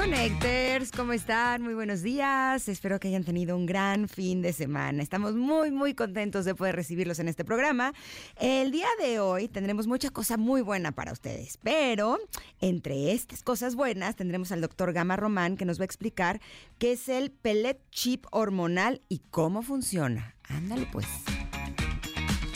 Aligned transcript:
Connectors, 0.00 0.92
¿cómo 0.92 1.12
están? 1.12 1.60
Muy 1.60 1.74
buenos 1.74 2.00
días. 2.00 2.68
Espero 2.68 2.98
que 2.98 3.08
hayan 3.08 3.22
tenido 3.22 3.54
un 3.54 3.66
gran 3.66 4.08
fin 4.08 4.40
de 4.40 4.54
semana. 4.54 5.02
Estamos 5.02 5.34
muy, 5.34 5.70
muy 5.70 5.92
contentos 5.92 6.46
de 6.46 6.54
poder 6.54 6.74
recibirlos 6.74 7.18
en 7.18 7.28
este 7.28 7.44
programa. 7.44 7.92
El 8.40 8.70
día 8.70 8.86
de 8.98 9.20
hoy 9.20 9.46
tendremos 9.46 9.86
mucha 9.86 10.08
cosa 10.08 10.38
muy 10.38 10.62
buena 10.62 10.92
para 10.92 11.12
ustedes, 11.12 11.58
pero 11.62 12.16
entre 12.62 13.12
estas 13.12 13.42
cosas 13.42 13.74
buenas 13.74 14.16
tendremos 14.16 14.52
al 14.52 14.62
doctor 14.62 14.94
Gama 14.94 15.16
Román 15.16 15.58
que 15.58 15.66
nos 15.66 15.78
va 15.78 15.82
a 15.82 15.84
explicar 15.84 16.40
qué 16.78 16.92
es 16.92 17.10
el 17.10 17.30
pellet 17.30 17.78
chip 17.90 18.24
hormonal 18.30 19.02
y 19.10 19.20
cómo 19.30 19.60
funciona. 19.60 20.34
Ándale 20.48 20.86
pues. 20.90 21.06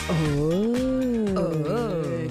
Oh, 0.07 0.35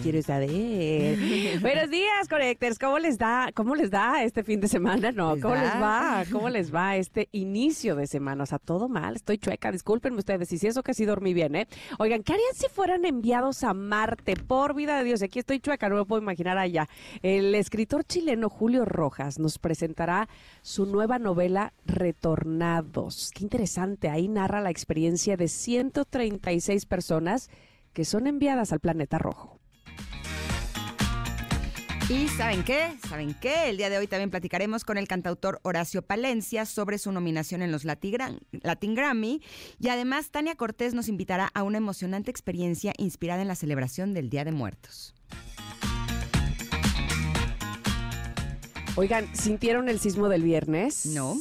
quiero 0.00 0.22
saber. 0.22 1.18
Buenos 1.60 1.90
días, 1.90 2.28
Connectors. 2.28 2.78
¿Cómo 2.78 3.00
les 3.00 3.18
da? 3.18 3.50
¿Cómo 3.52 3.74
les 3.74 3.90
da 3.90 4.22
este 4.22 4.44
fin 4.44 4.60
de 4.60 4.68
semana? 4.68 5.10
No, 5.10 5.34
¿cómo 5.40 5.56
les 5.56 5.72
va? 5.74 6.24
¿Cómo 6.30 6.48
les 6.50 6.72
va 6.72 6.96
este 6.96 7.28
inicio 7.32 7.96
de 7.96 8.06
semana? 8.06 8.44
O 8.44 8.46
sea, 8.46 8.60
todo 8.60 8.88
mal. 8.88 9.16
Estoy 9.16 9.38
chueca. 9.38 9.72
Discúlpenme 9.72 10.18
ustedes. 10.18 10.52
Y 10.52 10.58
si 10.58 10.68
eso 10.68 10.84
que 10.84 10.94
sí 10.94 11.04
dormí 11.04 11.34
bien, 11.34 11.56
¿eh? 11.56 11.66
Oigan, 11.98 12.22
¿qué 12.22 12.34
harían 12.34 12.54
si 12.54 12.68
fueran 12.68 13.04
enviados 13.04 13.64
a 13.64 13.74
Marte? 13.74 14.36
Por 14.36 14.74
vida 14.74 14.98
de 14.98 15.04
Dios, 15.04 15.22
aquí 15.22 15.40
estoy 15.40 15.58
chueca, 15.58 15.88
no 15.88 15.96
me 15.96 16.04
puedo 16.04 16.22
imaginar 16.22 16.58
allá. 16.58 16.88
El 17.22 17.54
escritor 17.56 18.04
chileno 18.04 18.48
Julio 18.48 18.84
Rojas 18.84 19.40
nos 19.40 19.58
presentará 19.58 20.28
su 20.62 20.86
nueva 20.86 21.18
novela 21.18 21.72
Retornados. 21.86 23.32
Qué 23.34 23.42
interesante. 23.42 24.10
Ahí 24.10 24.28
narra 24.28 24.60
la 24.60 24.70
experiencia 24.70 25.36
de 25.36 25.48
136 25.48 26.86
personas 26.86 27.50
que 27.94 28.04
son 28.04 28.26
enviadas 28.26 28.72
al 28.72 28.80
planeta 28.80 29.18
rojo. 29.18 29.58
Y 32.10 32.28
¿saben 32.28 32.64
qué? 32.64 32.98
¿Saben 33.08 33.34
qué? 33.40 33.70
El 33.70 33.78
día 33.78 33.88
de 33.88 33.96
hoy 33.96 34.06
también 34.06 34.28
platicaremos 34.28 34.84
con 34.84 34.98
el 34.98 35.08
cantautor 35.08 35.58
Horacio 35.62 36.02
Palencia 36.02 36.66
sobre 36.66 36.98
su 36.98 37.10
nominación 37.12 37.62
en 37.62 37.72
los 37.72 37.84
Latin 37.86 38.94
Grammy. 38.94 39.40
Y 39.78 39.88
además, 39.88 40.30
Tania 40.30 40.54
Cortés 40.54 40.92
nos 40.92 41.08
invitará 41.08 41.50
a 41.54 41.62
una 41.62 41.78
emocionante 41.78 42.30
experiencia 42.30 42.92
inspirada 42.98 43.40
en 43.40 43.48
la 43.48 43.54
celebración 43.54 44.12
del 44.12 44.28
Día 44.28 44.44
de 44.44 44.52
Muertos. 44.52 45.14
Oigan, 48.96 49.34
¿sintieron 49.34 49.88
el 49.88 49.98
sismo 49.98 50.28
del 50.28 50.42
viernes? 50.42 51.06
No. 51.06 51.36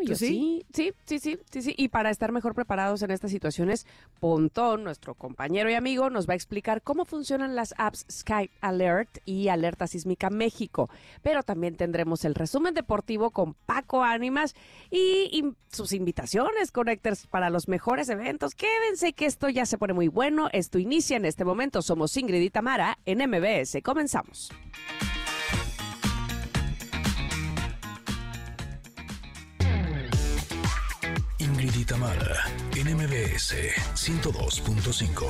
Ah, 0.00 0.04
¿Tú 0.04 0.12
yo 0.12 0.16
sí? 0.16 0.26
sí? 0.26 0.64
Sí, 0.72 0.92
sí, 1.04 1.18
sí, 1.18 1.38
sí, 1.50 1.62
sí. 1.62 1.74
Y 1.76 1.88
para 1.88 2.10
estar 2.10 2.32
mejor 2.32 2.54
preparados 2.54 3.02
en 3.02 3.10
estas 3.10 3.30
situaciones, 3.30 3.86
Pontón, 4.18 4.84
nuestro 4.84 5.14
compañero 5.14 5.70
y 5.70 5.74
amigo, 5.74 6.10
nos 6.10 6.28
va 6.28 6.32
a 6.32 6.36
explicar 6.36 6.82
cómo 6.82 7.04
funcionan 7.04 7.54
las 7.54 7.74
apps 7.78 8.06
Sky 8.10 8.50
Alert 8.60 9.18
y 9.24 9.48
Alerta 9.48 9.86
Sísmica 9.86 10.30
México. 10.30 10.90
Pero 11.22 11.42
también 11.42 11.76
tendremos 11.76 12.24
el 12.24 12.34
resumen 12.34 12.74
deportivo 12.74 13.30
con 13.30 13.54
Paco 13.54 14.02
Ánimas 14.02 14.54
y, 14.90 15.28
y 15.32 15.54
sus 15.70 15.92
invitaciones, 15.92 16.72
Connectors, 16.72 17.26
para 17.26 17.50
los 17.50 17.68
mejores 17.68 18.08
eventos. 18.08 18.54
Quédense 18.54 19.12
que 19.12 19.26
esto 19.26 19.48
ya 19.48 19.66
se 19.66 19.78
pone 19.78 19.92
muy 19.92 20.08
bueno. 20.08 20.48
Esto 20.52 20.78
inicia 20.78 21.16
en 21.16 21.24
este 21.24 21.44
momento. 21.44 21.82
Somos 21.82 22.16
Ingrid 22.16 22.40
y 22.40 22.50
Tamara 22.50 22.98
en 23.04 23.18
MBS. 23.28 23.82
Comenzamos. 23.82 24.50
Ingrid 31.60 31.80
y 31.80 31.84
Tamara 31.84 32.46
en 32.74 32.96
MBS 32.96 33.54
102.5. 33.94 35.28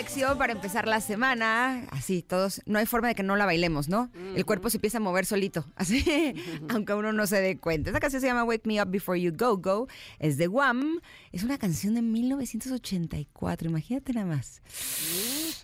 Elección 0.00 0.38
para 0.38 0.54
empezar 0.54 0.88
la 0.88 1.02
semana. 1.02 1.86
Así, 1.90 2.22
todos, 2.22 2.62
no 2.64 2.78
hay 2.78 2.86
forma 2.86 3.08
de 3.08 3.14
que 3.14 3.22
no 3.22 3.36
la 3.36 3.44
bailemos, 3.44 3.90
¿no? 3.90 4.10
El 4.34 4.46
cuerpo 4.46 4.70
se 4.70 4.78
empieza 4.78 4.96
a 4.96 5.00
mover 5.02 5.26
solito, 5.26 5.66
así, 5.76 6.02
aunque 6.70 6.94
uno 6.94 7.12
no 7.12 7.26
se 7.26 7.38
dé 7.42 7.58
cuenta. 7.58 7.90
Esta 7.90 8.00
canción 8.00 8.22
se 8.22 8.26
llama 8.26 8.44
Wake 8.44 8.62
Me 8.64 8.82
Up 8.82 8.88
Before 8.88 9.20
You 9.20 9.30
Go 9.36 9.58
Go, 9.58 9.88
es 10.18 10.38
de 10.38 10.48
Wham, 10.48 11.00
es 11.32 11.42
una 11.42 11.58
canción 11.58 11.92
de 11.96 12.00
1984, 12.00 13.68
imagínate 13.68 14.14
nada 14.14 14.26
más. 14.26 14.62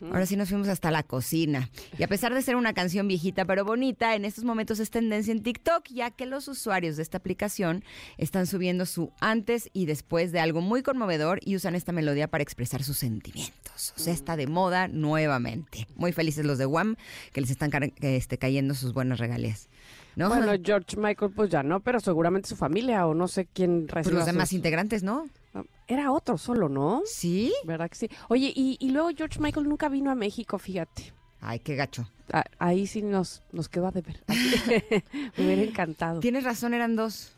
Ahora 0.02 0.26
sí 0.26 0.36
nos 0.36 0.48
fuimos 0.48 0.68
hasta 0.68 0.90
la 0.90 1.02
cocina. 1.02 1.70
Y 1.98 2.02
a 2.02 2.08
pesar 2.08 2.34
de 2.34 2.42
ser 2.42 2.56
una 2.56 2.72
canción 2.74 3.08
viejita 3.08 3.44
pero 3.44 3.64
bonita, 3.64 4.14
en 4.14 4.24
estos 4.24 4.44
momentos 4.44 4.80
es 4.80 4.90
tendencia 4.90 5.32
en 5.32 5.42
TikTok, 5.42 5.84
ya 5.90 6.10
que 6.10 6.26
los 6.26 6.48
usuarios 6.48 6.96
de 6.96 7.02
esta 7.02 7.18
aplicación 7.18 7.84
están 8.18 8.46
subiendo 8.46 8.86
su 8.86 9.12
antes 9.20 9.70
y 9.72 9.86
después 9.86 10.32
de 10.32 10.40
algo 10.40 10.60
muy 10.60 10.82
conmovedor 10.82 11.40
y 11.44 11.56
usan 11.56 11.74
esta 11.74 11.92
melodía 11.92 12.28
para 12.28 12.42
expresar 12.42 12.82
sus 12.82 12.98
sentimientos. 12.98 13.94
O 13.96 14.00
sea, 14.00 14.12
está 14.12 14.36
de 14.36 14.46
moda 14.46 14.88
nuevamente. 14.88 15.86
Muy 15.96 16.12
felices 16.12 16.44
los 16.44 16.58
de 16.58 16.66
Wham, 16.66 16.96
que 17.32 17.40
les 17.40 17.50
están 17.50 17.70
este, 18.00 18.38
cayendo 18.38 18.74
sus 18.74 18.92
buenas 18.92 19.18
regalías. 19.18 19.68
¿No? 20.16 20.28
Bueno, 20.28 20.52
George 20.64 20.96
Michael, 20.96 21.30
pues 21.36 21.50
ya 21.50 21.62
no, 21.62 21.80
pero 21.80 22.00
seguramente 22.00 22.48
su 22.48 22.56
familia 22.56 23.06
o 23.06 23.14
no 23.14 23.28
sé 23.28 23.46
quién 23.52 23.82
pues 23.82 24.06
reciba 24.06 24.18
los 24.20 24.26
demás 24.26 24.48
sus- 24.48 24.56
integrantes, 24.56 25.02
¿no? 25.02 25.28
Era 25.86 26.10
otro 26.10 26.36
solo, 26.38 26.68
¿no? 26.68 27.02
Sí. 27.04 27.52
¿Verdad 27.64 27.88
que 27.88 27.94
sí? 27.96 28.10
Oye, 28.28 28.52
y, 28.56 28.76
y 28.80 28.90
luego 28.90 29.10
George 29.16 29.38
Michael 29.40 29.68
nunca 29.68 29.88
vino 29.88 30.10
a 30.10 30.14
México, 30.14 30.58
fíjate. 30.58 31.12
Ay, 31.40 31.60
qué 31.60 31.76
gacho. 31.76 32.08
Ah, 32.32 32.44
Ahí 32.58 32.86
sí 32.86 33.02
nos, 33.02 33.42
nos 33.52 33.68
quedó 33.68 33.86
a 33.86 33.90
deber. 33.92 34.24
Me 35.36 35.44
hubiera 35.44 35.62
encantado. 35.62 36.20
Tienes 36.20 36.44
razón, 36.44 36.74
eran 36.74 36.96
dos. 36.96 37.36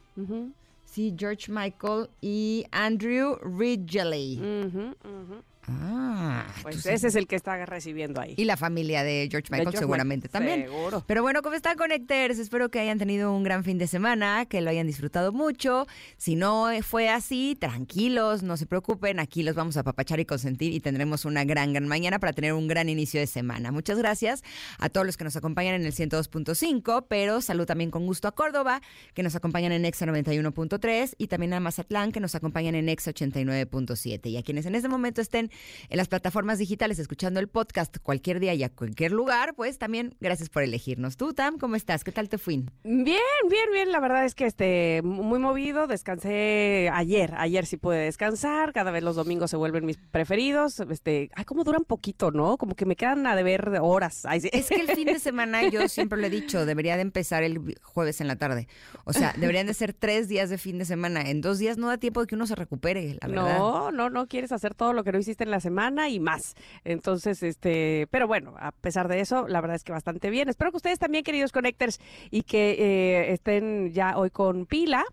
Sí, 0.84 1.14
George 1.19 1.52
Michael 1.52 2.08
y 2.22 2.64
Andrew 2.72 3.36
Ridgeley. 3.42 4.38
ujú, 4.38 4.78
ujú. 5.04 5.42
Ah, 5.69 6.47
Pues 6.62 6.87
ese 6.87 7.09
es 7.09 7.15
el 7.15 7.26
que 7.26 7.37
está 7.37 7.65
recibiendo 7.67 8.20
ahí. 8.20 8.35
Y 8.37 8.44
la 8.44 8.56
familia 8.56 9.03
de 9.03 9.29
George 9.31 9.49
De 9.49 9.56
Michael 9.56 9.65
George 9.67 9.79
seguramente 9.79 10.29
Michael, 10.29 10.47
también. 10.47 10.70
Seguro. 10.70 11.05
Pero 11.06 11.23
bueno, 11.23 11.43
¿cómo 11.43 11.55
están, 11.55 11.76
Connectors? 11.76 12.38
Espero 12.38 12.70
que 12.70 12.81
hayan 12.81 12.99
tenido 12.99 13.35
un 13.35 13.43
gran 13.43 13.65
fin 13.65 13.79
de 13.79 13.87
semana, 13.87 14.47
que 14.47 14.61
lo 14.61 14.70
hayan 14.70 14.87
disfrutado 14.87 15.32
mucho. 15.32 15.87
Si 16.17 16.37
no 16.37 16.69
fue 16.82 17.09
así, 17.09 17.56
tranquilos, 17.59 18.43
no 18.43 18.56
se 18.56 18.67
preocupen. 18.67 19.20
Aquí 19.20 19.43
los 19.43 19.55
vamos 19.55 19.76
a 19.76 19.82
papachar 19.82 20.20
y 20.20 20.25
consentir 20.25 20.73
y 20.73 20.81
tendremos 20.81 21.25
una 21.25 21.44
gran, 21.44 21.73
gran 21.73 21.88
mañana 21.88 22.19
para 22.19 22.32
tener 22.32 22.53
un 22.53 22.69
gran 22.69 22.88
inicio 22.88 23.21
de 23.21 23.26
semana. 23.26 23.71
Muchas 23.71 23.99
gracias 23.99 24.43
a 24.79 24.88
todos 24.88 25.06
los 25.06 25.17
que 25.17 25.25
nos 25.25 25.37
acompañan 25.37 25.75
en 25.75 25.85
el 25.87 25.93
102.5, 25.93 27.06
pero 27.09 27.41
salud 27.41 27.67
también 27.67 27.91
con 27.91 28.06
gusto 28.06 28.29
a 28.29 28.32
Córdoba, 28.32 28.81
que 29.14 29.23
nos 29.23 29.35
acompañan 29.35 29.73
en 29.73 29.85
Exa 29.85 30.06
91.3 30.06 31.14
y 31.19 31.26
también 31.26 31.53
a 31.53 31.61
Mazatlán, 31.61 32.12
que 32.12 32.21
nos 32.21 32.35
acompañan 32.35 32.75
en 32.75 32.88
Exa 32.88 33.12
89.7. 33.12 34.31
Y 34.31 34.37
a 34.37 34.43
quienes 34.43 34.67
en 34.67 34.75
este 34.75 34.88
momento 34.88 35.21
estén 35.21 35.50
en 35.88 35.96
las 35.96 36.08
plataformas 36.08 36.58
digitales 36.58 36.99
escuchando 36.99 37.40
el 37.40 37.49
podcast 37.49 37.96
cualquier 38.02 38.40
día 38.40 38.55
y 38.55 38.62
a 38.62 38.69
cualquier 38.69 39.12
lugar, 39.12 39.55
pues 39.55 39.78
también 39.78 40.16
gracias 40.20 40.49
por 40.49 40.62
elegirnos. 40.62 41.16
Tú, 41.16 41.34
Tam, 41.34 41.58
¿cómo 41.58 41.76
estás? 41.76 42.05
¿Qué 42.05 42.12
tal 42.12 42.28
te 42.28 42.38
fue? 42.38 42.49
Bien, 42.82 43.20
bien, 43.49 43.70
bien. 43.72 43.93
La 43.93 44.00
verdad 44.00 44.25
es 44.25 44.34
que 44.34 44.46
este 44.46 45.02
muy 45.02 45.38
movido. 45.38 45.87
Descansé 45.87 46.90
ayer. 46.93 47.34
Ayer 47.37 47.66
sí 47.66 47.76
pude 47.76 47.99
descansar. 47.99 48.72
Cada 48.72 48.90
vez 48.90 49.02
los 49.02 49.16
domingos 49.16 49.50
se 49.50 49.56
vuelven 49.56 49.84
mis 49.84 49.99
preferidos. 49.99 50.81
Este, 50.81 51.31
ay, 51.34 51.44
cómo 51.44 51.64
duran 51.64 51.84
poquito, 51.84 52.31
¿no? 52.31 52.56
Como 52.56 52.75
que 52.75 52.87
me 52.87 52.96
quedan 52.96 53.26
a 53.26 53.37
deber 53.37 53.78
horas. 53.81 54.25
Ay, 54.25 54.40
sí. 54.40 54.50
Es 54.52 54.69
que 54.69 54.81
el 54.81 54.88
fin 54.88 55.06
de 55.06 55.19
semana, 55.19 55.69
yo 55.69 55.88
siempre 55.88 56.19
lo 56.19 56.26
he 56.26 56.31
dicho, 56.31 56.66
debería 56.66 56.96
de 56.96 57.02
empezar 57.02 57.43
el 57.43 57.78
jueves 57.82 58.20
en 58.20 58.28
la 58.28 58.37
tarde. 58.37 58.69
O 59.04 59.12
sea, 59.12 59.34
deberían 59.37 59.66
de 59.66 59.75
ser 59.75 59.93
tres 59.93 60.28
días 60.28 60.50
de 60.50 60.58
fin 60.58 60.78
de 60.78 60.84
semana. 60.84 61.22
En 61.22 61.40
dos 61.40 61.58
días 61.58 61.78
no 61.78 61.88
da 61.88 61.99
tiempo 61.99 62.20
de 62.20 62.26
que 62.26 62.34
uno 62.34 62.46
se 62.46 62.54
recupere, 62.54 63.19
la 63.20 63.28
verdad. 63.28 63.58
No, 63.58 63.90
no, 63.93 64.11
no 64.11 64.26
quieres 64.26 64.52
hacer 64.52 64.75
todo 64.75 64.93
lo 64.93 65.04
que 65.04 65.12
no 65.12 65.19
hiciste 65.19 65.46
en 65.49 65.53
la 65.53 65.61
semana 65.61 66.09
y 66.09 66.21
más. 66.21 66.55
Entonces, 66.85 67.43
este, 67.43 68.06
pero 68.11 68.27
bueno, 68.29 68.55
a 68.59 68.71
pesar 68.73 69.09
de 69.09 69.21
eso, 69.21 69.49
la 69.49 69.61
verdad 69.61 69.77
es 69.77 69.83
que 69.85 69.93
bastante 69.93 70.31
bien. 70.31 70.49
Espero 70.49 70.71
que 70.71 70.77
ustedes 70.77 70.99
también, 70.99 71.25
queridos 71.25 71.50
connectors, 71.53 71.99
y 72.31 72.43
que 72.43 72.77
eh, 72.79 73.33
estén 73.33 73.93
ya 73.93 74.17
hoy 74.19 74.31
con 74.31 74.67
pila, 74.67 75.05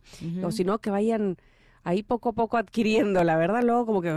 o 0.44 0.52
si 0.52 0.64
no, 0.64 0.80
que 0.80 0.90
vayan 0.92 1.38
ahí 1.84 2.02
poco 2.02 2.30
a 2.30 2.34
poco 2.34 2.58
adquiriendo, 2.58 3.24
la 3.24 3.38
verdad, 3.38 3.62
luego 3.64 3.86
como 3.86 4.02
que 4.02 4.10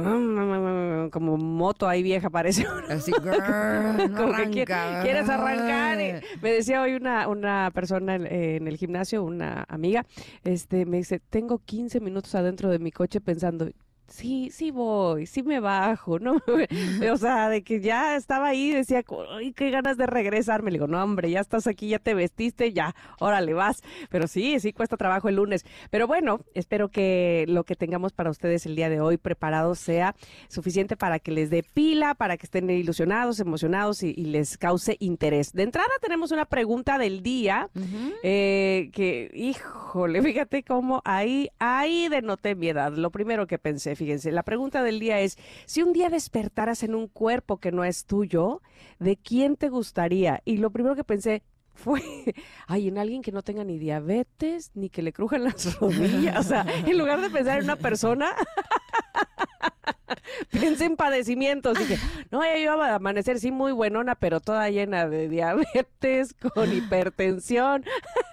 como 1.13 1.37
moto 1.37 1.87
ahí 1.87 2.03
vieja 2.03 2.31
parece. 2.31 2.65
Así, 2.89 3.13
no 3.23 4.17
como 4.17 4.33
que 4.51 4.65
quieres 5.03 5.29
arrancar. 5.29 6.01
y- 6.01 6.39
me 6.41 6.51
decía 6.53 6.81
hoy 6.83 6.95
una, 6.95 7.29
una 7.29 7.71
persona 7.75 8.15
en, 8.15 8.27
en 8.27 8.69
el 8.69 8.77
gimnasio, 8.79 9.23
una 9.23 9.65
amiga, 9.69 10.07
este, 10.45 10.87
me 10.87 10.97
dice, 10.99 11.21
tengo 11.21 11.59
15 11.59 12.01
minutos 12.01 12.35
adentro 12.35 12.71
de 12.71 12.79
mi 12.79 12.91
coche 12.91 13.21
pensando, 13.21 13.69
sí, 14.09 14.51
sí 14.53 14.71
voy, 14.71 15.27
sí 15.27 15.43
me 15.43 15.61
bajo, 15.61 16.19
¿no? 16.19 16.43
o 17.13 17.17
sea, 17.17 17.49
de 17.49 17.63
que 17.63 17.81
ya 17.81 18.17
estaba 18.17 18.49
ahí, 18.49 18.71
decía, 18.71 19.05
ay, 19.31 19.53
qué 19.53 19.71
ganas 19.71 19.97
de 19.97 20.07
regresarme. 20.07 20.71
Le 20.71 20.77
digo, 20.77 20.87
no, 20.87 21.03
hombre, 21.03 21.31
ya 21.31 21.41
estás 21.41 21.67
aquí, 21.67 21.89
ya 21.89 21.99
te 21.99 22.15
vestiste, 22.15 22.73
ya, 22.73 22.95
órale, 23.21 23.55
vas. 23.55 23.83
Pero 24.11 24.27
sí, 24.27 24.59
sí 24.61 24.73
cuesta 24.73 24.97
trabajo 24.97 25.29
el 25.29 25.37
lunes. 25.37 25.65
Pero 25.91 26.07
bueno, 26.07 26.41
espero 26.55 26.89
que 26.89 27.45
lo 27.49 27.65
que 27.65 27.77
tengamos 27.77 28.13
para 28.13 28.31
ustedes 28.31 28.67
el 28.67 28.77
día 28.77 28.89
de 28.89 29.01
hoy 29.01 29.17
preparado 29.17 29.75
sea 29.75 30.15
suficiente 30.49 30.97
para 30.97 31.19
que 31.19 31.31
les 31.31 31.51
dé 31.51 31.63
pila, 31.63 32.15
para 32.15 32.37
que 32.37 32.47
estén 32.47 32.69
ilusionados, 32.71 33.41
emocionados 33.41 34.03
y, 34.03 34.15
y 34.17 34.25
les 34.25 34.59
cause 34.59 34.97
interés. 35.01 35.53
De 35.53 35.63
entrada 35.63 35.89
tenemos 36.01 36.33
una 36.33 36.45
pregunta 36.45 36.99
del 36.99 37.23
día 37.23 37.69
eh, 38.23 38.91
que, 38.93 39.31
híjole, 39.35 40.23
fíjate 40.23 40.63
cómo 40.63 41.03
ahí, 41.05 41.51
ahí 41.59 42.09
denoté 42.09 42.55
mi 42.55 42.69
edad. 42.69 42.93
Lo 42.93 43.11
primero 43.11 43.47
que 43.47 43.59
pensé, 43.59 43.97
fíjense, 43.99 44.31
la 44.31 44.45
pregunta 44.45 44.83
del 44.83 45.01
día 45.01 45.21
es, 45.21 45.37
si 45.67 45.83
un 45.83 45.93
día 45.93 46.09
despertaras 46.09 46.83
en 46.83 46.95
un 46.95 47.09
cuerpo 47.09 47.59
que 47.59 47.73
no 47.73 47.85
es 47.85 48.05
tuyo, 48.07 48.63
¿de 48.99 49.17
quién 49.17 49.57
te 49.57 49.69
gustaría? 49.69 50.41
Y 50.45 50.59
lo 50.59 50.71
primero 50.71 50.95
que 50.95 51.05
pensé 51.05 51.43
fue, 51.75 52.01
ay, 52.67 52.89
en 52.89 52.99
alguien 52.99 53.23
que 53.23 53.33
no 53.33 53.43
tenga 53.43 53.65
ni 53.65 53.79
diabetes, 53.79 54.71
ni 54.75 54.89
que 54.89 55.03
le 55.03 55.13
crujan 55.13 55.45
las 55.45 55.75
rodillas. 55.81 56.39
O 56.39 56.49
sea, 56.49 56.65
en 56.87 56.97
lugar 56.97 57.21
de 57.21 57.31
pensar 57.31 57.59
en 57.59 57.65
una 57.65 57.77
persona, 57.77 58.35
pensé 60.51 60.85
en 60.85 60.97
padecimientos. 60.97 61.79
Dije, 61.79 61.99
no, 62.31 62.43
ya 62.43 62.57
iba 62.57 62.75
a 62.87 62.95
amanecer, 62.95 63.41
sí, 63.41 63.51
muy 63.51 63.73
buenona, 63.73 64.15
pero 64.15 64.41
toda 64.41 64.71
llena 64.71 65.09
de 65.09 65.29
diabetes, 65.29 66.35
con 66.35 66.73
hipertensión. 66.73 67.85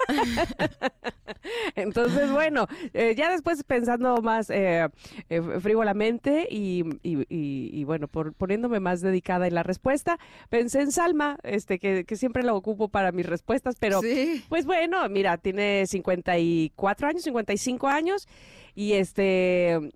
Entonces, 1.75 2.31
bueno, 2.31 2.67
eh, 2.93 3.13
ya 3.15 3.29
después 3.31 3.63
pensando 3.63 4.21
más 4.21 4.49
eh, 4.49 4.87
eh, 5.29 5.41
frívolamente 5.59 6.47
y, 6.49 6.83
y- 7.03 7.19
y- 7.29 7.69
y, 7.73 7.83
bueno, 7.83 8.07
por, 8.07 8.33
poniéndome 8.33 8.79
más 8.79 9.01
dedicada 9.01 9.47
en 9.47 9.53
la 9.55 9.63
respuesta, 9.63 10.17
pensé 10.49 10.81
en 10.81 10.91
Salma, 10.91 11.37
este, 11.43 11.79
que, 11.79 12.05
que 12.05 12.15
siempre 12.15 12.43
lo 12.43 12.55
ocupo 12.55 12.89
para 12.89 13.11
mis 13.11 13.25
respuestas, 13.25 13.75
pero 13.79 14.01
Sí. 14.01 14.43
pues 14.49 14.65
bueno, 14.65 15.07
mira, 15.09 15.37
tiene 15.37 15.85
54 15.87 17.07
años, 17.07 17.23
55 17.23 17.87
años 17.87 18.27
y 18.73 18.93
este 18.93 19.91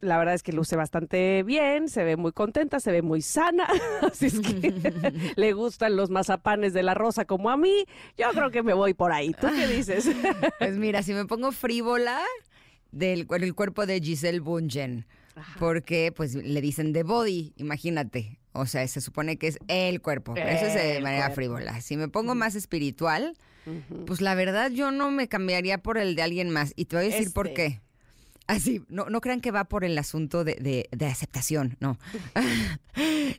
la 0.00 0.18
verdad 0.18 0.34
es 0.34 0.42
que 0.42 0.52
luce 0.52 0.76
bastante 0.76 1.42
bien, 1.42 1.88
se 1.88 2.04
ve 2.04 2.16
muy 2.16 2.32
contenta, 2.32 2.80
se 2.80 2.92
ve 2.92 3.02
muy 3.02 3.22
sana, 3.22 3.66
así 4.02 4.26
es 4.26 4.40
que 4.40 4.72
le 5.36 5.52
gustan 5.52 5.96
los 5.96 6.10
mazapanes 6.10 6.72
de 6.72 6.82
la 6.82 6.94
rosa 6.94 7.24
como 7.24 7.50
a 7.50 7.56
mí. 7.56 7.84
Yo 8.16 8.30
creo 8.32 8.50
que 8.50 8.62
me 8.62 8.74
voy 8.74 8.94
por 8.94 9.12
ahí. 9.12 9.32
¿Tú 9.32 9.46
qué 9.48 9.66
dices? 9.66 10.08
Pues 10.58 10.76
mira, 10.78 11.02
si 11.02 11.12
me 11.12 11.24
pongo 11.26 11.52
frívola 11.52 12.20
del 12.92 13.26
el 13.30 13.54
cuerpo 13.54 13.86
de 13.86 14.00
Giselle 14.00 14.40
Bungen, 14.40 15.06
porque 15.58 16.12
pues 16.16 16.34
le 16.34 16.60
dicen 16.60 16.92
the 16.92 17.02
body, 17.02 17.52
imagínate. 17.56 18.38
O 18.52 18.64
sea, 18.64 18.86
se 18.88 19.00
supone 19.02 19.36
que 19.36 19.48
es 19.48 19.58
el 19.68 20.00
cuerpo. 20.00 20.34
Eso 20.34 20.66
es 20.66 20.74
de 20.74 21.00
manera 21.02 21.26
cuerpo. 21.26 21.34
frívola. 21.34 21.80
Si 21.82 21.96
me 21.98 22.08
pongo 22.08 22.34
más 22.34 22.54
espiritual, 22.54 23.36
pues 24.06 24.22
la 24.22 24.34
verdad 24.34 24.70
yo 24.70 24.90
no 24.92 25.10
me 25.10 25.28
cambiaría 25.28 25.78
por 25.78 25.98
el 25.98 26.16
de 26.16 26.22
alguien 26.22 26.48
más. 26.48 26.72
Y 26.74 26.86
te 26.86 26.96
voy 26.96 27.04
a 27.06 27.08
decir 27.08 27.32
por 27.34 27.48
Este. 27.48 27.54
qué. 27.54 27.80
Así, 28.48 28.82
no, 28.88 29.06
no 29.06 29.20
crean 29.20 29.40
que 29.40 29.50
va 29.50 29.64
por 29.64 29.84
el 29.84 29.98
asunto 29.98 30.44
de, 30.44 30.54
de- 30.54 30.88
de 30.92 31.06
aceptación, 31.06 31.76
no. 31.80 31.98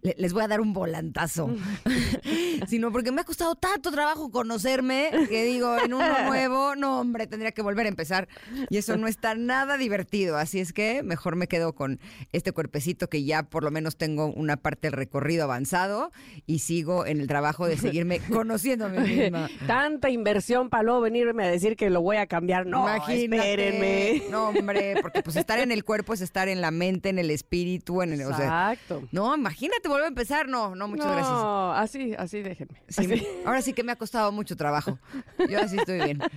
Le- 0.01 0.15
Les 0.17 0.33
voy 0.33 0.43
a 0.43 0.47
dar 0.47 0.61
un 0.61 0.73
volantazo. 0.73 1.49
Sino 2.67 2.91
porque 2.91 3.11
me 3.11 3.21
ha 3.21 3.23
costado 3.23 3.55
tanto 3.55 3.91
trabajo 3.91 4.31
conocerme 4.31 5.09
que 5.29 5.45
digo, 5.45 5.77
en 5.83 5.93
uno 5.93 6.05
nuevo, 6.27 6.75
no, 6.75 6.99
hombre, 6.99 7.27
tendría 7.27 7.51
que 7.51 7.61
volver 7.61 7.85
a 7.85 7.89
empezar. 7.89 8.27
Y 8.69 8.77
eso 8.77 8.97
no 8.97 9.07
está 9.07 9.35
nada 9.35 9.77
divertido. 9.77 10.37
Así 10.37 10.59
es 10.59 10.73
que 10.73 11.03
mejor 11.03 11.35
me 11.35 11.47
quedo 11.47 11.73
con 11.73 11.99
este 12.33 12.51
cuerpecito 12.51 13.09
que 13.09 13.23
ya 13.23 13.43
por 13.43 13.63
lo 13.63 13.71
menos 13.71 13.97
tengo 13.97 14.27
una 14.27 14.57
parte 14.57 14.87
del 14.87 14.93
recorrido 14.93 15.45
avanzado 15.45 16.11
y 16.45 16.59
sigo 16.59 17.05
en 17.05 17.21
el 17.21 17.27
trabajo 17.27 17.65
de 17.67 17.77
seguirme 17.77 18.19
conociendo 18.19 18.85
a 18.85 18.89
mí 18.89 18.99
misma. 18.99 19.49
Tanta 19.65 20.09
inversión 20.09 20.69
para 20.69 20.83
luego 20.83 21.01
venirme 21.01 21.45
a 21.45 21.47
decir 21.49 21.75
que 21.75 21.89
lo 21.89 22.01
voy 22.01 22.17
a 22.17 22.27
cambiar. 22.27 22.65
No, 22.67 22.81
Imagínate. 22.83 23.37
espérenme. 23.37 24.23
No, 24.29 24.49
hombre, 24.49 24.95
porque 25.01 25.21
pues 25.23 25.35
estar 25.35 25.59
en 25.59 25.71
el 25.71 25.83
cuerpo 25.83 26.13
es 26.13 26.21
estar 26.21 26.47
en 26.47 26.61
la 26.61 26.71
mente, 26.71 27.09
en 27.09 27.19
el 27.19 27.29
espíritu, 27.31 28.01
en 28.01 28.13
el. 28.13 28.21
O 28.23 28.35
sea, 28.35 28.73
Exacto. 28.73 29.03
no, 29.11 29.35
imagínate 29.35 29.87
volver 29.87 30.05
a 30.05 30.09
empezar. 30.09 30.47
No, 30.47 30.75
no, 30.75 30.87
muchas 30.87 31.07
gracias. 31.07 31.29
No, 31.29 31.73
así, 31.73 32.13
así 32.17 32.41
déjenme. 32.41 32.81
Sí, 32.87 33.05
Así. 33.05 33.27
ahora 33.45 33.61
sí 33.61 33.73
que 33.73 33.83
me 33.83 33.91
ha 33.91 33.95
costado 33.95 34.31
mucho 34.31 34.55
trabajo. 34.55 34.97
Yo 35.49 35.59
así 35.59 35.77
estoy 35.77 35.99
bien. 36.01 36.19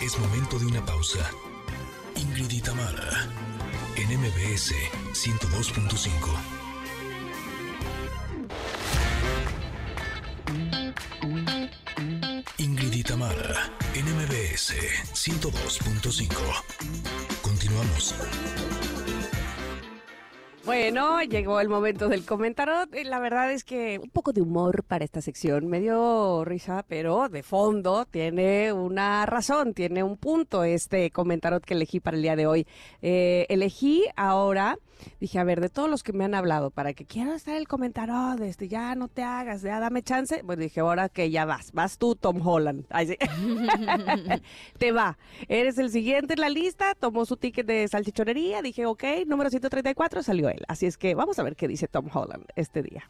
Es 0.01 0.17
momento 0.19 0.59
de 0.59 0.65
una 0.65 0.85
pausa. 0.85 1.19
Ingrid 2.15 2.51
y 2.51 2.61
Tamara, 2.61 3.29
en 3.95 4.19
MBS 4.19 4.73
102.5. 5.13 6.61
Ingrid 12.57 12.93
y 12.93 13.03
Tamara, 13.03 13.71
en 13.93 14.05
MBS 14.05 14.73
102.5. 15.13 16.31
Continuamos. 17.41 18.15
Bueno, 20.63 21.21
llegó 21.23 21.59
el 21.59 21.69
momento 21.69 22.07
del 22.07 22.23
comentario. 22.23 22.73
La 23.03 23.19
verdad 23.19 23.51
es 23.51 23.63
que 23.63 23.97
un 23.97 24.11
poco 24.11 24.31
de 24.31 24.41
humor 24.41 24.83
para 24.83 25.03
esta 25.03 25.19
sección. 25.19 25.67
Me 25.67 25.79
dio 25.79 26.45
risa, 26.45 26.85
pero 26.87 27.29
de 27.29 27.41
fondo 27.41 28.05
tiene 28.05 28.71
una 28.71 29.25
razón, 29.25 29.73
tiene 29.73 30.03
un 30.03 30.17
punto 30.17 30.63
este 30.63 31.09
comentario 31.09 31.59
que 31.61 31.73
elegí 31.73 31.99
para 31.99 32.15
el 32.15 32.21
día 32.23 32.35
de 32.35 32.45
hoy. 32.45 32.67
Eh, 33.01 33.47
elegí 33.49 34.05
ahora, 34.15 34.77
dije, 35.19 35.39
a 35.39 35.43
ver, 35.43 35.61
de 35.61 35.69
todos 35.69 35.89
los 35.89 36.03
que 36.03 36.13
me 36.13 36.25
han 36.25 36.35
hablado, 36.35 36.71
para 36.71 36.93
que 36.93 37.05
quiero 37.05 37.33
estar 37.33 37.55
el 37.55 37.67
comentario 37.67 38.35
de 38.37 38.49
este, 38.49 38.67
ya 38.67 38.95
no 38.95 39.07
te 39.07 39.23
hagas, 39.23 39.61
ya 39.61 39.79
dame 39.79 40.03
chance. 40.03 40.43
Pues 40.45 40.59
dije, 40.59 40.79
ahora 40.79 41.09
que 41.09 41.29
ya 41.29 41.45
vas, 41.45 41.71
vas 41.71 41.97
tú, 41.97 42.15
Tom 42.15 42.45
Holland. 42.45 42.85
Ay, 42.89 43.07
sí. 43.07 43.17
te 44.77 44.91
va. 44.91 45.17
Eres 45.47 45.77
el 45.77 45.89
siguiente 45.89 46.33
en 46.33 46.41
la 46.41 46.49
lista, 46.49 46.95
tomó 46.95 47.25
su 47.25 47.37
ticket 47.37 47.65
de 47.65 47.87
salchichonería, 47.87 48.61
dije, 48.61 48.85
ok, 48.85 49.03
número 49.27 49.49
134, 49.49 50.23
salió 50.23 50.49
él. 50.49 50.63
Así 50.67 50.85
es 50.85 50.97
que 50.97 51.15
vamos 51.15 51.39
a 51.39 51.43
ver 51.43 51.55
qué 51.55 51.67
dice 51.67 51.87
Tom 51.87 52.07
Holland 52.11 52.45
este 52.55 52.81
día. 52.81 53.09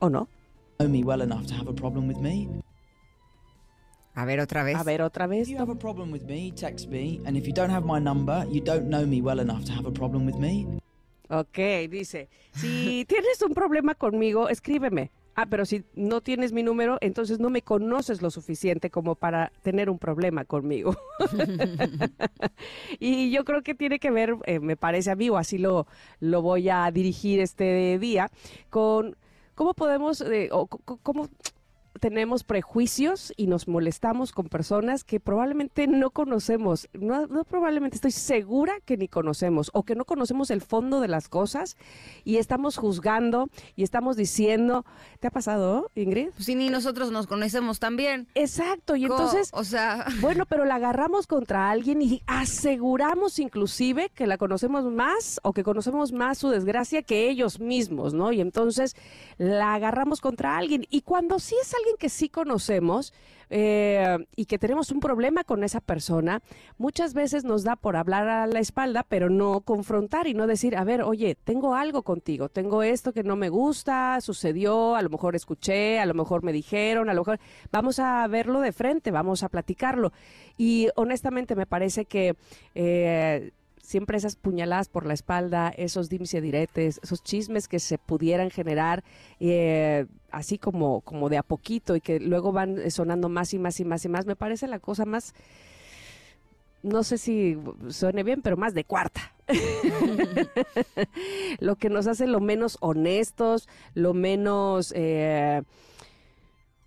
¿O 0.00 0.08
no? 0.08 0.28
know 0.78 0.88
me 0.88 1.02
well 1.02 1.22
enough 1.22 1.46
to 1.46 1.54
have 1.54 1.66
a 1.66 1.72
problem 1.72 2.06
with 2.06 2.18
me. 2.18 2.48
A 4.18 4.24
ver, 4.24 4.40
otra 4.40 4.64
vez. 4.64 4.74
A 4.74 4.82
ver, 4.82 5.00
otra 5.02 5.26
If 5.26 5.30
vez. 5.30 5.48
you 5.48 5.58
have 5.58 5.70
a 5.70 5.76
problem 5.76 6.10
with 6.10 6.24
me, 6.24 6.50
text 6.50 6.88
me. 6.88 7.20
And 7.24 7.36
if 7.36 7.46
you 7.46 7.52
don't 7.52 7.70
have 7.70 7.86
my 7.86 8.00
number, 8.00 8.44
you 8.50 8.60
don't 8.60 8.88
know 8.88 9.06
me 9.06 9.22
well 9.22 9.38
enough 9.38 9.64
to 9.66 9.72
have 9.72 9.86
a 9.86 9.92
problem 9.92 10.26
with 10.26 10.34
me. 10.34 10.66
Ok, 11.30 11.88
dice, 11.88 12.28
si 12.52 13.04
tienes 13.08 13.40
un 13.42 13.54
problema 13.54 13.94
conmigo, 13.94 14.48
escríbeme. 14.48 15.12
Ah, 15.36 15.46
pero 15.46 15.64
si 15.64 15.84
no 15.94 16.20
tienes 16.20 16.52
mi 16.52 16.64
número, 16.64 16.98
entonces 17.00 17.38
no 17.38 17.48
me 17.48 17.62
conoces 17.62 18.20
lo 18.20 18.32
suficiente 18.32 18.90
como 18.90 19.14
para 19.14 19.52
tener 19.62 19.88
un 19.88 20.00
problema 20.00 20.44
conmigo. 20.44 20.96
y 22.98 23.30
yo 23.30 23.44
creo 23.44 23.62
que 23.62 23.76
tiene 23.76 24.00
que 24.00 24.10
ver, 24.10 24.34
eh, 24.46 24.58
me 24.58 24.76
parece 24.76 25.12
a 25.12 25.14
mí, 25.14 25.30
o 25.30 25.36
así 25.36 25.58
lo, 25.58 25.86
lo 26.18 26.42
voy 26.42 26.68
a 26.70 26.90
dirigir 26.90 27.38
este 27.38 28.00
día, 28.00 28.32
con 28.68 29.16
cómo 29.54 29.74
podemos, 29.74 30.20
eh, 30.22 30.48
o 30.50 30.66
cómo 30.66 31.28
tenemos 31.98 32.44
prejuicios 32.44 33.32
y 33.36 33.46
nos 33.46 33.68
molestamos 33.68 34.32
con 34.32 34.48
personas 34.48 35.04
que 35.04 35.20
probablemente 35.20 35.86
no 35.86 36.10
conocemos. 36.10 36.88
No, 36.92 37.26
no 37.26 37.44
probablemente, 37.44 37.96
estoy 37.96 38.10
segura 38.12 38.74
que 38.84 38.96
ni 38.96 39.08
conocemos 39.08 39.70
o 39.74 39.82
que 39.84 39.94
no 39.94 40.04
conocemos 40.04 40.50
el 40.50 40.60
fondo 40.62 41.00
de 41.00 41.08
las 41.08 41.28
cosas 41.28 41.76
y 42.24 42.36
estamos 42.36 42.76
juzgando 42.76 43.48
y 43.76 43.82
estamos 43.82 44.16
diciendo, 44.16 44.84
¿te 45.20 45.28
ha 45.28 45.30
pasado, 45.30 45.90
Ingrid? 45.94 46.30
Pues 46.30 46.44
sí, 46.46 46.54
ni 46.54 46.70
nosotros 46.70 47.10
nos 47.10 47.26
conocemos 47.26 47.78
también. 47.78 48.28
Exacto, 48.34 48.96
y 48.96 49.06
Co- 49.06 49.14
entonces... 49.14 49.50
O 49.52 49.64
sea, 49.64 50.06
Bueno, 50.20 50.46
pero 50.46 50.64
la 50.64 50.76
agarramos 50.76 51.26
contra 51.26 51.70
alguien 51.70 52.02
y 52.02 52.22
aseguramos 52.26 53.38
inclusive 53.38 54.10
que 54.14 54.26
la 54.26 54.36
conocemos 54.38 54.84
más 54.84 55.40
o 55.42 55.52
que 55.52 55.62
conocemos 55.64 56.12
más 56.12 56.38
su 56.38 56.48
desgracia 56.50 57.02
que 57.02 57.28
ellos 57.30 57.60
mismos, 57.60 58.14
¿no? 58.14 58.32
Y 58.32 58.40
entonces 58.40 58.94
la 59.38 59.74
agarramos 59.74 60.20
contra 60.20 60.56
alguien. 60.56 60.86
Y 60.90 61.02
cuando 61.02 61.38
sí 61.38 61.54
es 61.60 61.72
alguien 61.74 61.87
que 61.98 62.08
sí 62.08 62.28
conocemos 62.28 63.12
eh, 63.50 64.18
y 64.36 64.44
que 64.44 64.58
tenemos 64.58 64.90
un 64.90 65.00
problema 65.00 65.44
con 65.44 65.64
esa 65.64 65.80
persona, 65.80 66.42
muchas 66.76 67.14
veces 67.14 67.44
nos 67.44 67.62
da 67.64 67.76
por 67.76 67.96
hablar 67.96 68.28
a 68.28 68.46
la 68.46 68.60
espalda, 68.60 69.04
pero 69.08 69.30
no 69.30 69.60
confrontar 69.62 70.26
y 70.26 70.34
no 70.34 70.46
decir, 70.46 70.76
a 70.76 70.84
ver, 70.84 71.02
oye, 71.02 71.34
tengo 71.44 71.74
algo 71.74 72.02
contigo, 72.02 72.48
tengo 72.48 72.82
esto 72.82 73.12
que 73.12 73.22
no 73.22 73.36
me 73.36 73.48
gusta, 73.48 74.20
sucedió, 74.20 74.96
a 74.96 75.02
lo 75.02 75.08
mejor 75.08 75.34
escuché, 75.34 75.98
a 75.98 76.06
lo 76.06 76.14
mejor 76.14 76.42
me 76.42 76.52
dijeron, 76.52 77.08
a 77.08 77.14
lo 77.14 77.22
mejor 77.22 77.40
vamos 77.72 77.98
a 77.98 78.26
verlo 78.28 78.60
de 78.60 78.72
frente, 78.72 79.10
vamos 79.10 79.42
a 79.42 79.48
platicarlo. 79.48 80.12
Y 80.56 80.88
honestamente 80.96 81.54
me 81.54 81.66
parece 81.66 82.04
que... 82.04 82.36
eh, 82.74 83.52
siempre 83.88 84.18
esas 84.18 84.36
puñaladas 84.36 84.90
por 84.90 85.06
la 85.06 85.14
espalda, 85.14 85.70
esos 85.70 86.10
dimes 86.10 86.34
y 86.34 86.40
diretes, 86.42 87.00
esos 87.02 87.22
chismes 87.22 87.68
que 87.68 87.78
se 87.78 87.96
pudieran 87.96 88.50
generar 88.50 89.02
eh, 89.40 90.04
así 90.30 90.58
como, 90.58 91.00
como 91.00 91.30
de 91.30 91.38
a 91.38 91.42
poquito 91.42 91.96
y 91.96 92.02
que 92.02 92.20
luego 92.20 92.52
van 92.52 92.78
eh, 92.78 92.90
sonando 92.90 93.30
más 93.30 93.54
y 93.54 93.58
más 93.58 93.80
y 93.80 93.86
más 93.86 94.04
y 94.04 94.10
más, 94.10 94.26
me 94.26 94.36
parece 94.36 94.68
la 94.68 94.78
cosa 94.78 95.06
más, 95.06 95.34
no 96.82 97.02
sé 97.02 97.16
si 97.16 97.56
suene 97.88 98.24
bien, 98.24 98.42
pero 98.42 98.58
más 98.58 98.74
de 98.74 98.84
cuarta. 98.84 99.32
lo 101.58 101.76
que 101.76 101.88
nos 101.88 102.06
hace 102.08 102.26
lo 102.26 102.40
menos 102.40 102.76
honestos, 102.80 103.70
lo 103.94 104.12
menos... 104.12 104.92
eh, 104.94 105.62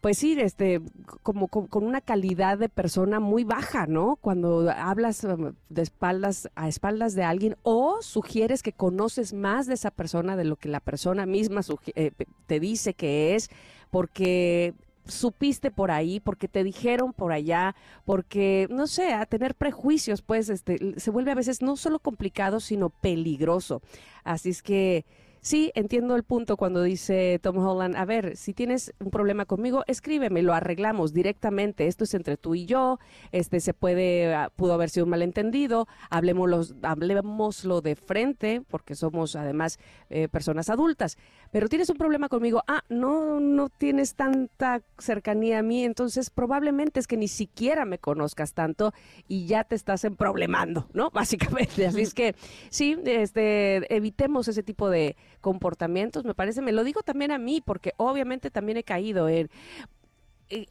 pues 0.01 0.17
sí, 0.17 0.36
este, 0.39 0.81
como, 1.22 1.48
con 1.48 1.86
una 1.86 2.01
calidad 2.01 2.58
de 2.58 2.70
persona 2.70 3.20
muy 3.20 3.43
baja, 3.43 3.86
¿no? 3.86 4.17
Cuando 4.20 4.70
hablas 4.72 5.24
um, 5.24 5.53
de 5.70 5.81
espaldas 5.84 6.50
a 6.55 6.67
espaldas 6.67 7.13
de 7.13 7.24
alguien 7.24 7.55
o 7.62 8.01
sugieres 8.01 8.63
que 8.63 8.74
conoces 8.74 9.31
más 9.31 9.67
de 9.67 9.75
esa 9.75 9.91
persona 9.91 10.36
de 10.36 10.46
lo 10.46 10.55
que 10.55 10.70
la 10.70 10.79
persona 10.79 11.27
misma 11.27 11.62
eh, 11.96 12.12
te 12.48 12.60
dice 12.60 12.96
que 12.96 13.36
es, 13.36 13.51
porque 13.91 14.74
supiste 15.05 15.70
por 15.70 15.91
ahí, 15.91 16.20
porque 16.20 16.48
te 16.48 16.63
dijeron 16.63 17.13
por 17.13 17.31
allá, 17.31 17.75
porque, 18.03 18.67
no 18.72 18.88
sé, 18.88 19.13
a 19.13 19.27
tener 19.27 19.53
prejuicios, 19.53 20.24
pues, 20.24 20.50
este, 20.50 21.00
se 21.00 21.12
vuelve 21.12 21.31
a 21.31 21.36
veces 21.36 21.62
no 21.62 21.75
solo 21.75 22.00
complicado, 22.00 22.60
sino 22.60 22.89
peligroso. 22.89 23.84
Así 24.24 24.50
es 24.50 24.63
que 24.63 25.05
sí, 25.41 25.71
entiendo 25.75 26.15
el 26.15 26.24
punto 26.24 26.57
cuando 26.57 26.83
dice 26.83 27.39
Tom 27.41 27.57
Holland, 27.57 27.95
a 27.95 28.05
ver, 28.05 28.38
si 28.38 28.53
tienes 28.53 28.93
un 29.00 29.12
problema 29.12 29.45
conmigo, 29.45 29.83
escríbeme, 29.88 30.41
lo 30.41 30.53
arreglamos 30.53 31.13
directamente, 31.13 31.88
esto 31.88 32.03
es 32.03 32.13
entre 32.13 32.38
tú 32.38 32.55
y 32.55 32.65
yo, 32.65 33.00
este 33.31 33.60
se 33.60 33.74
puede, 33.74 34.33
ah, 34.33 34.51
pudo 34.55 34.74
haber 34.74 34.89
sido 34.89 35.05
un 35.05 35.10
malentendido, 35.10 35.88
hablemoslo, 36.10 36.62
hablemoslo 36.83 37.81
de 37.81 37.95
frente, 37.95 38.62
porque 38.69 38.95
somos 38.95 39.36
además 39.36 39.79
eh, 40.10 40.27
personas 40.27 40.69
adultas, 40.69 41.17
pero 41.51 41.67
tienes 41.67 41.89
un 41.89 41.98
problema 41.98 42.29
conmigo, 42.29 42.63
ah, 42.67 42.84
no, 42.89 43.39
no 43.39 43.70
tienes 43.70 44.15
tanta 44.15 44.81
cercanía 44.98 45.60
a 45.60 45.63
mí, 45.63 45.84
entonces 45.84 46.29
probablemente 46.29 47.00
es 47.00 47.08
que 47.08 47.17
ni 47.17 47.27
siquiera 47.27 47.86
me 47.86 48.00
conozcas 48.00 48.53
tanto 48.53 48.93
y 49.27 49.46
ya 49.46 49.63
te 49.63 49.75
estás 49.75 50.03
emproblemando, 50.05 50.88
¿no? 50.93 51.10
Básicamente, 51.13 51.86
así 51.86 52.01
es 52.01 52.13
que 52.13 52.36
sí, 52.70 52.98
este, 53.05 53.93
evitemos 53.93 54.48
ese 54.48 54.63
tipo 54.63 54.89
de 54.89 55.15
comportamientos, 55.41 56.25
me 56.25 56.34
parece, 56.34 56.62
me 56.62 56.72
lo 56.72 56.84
digo 56.84 57.03
también 57.03 57.31
a 57.31 57.38
mí, 57.38 57.62
porque 57.63 57.93
obviamente 57.98 58.50
también 58.50 58.77
he 58.77 58.84
caído 58.84 59.27
en 59.29 59.50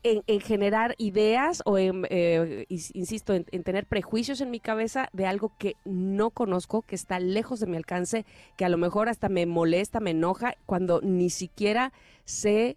en, 0.03 0.23
en 0.27 0.41
generar 0.41 0.95
ideas 0.99 1.63
o 1.65 1.79
en, 1.79 2.07
eh, 2.11 2.67
ins- 2.69 2.91
insisto, 2.95 3.35
en, 3.35 3.47
en 3.51 3.63
tener 3.65 3.87
prejuicios 3.87 4.41
en 4.41 4.51
mi 4.51 4.61
cabeza 4.61 5.09
de 5.13 5.27
algo 5.27 5.53
que 5.59 5.75
no 5.85 6.31
conozco, 6.31 6.83
que 6.83 6.95
está 6.95 7.19
lejos 7.19 7.61
de 7.61 7.67
mi 7.67 7.77
alcance, 7.77 8.25
que 8.57 8.65
a 8.65 8.69
lo 8.69 8.77
mejor 8.77 9.09
hasta 9.09 9.29
me 9.29 9.47
molesta, 9.47 10.01
me 10.01 10.11
enoja, 10.11 10.55
cuando 10.67 11.01
ni 11.03 11.31
siquiera 11.31 11.93
sé 12.25 12.77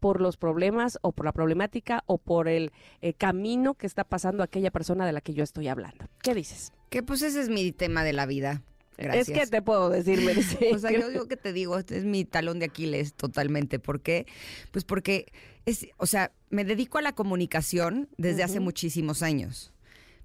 por 0.00 0.20
los 0.20 0.36
problemas 0.36 0.98
o 1.00 1.12
por 1.12 1.24
la 1.24 1.32
problemática 1.32 2.02
o 2.06 2.18
por 2.18 2.46
el 2.46 2.72
eh, 3.00 3.14
camino 3.14 3.72
que 3.74 3.86
está 3.86 4.04
pasando 4.04 4.42
aquella 4.42 4.70
persona 4.70 5.06
de 5.06 5.12
la 5.12 5.22
que 5.22 5.32
yo 5.32 5.42
estoy 5.42 5.68
hablando. 5.68 6.06
¿Qué 6.22 6.34
dices? 6.34 6.72
que 6.90 7.02
pues 7.02 7.22
ese 7.22 7.40
es 7.40 7.48
mi 7.48 7.72
tema 7.72 8.04
de 8.04 8.12
la 8.12 8.24
vida. 8.24 8.62
Gracias. 8.96 9.28
Es 9.28 9.34
que 9.34 9.46
te 9.46 9.62
puedo 9.62 9.90
decir, 9.90 10.20
Mercedes. 10.24 10.74
O 10.74 10.78
sea, 10.78 10.90
yo 10.92 11.08
digo 11.08 11.26
que 11.26 11.36
te 11.36 11.52
digo, 11.52 11.78
este 11.78 11.96
es 11.98 12.04
mi 12.04 12.24
talón 12.24 12.58
de 12.58 12.66
Aquiles 12.66 13.14
totalmente. 13.14 13.78
¿Por 13.78 14.00
qué? 14.00 14.26
Pues 14.70 14.84
porque 14.84 15.32
es, 15.66 15.86
o 15.96 16.06
sea, 16.06 16.32
me 16.50 16.64
dedico 16.64 16.98
a 16.98 17.02
la 17.02 17.14
comunicación 17.14 18.08
desde 18.16 18.42
hace 18.42 18.60
muchísimos 18.60 19.22
años. 19.22 19.73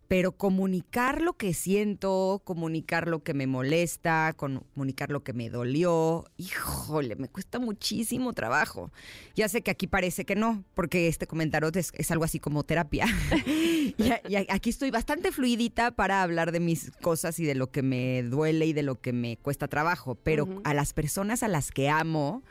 Pero 0.09 0.31
comunicar 0.31 1.21
lo 1.21 1.33
que 1.33 1.53
siento, 1.53 2.41
comunicar 2.43 3.07
lo 3.07 3.21
que 3.21 3.35
me 3.35 3.45
molesta, 3.45 4.33
comunicar 4.35 5.11
lo 5.11 5.23
que 5.23 5.33
me 5.33 5.51
dolió, 5.51 6.25
híjole, 6.35 7.15
me 7.15 7.27
cuesta 7.27 7.59
muchísimo 7.59 8.33
trabajo. 8.33 8.91
Ya 9.35 9.47
sé 9.47 9.61
que 9.61 9.69
aquí 9.69 9.85
parece 9.85 10.25
que 10.25 10.35
no, 10.35 10.63
porque 10.73 11.07
este 11.07 11.27
comentario 11.27 11.69
es, 11.75 11.91
es 11.93 12.09
algo 12.09 12.23
así 12.23 12.39
como 12.39 12.63
terapia. 12.63 13.05
y, 13.45 14.35
aquí 14.49 14.71
estoy 14.71 14.89
bastante 14.89 15.31
fluidita 15.31 15.91
para 15.91 16.23
hablar 16.23 16.51
de 16.51 16.59
mis 16.59 16.89
cosas 17.03 17.39
y 17.39 17.45
de 17.45 17.53
lo 17.53 17.69
que 17.69 17.83
me 17.83 18.23
duele 18.23 18.65
y 18.65 18.73
de 18.73 18.81
lo 18.81 18.99
que 18.99 19.13
me 19.13 19.37
cuesta 19.37 19.67
trabajo, 19.67 20.15
pero 20.15 20.59
a 20.63 20.73
las 20.73 20.93
personas 20.93 21.43
a 21.43 21.47
las 21.47 21.69
que 21.69 21.87
amo, 21.87 22.41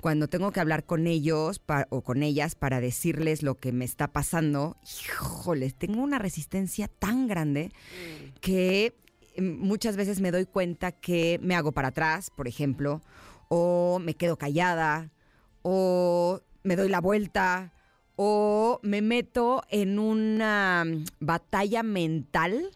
cuando 0.00 0.28
tengo 0.28 0.50
que 0.50 0.60
hablar 0.60 0.86
con 0.86 1.06
ellos 1.06 1.60
o 1.90 2.00
con 2.00 2.22
ellas 2.22 2.54
para 2.54 2.80
decirles 2.80 3.42
lo 3.42 3.56
que 3.56 3.70
me 3.70 3.84
está 3.84 4.08
pasando, 4.08 4.78
híjoles, 4.82 5.74
tengo 5.74 6.02
una 6.02 6.18
resistencia 6.18 6.88
tan 7.02 7.26
grande 7.26 7.72
que 8.40 8.94
mm, 9.36 9.58
muchas 9.58 9.96
veces 9.96 10.20
me 10.20 10.30
doy 10.30 10.46
cuenta 10.46 10.92
que 10.92 11.40
me 11.42 11.56
hago 11.56 11.72
para 11.72 11.88
atrás, 11.88 12.30
por 12.30 12.46
ejemplo, 12.46 13.02
o 13.48 13.98
me 14.00 14.14
quedo 14.14 14.38
callada, 14.38 15.10
o 15.62 16.40
me 16.62 16.76
doy 16.76 16.88
la 16.88 17.00
vuelta, 17.00 17.72
o 18.14 18.78
me 18.84 19.02
meto 19.02 19.64
en 19.68 19.98
una 19.98 20.84
mm, 20.86 21.04
batalla 21.18 21.82
mental 21.82 22.70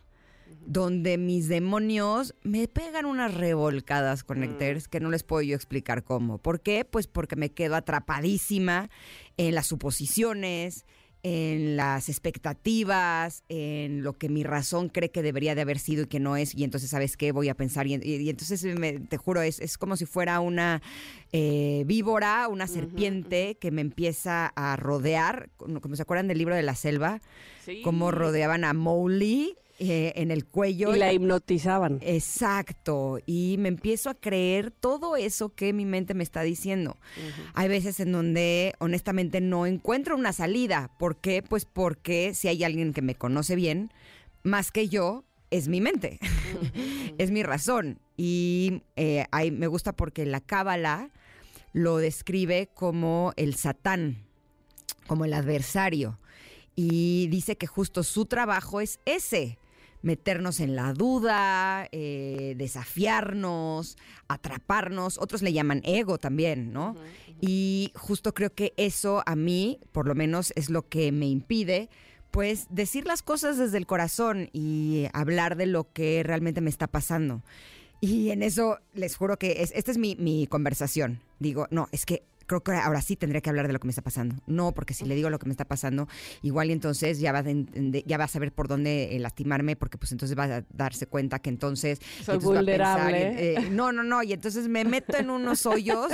donde 0.66 1.18
mis 1.18 1.47
demonios 1.47 2.35
me 2.42 2.66
pegan 2.66 3.06
unas 3.06 3.33
revolcadas 3.33 4.25
connectors 4.25 4.88
que 4.88 4.99
no 4.99 5.11
les 5.11 5.23
puedo 5.23 5.42
yo 5.42 5.54
explicar 5.54 6.02
cómo. 6.02 6.38
¿Por 6.38 6.61
qué? 6.61 6.85
Pues 6.85 7.06
porque 7.06 7.37
me 7.37 7.52
quedo 7.52 7.76
atrapadísima 7.76 8.90
en 9.37 9.54
las 9.54 9.68
suposiciones, 9.68 10.85
en 11.28 11.76
las 11.76 12.09
expectativas, 12.09 13.42
en 13.49 14.04
lo 14.04 14.12
que 14.16 14.28
mi 14.28 14.45
razón 14.45 14.88
cree 14.88 15.11
que 15.11 15.23
debería 15.23 15.56
de 15.56 15.62
haber 15.62 15.80
sido 15.80 16.04
y 16.04 16.06
que 16.06 16.21
no 16.21 16.37
es, 16.37 16.54
y 16.54 16.62
entonces, 16.62 16.88
¿sabes 16.90 17.16
qué? 17.16 17.33
Voy 17.33 17.49
a 17.49 17.56
pensar, 17.56 17.88
y, 17.88 17.95
y- 17.97 18.23
y 18.23 18.30
entonces, 18.30 18.62
me- 18.78 19.00
te 19.00 19.16
juro, 19.16 19.42
es, 19.42 19.59
es 19.59 19.76
como 19.76 19.97
si 19.97 20.06
fuera 20.06 20.38
una 20.38 20.83
eh, 21.33 21.83
víbora, 21.87 22.47
una 22.47 22.68
serpiente 22.68 23.56
que 23.61 23.73
me 23.73 23.80
empieza 23.80 24.52
a 24.54 24.76
rodear, 24.76 25.50
como 25.56 25.80
como 25.80 25.97
se 25.97 26.02
acuerdan 26.02 26.28
del 26.28 26.38
libro 26.38 26.54
de 26.54 26.62
la 26.62 26.76
selva, 26.76 27.21
Sí. 27.64 27.83
cómo 27.83 28.12
rodeaban 28.12 28.62
a 28.62 28.73
Mowgli 28.73 29.56
eh, 29.78 30.12
en 30.16 30.30
el 30.30 30.47
cuello. 30.47 30.95
Y 30.95 30.99
la 30.99 31.12
hipnotizaban. 31.12 31.99
Exacto, 32.02 33.18
y 33.26 33.56
me 33.59 33.68
empiezo 33.68 34.11
a 34.11 34.14
creer 34.14 34.71
todo 34.71 35.16
eso 35.16 35.54
que 35.54 35.73
mi 35.73 35.85
mente 35.85 36.14
me 36.14 36.23
está 36.23 36.42
diciendo. 36.42 36.97
Hay 37.54 37.68
veces 37.68 38.00
en 38.00 38.12
donde 38.12 38.75
honestamente 38.78 39.40
no 39.40 39.66
encuentro 39.66 40.16
una 40.16 40.33
salida. 40.33 40.90
¿Por 40.99 41.16
qué? 41.16 41.42
Pues 41.42 41.64
porque 41.64 42.33
si 42.35 42.49
hay 42.49 42.64
alguien 42.64 42.92
que 42.92 43.02
me 43.02 43.14
conoce 43.14 43.54
bien, 43.56 43.92
más 44.42 44.71
que 44.73 44.88
yo, 44.88 45.25
es 45.50 45.68
mi 45.68 45.80
mente, 45.80 46.18
es 47.18 47.30
mi 47.30 47.42
razón. 47.42 47.99
Y 48.16 48.83
eh, 48.97 49.26
hay- 49.30 49.50
me 49.50 49.66
gusta 49.66 49.92
porque 49.95 50.25
la 50.26 50.40
cábala 50.40 51.11
lo 51.73 51.99
describe 51.99 52.68
como 52.75 53.33
el 53.37 53.54
satán, 53.56 54.25
como 55.06 55.25
el 55.25 55.35
adversario. 55.35 56.18
Y 56.75 57.28
dice 57.28 57.56
que 57.56 57.66
justo 57.66 58.02
su 58.02 58.26
trabajo 58.26 58.80
es 58.80 58.99
ese, 59.06 59.59
meternos 60.06 60.60
en 60.60 60.76
la 60.76 60.92
duda, 60.92 61.88
eh, 61.90 62.54
desafiarnos, 62.56 63.98
atraparnos. 64.28 65.18
Otros 65.18 65.42
le 65.42 65.52
llaman 65.52 65.82
ego 65.84 66.16
también, 66.16 66.72
¿no? 66.72 66.94
Y 67.40 67.90
justo 67.96 68.32
creo 68.32 68.54
que 68.54 68.72
eso 68.76 69.25
a 69.26 69.34
mí, 69.34 69.80
por 69.90 70.06
lo 70.06 70.14
menos, 70.14 70.52
es 70.54 70.70
lo 70.70 70.88
que 70.88 71.10
me 71.10 71.26
impide, 71.26 71.90
pues, 72.30 72.68
decir 72.70 73.04
las 73.04 73.22
cosas 73.22 73.58
desde 73.58 73.78
el 73.78 73.86
corazón 73.86 74.48
y 74.52 75.08
hablar 75.12 75.56
de 75.56 75.66
lo 75.66 75.92
que 75.92 76.22
realmente 76.22 76.60
me 76.60 76.70
está 76.70 76.86
pasando. 76.86 77.42
Y 78.00 78.30
en 78.30 78.44
eso 78.44 78.78
les 78.94 79.16
juro 79.16 79.38
que 79.38 79.62
es, 79.62 79.72
esta 79.75 79.90
es 79.90 79.98
mi, 79.98 80.14
mi 80.14 80.46
conversación. 80.46 81.20
Digo, 81.40 81.66
no, 81.70 81.88
es 81.90 82.06
que 82.06 82.22
creo 82.46 82.62
que 82.62 82.72
ahora 82.72 83.00
sí 83.02 83.16
tendría 83.16 83.40
que 83.40 83.50
hablar 83.50 83.66
de 83.66 83.72
lo 83.72 83.78
que 83.80 83.86
me 83.86 83.90
está 83.90 84.02
pasando. 84.02 84.36
No, 84.46 84.72
porque 84.72 84.94
si 84.94 85.04
le 85.04 85.14
digo 85.14 85.30
lo 85.30 85.38
que 85.38 85.46
me 85.46 85.52
está 85.52 85.64
pasando, 85.64 86.08
igual 86.42 86.70
y 86.70 86.72
entonces 86.72 87.18
ya 87.18 87.32
va, 87.32 87.42
enten- 87.42 88.04
ya 88.06 88.18
va 88.18 88.24
a 88.24 88.28
saber 88.28 88.52
por 88.52 88.68
dónde 88.68 89.14
eh, 89.16 89.18
lastimarme, 89.18 89.76
porque 89.76 89.98
pues 89.98 90.12
entonces 90.12 90.38
va 90.38 90.44
a 90.44 90.64
darse 90.72 91.06
cuenta 91.06 91.38
que 91.38 91.50
entonces... 91.50 91.98
Soy 92.24 92.36
entonces 92.36 92.50
va 92.50 92.60
a 92.60 92.64
pensar, 92.64 93.00
vulnerable. 93.12 93.54
eh, 93.54 93.70
no, 93.70 93.92
no, 93.92 94.02
no, 94.02 94.22
y 94.22 94.32
entonces 94.32 94.68
me 94.68 94.84
meto 94.84 95.16
en 95.16 95.30
unos 95.30 95.66
hoyos 95.66 96.10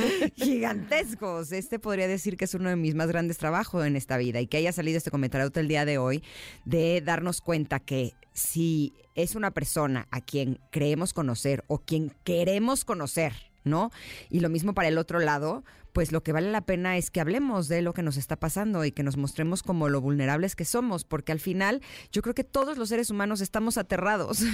gigantescos. 0.36 1.52
Este 1.52 1.78
podría 1.78 2.08
decir 2.08 2.36
que 2.36 2.44
es 2.44 2.54
uno 2.54 2.68
de 2.70 2.76
mis 2.76 2.94
más 2.94 3.08
grandes 3.08 3.38
trabajos 3.38 3.84
en 3.86 3.96
esta 3.96 4.16
vida 4.16 4.40
y 4.40 4.46
que 4.46 4.56
haya 4.58 4.72
salido 4.72 4.98
este 4.98 5.10
comentario 5.10 5.50
el 5.56 5.68
día 5.68 5.84
de 5.84 5.98
hoy 5.98 6.22
de 6.64 7.00
darnos 7.00 7.40
cuenta 7.40 7.78
que 7.80 8.12
si 8.32 8.92
es 9.14 9.34
una 9.34 9.50
persona 9.50 10.06
a 10.10 10.20
quien 10.20 10.58
creemos 10.70 11.14
conocer 11.14 11.64
o 11.68 11.78
quien 11.78 12.12
queremos 12.24 12.84
conocer, 12.84 13.32
¿no? 13.66 13.90
Y 14.30 14.40
lo 14.40 14.48
mismo 14.48 14.72
para 14.72 14.88
el 14.88 14.96
otro 14.96 15.18
lado, 15.18 15.64
pues 15.96 16.12
lo 16.12 16.22
que 16.22 16.32
vale 16.32 16.50
la 16.50 16.60
pena 16.60 16.98
es 16.98 17.10
que 17.10 17.22
hablemos 17.22 17.68
de 17.68 17.80
lo 17.80 17.94
que 17.94 18.02
nos 18.02 18.18
está 18.18 18.36
pasando 18.36 18.84
y 18.84 18.92
que 18.92 19.02
nos 19.02 19.16
mostremos 19.16 19.62
como 19.62 19.88
lo 19.88 20.02
vulnerables 20.02 20.54
que 20.54 20.66
somos, 20.66 21.04
porque 21.04 21.32
al 21.32 21.40
final 21.40 21.80
yo 22.12 22.20
creo 22.20 22.34
que 22.34 22.44
todos 22.44 22.76
los 22.76 22.90
seres 22.90 23.10
humanos 23.10 23.40
estamos 23.40 23.78
aterrados. 23.78 24.42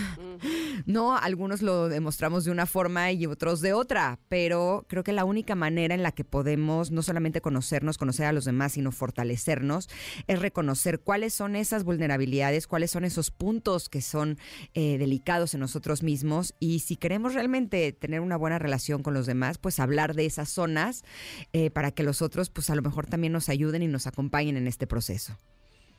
No, 0.87 1.17
algunos 1.17 1.63
lo 1.63 1.89
demostramos 1.89 2.45
de 2.45 2.51
una 2.51 2.67
forma 2.67 3.13
y 3.13 3.27
otros 3.27 3.61
de 3.61 3.73
otra, 3.73 4.19
pero 4.29 4.85
creo 4.89 5.05
que 5.05 5.13
la 5.13 5.25
única 5.25 5.55
manera 5.55 5.95
en 5.95 6.03
la 6.03 6.11
que 6.11 6.25
podemos 6.25 6.91
no 6.91 7.03
solamente 7.03 7.41
conocernos, 7.41 7.99
conocer 7.99 8.27
a 8.27 8.33
los 8.33 8.47
demás, 8.47 8.73
sino 8.73 8.91
fortalecernos, 8.91 9.89
es 10.27 10.41
reconocer 10.41 11.01
cuáles 11.01 11.35
son 11.35 11.55
esas 11.55 11.85
vulnerabilidades, 11.85 12.67
cuáles 12.67 12.91
son 12.91 13.05
esos 13.05 13.31
puntos 13.31 13.89
que 13.89 14.01
son 14.01 14.39
eh, 14.75 14.99
delicados 14.99 15.55
en 15.55 15.61
nosotros 15.61 16.03
mismos 16.03 16.55
y 16.59 16.81
si 16.81 16.97
queremos 16.97 17.35
realmente 17.35 17.93
tener 17.93 18.21
una 18.21 18.37
buena 18.37 18.59
relación 18.59 19.03
con 19.03 19.15
los 19.15 19.27
demás, 19.27 19.59
pues 19.59 19.79
hablar 19.79 20.15
de 20.15 20.27
esas 20.27 20.49
zonas 20.49 21.05
eh, 21.53 21.71
para 21.71 21.91
que 21.91 22.03
los 22.03 22.23
otros 22.23 22.51
pues 22.51 22.71
a 22.71 22.75
lo 22.75 22.83
mejor 22.83 23.07
también 23.07 23.33
nos 23.33 23.49
ayuden 23.49 23.83
y 23.83 23.89
nos 23.89 24.07
acompañen 24.07 24.57
en 24.57 24.67
este 24.67 24.87
proceso. 24.87 25.39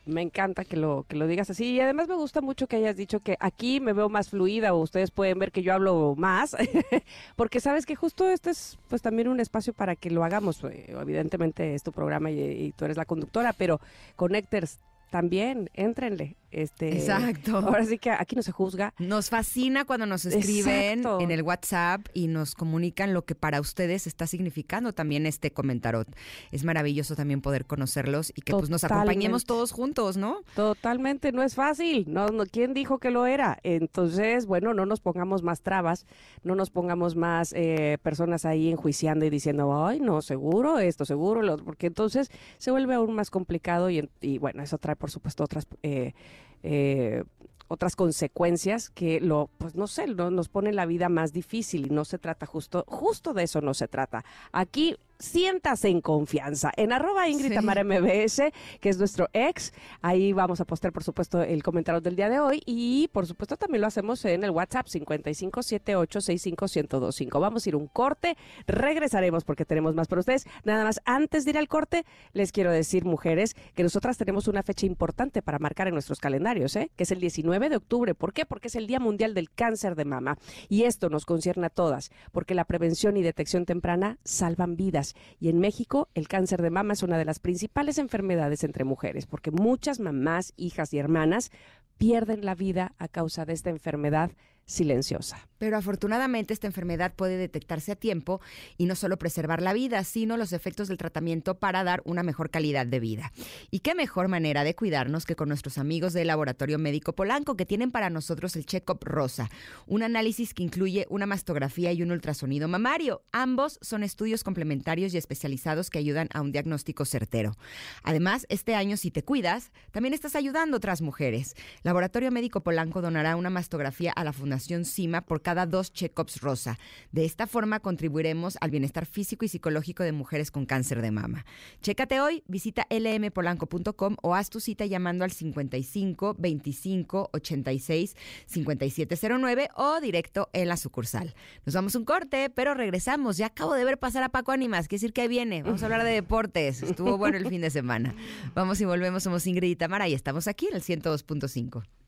Me 0.06 0.20
encanta 0.20 0.64
que 0.64 0.76
lo, 0.76 1.06
que 1.08 1.16
lo 1.16 1.26
digas 1.26 1.48
así. 1.48 1.72
Y 1.72 1.80
además 1.80 2.08
me 2.08 2.14
gusta 2.14 2.42
mucho 2.42 2.66
que 2.66 2.76
hayas 2.76 2.96
dicho 2.96 3.20
que 3.20 3.36
aquí 3.40 3.80
me 3.80 3.94
veo 3.94 4.08
más 4.08 4.28
fluida 4.28 4.74
o 4.74 4.78
ustedes 4.82 5.10
pueden 5.10 5.38
ver 5.38 5.50
que 5.50 5.62
yo 5.62 5.72
hablo 5.72 6.14
más. 6.16 6.54
Porque 7.36 7.60
sabes 7.60 7.86
que 7.86 7.96
justo 7.96 8.28
este 8.28 8.50
es 8.50 8.78
pues 8.88 9.00
también 9.00 9.28
un 9.28 9.40
espacio 9.40 9.72
para 9.72 9.96
que 9.96 10.10
lo 10.10 10.22
hagamos. 10.24 10.62
Eh, 10.64 10.86
Evidentemente 10.88 11.74
es 11.74 11.82
tu 11.82 11.92
programa 11.92 12.30
y, 12.30 12.72
tú 12.76 12.84
eres 12.84 12.98
la 12.98 13.06
conductora, 13.06 13.54
pero 13.54 13.80
Connectors 14.16 14.78
también, 15.10 15.70
éntrenle. 15.74 16.36
Este, 16.54 16.96
Exacto. 16.96 17.58
Ahora 17.58 17.84
sí 17.84 17.98
que 17.98 18.10
aquí 18.10 18.36
no 18.36 18.42
se 18.42 18.52
juzga. 18.52 18.94
Nos 18.98 19.28
fascina 19.28 19.84
cuando 19.84 20.06
nos 20.06 20.24
escriben 20.24 21.00
Exacto. 21.00 21.20
en 21.20 21.32
el 21.32 21.42
WhatsApp 21.42 22.06
y 22.14 22.28
nos 22.28 22.54
comunican 22.54 23.12
lo 23.12 23.24
que 23.24 23.34
para 23.34 23.60
ustedes 23.60 24.06
está 24.06 24.28
significando 24.28 24.92
también 24.92 25.26
este 25.26 25.50
comentarot. 25.50 26.08
Es 26.52 26.64
maravilloso 26.64 27.16
también 27.16 27.40
poder 27.40 27.66
conocerlos 27.66 28.32
y 28.36 28.42
que 28.42 28.52
pues 28.52 28.70
nos 28.70 28.84
acompañemos 28.84 29.44
todos 29.44 29.72
juntos, 29.72 30.16
¿no? 30.16 30.42
Totalmente, 30.54 31.32
no 31.32 31.42
es 31.42 31.56
fácil. 31.56 32.04
No, 32.06 32.28
no, 32.28 32.44
¿Quién 32.46 32.72
dijo 32.72 32.98
que 32.98 33.10
lo 33.10 33.26
era? 33.26 33.58
Entonces, 33.64 34.46
bueno, 34.46 34.74
no 34.74 34.86
nos 34.86 35.00
pongamos 35.00 35.42
más 35.42 35.60
trabas, 35.62 36.06
no 36.44 36.54
nos 36.54 36.70
pongamos 36.70 37.16
más 37.16 37.52
eh, 37.56 37.98
personas 38.02 38.44
ahí 38.44 38.70
enjuiciando 38.70 39.24
y 39.24 39.30
diciendo, 39.30 39.84
ay, 39.84 39.98
no, 39.98 40.22
seguro 40.22 40.78
esto, 40.78 41.04
seguro 41.04 41.42
lo 41.42 41.54
otro", 41.54 41.64
porque 41.64 41.88
entonces 41.88 42.30
se 42.58 42.70
vuelve 42.70 42.94
aún 42.94 43.14
más 43.14 43.30
complicado 43.30 43.90
y, 43.90 44.08
y, 44.20 44.38
bueno, 44.38 44.62
eso 44.62 44.78
trae, 44.78 44.94
por 44.94 45.10
supuesto, 45.10 45.42
otras 45.42 45.66
eh, 45.82 46.14
eh, 46.62 47.24
otras 47.68 47.96
consecuencias 47.96 48.90
que 48.90 49.20
lo, 49.20 49.48
pues 49.58 49.74
no 49.74 49.86
sé, 49.86 50.06
nos 50.06 50.48
pone 50.48 50.72
la 50.72 50.86
vida 50.86 51.08
más 51.08 51.32
difícil 51.32 51.86
y 51.86 51.90
no 51.90 52.04
se 52.04 52.18
trata 52.18 52.46
justo, 52.46 52.84
justo 52.86 53.32
de 53.32 53.44
eso 53.44 53.60
no 53.60 53.74
se 53.74 53.88
trata. 53.88 54.24
Aquí 54.52 54.96
siéntase 55.24 55.88
en 55.88 56.00
confianza. 56.00 56.72
En 56.76 56.92
arroba 56.92 57.28
Ingrid 57.28 57.48
Sí. 57.48 57.54
Tamara 57.54 57.84
MBS, 57.84 58.42
que 58.80 58.88
es 58.88 58.98
nuestro 58.98 59.28
ex, 59.32 59.72
ahí 60.02 60.32
vamos 60.32 60.60
a 60.60 60.64
postear, 60.64 60.92
por 60.92 61.04
supuesto, 61.04 61.42
el 61.42 61.62
comentario 61.62 62.00
del 62.00 62.16
día 62.16 62.28
de 62.28 62.40
hoy 62.40 62.62
y, 62.66 63.08
por 63.12 63.26
supuesto, 63.26 63.56
también 63.56 63.80
lo 63.80 63.86
hacemos 63.86 64.24
en 64.24 64.44
el 64.44 64.50
WhatsApp 64.50 64.86
5578651025. 64.86 67.40
Vamos 67.40 67.66
a 67.66 67.68
ir 67.68 67.76
un 67.76 67.86
corte, 67.86 68.36
regresaremos 68.66 69.44
porque 69.44 69.64
tenemos 69.64 69.94
más 69.94 70.08
para 70.08 70.20
ustedes. 70.20 70.46
Nada 70.64 70.84
más, 70.84 71.00
antes 71.04 71.44
de 71.44 71.50
ir 71.50 71.58
al 71.58 71.68
corte, 71.68 72.04
les 72.32 72.52
quiero 72.52 72.70
decir, 72.70 73.04
mujeres, 73.04 73.54
que 73.74 73.82
nosotras 73.82 74.18
tenemos 74.18 74.48
una 74.48 74.62
fecha 74.62 74.86
importante 74.86 75.42
para 75.42 75.58
marcar 75.58 75.88
en 75.88 75.94
nuestros 75.94 76.20
calendarios, 76.20 76.76
¿eh? 76.76 76.90
que 76.96 77.04
es 77.04 77.10
el 77.10 77.20
19 77.20 77.68
de 77.68 77.76
octubre. 77.76 78.14
¿Por 78.14 78.32
qué? 78.32 78.46
Porque 78.46 78.68
es 78.68 78.76
el 78.76 78.86
Día 78.86 79.00
Mundial 79.00 79.34
del 79.34 79.50
Cáncer 79.50 79.94
de 79.94 80.04
Mama. 80.04 80.38
Y 80.68 80.84
esto 80.84 81.08
nos 81.08 81.26
concierne 81.26 81.66
a 81.66 81.70
todas, 81.70 82.10
porque 82.32 82.54
la 82.54 82.64
prevención 82.64 83.16
y 83.16 83.22
detección 83.22 83.64
temprana 83.64 84.18
salvan 84.24 84.76
vidas. 84.76 85.13
Y 85.38 85.48
en 85.48 85.58
México, 85.58 86.08
el 86.14 86.28
cáncer 86.28 86.62
de 86.62 86.70
mama 86.70 86.92
es 86.92 87.02
una 87.02 87.18
de 87.18 87.24
las 87.24 87.38
principales 87.38 87.98
enfermedades 87.98 88.64
entre 88.64 88.84
mujeres, 88.84 89.26
porque 89.26 89.50
muchas 89.50 90.00
mamás, 90.00 90.52
hijas 90.56 90.92
y 90.94 90.98
hermanas 90.98 91.50
pierden 91.98 92.44
la 92.44 92.54
vida 92.54 92.94
a 92.98 93.08
causa 93.08 93.44
de 93.44 93.52
esta 93.52 93.70
enfermedad 93.70 94.32
silenciosa. 94.66 95.46
Pero 95.58 95.76
afortunadamente 95.76 96.52
esta 96.52 96.66
enfermedad 96.66 97.14
puede 97.14 97.36
detectarse 97.36 97.92
a 97.92 97.96
tiempo 97.96 98.40
y 98.76 98.86
no 98.86 98.94
solo 98.96 99.18
preservar 99.18 99.62
la 99.62 99.72
vida, 99.72 100.02
sino 100.04 100.36
los 100.36 100.52
efectos 100.52 100.88
del 100.88 100.98
tratamiento 100.98 101.58
para 101.58 101.84
dar 101.84 102.02
una 102.04 102.22
mejor 102.22 102.50
calidad 102.50 102.86
de 102.86 103.00
vida. 103.00 103.32
Y 103.70 103.80
qué 103.80 103.94
mejor 103.94 104.28
manera 104.28 104.64
de 104.64 104.74
cuidarnos 104.74 105.24
que 105.24 105.36
con 105.36 105.48
nuestros 105.48 105.78
amigos 105.78 106.12
del 106.12 106.26
Laboratorio 106.26 106.78
Médico 106.78 107.14
Polanco 107.14 107.56
que 107.56 107.66
tienen 107.66 107.92
para 107.92 108.10
nosotros 108.10 108.56
el 108.56 108.66
Check-up 108.66 108.98
Rosa, 109.02 109.50
un 109.86 110.02
análisis 110.02 110.54
que 110.54 110.62
incluye 110.62 111.06
una 111.08 111.26
mastografía 111.26 111.92
y 111.92 112.02
un 112.02 112.10
ultrasonido 112.10 112.68
mamario. 112.68 113.22
Ambos 113.32 113.78
son 113.80 114.02
estudios 114.02 114.44
complementarios 114.44 115.14
y 115.14 115.18
especializados 115.18 115.90
que 115.90 115.98
ayudan 115.98 116.28
a 116.34 116.40
un 116.40 116.52
diagnóstico 116.52 117.04
certero. 117.04 117.56
Además, 118.02 118.46
este 118.48 118.74
año 118.74 118.96
si 118.96 119.10
te 119.10 119.22
cuidas, 119.22 119.72
también 119.92 120.14
estás 120.14 120.36
ayudando 120.36 120.76
a 120.76 120.78
otras 120.78 121.00
mujeres. 121.00 121.54
Laboratorio 121.82 122.30
Médico 122.30 122.62
Polanco 122.62 123.00
donará 123.02 123.36
una 123.36 123.50
mastografía 123.50 124.12
a 124.12 124.24
la 124.24 124.32
Fundación 124.32 124.53
CIMA 124.60 125.22
por 125.22 125.42
cada 125.42 125.66
dos 125.66 125.92
check-ups 125.92 126.40
rosa. 126.40 126.78
De 127.12 127.24
esta 127.24 127.46
forma 127.46 127.80
contribuiremos 127.80 128.56
al 128.60 128.70
bienestar 128.70 129.06
físico 129.06 129.44
y 129.44 129.48
psicológico 129.48 130.02
de 130.02 130.12
mujeres 130.12 130.50
con 130.50 130.66
cáncer 130.66 131.02
de 131.02 131.10
mama. 131.10 131.44
Chécate 131.80 132.20
hoy, 132.20 132.42
visita 132.46 132.86
lmpolanco.com 132.90 134.16
o 134.22 134.34
haz 134.34 134.50
tu 134.50 134.60
cita 134.60 134.86
llamando 134.86 135.24
al 135.24 135.32
55 135.32 136.36
25 136.38 137.30
86 137.32 138.16
5709 138.46 139.68
o 139.76 140.00
directo 140.00 140.48
en 140.52 140.68
la 140.68 140.76
sucursal. 140.76 141.34
Nos 141.64 141.74
vamos 141.74 141.94
un 141.94 142.04
corte, 142.04 142.50
pero 142.50 142.74
regresamos. 142.74 143.36
Ya 143.36 143.46
acabo 143.46 143.74
de 143.74 143.84
ver 143.84 143.98
pasar 143.98 144.22
a 144.22 144.28
Paco 144.28 144.52
Ánimas, 144.52 144.88
quiere 144.88 145.00
decir 145.00 145.12
que 145.12 145.28
viene. 145.28 145.62
Vamos 145.62 145.82
a 145.82 145.86
hablar 145.86 146.04
de 146.04 146.10
deportes. 146.10 146.82
Estuvo 146.82 147.18
bueno 147.18 147.36
el 147.36 147.48
fin 147.48 147.60
de 147.60 147.70
semana. 147.70 148.14
Vamos 148.54 148.80
y 148.80 148.84
volvemos. 148.84 149.22
Somos 149.22 149.46
Ingrid 149.46 149.70
y 149.70 149.76
Tamara 149.76 150.08
y 150.08 150.14
estamos 150.14 150.48
aquí 150.48 150.66
en 150.66 150.76
el 150.76 150.82
102.5. 150.82 152.03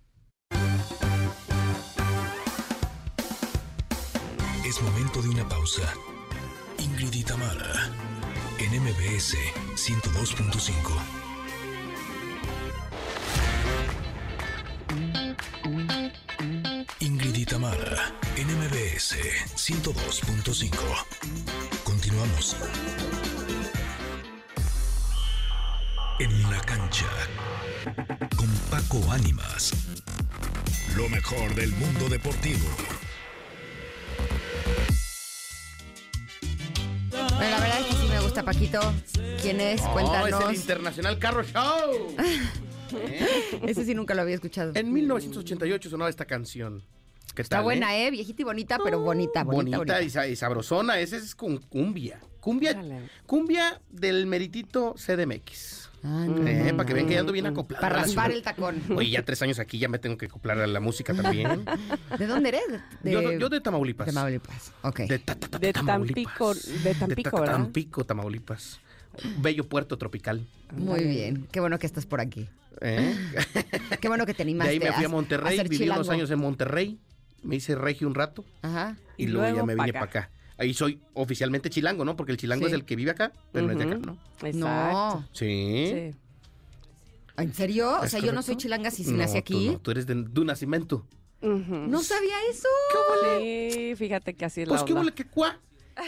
Momento 4.82 5.22
de 5.22 5.30
una 5.30 5.48
pausa. 5.48 5.94
Ingrid 6.78 7.14
y 7.14 7.24
Tamara, 7.24 7.90
en 8.58 8.82
MBS 8.82 9.34
102.5. 9.74 10.70
Ingrid 17.00 17.34
y 17.36 17.46
Tamara, 17.46 18.12
en 18.36 18.48
MBS 18.48 19.16
102.5. 19.56 20.70
Continuamos. 21.82 22.56
En 26.18 26.50
la 26.50 26.60
cancha, 26.60 27.08
con 28.36 28.48
Paco 28.70 29.10
Ánimas. 29.10 29.72
Lo 30.94 31.08
mejor 31.08 31.54
del 31.54 31.72
mundo 31.72 32.08
deportivo. 32.08 32.68
Bueno, 37.36 37.50
la 37.50 37.60
verdad 37.60 37.80
es 37.80 37.86
que 37.86 37.92
sí 37.94 38.08
me 38.08 38.20
gusta 38.20 38.42
Paquito. 38.42 38.80
¿Quién 39.42 39.60
es? 39.60 39.82
No, 39.82 39.92
Cuéntanos. 39.92 40.40
es 40.40 40.48
el 40.48 40.54
Internacional 40.56 41.18
Carro 41.18 41.42
Show. 41.42 42.14
¿Eh? 42.18 43.26
Ese 43.66 43.84
sí 43.84 43.94
nunca 43.94 44.14
lo 44.14 44.22
había 44.22 44.34
escuchado. 44.34 44.72
En 44.74 44.92
1988 44.92 45.90
sonaba 45.90 46.08
esta 46.10 46.24
canción. 46.24 46.82
¿Qué 47.34 47.42
Está 47.42 47.56
tal, 47.56 47.64
buena, 47.64 47.94
eh? 47.96 48.06
¿eh? 48.06 48.10
Viejita 48.10 48.42
y 48.42 48.44
bonita, 48.46 48.78
pero 48.82 49.00
bonita, 49.00 49.44
bonita, 49.44 49.76
Bonita, 49.76 49.78
bonita. 49.78 50.02
Y, 50.02 50.10
sa- 50.10 50.26
y 50.26 50.36
sabrosona. 50.36 50.98
Ese 50.98 51.18
es 51.18 51.34
con 51.34 51.58
cumbia. 51.58 52.20
Cumbia, 52.40 52.80
cumbia 53.26 53.80
del 53.90 54.26
meritito 54.26 54.94
CDMX. 54.94 55.85
Ah, 56.08 56.24
Eh, 56.46 56.72
para 56.76 56.86
que 56.86 56.94
vean 56.94 57.06
que 57.08 57.14
ya 57.14 57.20
ando 57.20 57.32
bien 57.32 57.46
acoplado. 57.46 57.80
Para 57.80 57.96
raspar 58.02 58.30
el 58.30 58.42
tacón. 58.42 58.80
Oye, 58.94 59.10
ya 59.10 59.24
tres 59.24 59.42
años 59.42 59.58
aquí, 59.58 59.78
ya 59.78 59.88
me 59.88 59.98
tengo 59.98 60.16
que 60.16 60.26
acoplar 60.26 60.58
a 60.60 60.66
la 60.68 60.78
música 60.78 61.12
también. 61.14 61.64
¿De 62.16 62.26
dónde 62.26 62.50
eres? 62.50 62.62
De, 63.02 63.10
Yo, 63.12 63.32
yo 63.32 63.48
de 63.48 63.60
Tamaulipas. 63.60 64.06
de 64.06 64.12
Tamaulipas. 64.12 64.72
Ok. 64.82 65.00
De, 65.00 65.18
ta- 65.18 65.34
ta- 65.34 65.48
ta- 65.48 65.58
De 65.58 65.72
Tamaulipas. 65.72 66.24
Tampico- 66.38 66.54
de 66.84 66.94
Tampico, 66.94 67.22
ta- 67.30 67.36
ta- 67.36 67.40
¿verdad? 67.40 67.54
Tampico, 67.56 68.04
Tamaulipas. 68.04 68.80
Bello 69.38 69.66
puerto 69.68 69.96
tropical. 69.98 70.46
Muy 70.76 71.02
bien. 71.04 71.48
Qué 71.50 71.58
bueno 71.60 71.78
que 71.78 71.86
estás 71.86 72.06
por 72.06 72.20
aquí. 72.20 72.48
¿eh? 72.82 73.16
Qué 74.00 74.08
bueno 74.08 74.26
que 74.26 74.32
te 74.34 74.38
De 74.38 74.42
animaste 74.44 74.72
ahí 74.72 74.78
me 74.78 74.92
fui 74.92 75.04
a 75.04 75.08
Monterrey, 75.08 75.58
a 75.58 75.62
viví 75.64 75.88
unos 75.88 76.08
años 76.10 76.30
en 76.30 76.38
Monterrey, 76.38 76.98
me 77.42 77.56
hice 77.56 77.74
regio 77.74 78.06
un 78.06 78.14
rato 78.14 78.44
Ajá. 78.62 78.96
y, 79.16 79.24
Y 79.24 79.26
luego, 79.28 79.56
ya 79.56 79.64
me 79.64 79.74
vine 79.74 79.90
acá. 79.90 80.00
para 80.00 80.04
acá. 80.20 80.30
Ahí 80.58 80.72
soy 80.74 81.00
oficialmente 81.14 81.68
chilango, 81.70 82.04
¿no? 82.04 82.16
Porque 82.16 82.32
el 82.32 82.38
chilango 82.38 82.64
Sí. 82.66 82.72
es 82.72 82.74
el 82.74 82.84
que 82.84 82.96
vive 82.96 83.10
acá, 83.10 83.32
pero 83.52 83.66
no 83.66 83.72
es 83.72 83.78
de 83.78 83.84
acá. 83.84 83.96
¿no? 83.98 84.12
Exacto. 84.42 84.58
No. 84.58 85.28
Sí. 85.32 85.90
Sí. 85.92 86.18
¿En 87.36 87.52
serio? 87.52 87.98
O 88.00 88.04
¿Es 88.04 88.10
sea, 88.10 88.20
yo 88.20 88.32
no 88.32 88.42
soy 88.42 88.56
chilanga 88.56 88.90
si, 88.90 89.04
si 89.04 89.10
No, 89.10 89.18
nací 89.18 89.32
tú 89.34 89.38
aquí. 89.38 89.68
no, 89.70 89.78
Tú, 89.80 89.90
eres 89.90 90.06
de, 90.06 90.14
de 90.14 90.40
un 90.40 90.46
nacimiento. 90.46 91.06
No 91.42 92.02
sabía 92.02 92.34
eso. 92.50 92.68
Sí, 93.38 93.92
fíjate 93.96 94.34
que 94.34 94.44
así 94.46 94.62
es 94.62 94.68
Pues 94.68 94.80
la 94.80 94.86
qué 94.86 94.92
onda. 94.94 95.00
huele 95.02 95.14
que 95.14 95.26
cuá. 95.26 95.60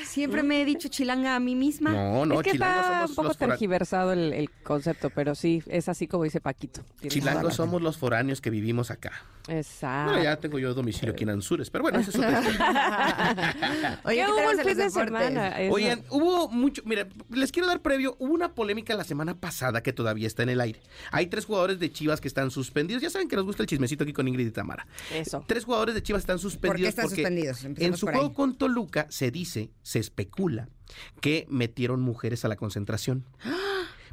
Siempre 0.04 0.42
me 0.42 0.60
he 0.60 0.64
dicho 0.64 0.88
chilanga 0.88 1.34
a 1.34 1.40
mí 1.40 1.54
misma. 1.54 1.92
No, 1.92 2.26
no, 2.26 2.40
es 2.40 2.44
que 2.44 2.52
chilangos 2.52 2.78
está 2.78 2.92
somos 2.92 3.10
un 3.10 3.16
poco 3.16 3.28
los 3.28 3.38
tergiversado 3.38 4.12
el, 4.12 4.32
el 4.32 4.50
concepto, 4.50 5.10
pero 5.10 5.34
sí, 5.34 5.62
es 5.66 5.88
así 5.88 6.06
como 6.06 6.24
dice 6.24 6.40
Paquito. 6.40 6.82
Chilangos 7.06 7.54
somos 7.54 7.80
los 7.80 7.96
foráneos 7.96 8.40
que 8.40 8.50
vivimos 8.50 8.90
acá. 8.90 9.12
Exacto. 9.48 10.12
Bueno, 10.12 10.24
ya 10.24 10.36
tengo 10.36 10.58
yo 10.58 10.74
domicilio 10.74 11.12
aquí 11.12 11.24
en 11.24 11.30
Anzures, 11.30 11.70
pero 11.70 11.82
bueno, 11.82 11.98
eso 12.00 12.10
es 12.10 12.16
otra 12.16 12.38
historia. 12.38 14.00
Oye, 14.04 14.16
¿Qué 14.16 14.24
¿qué 14.24 14.30
hubo 14.30 14.50
el 14.50 14.60
fin 14.60 14.76
de 14.76 14.90
semana? 14.90 15.48
Eso. 15.58 15.74
Oigan, 15.74 16.04
hubo 16.10 16.48
mucho, 16.48 16.82
mira, 16.84 17.08
les 17.30 17.50
quiero 17.50 17.66
dar 17.66 17.80
previo, 17.80 18.14
hubo 18.18 18.34
una 18.34 18.54
polémica 18.54 18.94
la 18.94 19.04
semana 19.04 19.38
pasada 19.40 19.82
que 19.82 19.92
todavía 19.92 20.26
está 20.26 20.42
en 20.42 20.50
el 20.50 20.60
aire. 20.60 20.80
Hay 21.12 21.28
tres 21.28 21.46
jugadores 21.46 21.78
de 21.78 21.90
Chivas 21.90 22.20
que 22.20 22.28
están 22.28 22.50
suspendidos, 22.50 23.02
ya 23.02 23.10
saben 23.10 23.28
que 23.28 23.36
nos 23.36 23.46
gusta 23.46 23.62
el 23.62 23.68
chismecito 23.68 24.04
aquí 24.04 24.12
con 24.12 24.28
Ingrid 24.28 24.48
y 24.48 24.50
Tamara. 24.50 24.86
Eso. 25.14 25.42
Tres 25.46 25.64
jugadores 25.64 25.94
de 25.94 26.02
Chivas 26.02 26.20
están 26.20 26.38
suspendidos 26.38 26.90
están 26.90 27.06
porque 27.06 27.22
suspendidos? 27.22 27.64
en 27.64 27.96
su 27.96 28.06
por 28.06 28.14
juego 28.14 28.34
con 28.34 28.56
Toluca 28.56 29.06
se 29.08 29.30
dice, 29.30 29.70
se 29.88 29.98
especula 29.98 30.68
que 31.22 31.46
metieron 31.48 32.02
mujeres 32.02 32.44
a 32.44 32.48
la 32.48 32.56
concentración. 32.56 33.24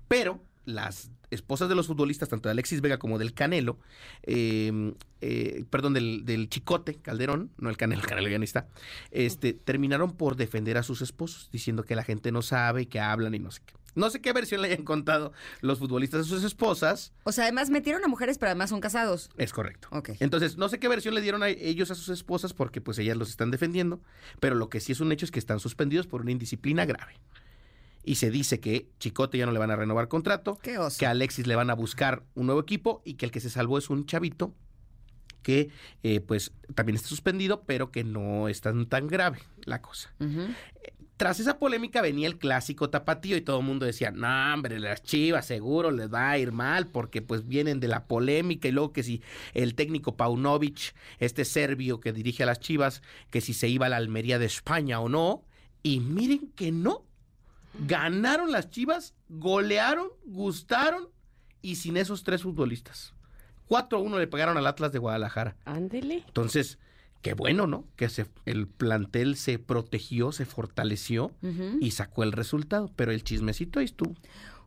Pero 0.07 0.41
las 0.63 1.11
esposas 1.31 1.67
de 1.67 1.75
los 1.75 1.87
futbolistas, 1.87 2.29
tanto 2.29 2.47
de 2.47 2.51
Alexis 2.51 2.79
Vega 2.79 2.97
como 2.97 3.19
del 3.19 3.33
Canelo, 3.33 3.77
eh, 4.23 4.93
eh, 5.19 5.65
perdón, 5.69 5.93
del, 5.93 6.23
del 6.23 6.47
Chicote 6.47 6.95
Calderón, 6.95 7.51
no 7.57 7.69
el 7.69 7.75
Canelo, 7.75 8.03
el 8.03 8.07
Canelo 8.07 8.29
ya 8.29 8.39
ni 8.39 8.45
está, 8.45 8.69
este, 9.11 9.51
terminaron 9.51 10.13
por 10.13 10.37
defender 10.37 10.77
a 10.77 10.83
sus 10.83 11.01
esposos, 11.01 11.49
diciendo 11.51 11.83
que 11.83 11.97
la 11.97 12.05
gente 12.05 12.31
no 12.31 12.41
sabe, 12.41 12.87
que 12.87 13.01
hablan 13.01 13.35
y 13.35 13.39
no 13.39 13.51
sé 13.51 13.59
qué. 13.65 13.73
No 13.95 14.09
sé 14.09 14.21
qué 14.21 14.33
versión 14.33 14.61
le 14.61 14.67
hayan 14.67 14.85
contado 14.85 15.31
los 15.61 15.79
futbolistas 15.79 16.21
a 16.21 16.23
sus 16.23 16.43
esposas. 16.43 17.13
O 17.23 17.31
sea, 17.31 17.45
además 17.45 17.69
metieron 17.69 18.03
a 18.03 18.07
mujeres, 18.07 18.37
pero 18.37 18.51
además 18.51 18.69
son 18.69 18.81
casados. 18.81 19.29
Es 19.37 19.53
correcto. 19.53 19.87
Ok. 19.91 20.11
Entonces, 20.19 20.57
no 20.57 20.69
sé 20.69 20.79
qué 20.79 20.87
versión 20.87 21.15
le 21.15 21.21
dieron 21.21 21.43
a 21.43 21.49
ellos 21.49 21.91
a 21.91 21.95
sus 21.95 22.09
esposas 22.09 22.53
porque 22.53 22.81
pues 22.81 22.99
ellas 22.99 23.17
los 23.17 23.29
están 23.29 23.51
defendiendo, 23.51 24.01
pero 24.39 24.55
lo 24.55 24.69
que 24.69 24.79
sí 24.79 24.91
es 24.91 24.99
un 24.99 25.11
hecho 25.11 25.25
es 25.25 25.31
que 25.31 25.39
están 25.39 25.59
suspendidos 25.59 26.07
por 26.07 26.21
una 26.21 26.31
indisciplina 26.31 26.85
grave. 26.85 27.13
Y 28.03 28.15
se 28.15 28.29
dice 28.29 28.59
que 28.59 28.87
Chicote 28.99 29.37
ya 29.37 29.47
no 29.47 29.51
le 29.51 29.57
van 29.59 29.71
a 29.71 29.75
renovar 29.75 30.07
contrato, 30.07 30.59
que 30.61 31.05
a 31.05 31.09
Alexis 31.09 31.47
le 31.47 31.55
van 31.55 31.71
a 31.71 31.73
buscar 31.73 32.23
un 32.35 32.45
nuevo 32.45 32.61
equipo 32.61 33.01
y 33.03 33.15
que 33.15 33.25
el 33.25 33.31
que 33.31 33.39
se 33.39 33.49
salvó 33.49 33.79
es 33.79 33.89
un 33.89 34.05
chavito 34.05 34.53
que 35.45 35.65
pues, 35.67 35.77
eh, 36.03 36.21
pues 36.21 36.51
también 36.73 36.95
está 36.95 37.07
suspendido, 37.07 37.63
pero 37.63 37.91
que 37.91 38.03
no 38.03 38.47
es 38.47 38.61
tan, 38.61 38.87
tan 38.87 39.07
grave 39.07 39.39
la 39.63 39.81
cosa. 39.81 40.13
Tras 41.17 41.39
esa 41.39 41.59
polémica 41.59 42.01
venía 42.01 42.27
el 42.27 42.37
clásico 42.37 42.89
tapatío 42.89 43.37
y 43.37 43.41
todo 43.41 43.59
el 43.59 43.65
mundo 43.65 43.85
decía, 43.85 44.11
no, 44.11 44.53
hombre, 44.53 44.79
las 44.79 45.01
chivas 45.01 45.45
seguro 45.45 45.91
les 45.91 46.13
va 46.13 46.29
a 46.29 46.37
ir 46.37 46.51
mal 46.51 46.87
porque 46.87 47.21
pues 47.21 47.47
vienen 47.47 47.79
de 47.79 47.87
la 47.87 48.05
polémica 48.05 48.67
y 48.67 48.71
luego 48.71 48.91
que 48.91 49.03
si 49.03 49.21
el 49.53 49.75
técnico 49.75 50.17
Paunovic, 50.17 50.93
este 51.19 51.45
serbio 51.45 52.01
que 52.01 52.11
dirige 52.11 52.43
a 52.43 52.47
las 52.47 52.59
chivas, 52.59 53.01
que 53.29 53.39
si 53.39 53.53
se 53.53 53.69
iba 53.69 53.85
a 53.85 53.89
la 53.89 53.97
Almería 53.97 54.39
de 54.39 54.45
España 54.45 54.99
o 54.99 55.07
no. 55.07 55.45
Y 55.83 56.01
miren 56.01 56.51
que 56.55 56.71
no. 56.71 57.05
Ganaron 57.87 58.51
las 58.51 58.69
chivas, 58.69 59.13
golearon, 59.29 60.09
gustaron 60.25 61.09
y 61.61 61.75
sin 61.75 61.95
esos 61.95 62.23
tres 62.23 62.43
futbolistas. 62.43 63.13
4 63.67 63.97
a 63.97 64.01
1 64.01 64.19
le 64.19 64.27
pegaron 64.27 64.57
al 64.57 64.67
Atlas 64.67 64.91
de 64.91 64.99
Guadalajara. 64.99 65.55
Ándele. 65.65 66.23
Entonces, 66.27 66.77
qué 67.25 67.33
bueno, 67.33 67.65
¿no? 67.65 67.85
Que 67.95 68.07
se, 68.07 68.27
el 68.45 68.67
plantel 68.67 69.35
se 69.35 69.57
protegió, 69.57 70.31
se 70.31 70.45
fortaleció 70.45 71.31
y 71.81 71.89
sacó 71.89 72.21
el 72.21 72.31
resultado. 72.31 72.91
Pero 72.95 73.11
el 73.11 73.23
chismecito 73.23 73.79
ahí 73.79 73.85
estuvo, 73.85 74.13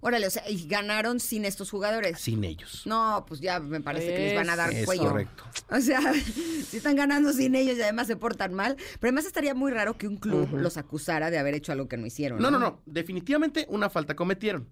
Órale, 0.01 0.27
o 0.27 0.31
sea, 0.31 0.43
y 0.51 0.67
ganaron 0.67 1.21
sin 1.21 1.45
estos 1.45 1.71
jugadores. 1.71 2.19
sin 2.21 2.43
ellos. 2.43 2.83
No, 2.85 3.25
pues 3.29 3.41
ya 3.41 3.61
me 3.61 3.81
parece 3.81 4.09
que 4.09 4.19
les 4.19 4.35
van 4.35 4.51
a 4.51 4.57
dar 4.57 4.73
Es 4.73 4.87
cuello. 4.87 5.05
correcto. 5.05 5.45
O 5.71 5.81
sea, 5.81 6.01
si 6.69 6.79
están 6.79 6.97
ganando 6.97 7.33
sin 7.33 7.55
ellos 7.55 7.79
y 7.79 7.83
además 7.83 8.09
se 8.09 8.17
portan 8.17 8.55
mal. 8.55 8.75
Pero 8.77 9.11
además 9.11 9.27
estaría 9.27 9.55
muy 9.55 9.71
raro 9.71 9.97
que 9.97 10.09
un 10.09 10.17
club 10.17 10.49
los 10.59 10.79
acusara 10.79 11.31
de 11.31 11.39
haber 11.39 11.55
hecho 11.55 11.71
algo 11.71 11.87
que 11.87 11.97
no 11.97 12.07
hicieron. 12.07 12.43
No, 12.43 12.51
no, 12.51 12.59
no. 12.59 12.81
Definitivamente 12.87 13.67
una 13.69 13.89
falta 13.89 14.17
cometieron. 14.17 14.69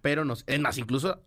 Pero 0.00 0.24
no 0.24 0.34
sé. 0.34 0.42
Es 0.48 0.58
más, 0.58 0.76
incluso 0.76 1.20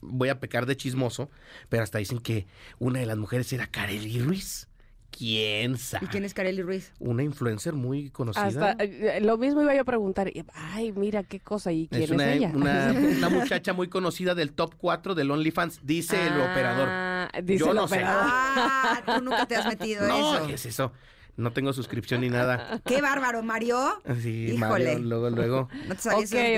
voy 0.00 0.30
a 0.30 0.40
pecar 0.40 0.66
de 0.66 0.76
chismoso, 0.76 1.30
pero 1.68 1.84
hasta 1.84 1.98
dicen 1.98 2.18
que 2.18 2.46
una 2.80 2.98
de 2.98 3.06
las 3.06 3.18
mujeres 3.18 3.52
era 3.52 3.68
Kareli 3.68 4.20
Ruiz. 4.20 4.66
¿Quién 5.10 5.78
sabe? 5.78 6.06
¿Y 6.06 6.08
quién 6.08 6.24
es 6.24 6.34
Kareli 6.34 6.62
Ruiz? 6.62 6.92
Una 7.00 7.22
influencer 7.22 7.72
muy 7.74 8.10
conocida. 8.10 8.44
Hasta, 8.46 8.76
eh, 8.84 9.20
lo 9.20 9.36
mismo 9.38 9.62
iba 9.62 9.74
yo 9.74 9.80
a 9.80 9.84
preguntar. 9.84 10.30
Ay, 10.54 10.92
mira 10.92 11.22
qué 11.24 11.40
cosa. 11.40 11.72
¿Y 11.72 11.88
quién 11.88 12.02
es 12.02 12.10
es, 12.10 12.14
una, 12.14 12.32
ella? 12.32 12.52
una- 12.54 12.92
una 13.18 13.28
muchacha 13.28 13.72
muy 13.72 13.88
conocida 13.88 14.34
del 14.34 14.52
top 14.52 14.74
4 14.76 15.14
del 15.14 15.30
OnlyFans, 15.30 15.80
dice 15.84 16.26
el 16.26 16.34
Ah, 16.40 16.50
operador. 16.52 17.44
Dice 17.44 17.58
Yo 17.64 17.70
el 17.70 17.76
no 17.76 17.88
sé. 17.88 18.00
Ah, 18.04 19.02
tú 19.04 19.22
nunca 19.22 19.46
te 19.46 19.56
has 19.56 19.66
metido 19.66 20.06
No, 20.06 20.36
eso. 20.36 20.46
¿qué 20.46 20.54
es 20.54 20.66
eso? 20.66 20.92
No 21.36 21.52
tengo 21.52 21.72
suscripción 21.72 22.20
ni 22.22 22.30
nada. 22.30 22.80
Qué 22.84 23.00
bárbaro, 23.00 23.42
Mario. 23.44 23.78
Sí, 24.22 24.48
Híjole. 24.54 24.58
Mario, 24.94 24.98
luego, 24.98 25.30
luego. 25.30 25.68
No 25.88 25.94
te 25.94 26.08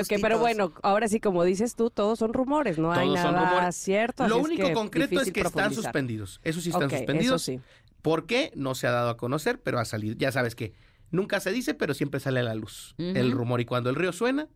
Ok, 0.00 0.04
ok, 0.10 0.18
pero 0.22 0.38
bueno, 0.38 0.72
ahora 0.82 1.06
sí, 1.06 1.20
como 1.20 1.44
dices 1.44 1.76
tú, 1.76 1.90
todos 1.90 2.18
son 2.18 2.32
rumores, 2.32 2.78
no 2.78 2.90
hay 2.90 3.06
son 3.08 3.34
nada 3.34 3.50
rumores. 3.50 3.76
cierto. 3.76 4.26
Lo 4.26 4.38
es 4.38 4.44
único 4.44 4.66
que 4.68 4.72
concreto 4.72 5.20
es 5.20 5.30
que 5.32 5.40
están 5.42 5.72
suspendidos. 5.74 6.40
Eso 6.42 6.60
sí 6.62 6.70
están 6.70 6.88
suspendidos. 6.90 7.42
Eso 7.48 7.60
sí. 7.60 7.60
¿Por 8.02 8.26
qué? 8.26 8.52
No 8.54 8.74
se 8.74 8.86
ha 8.86 8.90
dado 8.90 9.10
a 9.10 9.16
conocer, 9.16 9.60
pero 9.60 9.78
ha 9.78 9.84
salido. 9.84 10.14
Ya 10.18 10.32
sabes 10.32 10.54
que 10.54 10.72
nunca 11.10 11.40
se 11.40 11.50
dice, 11.52 11.74
pero 11.74 11.94
siempre 11.94 12.20
sale 12.20 12.40
a 12.40 12.42
la 12.42 12.54
luz 12.54 12.94
el 12.98 13.32
rumor. 13.32 13.60
Y 13.60 13.64
cuando 13.64 13.90
el 13.90 13.96
río 13.96 14.12
suena, 14.12 14.48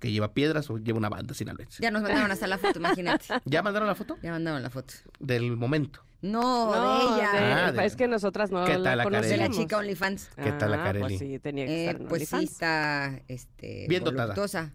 que 0.00 0.10
lleva 0.12 0.34
piedras 0.34 0.68
o 0.70 0.76
lleva 0.78 0.98
una 0.98 1.08
banda 1.08 1.32
sinaloense. 1.34 1.82
Ya 1.82 1.90
nos 1.90 2.02
mandaron 2.02 2.30
hasta 2.30 2.46
la 2.46 2.58
foto, 2.58 2.78
imagínate. 2.78 3.26
¿Ya 3.46 3.62
mandaron 3.62 3.88
la 3.88 3.94
foto? 3.94 4.18
Ya 4.22 4.32
mandaron 4.32 4.62
la 4.62 4.68
foto. 4.70 4.92
Del 5.18 5.56
momento. 5.56 6.04
No, 6.20 6.40
No, 6.74 6.98
de 7.16 7.16
ella. 7.20 7.32
de- 7.32 7.52
Ah, 7.52 7.72
de- 7.72 7.84
es 7.86 7.96
que 7.96 8.08
nosotras 8.08 8.50
no 8.50 8.64
¿Qué 8.64 8.78
tal 8.78 8.96
la 8.98 9.04
Kareli? 9.04 9.28
De 9.28 9.36
la 9.36 9.50
chica 9.50 9.76
OnlyFans. 9.78 10.30
¿Qué 10.42 10.52
tal 10.52 10.70
la 10.72 10.80
Ah, 10.80 10.84
Kareli? 10.84 11.04
Pues 11.06 11.18
sí, 11.18 11.38
tenía 11.38 11.66
que 11.66 11.72
Eh, 11.72 11.86
estar 11.86 12.00
en 12.02 12.08
pues 12.08 12.28
sí 12.28 12.36
está 12.44 13.20
este, 13.28 13.86
Bien 13.88 14.02
dotada. 14.04 14.22
voluptuosa. 14.34 14.72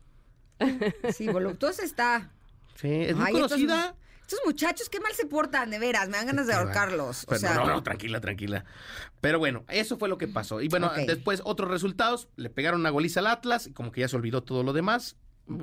Sí, 1.13 1.27
voluptuosa 1.27 1.83
está. 1.83 2.31
Sí, 2.75 2.87
es 2.91 3.15
muy 3.15 3.25
Ay, 3.25 3.33
estos- 3.35 3.51
conocida. 3.51 3.85
Estos 3.85 4.08
muchachos, 4.45 4.89
qué 4.89 4.99
mal 4.99 5.13
se 5.13 5.25
portan, 5.25 5.69
de 5.69 5.79
veras. 5.79 6.09
Me 6.09 6.17
dan 6.17 6.27
ganas 6.27 6.47
de 6.47 6.53
ahorcarlos. 6.53 7.23
O 7.23 7.27
Pero 7.27 7.39
sea, 7.39 7.53
no, 7.55 7.65
no, 7.65 7.83
tranquila, 7.83 8.19
tranquila. 8.21 8.65
Pero 9.21 9.39
bueno, 9.39 9.65
eso 9.69 9.97
fue 9.97 10.09
lo 10.09 10.17
que 10.17 10.27
pasó. 10.27 10.61
Y 10.61 10.67
bueno, 10.67 10.91
después 11.07 11.41
otros 11.43 11.69
resultados. 11.69 12.29
Le 12.35 12.49
pegaron 12.49 12.79
una 12.81 12.89
goliza 12.89 13.19
al 13.19 13.27
Atlas, 13.27 13.67
y 13.67 13.73
como 13.73 13.91
que 13.91 14.01
ya 14.01 14.07
se 14.07 14.15
olvidó 14.15 14.43
todo 14.43 14.63
lo 14.63 14.73
demás. 14.73 15.15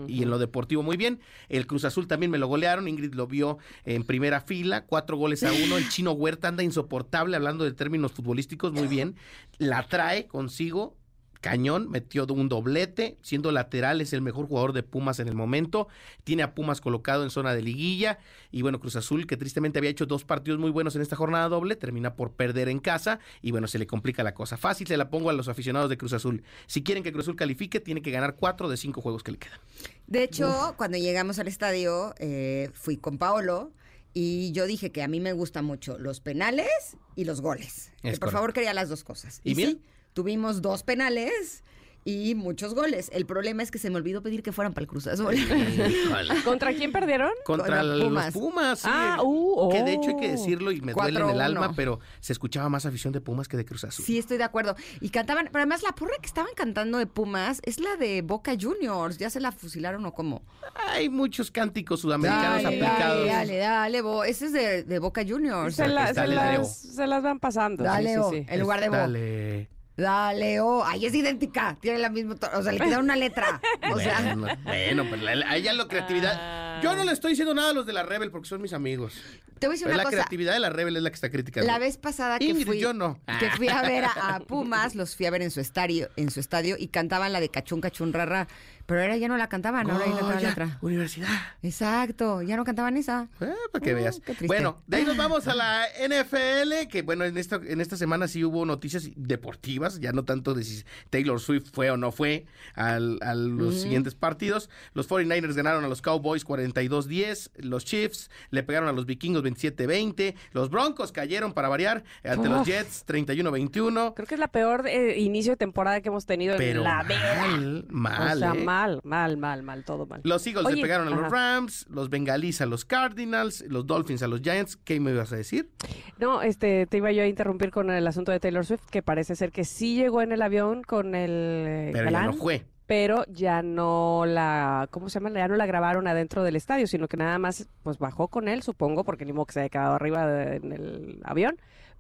Y 0.09 0.25
en 0.25 0.31
lo 0.31 0.39
deportivo 0.39 0.83
muy 0.83 0.97
bien. 0.97 1.21
El 1.49 1.67
Cruz 1.67 1.85
Azul 1.85 2.09
también 2.09 2.31
me 2.31 2.39
lo 2.39 2.49
golearon. 2.49 2.89
Ingrid 2.89 3.15
lo 3.15 3.29
vio 3.29 3.59
en 3.85 4.05
primera 4.05 4.41
fila. 4.41 4.85
Cuatro 4.85 5.17
goles 5.17 5.45
a 5.45 5.53
uno. 5.53 5.77
El 5.77 5.89
chino 5.91 6.11
Huerta 6.13 6.49
anda 6.49 6.65
insoportable 6.65 7.37
hablando 7.37 7.65
de 7.65 7.73
términos 7.73 8.13
futbolísticos. 8.13 8.73
Muy 8.73 8.89
bien. 8.89 9.15
La 9.59 9.87
trae 9.87 10.27
consigo. 10.27 10.96
Cañón, 11.41 11.91
metió 11.91 12.27
un 12.27 12.49
doblete, 12.49 13.19
siendo 13.23 13.53
lateral 13.53 14.01
es 14.01 14.13
el 14.13 14.23
mejor 14.23 14.47
jugador 14.47 14.73
de 14.73 14.83
Pumas 14.83 15.21
en 15.21 15.29
el 15.29 15.35
momento, 15.35 15.89
tiene 16.25 16.43
a 16.43 16.55
Pumas 16.55 16.81
colocado 16.81 17.23
en 17.25 17.31
zona 17.31 17.55
de 17.55 17.63
liguilla 17.63 18.19
y 18.51 18.63
bueno, 18.63 18.81
Cruz 18.81 18.97
Azul 18.97 19.27
que 19.27 19.37
tristemente 19.37 19.79
había 19.79 19.91
hecho 19.91 20.07
dos 20.07 20.25
partidos 20.25 20.59
muy 20.59 20.71
buenos 20.71 20.97
en 20.97 21.03
esta 21.03 21.17
jornada 21.17 21.49
doble, 21.49 21.77
termina 21.77 22.15
por 22.15 22.33
perder 22.33 22.69
en 22.69 22.79
casa 22.79 23.21
y 23.43 23.51
bueno, 23.51 23.67
se 23.69 23.79
le 23.79 23.87
complica 23.87 24.23
la 24.23 24.35
cosa. 24.35 24.57
Fácil 24.57 24.87
se 24.87 24.97
la 24.97 25.11
pongo 25.11 25.31
a 25.31 25.33
los 25.33 25.49
aficionados 25.49 25.91
de 25.91 25.97
Cruz 25.97 26.13
Azul. 26.13 26.43
Si 26.67 26.83
quieren 26.83 27.03
que 27.05 27.13
Cruz 27.13 27.25
Azul 27.25 27.37
califique, 27.37 27.81
tiene 27.81 28.03
que 28.03 28.11
ganar 28.11 28.37
cuatro 28.37 28.69
de 28.69 28.77
cinco 28.77 29.01
juegos 29.01 29.23
que 29.23 29.33
le 29.33 29.39
quedan. 29.39 29.59
De 30.07 30.23
hecho, 30.23 30.75
cuando 30.77 30.99
llegamos 30.99 31.39
al 31.39 31.49
estadio, 31.49 32.15
eh, 32.19 32.71
fui 32.73 32.97
con 32.97 33.19
Paolo 33.19 33.73
y 34.15 34.53
yo 34.53 34.67
dije 34.67 34.93
que 34.93 35.03
a 35.03 35.09
mí 35.09 35.21
me 35.21 35.33
gustan 35.33 35.65
mucho 35.65 35.99
los 35.99 36.21
penales 36.21 36.97
y 37.15 37.25
los 37.25 37.41
goles. 37.41 37.93
que 38.03 38.19
por 38.19 38.31
correcto. 38.31 38.31
favor 38.31 38.53
quería 38.53 38.73
las 38.75 38.89
dos 38.89 39.05
cosas. 39.05 39.41
¿Y 39.45 39.51
Y, 39.51 39.55
bien? 39.55 39.71
sí, 39.73 39.83
tuvimos 40.17 40.63
dos 40.63 40.83
penales 40.83 41.63
y 42.07 42.37
muchos 42.37 42.73
goles. 42.73 43.11
El 43.13 43.27
problema 43.27 43.65
es 43.65 43.73
que 43.73 43.79
se 43.79 43.91
me 43.91 43.97
olvidó 43.97 44.23
pedir 44.23 44.45
que 44.45 44.53
fueran 44.53 44.73
para 44.73 44.85
el 44.85 44.89
Cruz 44.89 45.09
Azul. 45.09 45.35
¿Contra 46.45 46.73
quién 46.73 46.93
perdieron? 46.93 47.33
Contra 47.45 47.67
Contra 47.67 47.83
los 47.83 48.05
Pumas. 48.05 48.33
Pumas, 48.33 48.79
sí. 48.79 48.89
Ah, 48.89 49.19
uh, 49.23 49.69
que 49.71 49.83
de 49.83 49.95
hecho 49.95 50.11
hay 50.11 50.17
que 50.17 50.29
oh. 50.29 50.31
decirlo 50.31 50.71
y 50.71 50.81
me 50.81 50.93
duele 50.95 51.19
en 51.19 51.29
el 51.31 51.37
4-1. 51.37 51.41
alma, 51.43 51.73
pero 51.75 51.99
se 52.21 52.33
escuchaba 52.33 52.69
más 52.69 52.87
afición 52.87 53.13
de 53.13 53.21
Pumas 53.21 53.49
que 53.49 53.57
de 53.57 53.65
Cruz 53.65 53.83
Azul. 53.83 54.05
Sí, 54.05 54.19
estoy 54.19 54.39
de 54.39 54.45
acuerdo. 54.45 54.77
Y 55.01 55.11
cantaban, 55.11 55.47
pero 55.47 55.59
además 55.59 55.83
la 55.83 55.93
porra 55.93 56.15
que 56.21 56.27
estaban 56.27 56.53
cantando 56.55 56.99
de 56.99 57.07
Pumas 57.09 57.61
es 57.65 57.81
la 57.81 57.97
de 57.97 58.23
Boca 58.23 58.53
Juniors. 58.59 59.19
¿Ya 59.19 59.29
se 59.29 59.41
la 59.41 59.51
fusilaron 59.51 60.07
o 60.07 60.15
cómo? 60.15 60.43
Hay 60.91 61.09
muchos 61.09 61.51
cánticos 61.51 62.01
sudamericanos 62.01 62.63
dale, 62.63 62.87
aplicados. 62.87 63.27
Dale, 63.27 63.29
dale, 63.29 63.57
dale, 63.57 64.03
Bo. 64.03 64.23
Ese 64.23 64.47
es 64.47 64.53
de, 64.53 64.85
de 64.85 64.99
Boca 65.01 65.25
Juniors. 65.29 65.75
Se, 65.75 65.89
la- 65.89 66.13
las, 66.13 66.79
se 66.79 67.07
las 67.09 67.23
van 67.23 67.41
pasando. 67.41 67.83
Dale, 67.83 68.11
sí, 68.11 68.17
O, 68.17 68.31
sí. 68.31 68.47
en 68.49 68.61
lugar 68.61 68.81
de 68.81 68.89
Bo. 68.91 68.97
Dale. 68.97 69.76
Dale, 69.97 70.61
oh, 70.61 70.85
ay, 70.85 71.07
es 71.07 71.15
idéntica, 71.15 71.79
tiene 71.81 71.99
la 71.99 72.11
misma, 72.11 72.37
o 72.55 72.63
sea, 72.63 72.71
le 72.73 72.79
queda 72.79 72.99
una 72.99 73.17
letra, 73.17 73.61
o 73.91 73.99
sea, 73.99 74.21
Bueno, 74.35 74.47
bueno, 74.65 75.07
pero 75.11 75.23
la- 75.23 75.35
la- 75.37 75.51
a 75.51 75.57
ella 75.57 75.73
la 75.73 75.89
creatividad. 75.89 76.83
Yo 76.83 76.95
no 76.95 77.05
le 77.05 77.13
estoy 77.13 77.31
diciendo 77.31 77.55
nada 77.55 77.71
a 77.71 77.73
los 77.73 77.87
de 77.87 77.95
la 77.95 78.03
Rebel 78.03 78.31
porque 78.31 78.47
son 78.47 78.61
mis 78.61 78.75
amigos. 78.75 79.15
te 79.59 79.67
voy 79.67 79.73
a 79.73 79.75
decir 79.77 79.87
Pero 79.87 79.95
una 79.95 79.97
la 79.97 80.05
cosa, 80.05 80.17
creatividad 80.17 80.53
de 80.53 80.61
la 80.61 80.69
Rebel 80.69 80.97
es 80.99 81.03
la 81.03 81.09
que 81.09 81.15
está 81.15 81.31
criticando. 81.31 81.67
la 81.67 81.79
vez 81.79 81.97
pasada 81.97 82.39
que 82.39 82.55
fui, 82.67 82.79
yo 82.79 82.93
no. 82.93 83.19
que 83.41 83.49
fui 83.53 83.69
a 83.69 83.81
ver 83.81 84.05
a, 84.05 84.35
a 84.35 84.41
Pumas, 84.47 84.95
los 84.95 85.17
fui 85.17 85.25
a 85.25 85.31
ver 85.31 85.41
en 85.41 85.51
su 85.51 85.61
estadio, 85.61 86.11
en 86.17 86.31
su 86.31 86.41
estadio 86.41 86.77
y 86.79 86.89
cantaban 86.89 87.33
la 87.33 87.41
de 87.41 87.49
Cachún 87.49 87.81
Cachún 87.81 88.13
Rara, 88.13 88.49
pero 88.87 89.01
ahora 89.03 89.17
ya 89.17 89.29
no 89.29 89.37
la 89.37 89.49
cantaban, 89.49 89.91
ahora 89.91 90.07
ya 90.07 90.13
cantaban 90.13 90.43
la 90.43 90.51
otra. 90.51 90.79
Universidad. 90.81 91.29
Exacto, 91.63 92.43
ya 92.43 92.57
no 92.57 92.65
cantaban 92.65 92.97
esa. 92.97 93.29
Eh, 93.41 93.53
para 93.73 93.85
que 93.85 93.91
Ah, 93.91 93.95
veas. 93.95 94.23
Bueno, 94.47 94.79
de 94.87 94.97
ahí 94.99 95.05
nos 95.05 95.17
vamos 95.17 95.47
a 95.49 95.55
la 95.55 95.85
NFL, 96.09 96.89
que 96.89 97.03
bueno, 97.03 97.25
en 97.25 97.37
esta, 97.39 97.57
en 97.57 97.81
esta 97.81 97.97
semana 97.97 98.29
sí 98.29 98.45
hubo 98.45 98.65
noticias 98.65 99.11
deportivas, 99.17 100.01
ya 100.01 100.13
no 100.13 100.25
tanto 100.25 100.55
de 100.55 100.65
si 100.65 100.85
Taylor 101.11 101.41
Swift 101.41 101.71
fue 101.73 101.91
o 101.91 101.97
no 101.97 102.13
fue 102.13 102.47
al- 102.75 103.19
a 103.23 103.35
los 103.35 103.81
siguientes 103.83 104.15
partidos. 104.15 104.71
Los 104.95 105.09
49ers 105.09 105.55
ganaron 105.55 105.85
a 105.85 105.89
los 105.89 106.01
Cowboys 106.03 106.45
42-10, 106.47 107.51
los 107.59 107.85
Chiefs 107.85 108.31
le 108.51 108.63
pegaron 108.63 108.89
a 108.89 108.93
los 108.93 109.07
Vikingos 109.07 109.43
27-20, 109.43 110.35
los 110.53 110.71
Broncos 110.71 111.13
cayeron 111.13 111.53
para 111.53 111.69
variar 111.69 112.05
ante 112.25 112.49
los 112.49 112.61
Uf. 112.63 112.67
Jets 112.69 113.05
31-21. 113.07 114.15
Creo 114.15 114.27
que 114.27 114.35
es 114.35 114.41
la 114.41 114.49
peor 114.49 114.87
eh, 114.87 115.19
inicio 115.19 115.53
de 115.53 115.57
temporada 115.57 116.01
que 116.01 116.09
hemos 116.09 116.27
tenido 116.27 116.57
Pero 116.57 116.79
en 116.81 116.85
la 116.85 117.03
vida. 117.03 117.37
mal, 117.41 117.87
mal, 117.89 118.37
o 118.37 118.41
sea, 118.41 118.53
¿eh? 118.55 118.65
mal, 118.65 118.76
mal, 119.05 119.37
mal, 119.37 119.63
mal, 119.63 119.85
todo 119.85 120.07
mal. 120.07 120.21
Los 120.25 120.47
Eagles 120.47 120.65
le 120.67 120.73
Oye, 120.75 120.83
pegaron 120.83 121.07
a 121.09 121.11
los 121.11 121.21
ajá. 121.21 121.29
Rams, 121.29 121.87
los 121.89 122.09
Bengalis 122.11 122.61
a 122.61 122.67
los 122.67 122.85
Cardinals, 122.85 123.65
los 123.69 123.87
Dolphins 123.87 124.23
a 124.23 124.29
los 124.29 124.41
Giants. 124.41 124.77
¿Qué 124.77 124.99
me 125.01 125.11
ibas 125.13 125.33
a 125.33 125.37
decir? 125.37 125.71
No, 126.19 126.43
este, 126.43 126.87
te 126.87 126.97
iba 126.99 127.13
yo 127.13 127.23
a 127.23 127.27
interrumpir 127.27 127.71
con 127.71 127.91
el 127.91 128.07
asunto 128.07 128.33
de 128.33 128.41
Taylor 128.41 128.65
Swift, 128.65 128.85
que 128.91 129.03
parece 129.03 129.37
ser 129.37 129.53
que 129.53 129.65
sí 129.65 129.97
llegó 129.97 130.23
en 130.23 130.33
el 130.33 130.43
avión 130.43 130.83
con 130.83 131.15
el 131.15 131.31
eh, 131.67 131.91
Pero 131.93 132.11
ya 132.11 132.23
no 132.27 132.33
fue. 132.35 132.67
pero 132.87 133.25
ya 133.29 133.63
no 133.63 134.25
la, 134.27 134.89
¿cómo 134.91 135.09
se 135.09 135.19
llama? 135.21 135.31
Ya 135.37 135.49
no 135.49 135.57
la 135.57 135.67
grabaron 135.67 136.07
adentro 136.07 136.43
del 136.43 136.57
estadio, 136.57 136.87
sino 136.87 137.09
que 137.09 137.17
nada 137.17 137.39
más, 137.39 137.69
pues 137.83 137.99
bajó 137.99 138.29
con 138.29 138.49
él, 138.49 138.63
supongo, 138.63 139.05
porque 139.05 139.25
ni 139.25 139.33
modo 139.33 139.47
que 139.47 139.55
se 139.55 139.61
haya 139.61 139.69
quedado 139.69 139.95
arriba 139.95 140.27
de- 140.27 140.57
en 140.57 140.73
el 140.73 141.21
avión, 141.25 141.57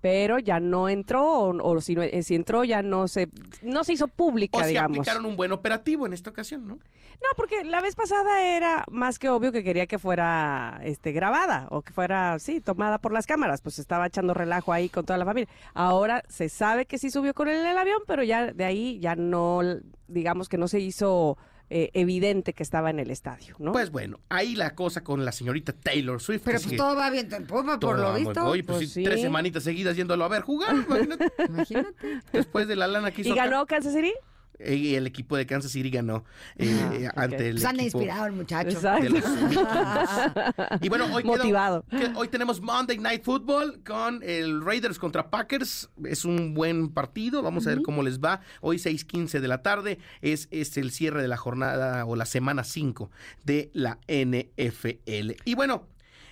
pero 0.07 0.39
ya 0.39 0.61
no 0.61 0.89
entró, 0.89 1.25
o, 1.27 1.69
o 1.73 1.81
si, 1.81 1.97
no- 1.97 2.03
eh, 2.05 2.23
si 2.23 2.37
entró 2.37 2.63
ya 2.63 2.81
no 2.81 3.09
se, 3.09 3.29
no 3.63 3.83
se 3.83 3.95
hizo 3.95 4.07
pública, 4.07 4.59
O 4.59 4.61
si 4.63 4.69
digamos. 4.69 4.99
aplicaron 4.99 5.27
un 5.27 5.35
buen 5.35 5.51
operativo 5.51 6.07
en 6.07 6.13
esta 6.13 6.31
ocasión, 6.31 6.65
¿no? 6.69 6.75
No, 6.77 7.29
porque 7.37 7.65
la 7.65 7.81
vez 7.81 7.97
pasada 7.97 8.43
era 8.45 8.85
más 8.89 9.19
que 9.19 9.29
obvio 9.31 9.51
que 9.51 9.65
quería 9.65 9.87
que 9.89 9.99
fuera 9.99 10.79
este 10.85 11.11
grabada 11.11 11.67
o 11.71 11.83
que 11.83 11.93
fuera, 11.93 12.39
sí, 12.39 12.61
tomada 12.61 12.99
por 12.99 13.13
las 13.13 13.27
cámaras. 13.27 13.63
Pues 13.63 13.79
estaba 13.81 14.07
echando 14.07 14.33
relajo 14.35 14.73
ahí 14.73 14.89
con 14.91 15.05
toda 15.07 15.19
la 15.19 15.25
familia. 15.25 15.49
Ahora 15.75 16.23
se 16.29 16.49
sabe 16.51 16.85
que 16.87 16.99
sí 16.99 17.11
subió 17.11 17.33
con 17.35 17.49
él 17.49 17.59
en 17.61 17.67
el 17.67 17.79
avión, 17.79 18.03
pero 18.07 18.23
ya 18.23 18.53
de 18.53 18.65
ahí 18.65 19.01
ya 19.01 19.17
no, 19.17 19.61
digamos 20.09 20.49
que 20.49 20.59
no 20.59 20.69
se 20.69 20.79
hizo 20.81 21.37
eh, 21.69 21.91
evidente 21.95 22.53
que 22.53 22.63
estaba 22.63 22.91
en 22.91 23.01
el 23.01 23.11
estadio, 23.11 23.57
¿no? 23.59 23.73
Pues 23.73 23.91
bueno, 23.91 24.21
ahí 24.29 24.55
la 24.55 24.75
cosa 24.75 25.03
con 25.03 25.25
la 25.25 25.33
señorita 25.33 25.73
Taylor 25.73 26.21
Swift. 26.21 26.43
Pero 26.45 26.61
pues 26.61 26.77
todo 26.77 26.95
va 26.95 27.11
bien 27.11 27.33
en 27.33 27.47
Puma, 27.47 27.79
por 27.79 27.99
lo 27.99 28.15
visto. 28.15 28.45
Oye, 28.47 28.63
pues, 28.63 28.79
Pues 28.79 28.93
sí, 28.93 29.03
tres 29.03 29.21
semanitas 29.21 29.65
seguidas 29.65 29.97
yéndolo 29.97 30.25
a 30.25 30.29
ver 30.29 30.43
jugar, 30.43 30.75
imagínate. 30.89 31.33
Imagínate. 31.49 32.21
Después 32.33 32.69
de 32.69 32.77
la 32.77 32.87
lana 32.87 33.11
que 33.11 33.23
hizo 33.23 33.31
¿Y 33.31 33.33
acá. 33.33 33.45
ganó 33.47 33.67
Kansas 33.67 33.95
City? 33.95 34.13
Y 34.59 34.95
el 34.95 35.07
equipo 35.07 35.37
de 35.37 35.47
Kansas 35.47 35.73
City 35.73 35.91
ganó 35.91 36.25
eh, 36.57 36.79
Ah, 36.83 36.95
eh, 36.95 37.09
ante 37.15 37.49
el 37.49 37.55
Pues 37.57 37.65
anda 37.65 37.83
equipo 37.83 37.99
inspirado 37.99 38.27
el 38.27 38.33
muchacho. 38.33 38.81
De 38.81 39.11
los. 39.11 39.25
Y 40.81 40.89
bueno, 40.89 41.07
hoy, 41.13 41.25
Motivado. 41.25 41.85
hoy 42.15 42.29
tenemos 42.29 42.61
Monday 42.61 42.99
Night 42.99 43.23
Football 43.25 43.83
con 43.85 44.23
el 44.23 44.65
Raiders 44.65 44.99
contra 44.99 45.31
Packers. 45.31 45.91
Es 46.05 46.25
un 46.25 46.55
buen 46.55 46.89
partido. 46.91 47.43
Vamos 47.43 47.67
a 47.67 47.71
ver 47.71 47.83
cómo 47.83 48.03
les 48.03 48.21
va. 48.21 48.41
Hoy 48.61 48.77
6:15 48.79 49.41
de 49.41 49.49
la 49.49 49.63
tarde 49.63 49.99
es, 50.23 50.49
es 50.51 50.77
el 50.77 50.91
cierre 50.91 51.23
de 51.23 51.29
la 51.29 51.37
jornada 51.37 52.05
o 52.07 52.17
la 52.17 52.27
semana 52.27 52.65
5 52.65 53.11
de 53.45 53.71
la 53.75 53.99
NFL. 54.09 55.37
Y 55.45 55.55
bueno, 55.55 55.87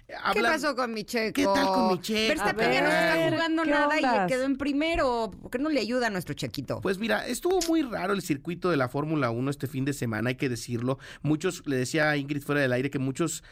¿Qué 0.07 0.43
pasó 0.43 0.77
con 0.77 0.93
mi 0.93 1.05
checo? 1.05 1.33
¿Qué 1.33 1.45
tal 1.45 1.67
con 1.67 1.89
mi 1.89 2.01
Checo? 2.01 2.29
Verstappen 2.29 2.73
ya 2.73 2.83
no 2.83 2.89
está 2.89 3.31
jugando 3.31 3.63
¿qué 3.63 3.71
nada 3.71 4.01
y 4.01 4.05
ondas? 4.05 4.29
quedó 4.29 4.45
en 4.45 4.57
primero. 4.57 5.31
¿Por 5.41 5.51
qué 5.51 5.59
no 5.59 5.71
le 5.71 5.81
ayuda 5.81 6.09
a 6.09 6.11
nuestro 6.11 6.35
chequito? 6.35 6.81
Pues 6.83 6.99
mira, 6.99 7.27
estuvo 7.27 7.59
muy 7.69 7.83
raro 7.83 8.13
el 8.13 8.21
circuito 8.21 8.71
de 8.71 8.77
la 8.77 8.89
Fórmula 8.89 9.31
1 9.31 9.51
este 9.51 9.67
fin 9.67 9.85
de 9.85 9.95
semana, 9.95 10.29
hay 10.29 10.35
que 10.35 10.49
decirlo. 10.49 10.99
Muchos, 11.23 11.63
le 11.67 11.77
decía 11.77 12.11
a 12.11 12.17
Ingrid 12.17 12.43
fuera 12.43 12.61
del 12.61 12.73
aire, 12.73 12.91
que 12.91 12.99
muchos 12.99 13.43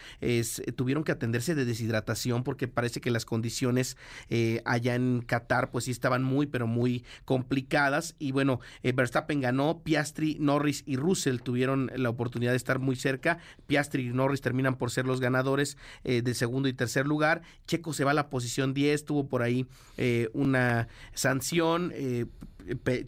tuvieron 0.76 1.04
que 1.04 1.12
atenderse 1.12 1.54
de 1.54 1.64
deshidratación 1.64 2.44
porque 2.44 2.68
parece 2.68 3.00
que 3.00 3.10
las 3.10 3.24
condiciones 3.24 3.96
eh, 4.28 4.60
allá 4.64 4.94
en 4.94 5.22
Qatar 5.22 5.70
pues 5.70 5.84
sí 5.84 5.90
estaban 5.90 6.22
muy, 6.22 6.46
pero 6.46 6.66
muy 6.66 7.04
complicadas. 7.24 8.14
Y 8.18 8.32
bueno, 8.32 8.60
eh, 8.82 8.92
Verstappen 8.92 9.40
ganó, 9.40 9.82
Piastri, 9.82 10.36
Norris 10.38 10.82
y 10.86 10.96
Russell 10.96 11.38
tuvieron 11.38 11.90
la 11.94 12.10
oportunidad 12.10 12.52
de 12.52 12.56
estar 12.56 12.78
muy 12.78 12.96
cerca. 12.96 13.38
Piastri 13.66 14.08
y 14.08 14.12
Norris 14.12 14.40
terminan 14.40 14.76
por 14.76 14.90
ser 14.90 15.06
los 15.06 15.20
ganadores 15.20 15.76
eh, 16.04 16.22
de 16.22 16.34
segundo 16.42 16.68
y 16.68 16.72
tercer 16.72 17.06
lugar. 17.06 17.42
Checo 17.68 17.92
se 17.92 18.02
va 18.02 18.10
a 18.10 18.14
la 18.14 18.28
posición 18.28 18.74
10, 18.74 19.04
tuvo 19.04 19.28
por 19.28 19.42
ahí 19.42 19.66
eh, 19.96 20.28
una 20.32 20.88
sanción, 21.14 21.92
eh, 21.94 22.26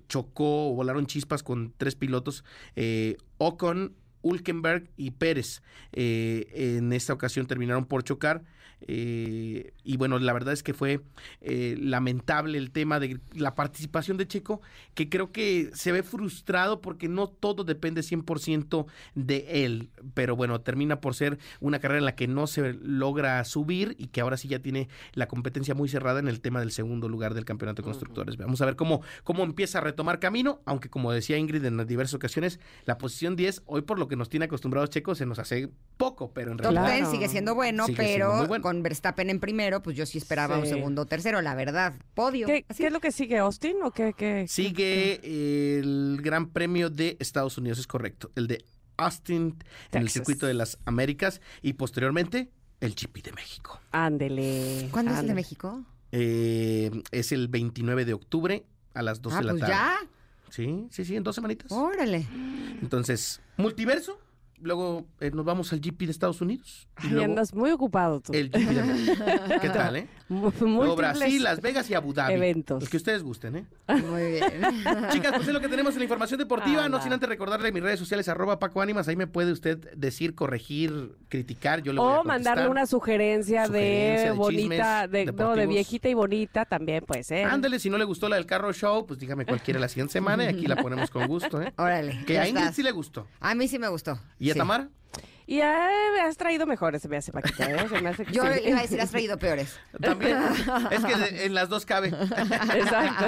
chocó 0.09 0.73
volaron 0.73 1.07
chispas 1.07 1.43
con 1.43 1.73
tres 1.77 1.97
pilotos, 1.97 2.45
eh, 2.77 3.17
Ocon, 3.39 3.97
Hulkenberg 4.23 4.89
y 4.97 5.11
Pérez. 5.11 5.63
Eh, 5.93 6.77
en 6.79 6.93
esta 6.93 7.13
ocasión 7.13 7.47
terminaron 7.47 7.87
por 7.87 8.05
chocar. 8.05 8.45
eh, 8.87 9.73
y 9.85 9.97
bueno, 9.99 10.19
la 10.19 10.33
verdad 10.33 10.55
es 10.55 10.63
que 10.63 10.75
fue 10.75 11.01
eh, 11.41 11.77
lamentable 11.79 12.59
el 12.59 12.71
tema 12.71 12.99
de 12.99 13.21
la 13.35 13.55
participación 13.55 14.17
de 14.17 14.27
Checo, 14.27 14.61
que 14.95 15.09
creo 15.09 15.31
que 15.31 15.71
se 15.75 15.93
ve 15.93 16.03
frustrado 16.03 16.81
porque 16.81 17.09
no 17.09 17.29
todo 17.29 17.65
depende 17.65 18.01
100% 18.01 18.87
de 19.15 19.65
él. 19.65 19.91
Pero 20.15 20.37
bueno, 20.37 20.61
termina 20.63 21.01
por 21.01 21.15
ser 21.15 21.39
una 21.61 21.79
carrera 21.79 21.99
en 21.99 22.05
la 22.07 22.15
que 22.17 22.27
no 22.27 22.47
se 22.47 22.75
logra 22.75 23.45
subir 23.45 23.95
y 23.99 24.09
que 24.09 24.21
ahora 24.21 24.37
sí 24.37 24.49
ya 24.49 24.59
tiene 24.59 24.89
la 25.13 25.29
competencia 25.29 25.75
muy 25.75 25.89
cerrada 25.89 26.19
en 26.19 26.29
el 26.29 26.41
tema 26.41 26.61
del 26.61 26.73
segundo 26.73 27.09
lugar 27.09 27.35
del 27.35 27.45
campeonato 27.45 27.83
de 27.83 27.87
constructores. 27.87 28.37
Vamos 28.37 28.61
a 28.61 28.67
ver 28.67 28.77
cómo, 28.77 29.03
cómo 29.23 29.45
empieza 29.45 29.79
a 29.79 29.81
retomar 29.83 30.19
camino, 30.19 30.61
aunque 30.65 30.89
como 30.89 31.13
decía 31.13 31.37
Ingrid 31.37 31.65
en 31.65 31.87
diversas 31.87 32.15
ocasiones, 32.15 32.59
la 32.87 32.99
posición 32.99 33.37
10, 33.37 33.63
hoy 33.67 33.83
por 33.83 33.99
lo 33.99 34.09
que 34.09 34.17
nos 34.17 34.29
tiene 34.29 34.47
acostumbrados 34.47 34.91
Checo, 34.91 35.15
se 35.15 35.27
nos 35.27 35.39
hace 35.39 35.69
poco, 35.97 36.33
pero 36.33 36.53
en 36.53 36.57
Top 36.59 36.73
realidad... 36.73 36.97
10 36.97 37.09
sigue 37.11 37.29
siendo 37.29 37.55
bueno, 37.55 37.87
Sigue 37.87 37.97
pero 37.97 38.47
bueno. 38.47 38.63
con 38.63 38.83
Verstappen 38.83 39.31
en 39.31 39.41
primero, 39.41 39.74
pues 39.83 39.97
yo 39.97 40.07
sí 40.07 40.19
esperaba 40.19 40.59
un 40.59 40.67
segundo 40.67 41.03
o 41.03 41.07
tercero, 41.07 41.41
la 41.43 41.55
verdad. 41.55 41.95
Podio. 42.15 42.47
¿Qué, 42.47 42.65
es 42.69 42.93
lo 42.93 43.01
que 43.01 43.13
sigue, 43.13 43.39
Austin? 43.39 43.77
¿O 43.83 43.91
qué, 43.91 44.13
qué- 44.17 44.47
Sigue 44.49 45.21
el 45.79 46.19
Gran 46.23 46.49
Premio 46.51 46.91
de 46.91 47.17
Estados 47.21 47.59
Unidos, 47.59 47.79
es 47.79 47.87
correcto. 47.87 48.31
El 48.37 48.47
de 48.47 48.65
Austin 48.97 49.59
en 49.93 50.03
el 50.03 50.09
circuito 50.09 50.47
de 50.47 50.55
las 50.55 50.79
Américas 50.85 51.41
y 51.63 51.73
posteriormente 51.75 52.51
el 52.81 52.95
GP 52.95 53.23
de 53.23 53.33
México. 53.33 53.81
Ándele. 53.93 54.89
¿Cuándo 54.91 55.13
es 55.13 55.19
el 55.21 55.29
de. 55.29 55.35
México? 55.35 55.85
Eh, 56.13 56.91
es 57.11 57.33
el 57.33 57.49
29 57.49 58.05
de 58.05 58.13
octubre 58.15 58.65
a 58.95 59.03
las 59.03 59.21
12 59.21 59.37
Ah, 59.37 59.41
de 59.41 59.45
la 59.47 59.53
pues 59.53 59.61
tarde. 59.63 59.73
ya. 59.75 59.97
Sí, 60.51 60.87
sí, 60.91 61.05
sí, 61.05 61.17
en 61.17 61.25
dos 61.25 61.35
semanitas. 61.35 61.73
Órale. 61.73 62.27
Entonces, 62.81 63.41
multiverso. 63.57 64.21
Luego 64.61 65.07
eh, 65.21 65.31
nos 65.31 65.45
vamos 65.45 65.73
al 65.73 65.81
GP 65.81 66.05
de 66.07 66.11
Estados 66.11 66.41
Unidos. 66.41 66.89
Y 67.03 67.07
Ay, 67.07 67.11
luego 67.13 67.25
andas 67.25 67.55
muy 67.55 67.71
ocupado 67.71 68.21
tú. 68.21 68.33
el 68.33 68.49
GP 68.51 68.59
de. 68.71 69.59
¿Qué 69.61 69.69
tal, 69.69 69.97
eh? 69.97 70.09
Luego 70.29 70.97
Brasil, 70.97 71.43
Las 71.43 71.61
Vegas 71.61 71.91
y 71.91 71.95
Abu 71.95 72.13
Dhabi. 72.15 72.35
eventos. 72.35 72.83
El 72.83 72.89
que 72.89 72.97
ustedes 72.97 73.23
gusten, 73.23 73.57
¿eh? 73.57 73.67
Muy 73.89 74.31
bien. 74.33 74.43
Chicas, 75.11 75.33
pues 75.35 75.49
es 75.49 75.53
lo 75.55 75.61
que 75.61 75.69
tenemos 75.69 75.93
en 75.95 75.99
la 76.01 76.05
información 76.05 76.39
deportiva. 76.39 76.77
No 76.89 76.97
Anda. 76.97 77.03
sin 77.03 77.13
antes 77.13 77.29
recordarle 77.29 77.73
mis 77.73 77.83
redes 77.83 77.99
sociales, 77.99 78.29
arroba 78.29 78.59
Paco 78.59 78.81
Ánimas. 78.81 79.09
Ahí 79.09 79.17
me 79.17 79.27
puede 79.27 79.53
usted 79.53 79.93
decir, 79.97 80.35
corregir, 80.35 81.17
criticar. 81.35 81.83
Yo 81.83 81.93
le 81.93 81.99
voy 82.01 82.13
a 82.15 82.21
O 82.21 82.25
mandarle 82.25 82.69
una 82.69 82.87
sugerencia, 82.87 83.67
Sugerencia 83.67 84.19
de 84.19 84.25
de 84.25 84.31
bonita, 84.31 85.03
chismes 85.03 85.11
de, 85.27 85.33
no, 85.33 85.57
de 85.57 85.67
viejita 85.67 86.09
y 86.09 86.15
bonita 86.15 86.65
también 86.65 87.05
puede 87.05 87.25
ser. 87.25 87.47
Ándele, 87.47 87.79
si 87.81 87.91
no 87.91 87.99
le 87.99 88.05
gustó 88.05 88.29
la 88.29 88.37
del 88.37 88.47
carro 88.47 88.73
show, 88.73 89.05
pues 89.07 89.19
dígame 89.19 89.45
cualquiera 89.45 89.81
la 89.81 89.89
siguiente 89.89 90.13
semana 90.13 90.45
y 90.45 90.49
aquí 90.49 90.67
la 90.67 90.77
ponemos 90.77 91.11
con 91.11 91.27
gusto, 91.27 91.61
¿eh? 91.61 91.73
Órale. 91.79 92.25
Que 92.25 92.39
a 92.39 92.47
Ingrid 92.47 92.63
estás. 92.63 92.77
sí 92.77 92.83
le 92.85 92.93
gustó. 92.93 93.27
A 93.41 93.55
mí 93.55 93.67
sí 93.67 93.79
me 93.79 93.89
gustó. 93.89 94.19
¿Y 94.39 94.51
a 94.51 94.53
Sí. 94.53 94.59
Tamara? 94.61 94.89
Y 95.47 95.59
eh, 95.61 95.65
has 96.23 96.37
traído 96.39 96.67
mejores, 96.67 97.03
se 97.03 97.09
me 97.09 97.19
hace 97.19 97.31
Paquita, 97.31 97.71
¿eh? 97.71 97.87
Se 97.89 98.01
me 98.01 98.09
hace 98.09 98.25
que 98.25 98.33
Yo 98.33 98.43
sí. 98.45 98.61
iba 98.67 98.79
a 98.79 98.83
decir, 98.83 98.99
has 99.03 99.11
traído 99.11 99.37
peores. 99.39 99.79
También. 100.01 100.39
es 100.91 101.05
que 101.05 101.13
en 101.45 101.53
las 101.55 101.69
dos 101.69 101.85
cabe. 101.85 102.09
Exacto. 102.09 103.27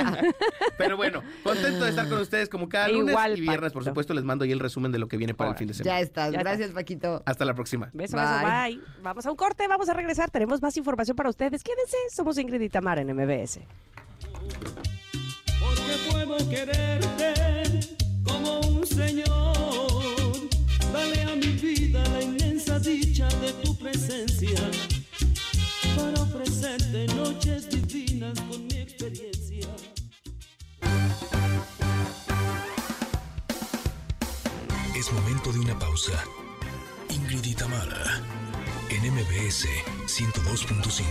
Pero 0.79 0.97
bueno, 0.97 1.23
contento 1.43 1.85
de 1.85 1.91
estar 1.91 2.09
con 2.09 2.19
ustedes 2.21 2.49
como 2.49 2.69
cada 2.69 2.89
lunes 2.89 3.11
Igual, 3.13 3.37
y 3.39 3.43
viernes, 3.43 3.73
por 3.73 3.85
supuesto, 3.85 4.15
les 4.15 4.25
mando 4.25 4.45
ahí 4.45 4.53
el 4.53 4.61
resumen 4.61 4.93
de 4.93 4.99
lo 4.99 5.09
que 5.09 5.17
viene 5.19 5.35
para 5.35 5.51
el 5.51 5.57
fin 5.57 5.69
de 5.69 5.75
Ya 5.75 5.83
semana. 5.85 6.01
estás. 6.01 6.33
Ya 6.33 6.39
Gracias, 6.41 6.71
Paquito. 6.71 7.23
Hasta 7.27 7.45
la 7.45 7.55
próxima. 7.55 7.91
Beso, 7.93 8.17
Bye. 8.17 8.25
beso, 8.27 8.47
bye. 8.47 8.81
Vamos 9.03 9.27
a 9.27 9.31
un 9.31 9.37
corte, 9.37 9.69
vamos 9.69 9.89
a 9.89 9.93
regresar. 9.95 10.31
Tenemos 10.31 10.63
más 10.63 10.77
información 10.77 11.17
para 11.17 11.29
ustedes. 11.29 11.63
Quédense, 11.63 11.97
somos 12.15 12.39
Ingrid 12.39 12.61
y 12.63 12.69
Tamara 12.71 13.03
en 13.03 13.09
MBS. 13.15 13.61
porque 15.61 15.97
puedo 16.11 16.49
quererte 16.49 17.35
como 18.25 18.61
un 18.61 18.87
señor. 18.87 19.27
Dale 20.93 21.26
la 22.09 22.23
inmensa 22.23 22.79
dicha 22.79 23.29
de 23.41 23.53
tu 23.65 23.77
presencia 23.77 24.61
para 25.97 26.23
ofrecerte 26.23 27.07
noches 27.15 27.69
divinas 27.71 28.39
con 28.41 28.67
mi 28.67 28.77
experiencia. 28.77 29.69
Es 34.95 35.13
momento 35.13 35.53
de 35.53 35.61
una 35.61 35.79
pausa. 35.79 36.25
Ingrid 37.11 37.45
y 37.45 37.55
en 38.91 39.13
MBS 39.13 39.67
102.5. 40.07 41.03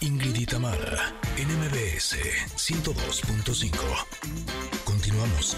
Ingrid 0.00 0.36
y 0.36 0.46
Tamara, 0.46 1.12
en 1.36 1.48
MBS 1.58 2.16
102.5. 2.56 4.81
Continuamos. 5.12 5.56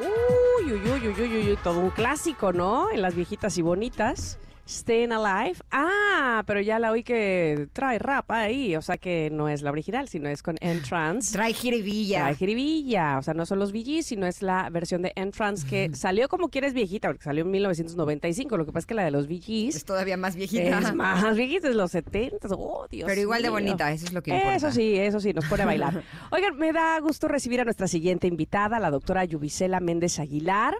Uy, 0.00 0.72
uy, 0.72 0.90
uy, 0.90 1.08
uy, 1.08 1.20
uy, 1.20 1.50
uy, 1.50 1.58
todo 1.62 1.80
un 1.80 1.90
clásico, 1.90 2.54
¿no? 2.54 2.90
En 2.90 3.02
las 3.02 3.14
viejitas 3.14 3.58
y 3.58 3.62
bonitas. 3.62 4.38
Staying 4.70 5.10
Alive. 5.10 5.58
Ah, 5.72 6.44
pero 6.46 6.60
ya 6.60 6.78
la 6.78 6.92
oí 6.92 7.02
que 7.02 7.68
trae 7.72 7.98
rap 7.98 8.30
ahí. 8.30 8.76
O 8.76 8.82
sea 8.82 8.98
que 8.98 9.28
no 9.32 9.48
es 9.48 9.62
la 9.62 9.70
original, 9.72 10.08
sino 10.08 10.28
es 10.28 10.42
con 10.42 10.56
Entrance. 10.60 11.32
Trae 11.36 11.52
jiribilla. 11.52 12.20
Trae 12.20 12.36
jiribilla. 12.36 13.18
O 13.18 13.22
sea, 13.22 13.34
no 13.34 13.46
son 13.46 13.58
los 13.58 13.72
VGs, 13.72 14.06
sino 14.06 14.26
es 14.26 14.42
la 14.42 14.70
versión 14.70 15.02
de 15.02 15.12
Entrance 15.16 15.66
que 15.66 15.90
salió 15.94 16.28
como 16.28 16.48
quieres 16.50 16.72
viejita, 16.72 17.08
porque 17.08 17.24
salió 17.24 17.44
en 17.44 17.50
1995. 17.50 18.56
Lo 18.56 18.64
que 18.64 18.72
pasa 18.72 18.80
es 18.80 18.86
que 18.86 18.94
la 18.94 19.04
de 19.04 19.10
los 19.10 19.24
Es 19.24 19.28
VGs 19.28 19.84
todavía 19.84 20.16
más 20.16 20.36
viejita. 20.36 20.78
es 20.78 20.94
más 20.94 21.36
viejita, 21.36 21.68
es 21.68 21.74
los 21.74 21.90
70. 21.90 22.48
Oh, 22.52 22.86
Dios 22.88 23.08
Pero 23.08 23.20
igual 23.20 23.42
de 23.42 23.48
bonita, 23.50 23.90
eso 23.92 24.06
es 24.06 24.12
lo 24.12 24.22
que 24.22 24.30
importa. 24.30 24.54
Eso 24.54 24.70
sí, 24.70 24.96
eso 24.96 25.18
sí, 25.18 25.32
nos 25.32 25.46
pone 25.46 25.64
a 25.64 25.66
bailar. 25.66 26.02
Oigan, 26.30 26.56
me 26.56 26.72
da 26.72 26.98
gusto 27.00 27.26
recibir 27.26 27.60
a 27.60 27.64
nuestra 27.64 27.88
siguiente 27.88 28.28
invitada, 28.28 28.78
la 28.78 28.90
doctora 28.90 29.24
Yubicela 29.24 29.80
Méndez 29.80 30.20
Aguilar. 30.20 30.76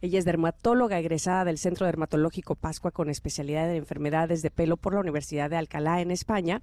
Ella 0.00 0.18
es 0.18 0.24
dermatóloga 0.24 0.98
egresada 0.98 1.44
del 1.44 1.58
Centro 1.58 1.86
Dermatológico 1.86 2.54
Pascua 2.54 2.90
con 2.90 3.08
especialidad 3.08 3.70
en 3.70 3.76
enfermedades 3.76 4.42
de 4.42 4.50
pelo 4.50 4.76
por 4.76 4.94
la 4.94 5.00
Universidad 5.00 5.50
de 5.50 5.56
Alcalá 5.56 6.00
en 6.00 6.10
España 6.10 6.62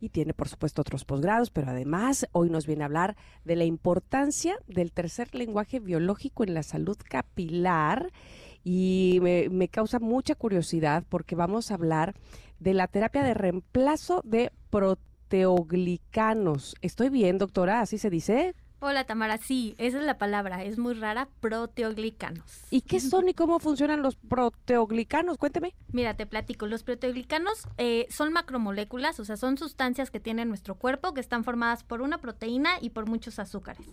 y 0.00 0.10
tiene 0.10 0.34
por 0.34 0.48
supuesto 0.48 0.82
otros 0.82 1.04
posgrados, 1.04 1.50
pero 1.50 1.70
además 1.70 2.26
hoy 2.32 2.50
nos 2.50 2.66
viene 2.66 2.82
a 2.82 2.86
hablar 2.86 3.16
de 3.44 3.56
la 3.56 3.64
importancia 3.64 4.58
del 4.66 4.92
tercer 4.92 5.34
lenguaje 5.34 5.80
biológico 5.80 6.44
en 6.44 6.54
la 6.54 6.62
salud 6.62 6.96
capilar 7.08 8.12
y 8.62 9.18
me, 9.22 9.48
me 9.50 9.68
causa 9.68 9.98
mucha 9.98 10.34
curiosidad 10.34 11.04
porque 11.08 11.36
vamos 11.36 11.70
a 11.70 11.74
hablar 11.74 12.14
de 12.58 12.74
la 12.74 12.88
terapia 12.88 13.22
de 13.22 13.34
reemplazo 13.34 14.22
de 14.24 14.52
proteoglicanos. 14.70 16.74
¿Estoy 16.80 17.10
bien, 17.10 17.38
doctora? 17.38 17.80
¿Así 17.80 17.98
se 17.98 18.10
dice? 18.10 18.54
Hola 18.86 19.04
Tamara, 19.04 19.38
sí, 19.38 19.74
esa 19.78 19.98
es 19.98 20.04
la 20.04 20.18
palabra, 20.18 20.62
es 20.62 20.76
muy 20.76 20.92
rara, 20.92 21.26
proteoglicanos. 21.40 22.44
¿Y 22.68 22.82
qué 22.82 23.00
son 23.00 23.30
y 23.30 23.32
cómo 23.32 23.58
funcionan 23.58 24.02
los 24.02 24.16
proteoglicanos? 24.16 25.38
Cuénteme. 25.38 25.72
Mira, 25.90 26.18
te 26.18 26.26
platico, 26.26 26.66
los 26.66 26.82
proteoglicanos 26.82 27.66
eh, 27.78 28.06
son 28.10 28.34
macromoléculas, 28.34 29.18
o 29.20 29.24
sea, 29.24 29.38
son 29.38 29.56
sustancias 29.56 30.10
que 30.10 30.20
tiene 30.20 30.44
nuestro 30.44 30.74
cuerpo 30.74 31.14
que 31.14 31.22
están 31.22 31.44
formadas 31.44 31.82
por 31.82 32.02
una 32.02 32.18
proteína 32.18 32.72
y 32.78 32.90
por 32.90 33.08
muchos 33.08 33.38
azúcares. 33.38 33.86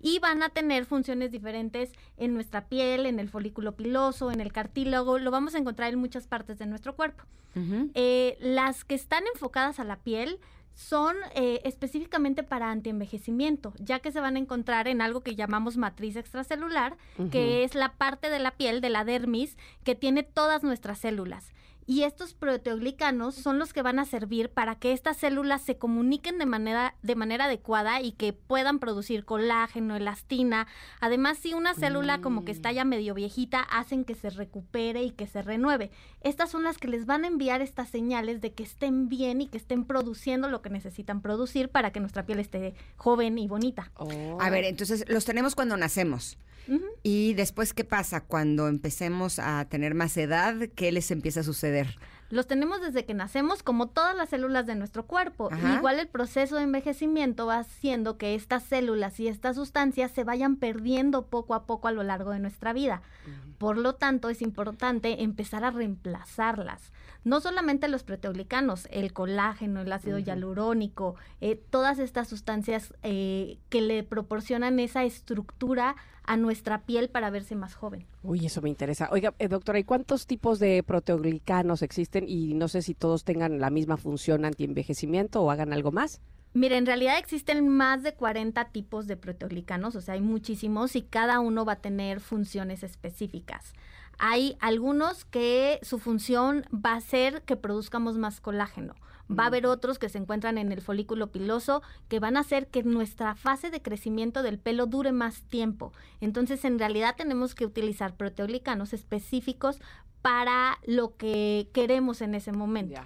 Y 0.00 0.18
van 0.18 0.42
a 0.42 0.48
tener 0.48 0.84
funciones 0.84 1.30
diferentes 1.30 1.92
en 2.16 2.34
nuestra 2.34 2.66
piel, 2.66 3.06
en 3.06 3.20
el 3.20 3.28
folículo 3.28 3.76
piloso, 3.76 4.32
en 4.32 4.40
el 4.40 4.52
cartílago, 4.52 5.20
lo 5.20 5.30
vamos 5.30 5.54
a 5.54 5.58
encontrar 5.58 5.92
en 5.92 6.00
muchas 6.00 6.26
partes 6.26 6.58
de 6.58 6.66
nuestro 6.66 6.96
cuerpo. 6.96 7.22
Eh, 7.94 8.36
las 8.40 8.84
que 8.84 8.96
están 8.96 9.22
enfocadas 9.32 9.78
a 9.78 9.84
la 9.84 10.00
piel 10.00 10.40
son 10.74 11.16
eh, 11.34 11.60
específicamente 11.64 12.42
para 12.42 12.70
antienvejecimiento, 12.70 13.72
ya 13.78 14.00
que 14.00 14.12
se 14.12 14.20
van 14.20 14.36
a 14.36 14.40
encontrar 14.40 14.88
en 14.88 15.00
algo 15.00 15.22
que 15.22 15.36
llamamos 15.36 15.76
matriz 15.76 16.16
extracelular, 16.16 16.96
que 17.30 17.64
es 17.64 17.74
la 17.74 17.92
parte 17.92 18.28
de 18.28 18.40
la 18.40 18.50
piel, 18.50 18.80
de 18.80 18.90
la 18.90 19.04
dermis, 19.04 19.56
que 19.84 19.94
tiene 19.94 20.24
todas 20.24 20.62
nuestras 20.62 20.98
células. 20.98 21.52
Y 21.86 22.04
estos 22.04 22.34
proteoglicanos 22.34 23.34
son 23.34 23.58
los 23.58 23.72
que 23.72 23.82
van 23.82 23.98
a 23.98 24.06
servir 24.06 24.50
para 24.50 24.76
que 24.76 24.92
estas 24.92 25.18
células 25.18 25.62
se 25.62 25.76
comuniquen 25.76 26.38
de 26.38 26.46
manera, 26.46 26.94
de 27.02 27.14
manera 27.14 27.44
adecuada 27.44 28.00
y 28.00 28.12
que 28.12 28.32
puedan 28.32 28.78
producir 28.78 29.24
colágeno, 29.24 29.96
elastina. 29.96 30.66
Además, 31.00 31.38
si 31.38 31.52
una 31.52 31.74
célula 31.74 32.20
como 32.20 32.44
que 32.44 32.52
está 32.52 32.72
ya 32.72 32.84
medio 32.84 33.14
viejita, 33.14 33.60
hacen 33.60 34.04
que 34.04 34.14
se 34.14 34.30
recupere 34.30 35.02
y 35.02 35.10
que 35.10 35.26
se 35.26 35.42
renueve. 35.42 35.90
Estas 36.22 36.50
son 36.50 36.62
las 36.62 36.78
que 36.78 36.88
les 36.88 37.04
van 37.04 37.24
a 37.24 37.28
enviar 37.28 37.60
estas 37.60 37.90
señales 37.90 38.40
de 38.40 38.52
que 38.52 38.62
estén 38.62 39.08
bien 39.08 39.42
y 39.42 39.48
que 39.48 39.58
estén 39.58 39.84
produciendo 39.84 40.48
lo 40.48 40.62
que 40.62 40.70
necesitan 40.70 41.20
producir 41.20 41.68
para 41.68 41.92
que 41.92 42.00
nuestra 42.00 42.24
piel 42.24 42.40
esté 42.40 42.74
joven 42.96 43.38
y 43.38 43.46
bonita. 43.46 43.90
Oh. 43.96 44.38
A 44.40 44.50
ver, 44.50 44.64
entonces 44.64 45.04
los 45.08 45.24
tenemos 45.24 45.54
cuando 45.54 45.76
nacemos. 45.76 46.38
Y 47.02 47.34
después, 47.34 47.74
¿qué 47.74 47.84
pasa? 47.84 48.22
Cuando 48.22 48.68
empecemos 48.68 49.38
a 49.38 49.64
tener 49.66 49.94
más 49.94 50.16
edad, 50.16 50.54
¿qué 50.74 50.92
les 50.92 51.10
empieza 51.10 51.40
a 51.40 51.42
suceder? 51.42 51.98
Los 52.30 52.46
tenemos 52.46 52.80
desde 52.80 53.04
que 53.04 53.14
nacemos, 53.14 53.62
como 53.62 53.88
todas 53.88 54.16
las 54.16 54.30
células 54.30 54.66
de 54.66 54.74
nuestro 54.74 55.06
cuerpo. 55.06 55.50
Ajá. 55.52 55.76
Igual 55.76 56.00
el 56.00 56.08
proceso 56.08 56.56
de 56.56 56.62
envejecimiento 56.62 57.46
va 57.46 57.58
haciendo 57.58 58.16
que 58.16 58.34
estas 58.34 58.64
células 58.64 59.20
y 59.20 59.28
estas 59.28 59.56
sustancias 59.56 60.10
se 60.10 60.24
vayan 60.24 60.56
perdiendo 60.56 61.26
poco 61.26 61.54
a 61.54 61.64
poco 61.66 61.88
a 61.88 61.92
lo 61.92 62.02
largo 62.02 62.30
de 62.30 62.40
nuestra 62.40 62.72
vida. 62.72 63.02
Por 63.64 63.78
lo 63.78 63.94
tanto, 63.94 64.28
es 64.28 64.42
importante 64.42 65.22
empezar 65.22 65.64
a 65.64 65.70
reemplazarlas. 65.70 66.92
No 67.24 67.40
solamente 67.40 67.88
los 67.88 68.02
proteoglicanos, 68.02 68.86
el 68.90 69.14
colágeno, 69.14 69.80
el 69.80 69.90
ácido 69.90 70.18
hialurónico, 70.18 71.14
eh, 71.40 71.58
todas 71.70 71.98
estas 71.98 72.28
sustancias 72.28 72.92
eh, 73.02 73.56
que 73.70 73.80
le 73.80 74.02
proporcionan 74.02 74.80
esa 74.80 75.04
estructura 75.04 75.96
a 76.24 76.36
nuestra 76.36 76.82
piel 76.82 77.08
para 77.08 77.30
verse 77.30 77.54
más 77.54 77.74
joven. 77.74 78.04
Uy, 78.22 78.44
eso 78.44 78.60
me 78.60 78.68
interesa. 78.68 79.08
Oiga, 79.10 79.32
eh, 79.38 79.48
doctora, 79.48 79.78
¿y 79.78 79.84
cuántos 79.84 80.26
tipos 80.26 80.58
de 80.58 80.82
proteoglicanos 80.82 81.80
existen? 81.80 82.26
Y 82.28 82.52
no 82.52 82.68
sé 82.68 82.82
si 82.82 82.92
todos 82.92 83.24
tengan 83.24 83.60
la 83.60 83.70
misma 83.70 83.96
función 83.96 84.44
antienvejecimiento 84.44 85.40
o 85.40 85.50
hagan 85.50 85.72
algo 85.72 85.90
más. 85.90 86.20
Mira, 86.56 86.76
en 86.76 86.86
realidad 86.86 87.18
existen 87.18 87.68
más 87.68 88.04
de 88.04 88.14
40 88.14 88.66
tipos 88.66 89.08
de 89.08 89.16
proteoglicanos, 89.16 89.96
o 89.96 90.00
sea, 90.00 90.14
hay 90.14 90.20
muchísimos 90.20 90.94
y 90.94 91.02
cada 91.02 91.40
uno 91.40 91.64
va 91.64 91.72
a 91.72 91.80
tener 91.80 92.20
funciones 92.20 92.84
específicas. 92.84 93.72
Hay 94.20 94.56
algunos 94.60 95.24
que 95.24 95.80
su 95.82 95.98
función 95.98 96.64
va 96.72 96.94
a 96.94 97.00
ser 97.00 97.42
que 97.42 97.56
produzcamos 97.56 98.18
más 98.18 98.40
colágeno. 98.40 98.94
Va 99.28 99.44
a 99.44 99.46
haber 99.48 99.66
otros 99.66 99.98
que 99.98 100.08
se 100.08 100.18
encuentran 100.18 100.56
en 100.56 100.70
el 100.70 100.80
folículo 100.80 101.32
piloso 101.32 101.82
que 102.08 102.20
van 102.20 102.36
a 102.36 102.40
hacer 102.40 102.68
que 102.68 102.84
nuestra 102.84 103.34
fase 103.34 103.70
de 103.70 103.82
crecimiento 103.82 104.44
del 104.44 104.60
pelo 104.60 104.86
dure 104.86 105.10
más 105.10 105.42
tiempo. 105.42 105.92
Entonces, 106.20 106.64
en 106.64 106.78
realidad 106.78 107.16
tenemos 107.16 107.56
que 107.56 107.66
utilizar 107.66 108.16
proteoglicanos 108.16 108.92
específicos 108.92 109.80
para 110.22 110.78
lo 110.86 111.16
que 111.16 111.68
queremos 111.72 112.20
en 112.20 112.36
ese 112.36 112.52
momento. 112.52 113.00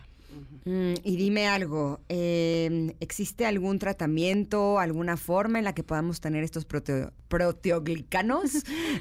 Mm, 0.64 0.94
y 1.02 1.16
dime 1.16 1.48
algo, 1.48 2.00
eh, 2.08 2.94
¿existe 3.00 3.46
algún 3.46 3.78
tratamiento, 3.78 4.78
alguna 4.78 5.16
forma 5.16 5.58
en 5.58 5.64
la 5.64 5.74
que 5.74 5.82
podamos 5.82 6.20
tener 6.20 6.44
estos 6.44 6.66
proteo- 6.68 7.12
proteoglicanos? 7.28 8.50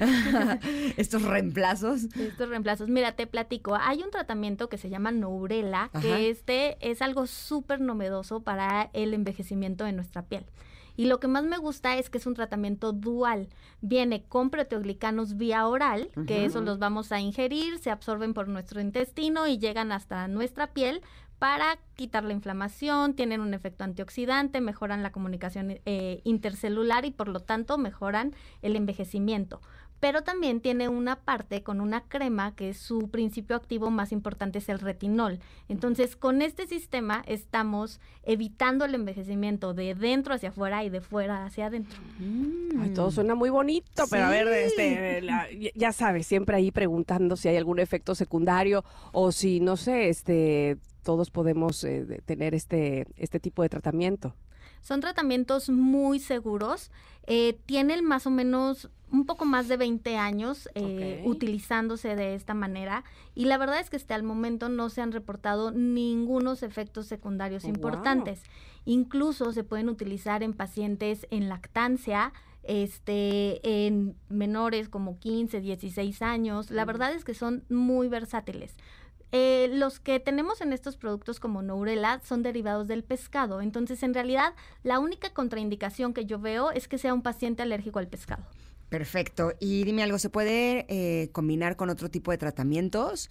estos 0.96 1.22
reemplazos. 1.22 2.04
Estos 2.16 2.48
reemplazos. 2.48 2.88
Mira, 2.88 3.12
te 3.16 3.26
platico. 3.26 3.74
Hay 3.74 4.02
un 4.02 4.10
tratamiento 4.10 4.68
que 4.68 4.78
se 4.78 4.88
llama 4.88 5.10
Nourela, 5.12 5.90
Ajá. 5.92 6.00
que 6.00 6.30
este 6.30 6.76
es 6.80 7.02
algo 7.02 7.26
súper 7.26 7.80
novedoso 7.80 8.40
para 8.42 8.90
el 8.92 9.14
envejecimiento 9.14 9.84
de 9.84 9.92
nuestra 9.92 10.22
piel. 10.22 10.46
Y 10.98 11.04
lo 11.04 11.20
que 11.20 11.28
más 11.28 11.44
me 11.44 11.58
gusta 11.58 11.96
es 11.96 12.10
que 12.10 12.18
es 12.18 12.26
un 12.26 12.34
tratamiento 12.34 12.92
dual. 12.92 13.50
Viene 13.80 14.24
con 14.24 14.50
proteoglicanos 14.50 15.36
vía 15.36 15.64
oral, 15.68 16.10
que 16.26 16.44
esos 16.44 16.64
los 16.64 16.80
vamos 16.80 17.12
a 17.12 17.20
ingerir, 17.20 17.78
se 17.78 17.92
absorben 17.92 18.34
por 18.34 18.48
nuestro 18.48 18.80
intestino 18.80 19.46
y 19.46 19.58
llegan 19.58 19.92
hasta 19.92 20.26
nuestra 20.26 20.72
piel 20.72 21.02
para 21.38 21.78
quitar 21.94 22.24
la 22.24 22.32
inflamación, 22.32 23.14
tienen 23.14 23.40
un 23.40 23.54
efecto 23.54 23.84
antioxidante, 23.84 24.60
mejoran 24.60 25.04
la 25.04 25.12
comunicación 25.12 25.78
eh, 25.86 26.20
intercelular 26.24 27.04
y 27.04 27.12
por 27.12 27.28
lo 27.28 27.38
tanto 27.38 27.78
mejoran 27.78 28.34
el 28.60 28.74
envejecimiento 28.74 29.60
pero 30.00 30.22
también 30.22 30.60
tiene 30.60 30.88
una 30.88 31.16
parte 31.16 31.62
con 31.62 31.80
una 31.80 32.02
crema 32.04 32.54
que 32.54 32.74
su 32.74 33.08
principio 33.08 33.56
activo 33.56 33.90
más 33.90 34.12
importante 34.12 34.58
es 34.58 34.68
el 34.68 34.78
retinol. 34.78 35.40
Entonces, 35.68 36.14
con 36.16 36.40
este 36.42 36.66
sistema 36.66 37.22
estamos 37.26 38.00
evitando 38.22 38.84
el 38.84 38.94
envejecimiento 38.94 39.74
de 39.74 39.94
dentro 39.94 40.34
hacia 40.34 40.50
afuera 40.50 40.84
y 40.84 40.90
de 40.90 41.00
fuera 41.00 41.44
hacia 41.44 41.66
adentro. 41.66 41.98
Ay, 42.80 42.90
todo 42.94 43.10
suena 43.10 43.34
muy 43.34 43.50
bonito, 43.50 44.04
pero 44.10 44.26
a 44.26 44.30
ver, 44.30 44.46
este, 44.48 45.20
la- 45.22 45.48
ya- 45.74 45.92
sabes, 45.92 46.26
siempre 46.26 46.56
ahí 46.56 46.70
preguntando 46.70 47.36
si 47.36 47.48
hay 47.48 47.56
algún 47.56 47.78
efecto 47.80 48.14
secundario 48.14 48.84
o 49.12 49.32
si, 49.32 49.58
no 49.60 49.76
sé, 49.76 50.08
este, 50.08 50.76
todos 51.02 51.30
podemos 51.30 51.82
eh, 51.84 52.22
tener 52.24 52.54
este, 52.54 53.06
este 53.16 53.40
tipo 53.40 53.62
de 53.62 53.68
tratamiento. 53.68 54.34
Son 54.80 55.00
tratamientos 55.00 55.68
muy 55.70 56.20
seguros. 56.20 56.90
eh, 57.30 57.58
tienen 57.66 58.04
más 58.04 58.26
o 58.26 58.30
menos 58.30 58.88
un 59.10 59.26
poco 59.26 59.44
más 59.44 59.68
de 59.68 59.76
20 59.76 60.16
años 60.16 60.68
eh, 60.74 61.22
utilizándose 61.24 62.14
de 62.14 62.34
esta 62.34 62.54
manera 62.54 63.04
y 63.34 63.46
la 63.46 63.58
verdad 63.58 63.80
es 63.80 63.90
que 63.90 63.96
hasta 63.96 64.14
el 64.14 64.22
momento 64.22 64.68
no 64.68 64.90
se 64.90 65.00
han 65.00 65.12
reportado 65.12 65.70
ningunos 65.70 66.62
efectos 66.62 67.06
secundarios 67.06 67.64
Oh, 67.64 67.68
importantes. 67.68 68.42
Incluso 68.84 69.52
se 69.52 69.64
pueden 69.64 69.88
utilizar 69.88 70.42
en 70.42 70.52
pacientes 70.52 71.26
en 71.30 71.48
lactancia, 71.48 72.32
este, 72.62 73.86
en 73.86 74.16
menores 74.28 74.88
como 74.88 75.18
15, 75.18 75.60
16 75.60 76.22
años. 76.22 76.70
La 76.70 76.84
verdad 76.84 77.12
es 77.12 77.24
que 77.24 77.34
son 77.34 77.64
muy 77.68 78.08
versátiles. 78.08 78.74
Eh, 79.30 79.68
los 79.74 80.00
que 80.00 80.20
tenemos 80.20 80.62
en 80.62 80.72
estos 80.72 80.96
productos 80.96 81.38
como 81.38 81.60
Nourela 81.60 82.20
son 82.24 82.42
derivados 82.42 82.88
del 82.88 83.04
pescado. 83.04 83.60
Entonces, 83.60 84.02
en 84.02 84.14
realidad, 84.14 84.54
la 84.82 84.98
única 84.98 85.30
contraindicación 85.30 86.14
que 86.14 86.24
yo 86.24 86.38
veo 86.38 86.70
es 86.70 86.88
que 86.88 86.96
sea 86.96 87.12
un 87.12 87.22
paciente 87.22 87.62
alérgico 87.62 87.98
al 87.98 88.08
pescado. 88.08 88.44
Perfecto. 88.88 89.52
Y 89.60 89.84
dime 89.84 90.02
algo, 90.02 90.18
¿se 90.18 90.30
puede 90.30 90.86
eh, 90.88 91.30
combinar 91.32 91.76
con 91.76 91.90
otro 91.90 92.10
tipo 92.10 92.30
de 92.30 92.38
tratamientos? 92.38 93.30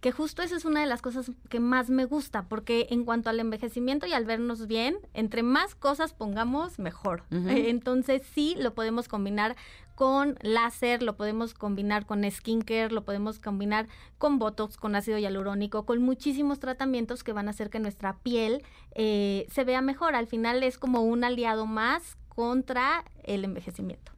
Que 0.00 0.12
justo 0.12 0.42
esa 0.42 0.56
es 0.56 0.64
una 0.64 0.80
de 0.80 0.86
las 0.86 1.00
cosas 1.00 1.32
que 1.48 1.58
más 1.58 1.88
me 1.88 2.04
gusta, 2.04 2.48
porque 2.48 2.86
en 2.90 3.04
cuanto 3.04 3.30
al 3.30 3.40
envejecimiento 3.40 4.06
y 4.06 4.12
al 4.12 4.26
vernos 4.26 4.66
bien, 4.66 4.98
entre 5.14 5.42
más 5.42 5.74
cosas 5.74 6.12
pongamos, 6.12 6.78
mejor. 6.78 7.24
Eh, 7.30 7.70
entonces, 7.70 8.22
sí, 8.34 8.54
lo 8.58 8.74
podemos 8.74 9.08
combinar 9.08 9.56
con 9.94 10.36
láser, 10.42 11.02
lo 11.02 11.16
podemos 11.16 11.54
combinar 11.54 12.04
con 12.04 12.30
skincare, 12.30 12.92
lo 12.92 13.04
podemos 13.04 13.38
combinar 13.38 13.88
con 14.18 14.38
botox, 14.38 14.76
con 14.76 14.94
ácido 14.94 15.18
hialurónico, 15.18 15.86
con 15.86 16.02
muchísimos 16.02 16.60
tratamientos 16.60 17.24
que 17.24 17.32
van 17.32 17.48
a 17.48 17.50
hacer 17.50 17.70
que 17.70 17.80
nuestra 17.80 18.18
piel 18.18 18.62
eh, 18.94 19.46
se 19.50 19.64
vea 19.64 19.80
mejor. 19.80 20.14
Al 20.14 20.26
final 20.26 20.62
es 20.62 20.76
como 20.78 21.02
un 21.02 21.24
aliado 21.24 21.64
más 21.66 22.18
contra 22.28 23.04
el 23.24 23.44
envejecimiento. 23.44 24.15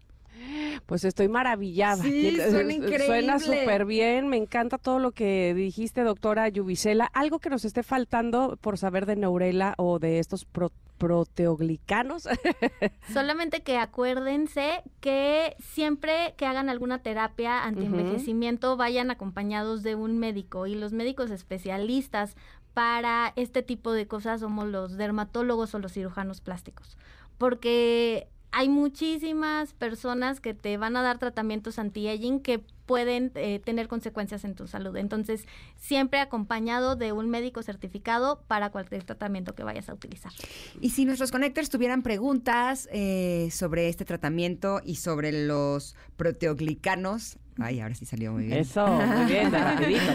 Pues 0.86 1.04
estoy 1.04 1.28
maravillada. 1.28 2.02
Sí, 2.02 2.36
suena 2.50 2.72
increíble. 2.72 3.06
Suena 3.06 3.38
súper 3.38 3.84
bien. 3.84 4.28
Me 4.28 4.36
encanta 4.36 4.78
todo 4.78 4.98
lo 4.98 5.12
que 5.12 5.54
dijiste, 5.54 6.02
doctora 6.02 6.48
Yubicela. 6.48 7.06
Algo 7.12 7.38
que 7.38 7.50
nos 7.50 7.64
esté 7.64 7.82
faltando 7.82 8.56
por 8.60 8.78
saber 8.78 9.06
de 9.06 9.16
Neurela 9.16 9.74
o 9.78 9.98
de 9.98 10.18
estos 10.18 10.44
pro- 10.44 10.72
proteoglicanos. 10.98 12.28
Solamente 13.12 13.62
que 13.62 13.76
acuérdense 13.78 14.82
que 15.00 15.54
siempre 15.60 16.34
que 16.36 16.46
hagan 16.46 16.68
alguna 16.68 17.02
terapia 17.02 17.64
antienvejecimiento 17.64 18.76
vayan 18.76 19.10
acompañados 19.10 19.82
de 19.82 19.94
un 19.94 20.18
médico 20.18 20.66
y 20.66 20.74
los 20.74 20.92
médicos 20.92 21.30
especialistas 21.30 22.36
para 22.74 23.32
este 23.36 23.62
tipo 23.62 23.92
de 23.92 24.06
cosas 24.06 24.40
somos 24.40 24.66
los 24.68 24.96
dermatólogos 24.96 25.74
o 25.74 25.78
los 25.78 25.92
cirujanos 25.92 26.40
plásticos. 26.40 26.96
Porque 27.38 28.28
hay 28.50 28.68
muchísimas 28.68 29.72
personas 29.74 30.40
que 30.40 30.54
te 30.54 30.76
van 30.76 30.96
a 30.96 31.02
dar 31.02 31.18
tratamientos 31.18 31.78
anti-aging 31.78 32.40
que 32.40 32.62
pueden 32.86 33.30
eh, 33.34 33.60
tener 33.62 33.86
consecuencias 33.86 34.44
en 34.44 34.54
tu 34.54 34.66
salud. 34.66 34.96
Entonces, 34.96 35.44
siempre 35.76 36.20
acompañado 36.20 36.96
de 36.96 37.12
un 37.12 37.28
médico 37.28 37.62
certificado 37.62 38.42
para 38.48 38.70
cualquier 38.70 39.04
tratamiento 39.04 39.54
que 39.54 39.62
vayas 39.62 39.90
a 39.90 39.94
utilizar. 39.94 40.32
Y 40.80 40.90
si 40.90 41.04
nuestros 41.04 41.30
connectors 41.30 41.68
tuvieran 41.68 42.02
preguntas 42.02 42.88
eh, 42.90 43.50
sobre 43.52 43.88
este 43.88 44.06
tratamiento 44.06 44.80
y 44.82 44.96
sobre 44.96 45.46
los 45.46 45.96
proteoglicanos, 46.16 47.36
ay, 47.58 47.80
ahora 47.80 47.94
sí 47.94 48.06
salió 48.06 48.32
muy 48.32 48.46
bien. 48.46 48.60
Eso, 48.60 48.86
muy 48.86 49.26
bien, 49.26 49.52
rapidito. 49.52 50.12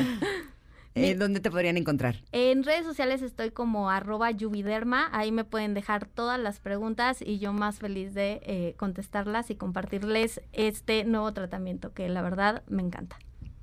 Eh, 0.96 1.16
¿Dónde 1.16 1.40
te 1.40 1.50
podrían 1.50 1.78
encontrar? 1.78 2.18
En 2.32 2.64
redes 2.64 2.86
sociales 2.86 3.22
estoy 3.22 3.52
como 3.52 3.90
arroba 3.90 4.30
yubiderma, 4.32 5.10
ahí 5.12 5.32
me 5.32 5.44
pueden 5.44 5.74
dejar 5.74 6.06
todas 6.06 6.40
las 6.40 6.60
preguntas 6.60 7.22
y 7.22 7.40
yo 7.40 7.54
más 7.54 7.80
feliz 7.80 8.14
de 8.14 8.42
eh, 8.44 8.76
contestarlas 8.78 9.50
y 9.50 9.56
compartirles 9.56 10.42
este 10.52 11.04
nuevo 11.04 11.34
tratamiento 11.34 11.94
que 11.94 12.10
la 12.10 12.22
verdad 12.22 12.64
me 12.68 12.84
encanta. 12.84 13.18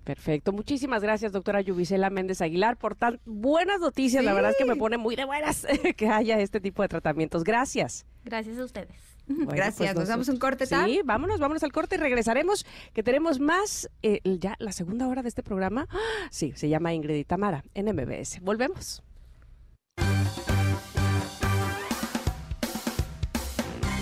Perfecto. 0.05 0.53
Muchísimas 0.53 1.03
gracias, 1.03 1.31
doctora 1.31 1.61
Yubicela 1.61 2.11
Méndez 2.11 2.41
Aguilar, 2.41 2.77
por 2.77 2.97
tan 2.97 3.21
buenas 3.27 3.81
noticias. 3.81 4.25
La 4.25 4.33
verdad 4.33 4.51
es 4.53 4.57
que 4.57 4.65
me 4.65 4.75
pone 4.75 4.97
muy 4.97 5.15
de 5.15 5.25
buenas 5.25 5.67
que 5.97 6.09
haya 6.09 6.41
este 6.41 6.61
tipo 6.61 6.83
de 6.83 6.89
tratamientos. 6.89 7.45
Gracias. 7.45 8.07
Gracias 8.25 8.59
a 8.59 8.65
ustedes. 8.65 9.10
Bueno, 9.31 9.53
Gracias. 9.53 9.95
pues 9.95 9.95
¿Nos 9.95 10.09
damos 10.09 10.29
un 10.29 10.39
corte, 10.39 10.67
Tam? 10.67 10.87
Sí, 10.87 11.01
vámonos, 11.05 11.39
vámonos 11.39 11.63
al 11.63 11.71
corte 11.73 11.95
y 11.95 11.99
regresaremos, 11.99 12.67
que 12.93 13.03
tenemos 13.03 13.39
más, 13.39 13.89
eh, 14.03 14.21
ya 14.25 14.57
la 14.59 14.73
segunda 14.73 15.07
hora 15.07 15.23
de 15.23 15.29
este 15.29 15.43
programa. 15.43 15.87
¡Ah! 15.91 15.99
Sí, 16.31 16.53
se 16.57 16.69
llama 16.69 16.93
Ingrid 16.93 17.15
y 17.17 17.25
Tamara 17.25 17.63
en 17.75 17.87
MBS. 17.95 18.41
Volvemos. 18.41 19.03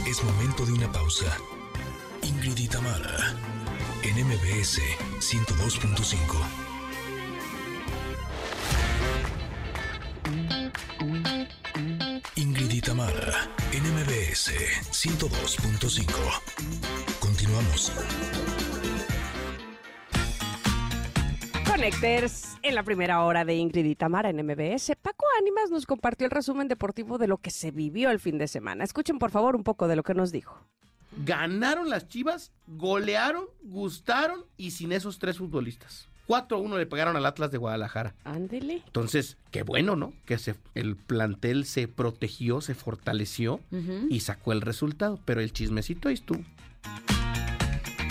Es 0.07 0.25
momento 0.25 0.65
de 0.65 0.73
una 0.73 0.91
pausa. 0.91 1.27
Ingrid 2.23 2.57
y 2.59 2.69
Tamara, 2.69 3.35
en 4.03 4.27
MBS 4.27 4.81
102.5. 5.21 6.69
Ingrid 12.37 12.71
y 12.73 12.81
Tamara, 12.81 13.49
en 13.58 13.58
MBS 14.29 14.53
102.5. 14.93 16.05
Continuamos. 17.19 17.91
Connecters, 21.67 22.59
en 22.63 22.75
la 22.75 22.83
primera 22.83 23.25
hora 23.25 23.47
de 23.47 23.55
Ingrid 23.55 23.87
y 23.87 23.95
Tamara 23.95 24.29
en 24.29 24.45
MBS, 24.45 24.93
Paco 25.01 25.25
Ánimas 25.39 25.71
nos 25.71 25.87
compartió 25.87 26.27
el 26.27 26.31
resumen 26.31 26.69
deportivo 26.69 27.17
de 27.17 27.27
lo 27.27 27.39
que 27.39 27.51
se 27.51 27.71
vivió 27.71 28.11
el 28.11 28.21
fin 28.21 28.37
de 28.37 28.49
semana. 28.49 28.85
Escuchen 28.85 29.19
por 29.19 29.31
favor 29.31 29.57
un 29.57 29.65
poco 29.65 29.89
de 29.89 29.97
lo 29.97 30.03
que 30.03 30.13
nos 30.13 30.31
dijo. 30.31 30.61
Ganaron 31.25 31.89
las 31.89 32.09
Chivas, 32.09 32.53
golearon, 32.67 33.47
gustaron 33.63 34.45
y 34.59 34.73
sin 34.73 34.93
esos 34.93 35.19
tres 35.19 35.39
futbolistas. 35.39 36.07
4-1 36.29 36.77
le 36.77 36.87
pegaron 36.87 37.17
al 37.17 37.27
Atlas 37.27 37.51
de 37.51 37.59
Guadalajara. 37.59 38.15
Ándele. 38.25 38.83
Entonces, 38.87 39.39
qué 39.51 39.63
bueno, 39.63 39.97
¿no? 39.97 40.13
Que 40.27 40.39
se, 40.39 40.55
el 40.75 40.95
plantel 40.95 41.65
se 41.65 41.89
protegió, 41.89 42.61
se 42.61 42.75
fortaleció 42.75 43.61
y 44.11 44.21
sacó 44.21 44.53
el 44.53 44.61
resultado. 44.61 45.19
Pero 45.25 45.41
el 45.41 45.53
chismecito 45.53 46.09
ahí 46.09 46.15
estuvo. 46.15 46.45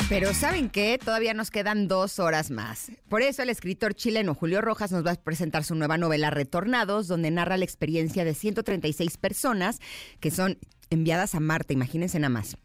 Pero 0.10 0.34
¿saben 0.34 0.70
qué? 0.70 0.98
Todavía 1.04 1.34
nos 1.34 1.52
quedan 1.52 1.88
dos 1.90 2.20
horas 2.20 2.50
más. 2.50 2.92
Por 3.10 3.22
eso 3.22 3.44
el 3.44 3.50
escritor 3.50 3.94
chileno 3.94 4.34
Julio 4.34 4.62
Rojas 4.62 4.92
nos 4.92 5.06
va 5.06 5.12
a 5.12 5.16
presentar 5.16 5.66
su 5.66 5.76
nueva 5.76 5.98
novela 5.98 6.30
Retornados, 6.30 7.08
donde 7.08 7.30
narra 7.30 7.58
la 7.58 7.66
experiencia 7.66 8.24
de 8.24 8.34
136 8.34 9.18
personas 9.18 9.80
que 10.22 10.32
son 10.32 10.60
enviadas 10.90 11.36
a 11.36 11.42
Marte, 11.42 11.74
imagínense 11.74 12.20
nada 12.20 12.30
más. 12.30 12.56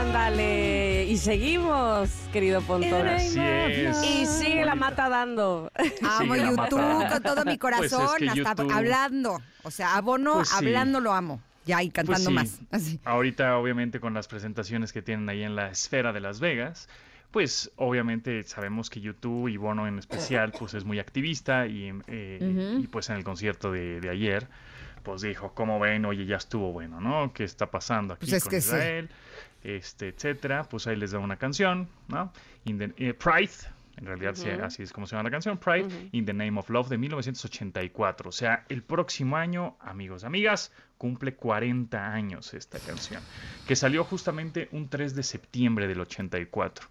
Ándale. 0.01 1.05
Y 1.05 1.17
seguimos, 1.17 2.09
querido 2.31 2.61
Pontón. 2.61 3.07
Así 3.07 3.39
es. 3.39 4.03
Y 4.03 4.25
sigue 4.27 4.63
la 4.65 4.75
mata 4.75 5.09
dando. 5.09 5.71
Amo 6.19 6.35
la 6.35 6.49
YouTube 6.51 6.79
mata. 6.81 7.09
con 7.13 7.23
todo 7.23 7.45
mi 7.45 7.57
corazón, 7.57 8.07
Pues 8.19 8.21
es 8.29 8.33
que 8.33 8.41
hasta 8.41 8.63
YouTube- 8.63 8.73
hablando. 8.75 9.41
O 9.63 9.71
sea, 9.71 9.95
abono, 9.95 10.35
Pues 10.35 10.49
sí. 10.49 10.55
hablando 10.55 10.99
lo 10.99 11.13
amo. 11.13 11.41
Ya, 11.65 11.81
y 11.83 11.89
Pues 11.89 12.05
cantando 12.05 12.29
sí. 12.29 12.35
más. 12.35 12.59
Así. 12.71 12.99
Ahorita, 13.05 13.57
obviamente, 13.57 13.99
con 13.99 14.13
las 14.13 14.27
presentaciones 14.27 14.93
que 14.93 15.01
tienen 15.01 15.27
ahí 15.29 15.41
en 15.43 15.55
la 15.55 15.69
esfera 15.69 16.13
de 16.13 16.19
Las 16.19 16.39
Vegas, 16.39 16.87
pues 17.31 17.71
obviamente 17.75 18.43
sabemos 18.43 18.89
que 18.89 19.01
YouTube 19.01 19.47
y 19.49 19.57
Bono 19.57 19.87
en 19.87 19.99
especial, 19.99 20.51
pues 20.57 20.73
es 20.73 20.83
muy 20.85 20.99
activista 20.99 21.67
y, 21.67 21.93
eh, 22.07 22.39
Ujú. 22.41 22.83
y, 22.83 22.87
pues 22.87 23.09
en 23.09 23.17
el 23.17 23.23
concierto 23.23 23.71
de, 23.71 24.01
de 24.01 24.09
ayer, 24.09 24.47
pues 25.03 25.21
dijo, 25.21 25.53
¿cómo 25.53 25.79
ven? 25.79 26.05
Oye, 26.05 26.25
ya 26.25 26.37
estuvo 26.37 26.71
bueno, 26.73 26.99
¿no? 26.99 27.31
¿Qué 27.33 27.43
está 27.43 27.69
pasando 27.71 28.13
aquí 28.15 28.25
Pues 28.25 28.33
es 28.33 28.43
con 28.43 28.51
que 28.51 28.61
sí. 28.61 28.67
Israel? 28.69 29.09
Este, 29.63 30.07
etcétera. 30.09 30.63
Pues 30.63 30.87
ahí 30.87 30.95
les 30.95 31.11
da 31.11 31.19
una 31.19 31.37
canción, 31.37 31.87
¿no? 32.07 32.31
In 32.65 32.77
the- 32.79 32.93
eh, 32.97 33.13
Pride. 33.13 33.51
En 33.99 34.05
realidad, 34.05 34.33
sí, 34.35 34.49
así 34.65 34.83
es 34.83 34.93
como 34.93 35.05
se 35.07 35.15
llama 35.15 35.23
la 35.27 35.31
canción, 35.31 35.57
Pride, 35.57 35.87
In 36.13 36.25
the 36.25 36.33
Name 36.33 36.57
of 36.59 36.69
Love, 36.69 36.87
de 36.89 36.97
1984. 36.97 38.29
O 38.29 38.31
sea, 38.31 38.65
el 38.69 38.81
próximo 38.81 39.35
año, 39.37 39.75
amigos, 39.81 40.23
amigas, 40.23 40.71
cumple 40.97 41.35
40 41.35 42.11
años 42.13 42.53
esta 42.53 42.79
canción, 42.79 43.21
que 43.67 43.75
salió 43.75 44.03
justamente 44.05 44.69
un 44.71 44.89
3 44.89 45.15
de 45.15 45.23
septiembre 45.23 45.87
del 45.87 45.99
84. 46.01 46.87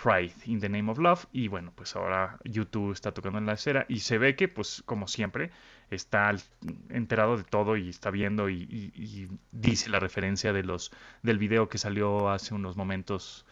Pride, 0.00 0.32
In 0.46 0.60
the 0.60 0.68
Name 0.68 0.90
of 0.90 0.98
Love, 0.98 1.26
y 1.32 1.48
bueno, 1.48 1.72
pues 1.74 1.94
ahora 1.96 2.38
YouTube 2.44 2.92
está 2.92 3.12
tocando 3.12 3.38
en 3.38 3.46
la 3.46 3.52
esfera 3.52 3.84
y 3.88 4.00
se 4.00 4.18
ve 4.18 4.34
que, 4.34 4.48
pues, 4.48 4.82
como 4.86 5.06
siempre, 5.06 5.50
está 5.90 6.34
enterado 6.88 7.36
de 7.36 7.44
todo 7.44 7.76
y 7.76 7.88
está 7.90 8.10
viendo 8.10 8.48
y, 8.48 8.62
y- 8.62 8.92
y 9.00 9.28
dice 9.52 9.90
la 9.90 10.00
referencia 10.00 10.52
de 10.52 10.62
los 10.64 10.90
del 11.22 11.38
video 11.38 11.68
que 11.68 11.78
salió 11.78 12.30
hace 12.30 12.54
unos 12.54 12.76
momentos 12.76 13.46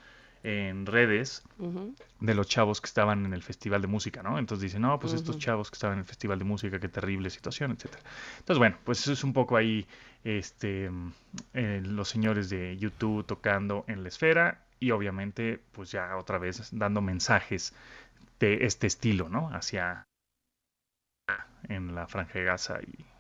en 0.45 0.87
redes 0.87 1.45
de 2.21 2.35
los 2.35 2.49
chavos 2.49 2.81
que 2.81 2.87
estaban 2.87 3.25
en 3.25 3.33
el 3.33 3.43
festival 3.43 3.81
de 3.81 3.87
música, 3.87 4.23
¿no? 4.23 4.39
Entonces 4.39 4.63
dicen, 4.63 4.83
no, 4.83 4.99
pues 4.99 5.13
estos 5.13 5.39
chavos 5.39 5.71
que 5.71 5.77
estaban 5.77 5.95
en 5.95 6.01
el 6.01 6.05
festival 6.05 6.39
de 6.39 6.45
música, 6.45 6.81
qué 6.81 6.89
terrible 6.89 7.31
situación, 7.31 7.71
etcétera. 7.71 8.03
Entonces, 8.39 8.59
bueno, 8.59 8.77
pues 8.85 9.01
eso 9.01 9.13
es 9.13 9.23
un 9.23 9.33
poco 9.33 9.57
ahí, 9.57 9.87
este, 10.25 10.91
eh, 11.55 11.83
los 11.85 12.09
señores 12.09 12.51
de 12.51 12.77
YouTube 12.77 13.25
tocando 13.25 13.85
en 13.87 14.03
la 14.03 14.09
esfera 14.09 14.65
y 14.81 14.91
obviamente, 14.91 15.61
pues 15.73 15.93
ya 15.93 16.17
otra 16.17 16.39
vez 16.39 16.69
dando 16.73 17.01
mensajes 17.01 17.73
de 18.41 18.67
este 18.67 18.89
estilo, 18.89 19.29
¿no? 19.29 19.49
Hacia 19.55 20.05
en 21.69 21.95
la 21.95 22.09
Franja 22.09 22.41
de 22.41 22.45
Gaza 22.45 22.81
y 22.83 23.12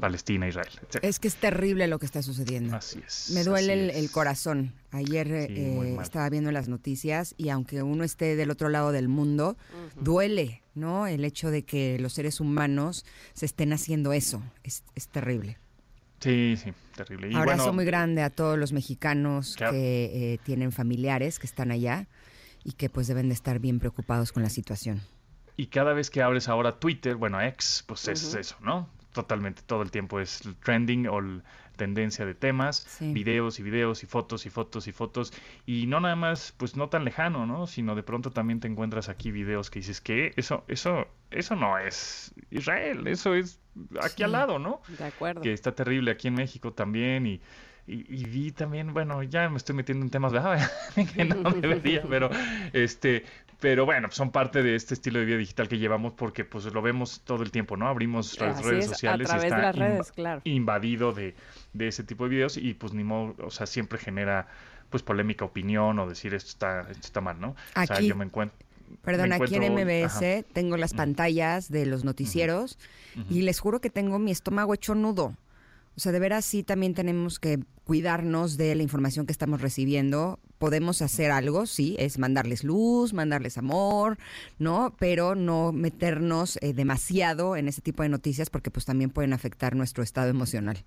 Palestina, 0.00 0.48
Israel. 0.48 0.68
Es 1.02 1.18
que 1.20 1.28
es 1.28 1.36
terrible 1.36 1.86
lo 1.88 1.98
que 1.98 2.06
está 2.06 2.22
sucediendo. 2.22 2.74
Así 2.76 3.00
es. 3.06 3.30
Me 3.34 3.44
duele 3.44 3.72
el, 3.74 3.90
es. 3.90 3.96
el 3.96 4.10
corazón. 4.10 4.72
Ayer 4.90 5.26
Sí, 5.48 5.54
eh, 5.56 5.96
estaba 6.02 6.28
viendo 6.30 6.50
las 6.52 6.68
noticias 6.68 7.34
y 7.36 7.50
aunque 7.50 7.82
uno 7.82 8.04
esté 8.04 8.34
del 8.36 8.50
otro 8.50 8.68
lado 8.70 8.92
del 8.92 9.08
mundo, 9.08 9.56
duele, 10.00 10.62
¿no? 10.74 11.06
El 11.06 11.24
hecho 11.24 11.50
de 11.50 11.64
que 11.64 11.98
los 11.98 12.14
seres 12.14 12.40
humanos 12.40 13.04
se 13.34 13.46
estén 13.46 13.72
haciendo 13.72 14.12
eso. 14.12 14.42
Es, 14.64 14.84
es 14.94 15.08
terrible. 15.08 15.58
Sí, 16.20 16.56
sí, 16.56 16.72
terrible. 16.96 17.30
Y 17.30 17.34
Abrazo 17.34 17.64
bueno, 17.64 17.72
muy 17.74 17.84
grande 17.84 18.22
a 18.22 18.30
todos 18.30 18.58
los 18.58 18.72
mexicanos 18.72 19.54
Claro. 19.56 19.72
que 19.72 20.34
eh, 20.34 20.38
tienen 20.44 20.72
familiares 20.72 21.38
que 21.38 21.46
están 21.46 21.70
allá 21.70 22.08
y 22.64 22.72
que 22.72 22.90
pues 22.90 23.06
deben 23.06 23.28
de 23.28 23.34
estar 23.34 23.58
bien 23.60 23.78
preocupados 23.78 24.32
con 24.32 24.42
la 24.42 24.50
situación. 24.50 25.00
Y 25.56 25.66
cada 25.66 25.92
vez 25.92 26.10
que 26.10 26.22
abres 26.22 26.48
ahora 26.48 26.78
Twitter, 26.80 27.16
bueno, 27.16 27.40
X, 27.40 27.84
pues 27.86 28.08
es 28.08 28.34
eso, 28.34 28.56
¿no? 28.62 28.88
Totalmente, 29.12 29.62
todo 29.64 29.82
el 29.82 29.90
tiempo 29.90 30.20
es 30.20 30.44
el 30.44 30.54
trending 30.56 31.08
o 31.08 31.18
el 31.18 31.42
tendencia 31.76 32.26
de 32.26 32.34
temas, 32.34 32.76
Sí. 32.88 33.12
videos 33.12 33.58
y 33.60 33.62
videos 33.62 34.02
y 34.02 34.06
fotos 34.06 34.46
y 34.46 34.50
fotos 34.50 34.88
y 34.88 34.92
fotos. 34.92 35.32
Y 35.64 35.86
no 35.86 36.00
nada 36.00 36.16
más, 36.16 36.52
pues 36.56 36.76
no 36.76 36.88
tan 36.88 37.04
lejano, 37.04 37.46
¿no? 37.46 37.66
Sino 37.68 37.94
de 37.94 38.02
pronto 38.02 38.30
también 38.32 38.58
te 38.60 38.66
encuentras 38.66 39.08
aquí 39.08 39.30
videos 39.30 39.70
que 39.70 39.78
dices 39.78 40.00
que 40.00 40.32
eso, 40.36 40.64
eso, 40.68 41.06
eso 41.30 41.54
no 41.56 41.78
es 41.78 42.34
Israel, 42.50 43.06
eso 43.06 43.34
es 43.34 43.60
aquí 44.02 44.24
al 44.24 44.32
lado, 44.32 44.58
¿no? 44.58 44.82
De 44.98 45.04
acuerdo. 45.04 45.40
que 45.40 45.52
está 45.52 45.72
terrible 45.72 46.10
aquí 46.10 46.26
en 46.28 46.34
México 46.34 46.72
también 46.72 47.26
y, 47.26 47.40
y, 47.86 48.04
y 48.12 48.24
vi 48.24 48.50
también, 48.50 48.92
bueno, 48.92 49.22
ya 49.22 49.48
me 49.48 49.56
estoy 49.56 49.76
metiendo 49.76 50.04
en 50.04 50.10
temas 50.10 50.32
¿verdad? 50.34 50.68
que 51.14 51.24
no 51.24 51.50
debería, 51.52 52.02
pero 52.02 52.28
este, 52.72 53.24
pero 53.60 53.84
bueno, 53.86 54.08
pues 54.08 54.16
son 54.16 54.30
parte 54.30 54.62
de 54.62 54.74
este 54.74 54.94
estilo 54.94 55.18
de 55.18 55.24
vida 55.24 55.38
digital 55.38 55.68
que 55.68 55.78
llevamos 55.78 56.12
porque 56.14 56.44
pues 56.44 56.64
lo 56.66 56.82
vemos 56.82 57.22
todo 57.24 57.42
el 57.42 57.50
tiempo, 57.50 57.76
¿no? 57.76 57.88
Abrimos 57.88 58.38
las 58.40 58.58
Así 58.58 58.68
redes 58.68 58.84
es, 58.84 58.90
a 58.90 58.94
sociales 58.94 59.28
y 59.28 59.38
de 59.38 59.46
está 59.46 59.72
las 59.72 60.12
claro. 60.12 60.40
invadido 60.44 61.12
de, 61.12 61.34
de 61.72 61.88
ese 61.88 62.04
tipo 62.04 62.24
de 62.24 62.30
videos 62.30 62.56
y 62.56 62.74
pues 62.74 62.92
ni 62.92 63.04
modo, 63.04 63.34
o 63.44 63.50
sea, 63.50 63.66
siempre 63.66 63.98
genera 63.98 64.46
pues 64.90 65.02
polémica 65.02 65.44
opinión 65.44 65.98
o 65.98 66.08
decir 66.08 66.34
esto 66.34 66.50
está, 66.50 66.80
esto 66.90 67.06
está 67.06 67.20
mal, 67.20 67.40
¿no? 67.40 67.56
O 67.76 67.86
sea, 67.86 68.00
yo 68.00 68.16
me 68.16 68.24
encuentro 68.24 68.56
Perdón, 69.02 69.30
me 69.30 69.34
aquí 69.36 69.54
en 69.56 69.74
MBS 69.74 70.16
ajá. 70.16 70.42
tengo 70.52 70.76
las 70.76 70.94
pantallas 70.94 71.70
de 71.70 71.86
los 71.86 72.04
noticieros 72.04 72.78
y 73.28 73.42
les 73.42 73.60
juro 73.60 73.80
que 73.80 73.90
tengo 73.90 74.18
mi 74.18 74.30
estómago 74.30 74.74
hecho 74.74 74.94
nudo. 74.94 75.34
O 75.96 76.00
sea, 76.00 76.12
de 76.12 76.20
veras 76.20 76.44
sí 76.44 76.62
también 76.62 76.94
tenemos 76.94 77.38
que 77.40 77.58
cuidarnos 77.84 78.56
de 78.56 78.74
la 78.74 78.82
información 78.82 79.26
que 79.26 79.32
estamos 79.32 79.60
recibiendo. 79.60 80.38
Podemos 80.58 81.02
hacer 81.02 81.30
algo, 81.30 81.66
sí, 81.66 81.96
es 81.98 82.18
mandarles 82.18 82.64
luz, 82.64 83.12
mandarles 83.12 83.58
amor, 83.58 84.18
¿no? 84.58 84.94
Pero 84.98 85.34
no 85.34 85.72
meternos 85.72 86.58
eh, 86.62 86.72
demasiado 86.72 87.56
en 87.56 87.68
ese 87.68 87.80
tipo 87.80 88.02
de 88.02 88.08
noticias 88.08 88.50
porque 88.50 88.70
pues 88.70 88.84
también 88.84 89.10
pueden 89.10 89.32
afectar 89.32 89.76
nuestro 89.76 90.02
estado 90.02 90.28
emocional. 90.28 90.84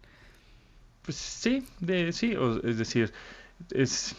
Pues 1.04 1.18
sí, 1.18 1.66
de, 1.80 2.14
sí, 2.14 2.36
es 2.64 2.78
decir, 2.78 3.12
es, 3.74 4.16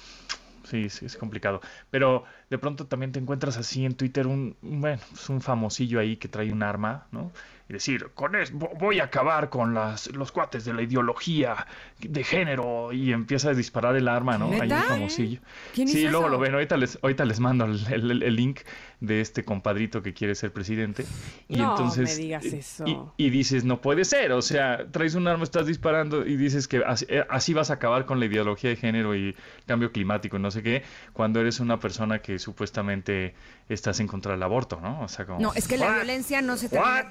sí, 0.68 0.88
sí, 0.88 1.06
es 1.06 1.16
complicado. 1.16 1.60
Pero 1.90 2.24
de 2.52 2.58
pronto 2.58 2.86
también 2.86 3.12
te 3.12 3.18
encuentras 3.18 3.56
así 3.56 3.86
en 3.86 3.94
Twitter 3.94 4.26
un, 4.26 4.54
bueno, 4.60 5.00
pues 5.10 5.26
un 5.30 5.40
famosillo 5.40 5.98
ahí 5.98 6.18
que 6.18 6.28
trae 6.28 6.52
un 6.52 6.62
arma, 6.62 7.06
¿no? 7.10 7.32
Y 7.66 7.72
decir, 7.72 8.08
con 8.14 8.34
es, 8.34 8.52
vo- 8.52 8.76
voy 8.78 9.00
a 9.00 9.04
acabar 9.04 9.48
con 9.48 9.72
las, 9.72 10.08
los 10.14 10.32
cuates 10.32 10.66
de 10.66 10.74
la 10.74 10.82
ideología 10.82 11.66
de 12.00 12.24
género 12.24 12.92
y 12.92 13.12
empieza 13.12 13.50
a 13.50 13.54
disparar 13.54 13.96
el 13.96 14.06
arma, 14.08 14.36
¿no? 14.36 14.50
Hay 14.60 14.70
un 14.70 14.82
famosillo. 14.82 15.40
¿Quién 15.72 15.88
sí, 15.88 16.00
hizo 16.00 16.10
luego 16.10 16.26
eso? 16.26 16.32
lo 16.32 16.38
ven, 16.40 16.52
ahorita 16.52 16.76
les, 16.76 16.98
ahorita 17.00 17.24
les 17.24 17.40
mando 17.40 17.64
el, 17.64 17.80
el- 17.90 18.22
el 18.22 18.36
link 18.36 18.60
de 19.00 19.20
este 19.20 19.44
compadrito 19.44 20.02
que 20.02 20.12
quiere 20.12 20.34
ser 20.34 20.52
presidente. 20.52 21.06
Y 21.48 21.56
No 21.56 21.70
entonces, 21.70 22.10
me 22.18 22.22
digas 22.22 22.44
eso. 22.44 22.84
y- 22.86 22.98
y 23.16 23.30
dices, 23.30 23.64
no 23.64 23.80
puede 23.80 24.04
ser, 24.04 24.32
o 24.32 24.42
sea, 24.42 24.86
traes 24.90 25.14
un 25.14 25.26
arma, 25.26 25.44
estás 25.44 25.66
disparando 25.66 26.26
y 26.26 26.36
dices 26.36 26.68
que 26.68 26.82
así, 26.86 27.06
eh, 27.08 27.24
así 27.30 27.54
vas 27.54 27.70
a 27.70 27.74
acabar 27.74 28.04
con 28.04 28.20
la 28.20 28.26
ideología 28.26 28.68
de 28.70 28.76
género 28.76 29.16
y 29.16 29.34
cambio 29.66 29.90
climático, 29.92 30.38
no 30.38 30.50
sé 30.50 30.62
qué, 30.62 30.82
cuando 31.14 31.40
eres 31.40 31.58
una 31.60 31.78
persona 31.80 32.18
que 32.20 32.38
supuestamente 32.42 33.34
estás 33.68 34.00
en 34.00 34.06
contra 34.06 34.32
del 34.32 34.42
aborto, 34.42 34.78
¿no? 34.82 35.00
O 35.02 35.08
sea, 35.08 35.24
como... 35.24 35.40
No, 35.40 35.52
es 35.54 35.66
que 35.66 35.78
la 35.78 35.86
"What? 35.86 35.94
violencia 35.96 36.42
no 36.42 36.56
se 36.56 36.68
termina... 36.68 36.92
What? 36.92 37.10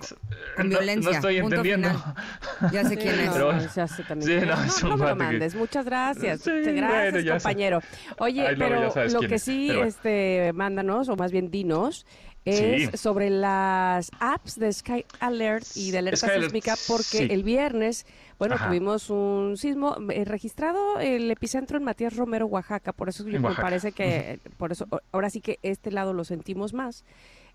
con 0.56 0.70
no- 0.70 0.74
no 0.76 0.80
violencia. 0.80 1.12
estoy 1.12 1.42
punto 1.42 1.56
entendiendo. 1.56 1.90
final. 1.90 2.72
Ya 2.72 2.84
sé 2.86 2.98
quién 2.98 3.20
es. 3.20 3.26
no, 3.28 3.34
Pero- 3.34 3.54
no, 3.54 3.74
ya 3.74 3.88
sé 3.88 4.04
también 4.04 4.42
Sí, 4.42 4.46
no, 4.46 4.64
es. 4.64 4.84
no, 4.84 4.90
no 4.90 4.98
me 4.98 5.04
lo 5.10 5.18
que- 5.18 5.24
mandes. 5.24 5.56
Muchas 5.56 5.86
gracias. 5.86 6.42
Sí, 6.42 6.52
Gracias, 6.52 6.90
bueno, 7.12 7.20
ya 7.20 7.40
sé. 7.40 7.44
compañero. 7.44 7.82
Oye, 8.20 8.46
pero 8.58 8.94
lo 9.10 9.20
que 9.22 9.36
es, 9.36 9.44
sí, 9.44 9.68
bueno. 9.68 9.84
este, 9.86 10.52
mándanos, 10.54 11.10
o 11.10 11.16
más 11.16 11.32
bien 11.32 11.50
dinos, 11.50 12.06
es 12.46 12.90
Sí. 12.92 12.98
sobre 12.98 13.30
las 13.30 14.10
apps 14.20 14.58
de 14.60 14.74
Sky 14.74 15.06
Alert 15.20 15.66
y 15.76 15.92
de 15.92 16.00
alerta 16.00 16.18
Sky 16.18 16.30
Alert, 16.32 16.44
sísmica, 16.46 16.76
porque 16.88 17.04
sí. 17.20 17.28
el 17.30 17.44
viernes, 17.44 18.06
bueno, 18.42 18.56
Ajá. 18.56 18.70
tuvimos 18.70 19.12
un 19.12 19.56
sismo 19.56 19.96
eh, 20.10 20.26
registrado 20.26 21.00
el 21.00 21.30
epicentro 21.30 21.78
en 21.78 21.84
Matías 21.84 22.16
Romero, 22.16 22.48
Oaxaca, 22.48 22.92
por 22.92 23.08
eso 23.08 23.24
yo 23.28 23.40
me 23.40 23.54
parece 23.54 23.92
que, 23.92 24.40
por 24.58 24.72
eso, 24.72 24.88
ahora 25.12 25.30
sí 25.30 25.42
que 25.42 25.60
este 25.62 25.92
lado 25.92 26.12
lo 26.12 26.24
sentimos 26.24 26.74
más, 26.74 27.06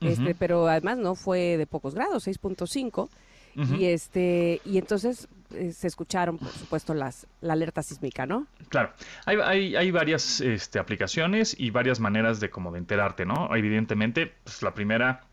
este, 0.01 0.37
pero 0.37 0.69
además 0.69 0.99
no 0.99 1.17
fue 1.17 1.57
de 1.57 1.67
pocos 1.67 1.97
grados, 1.97 2.29
6.5. 2.29 3.09
Ujú. 3.57 3.75
Y 3.75 3.87
este 3.87 4.61
y 4.65 4.79
entonces 4.79 5.27
eh, 5.55 5.73
se 5.73 5.89
escucharon, 5.89 6.39
por 6.39 6.51
supuesto, 6.51 6.95
las 6.95 7.27
la 7.41 7.55
alerta 7.55 7.83
sísmica, 7.83 8.25
¿no? 8.25 8.47
Claro, 8.69 8.93
hay, 9.25 9.39
hay, 9.43 9.75
hay 9.75 9.91
varias 9.91 10.41
este, 10.41 10.79
aplicaciones 10.79 11.59
y 11.59 11.71
varias 11.71 11.99
maneras 11.99 12.39
de 12.39 12.49
como 12.49 12.71
de 12.71 12.79
enterarte, 12.79 13.27
¿no? 13.27 13.57
Evidentemente, 13.57 14.35
pues 14.45 14.63
la 14.63 14.73
primera, 14.73 15.25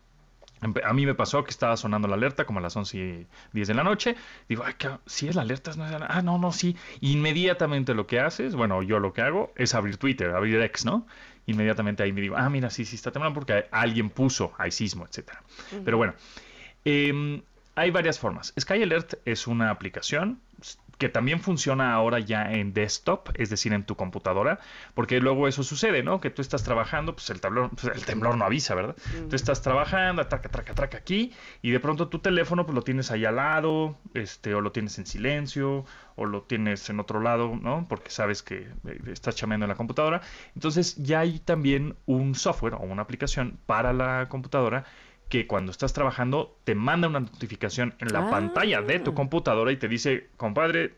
a 0.84 0.92
mí 0.92 1.06
me 1.06 1.14
pasó 1.14 1.44
que 1.44 1.50
estaba 1.50 1.76
sonando 1.76 2.08
la 2.08 2.14
alerta 2.14 2.44
como 2.44 2.58
a 2.58 2.62
las 2.62 2.76
11 2.76 2.96
y 2.98 3.26
10 3.52 3.68
de 3.68 3.74
la 3.74 3.84
noche. 3.84 4.16
Digo, 4.48 4.64
ay, 4.64 4.74
si 5.06 5.28
es 5.28 5.34
la 5.34 5.42
alerta, 5.42 5.72
no 5.76 5.84
es 5.84 5.90
la- 5.92 6.06
Ah, 6.08 6.22
no, 6.22 6.38
no, 6.38 6.52
sí. 6.52 6.76
Inmediatamente 7.00 7.94
lo 7.94 8.06
que 8.06 8.20
haces, 8.20 8.54
bueno, 8.54 8.82
yo 8.82 8.98
lo 8.98 9.12
que 9.12 9.22
hago 9.22 9.52
es 9.56 9.74
abrir 9.74 9.96
Twitter, 9.96 10.30
abrir 10.30 10.60
X, 10.62 10.84
¿no? 10.84 11.06
Inmediatamente 11.46 12.02
ahí 12.02 12.12
me 12.12 12.20
digo, 12.22 12.36
ah, 12.36 12.48
mira, 12.48 12.70
sí, 12.70 12.84
sí 12.84 12.96
está 12.96 13.10
temblando 13.12 13.34
porque 13.34 13.66
alguien 13.70 14.10
puso, 14.10 14.52
hay 14.58 14.70
sismo, 14.70 15.04
etcétera. 15.06 15.42
Pero 15.84 15.96
bueno, 15.96 16.14
Em, 16.84 17.42
hay 17.76 17.90
varias 17.90 18.18
formas. 18.18 18.52
Sky 18.60 18.82
Alert 18.82 19.14
es 19.24 19.46
una 19.46 19.70
aplicación 19.70 20.40
que 20.98 21.08
también 21.08 21.40
funciona 21.40 21.94
ahora 21.94 22.18
ya 22.20 22.52
en 22.52 22.72
desktop, 22.72 23.30
es 23.34 23.50
decir, 23.50 23.72
en 23.72 23.84
tu 23.84 23.96
computadora, 23.96 24.60
porque 24.94 25.20
luego 25.20 25.48
eso 25.48 25.62
sucede, 25.62 26.02
¿no? 26.02 26.20
Que 26.20 26.30
tú 26.30 26.42
estás 26.42 26.62
trabajando, 26.62 27.14
pues 27.14 27.30
el 27.30 27.40
temblor, 27.40 27.70
pues, 27.70 27.94
el 27.94 28.04
temblor 28.04 28.36
no 28.36 28.44
avisa, 28.44 28.74
¿verdad? 28.74 28.96
Tú 29.28 29.36
estás 29.36 29.62
trabajando, 29.62 30.26
traca, 30.26 30.48
traca, 30.48 30.74
traca 30.74 30.98
aquí, 30.98 31.32
y 31.62 31.70
de 31.70 31.80
pronto 31.80 32.08
tu 32.08 32.18
teléfono 32.18 32.64
pues 32.64 32.74
lo 32.74 32.82
tienes 32.82 33.10
ahí 33.10 33.24
al 33.24 33.36
lado, 33.36 33.96
este, 34.14 34.54
o 34.54 34.60
lo 34.60 34.72
tienes 34.72 34.98
en 34.98 35.06
silencio, 35.06 35.84
o 36.16 36.26
lo 36.26 36.42
tienes 36.42 36.88
en 36.90 37.00
otro 37.00 37.20
lado, 37.20 37.58
¿no? 37.60 37.86
Porque 37.88 38.10
sabes 38.10 38.42
que 38.42 38.68
eh, 38.86 39.00
estás 39.12 39.34
chameando 39.34 39.64
en 39.64 39.70
la 39.70 39.74
computadora. 39.74 40.20
Entonces 40.54 40.96
ya 40.96 41.20
hay 41.20 41.38
también 41.40 41.96
un 42.06 42.34
software 42.34 42.74
o 42.74 42.80
una 42.80 43.02
aplicación 43.02 43.58
para 43.66 43.92
la 43.92 44.28
computadora 44.28 44.84
que 45.28 45.46
cuando 45.46 45.70
estás 45.72 45.92
trabajando 45.92 46.56
te 46.64 46.74
manda 46.74 47.08
una 47.08 47.20
notificación 47.20 47.94
en 47.98 48.12
la 48.12 48.26
Ah. 48.26 48.30
pantalla 48.30 48.82
de 48.82 49.00
tu 49.00 49.14
computadora 49.14 49.72
y 49.72 49.76
te 49.76 49.88
dice, 49.88 50.28
compadre, 50.36 50.94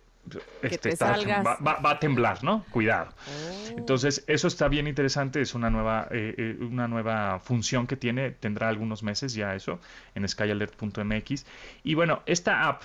este, 0.62 0.78
te 0.78 0.88
está- 0.88 1.16
va- 1.42 1.76
va 1.80 1.90
a 1.92 1.98
temblar, 2.00 2.42
¿no? 2.42 2.64
Cuidado. 2.72 3.10
Oh. 3.14 3.78
Entonces, 3.78 4.24
eso 4.26 4.48
está 4.48 4.66
bien 4.66 4.88
interesante, 4.88 5.40
es 5.40 5.54
una 5.54 5.70
nueva, 5.70 6.08
eh, 6.10 6.34
eh, 6.36 6.56
una 6.60 6.88
nueva 6.88 7.38
función 7.38 7.86
que 7.86 7.96
tiene, 7.96 8.32
tendrá 8.32 8.68
algunos 8.68 9.04
meses 9.04 9.34
ya 9.34 9.54
eso, 9.54 9.78
en 10.16 10.28
skyalert.mx. 10.28 11.46
Y 11.84 11.94
bueno, 11.94 12.22
esta 12.26 12.66
app, 12.68 12.82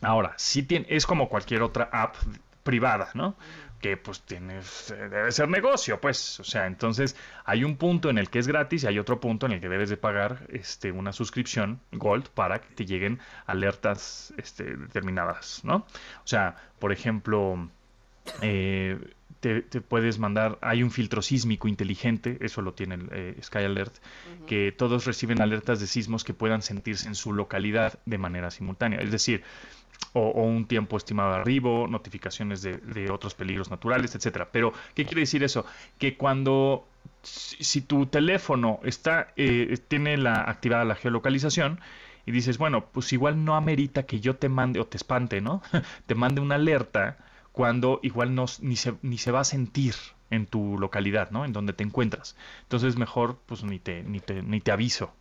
ahora, 0.00 0.32
sí 0.38 0.62
tiene, 0.62 0.86
es 0.88 1.06
como 1.06 1.28
cualquier 1.28 1.62
otra 1.62 1.90
app 1.92 2.16
privada, 2.62 3.10
¿no? 3.14 3.36
Que 3.80 3.96
pues 3.96 4.22
tienes, 4.22 4.90
eh, 4.90 5.08
debe 5.08 5.30
ser 5.32 5.48
negocio, 5.48 6.00
pues, 6.00 6.40
o 6.40 6.44
sea, 6.44 6.66
entonces 6.66 7.16
hay 7.44 7.62
un 7.64 7.76
punto 7.76 8.10
en 8.10 8.18
el 8.18 8.30
que 8.30 8.38
es 8.38 8.46
gratis 8.46 8.84
y 8.84 8.86
hay 8.86 8.98
otro 8.98 9.20
punto 9.20 9.46
en 9.46 9.52
el 9.52 9.60
que 9.60 9.68
debes 9.68 9.90
de 9.90 9.96
pagar 9.96 10.46
este, 10.48 10.92
una 10.92 11.12
suscripción 11.12 11.80
Gold 11.92 12.28
para 12.30 12.60
que 12.60 12.74
te 12.74 12.86
lleguen 12.86 13.20
alertas 13.46 14.32
este, 14.38 14.76
determinadas, 14.76 15.60
¿no? 15.64 15.76
O 15.76 16.26
sea, 16.26 16.56
por 16.78 16.92
ejemplo, 16.92 17.68
eh, 18.42 18.98
te, 19.40 19.62
te 19.62 19.80
puedes 19.80 20.18
mandar, 20.18 20.58
hay 20.62 20.82
un 20.82 20.90
filtro 20.90 21.22
sísmico 21.22 21.68
inteligente, 21.68 22.38
eso 22.40 22.62
lo 22.62 22.72
tiene 22.72 22.96
el 22.96 23.08
eh, 23.12 23.36
Sky 23.42 23.58
Alert, 23.58 23.94
que 24.46 24.72
todos 24.72 25.04
reciben 25.04 25.40
alertas 25.40 25.80
de 25.80 25.86
sismos 25.86 26.24
que 26.24 26.34
puedan 26.34 26.62
sentirse 26.62 27.06
en 27.08 27.14
su 27.14 27.32
localidad 27.32 27.98
de 28.06 28.18
manera 28.18 28.50
simultánea. 28.50 29.00
Es 29.00 29.10
decir, 29.10 29.44
o, 30.12 30.42
un 30.42 30.66
tiempo 30.66 30.96
estimado 30.96 31.32
de 31.32 31.40
arribo, 31.40 31.86
notificaciones 31.88 32.62
de, 32.62 32.78
de 32.78 33.10
otros 33.10 33.34
peligros 33.34 33.70
naturales, 33.70 34.14
etcétera. 34.14 34.48
Pero, 34.50 34.72
¿qué 34.94 35.04
quiere 35.04 35.20
decir 35.20 35.44
eso? 35.44 35.66
Que 35.98 36.16
cuando 36.16 36.86
si, 37.22 37.62
si 37.62 37.80
tu 37.82 38.06
teléfono 38.06 38.80
está 38.84 39.28
eh, 39.36 39.76
tiene 39.88 40.16
la 40.16 40.42
activada 40.42 40.84
la 40.84 40.94
geolocalización 40.94 41.80
y 42.24 42.32
dices, 42.32 42.58
bueno, 42.58 42.86
pues 42.86 43.12
igual 43.12 43.44
no 43.44 43.56
amerita 43.56 44.04
que 44.04 44.20
yo 44.20 44.36
te 44.36 44.48
mande 44.48 44.80
o 44.80 44.86
te 44.86 44.96
espante, 44.96 45.40
¿no? 45.40 45.62
te 46.06 46.14
mande 46.14 46.40
una 46.40 46.56
alerta 46.56 47.18
cuando 47.52 48.00
igual 48.02 48.34
no, 48.34 48.46
ni, 48.60 48.76
se, 48.76 48.94
ni 49.02 49.18
se 49.18 49.30
va 49.30 49.40
a 49.40 49.44
sentir 49.44 49.94
en 50.30 50.46
tu 50.46 50.76
localidad, 50.78 51.30
¿no? 51.30 51.44
En 51.44 51.52
donde 51.52 51.72
te 51.72 51.84
encuentras. 51.84 52.36
Entonces 52.62 52.96
mejor 52.96 53.38
pues 53.46 53.62
ni 53.62 53.78
te, 53.78 54.02
ni 54.02 54.20
te, 54.20 54.42
ni 54.42 54.60
te 54.60 54.72
aviso. 54.72 55.12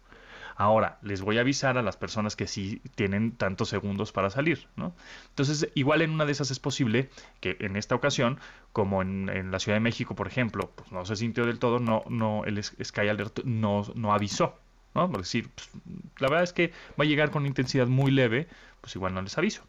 Ahora, 0.56 1.00
les 1.02 1.22
voy 1.22 1.38
a 1.38 1.42
avisar 1.42 1.78
a 1.78 1.82
las 1.82 1.98
personas 1.98 2.36
que 2.36 2.48
sí 2.48 2.82
tienen 2.96 3.34
tantos 3.34 3.70
segundos 3.70 4.12
para 4.12 4.30
salir, 4.30 4.68
¿no? 4.78 4.96
Entonces, 5.30 5.70
igual 5.76 6.02
en 6.02 6.12
una 6.12 6.26
de 6.26 6.32
esas 6.32 6.50
es 6.50 6.60
posible 6.60 7.10
que 7.42 7.58
en 7.60 7.76
esta 7.76 7.96
ocasión, 7.96 8.40
como 8.72 9.02
en, 9.02 9.30
en 9.30 9.52
la 9.52 9.60
Ciudad 9.60 9.76
de 9.76 9.82
México, 9.82 10.16
por 10.16 10.28
ejemplo, 10.28 10.72
pues 10.76 10.92
no 10.92 11.06
se 11.06 11.18
sintió 11.18 11.46
del 11.46 11.60
todo, 11.60 11.80
no, 11.80 12.04
no, 12.10 12.46
el 12.46 12.64
Sky 12.64 13.10
Alert 13.10 13.44
no, 13.44 13.84
no 13.96 14.14
avisó, 14.14 14.58
¿no? 14.94 15.12
Por 15.12 15.22
decir, 15.22 15.50
pues, 15.54 15.70
la 16.20 16.30
verdad 16.30 16.44
es 16.44 16.54
que 16.54 16.72
va 17.00 17.04
a 17.04 17.08
llegar 17.08 17.32
con 17.32 17.46
intensidad 17.46 17.88
muy 17.88 18.12
leve, 18.12 18.48
pues 18.80 18.96
igual 18.96 19.14
no 19.14 19.22
les 19.22 19.38
aviso. 19.38 19.64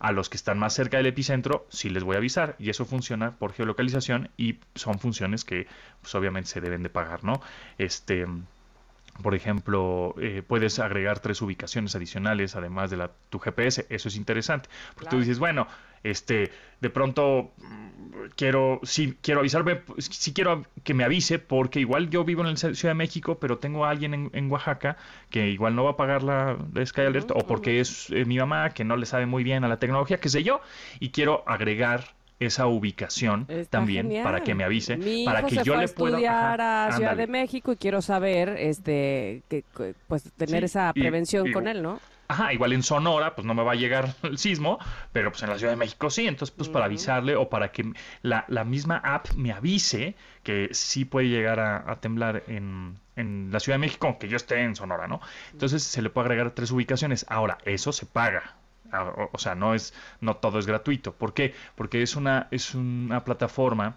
A 0.00 0.10
los 0.12 0.30
que 0.30 0.36
están 0.36 0.58
más 0.58 0.72
cerca 0.72 0.96
del 0.96 1.06
epicentro, 1.06 1.66
sí 1.68 1.90
les 1.90 2.02
voy 2.02 2.14
a 2.14 2.18
avisar, 2.18 2.56
y 2.58 2.70
eso 2.70 2.86
funciona 2.86 3.36
por 3.36 3.52
geolocalización 3.52 4.30
y 4.38 4.58
son 4.74 4.98
funciones 4.98 5.44
que, 5.44 5.66
pues 6.00 6.14
obviamente 6.14 6.48
se 6.48 6.60
deben 6.62 6.82
de 6.82 6.88
pagar, 6.88 7.24
¿no? 7.24 7.42
Este 7.76 8.26
por 9.22 9.34
ejemplo, 9.34 10.14
eh, 10.20 10.42
puedes 10.46 10.78
agregar 10.78 11.20
tres 11.20 11.42
ubicaciones 11.42 11.94
adicionales 11.94 12.56
además 12.56 12.90
de 12.90 12.96
la, 12.96 13.10
tu 13.28 13.38
GPS. 13.38 13.86
Eso 13.88 14.08
es 14.08 14.16
interesante. 14.16 14.68
Porque 14.94 15.10
tú 15.10 15.18
dices, 15.18 15.38
bueno, 15.38 15.66
este, 16.02 16.50
de 16.80 16.90
pronto 16.90 17.52
mm, 17.58 18.30
quiero, 18.36 18.80
sí, 18.82 19.16
quiero 19.20 19.40
avisarme, 19.40 19.82
sí 19.98 20.32
quiero 20.32 20.64
que 20.82 20.94
me 20.94 21.04
avise 21.04 21.38
porque 21.38 21.80
igual 21.80 22.08
yo 22.08 22.24
vivo 22.24 22.42
en 22.42 22.50
la 22.50 22.56
Ciudad 22.56 22.90
de 22.90 22.94
México, 22.94 23.38
pero 23.38 23.58
tengo 23.58 23.84
a 23.84 23.90
alguien 23.90 24.14
en, 24.14 24.30
en 24.32 24.50
Oaxaca 24.50 24.96
que 25.28 25.48
igual 25.48 25.76
no 25.76 25.84
va 25.84 25.90
a 25.90 25.96
pagar 25.96 26.22
la, 26.22 26.56
la 26.72 26.86
Sky 26.86 27.02
Alert 27.02 27.30
o 27.32 27.46
porque 27.46 27.80
es 27.80 28.10
eh, 28.10 28.24
mi 28.24 28.38
mamá 28.38 28.70
que 28.70 28.84
no 28.84 28.96
le 28.96 29.06
sabe 29.06 29.26
muy 29.26 29.44
bien 29.44 29.64
a 29.64 29.68
la 29.68 29.78
tecnología, 29.78 30.18
qué 30.18 30.28
sé 30.28 30.42
yo, 30.42 30.60
y 30.98 31.10
quiero 31.10 31.44
agregar 31.46 32.14
esa 32.40 32.66
ubicación 32.66 33.46
Está 33.48 33.78
también 33.78 34.06
genial. 34.06 34.24
para 34.24 34.40
que 34.42 34.54
me 34.54 34.64
avise, 34.64 34.96
Mi 34.96 35.24
para 35.24 35.40
hijo 35.40 35.48
que 35.50 35.54
se 35.56 35.64
yo 35.64 35.74
fue 35.74 35.82
le 35.82 35.88
pueda 35.88 36.10
estudiar 36.16 36.60
ajá, 36.60 36.86
a 36.86 36.92
Ciudad 36.92 37.10
ándale. 37.12 37.26
de 37.26 37.32
México 37.32 37.72
y 37.72 37.76
quiero 37.76 38.02
saber, 38.02 38.48
este, 38.58 39.42
que, 39.48 39.62
pues 40.08 40.24
tener 40.36 40.60
Sí, 40.62 40.64
esa 40.66 40.90
y- 40.94 41.00
prevención 41.00 41.46
y- 41.46 41.52
con 41.52 41.68
él, 41.68 41.82
¿no? 41.82 42.00
Ajá, 42.28 42.52
igual 42.52 42.72
en 42.72 42.84
Sonora, 42.84 43.34
pues 43.34 43.44
no 43.44 43.54
me 43.54 43.64
va 43.64 43.72
a 43.72 43.74
llegar 43.74 44.14
el 44.22 44.38
sismo, 44.38 44.78
pero 45.12 45.32
pues 45.32 45.42
en 45.42 45.50
la 45.50 45.58
Ciudad 45.58 45.72
de 45.72 45.76
México 45.76 46.10
sí. 46.10 46.28
Entonces, 46.28 46.54
pues 46.56 46.68
para 46.68 46.84
avisarle 46.84 47.34
o 47.34 47.48
para 47.50 47.72
que 47.72 47.92
la, 48.22 48.44
la 48.46 48.62
misma 48.64 48.98
app 49.04 49.26
me 49.34 49.50
avise 49.52 50.14
que 50.44 50.68
sí 50.70 51.04
puede 51.04 51.28
llegar 51.28 51.58
a, 51.58 51.90
a 51.90 51.96
temblar 51.96 52.44
en, 52.46 52.98
en 53.16 53.50
la 53.52 53.58
Ciudad 53.58 53.74
de 53.74 53.80
México, 53.80 54.06
aunque 54.06 54.28
yo 54.28 54.36
esté 54.36 54.60
en 54.62 54.76
Sonora, 54.76 55.08
¿no? 55.08 55.20
Entonces 55.52 55.82
se 55.82 56.02
le 56.02 56.08
puede 56.08 56.26
agregar 56.28 56.52
tres 56.52 56.70
ubicaciones. 56.70 57.26
Ahora, 57.28 57.58
eso 57.64 57.90
se 57.90 58.06
paga. 58.06 58.54
O, 59.32 59.38
sea, 59.38 59.54
no 59.54 59.74
es, 59.74 59.94
no 60.20 60.36
todo 60.36 60.58
es 60.58 60.66
gratuito. 60.66 61.12
¿Por 61.12 61.34
qué? 61.34 61.54
Porque 61.74 62.02
es 62.02 62.16
una, 62.16 62.48
es 62.50 62.74
una 62.74 63.24
plataforma 63.24 63.96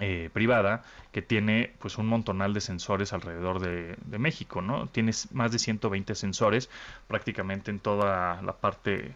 eh, 0.00 0.30
privada 0.32 0.84
que 1.12 1.22
tiene 1.22 1.72
pues 1.78 1.98
un 1.98 2.06
montonal 2.06 2.52
de 2.52 2.60
sensores 2.60 3.12
alrededor 3.12 3.60
de, 3.60 4.18
México, 4.18 4.60
¿no? 4.60 4.88
Tienes 4.88 5.32
más 5.32 5.52
de 5.52 5.58
120 5.58 6.14
sensores 6.14 6.68
prácticamente 7.08 7.70
en 7.70 7.80
toda 7.80 8.42
la 8.42 8.52
parte, 8.56 9.14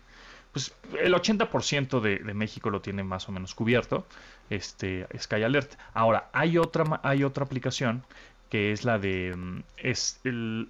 pues 0.53 0.75
el 0.99 1.15
80% 1.15 2.01
de, 2.01 2.19
de 2.19 2.35
México 2.35 2.71
lo 2.71 2.81
tiene 2.81 3.03
más 3.03 3.29
o 3.29 3.33
menos 3.33 3.55
cubierto, 3.55 4.07
este 4.49 5.07
Sky 5.19 5.43
Alert. 5.43 5.75
Ahora, 5.95 6.29
hay 6.33 6.59
otra, 6.59 7.01
hay 7.03 7.25
otra 7.25 7.45
aplicación 7.45 8.03
que 8.51 8.73
es 8.73 8.85
la 8.85 8.99
de, 8.99 9.35
mm, 9.35 9.63
es 9.79 10.21
el, 10.25 10.69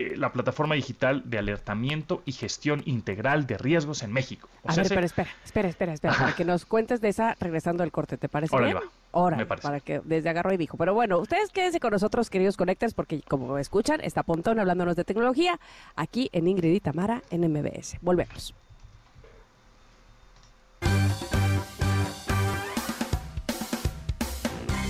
eh, 0.00 0.16
la 0.16 0.32
plataforma 0.32 0.74
digital 0.74 1.22
de 1.26 1.38
alertamiento 1.38 2.22
y 2.24 2.32
gestión 2.32 2.82
integral 2.86 3.46
de 3.46 3.58
riesgos 3.58 4.02
en 4.02 4.12
México. 4.12 4.48
O 4.62 4.68
A 4.70 4.72
sea, 4.72 4.82
ver, 4.82 4.88
se- 4.88 4.94
pero 4.94 5.06
espera, 5.06 5.30
espera, 5.44 5.68
espera, 5.68 5.92
espera, 5.94 6.14
para 6.14 6.34
que 6.34 6.44
nos 6.44 6.64
cuentes 6.66 7.00
de 7.00 7.08
esa 7.08 7.34
regresando 7.40 7.82
al 7.82 7.90
corte, 7.90 8.16
¿te 8.16 8.28
parece 8.28 8.54
Órale, 8.54 8.74
bien? 8.74 8.84
va. 8.86 8.92
Órale, 9.10 9.42
Me 9.42 9.46
parece. 9.46 9.66
para 9.66 9.80
que 9.80 10.00
desde 10.04 10.28
agarró 10.28 10.52
y 10.52 10.56
dijo. 10.56 10.76
Pero 10.76 10.94
bueno, 10.94 11.18
ustedes 11.18 11.50
quédense 11.50 11.80
con 11.80 11.90
nosotros, 11.92 12.30
queridos 12.30 12.56
conectores, 12.56 12.94
porque 12.94 13.22
como 13.22 13.58
escuchan, 13.58 14.00
está 14.02 14.22
Pontón 14.22 14.58
hablándonos 14.60 14.96
de 14.96 15.04
tecnología 15.04 15.58
aquí 15.96 16.28
en 16.32 16.46
Ingrid 16.46 16.74
y 16.74 16.80
Tamara 16.80 17.22
en 17.30 17.40
MBS. 17.50 17.98
Volvemos. 18.02 18.54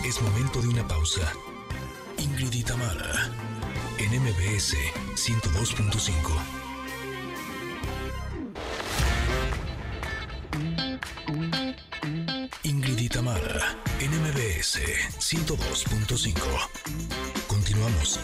Es 0.04 0.20
momento 0.22 0.60
de 0.62 0.68
una 0.68 0.86
pausa. 0.88 1.20
Ingrid 2.18 2.52
y 2.52 2.62
Tamara, 2.62 3.30
en 4.10 4.22
MBS 4.22 4.74
102.5. 5.14 6.12
Ingrid 12.62 12.98
y 12.98 13.08
en 14.00 14.10
MBS 14.22 14.80
102.5. 15.18 16.34
Continuamos. 17.46 18.20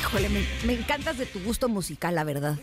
Híjole, 0.00 0.28
me, 0.30 0.46
me 0.64 0.72
encantas 0.74 1.18
de 1.18 1.26
tu 1.26 1.40
gusto 1.40 1.68
musical, 1.68 2.14
la 2.14 2.24
verdad. 2.24 2.56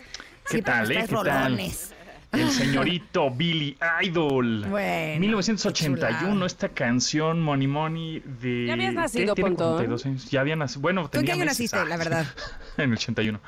¿Qué 0.46 0.52
Siempre 0.52 0.74
tal, 0.74 0.92
eh? 0.92 0.96
¿Qué 1.02 1.08
rolones. 1.08 1.90
Tal? 1.90 2.05
El 2.42 2.52
señorito 2.52 3.32
Billy 3.32 3.78
Idol. 4.04 4.66
Bueno, 4.70 5.20
1981, 5.20 6.06
qué 6.06 6.20
chulada. 6.20 6.46
esta 6.46 6.70
canción 6.70 7.42
Money 7.42 7.68
Money 7.68 8.24
de... 8.42 8.66
Ya 8.68 8.74
habías 8.74 8.94
nacido. 8.94 9.36
42 9.36 10.06
años. 10.06 10.30
Ya 10.30 10.42
había 10.42 10.56
nacido. 10.56 10.82
Bueno, 10.82 11.10
¿Tú 11.10 11.20
en 11.20 11.26
qué 11.26 11.32
tenía 11.32 11.44
año 11.44 11.46
naciste, 11.46 11.86
la 11.86 11.98
verdad? 11.98 12.26
en 12.78 12.92
el 12.92 12.94
81. 12.94 13.40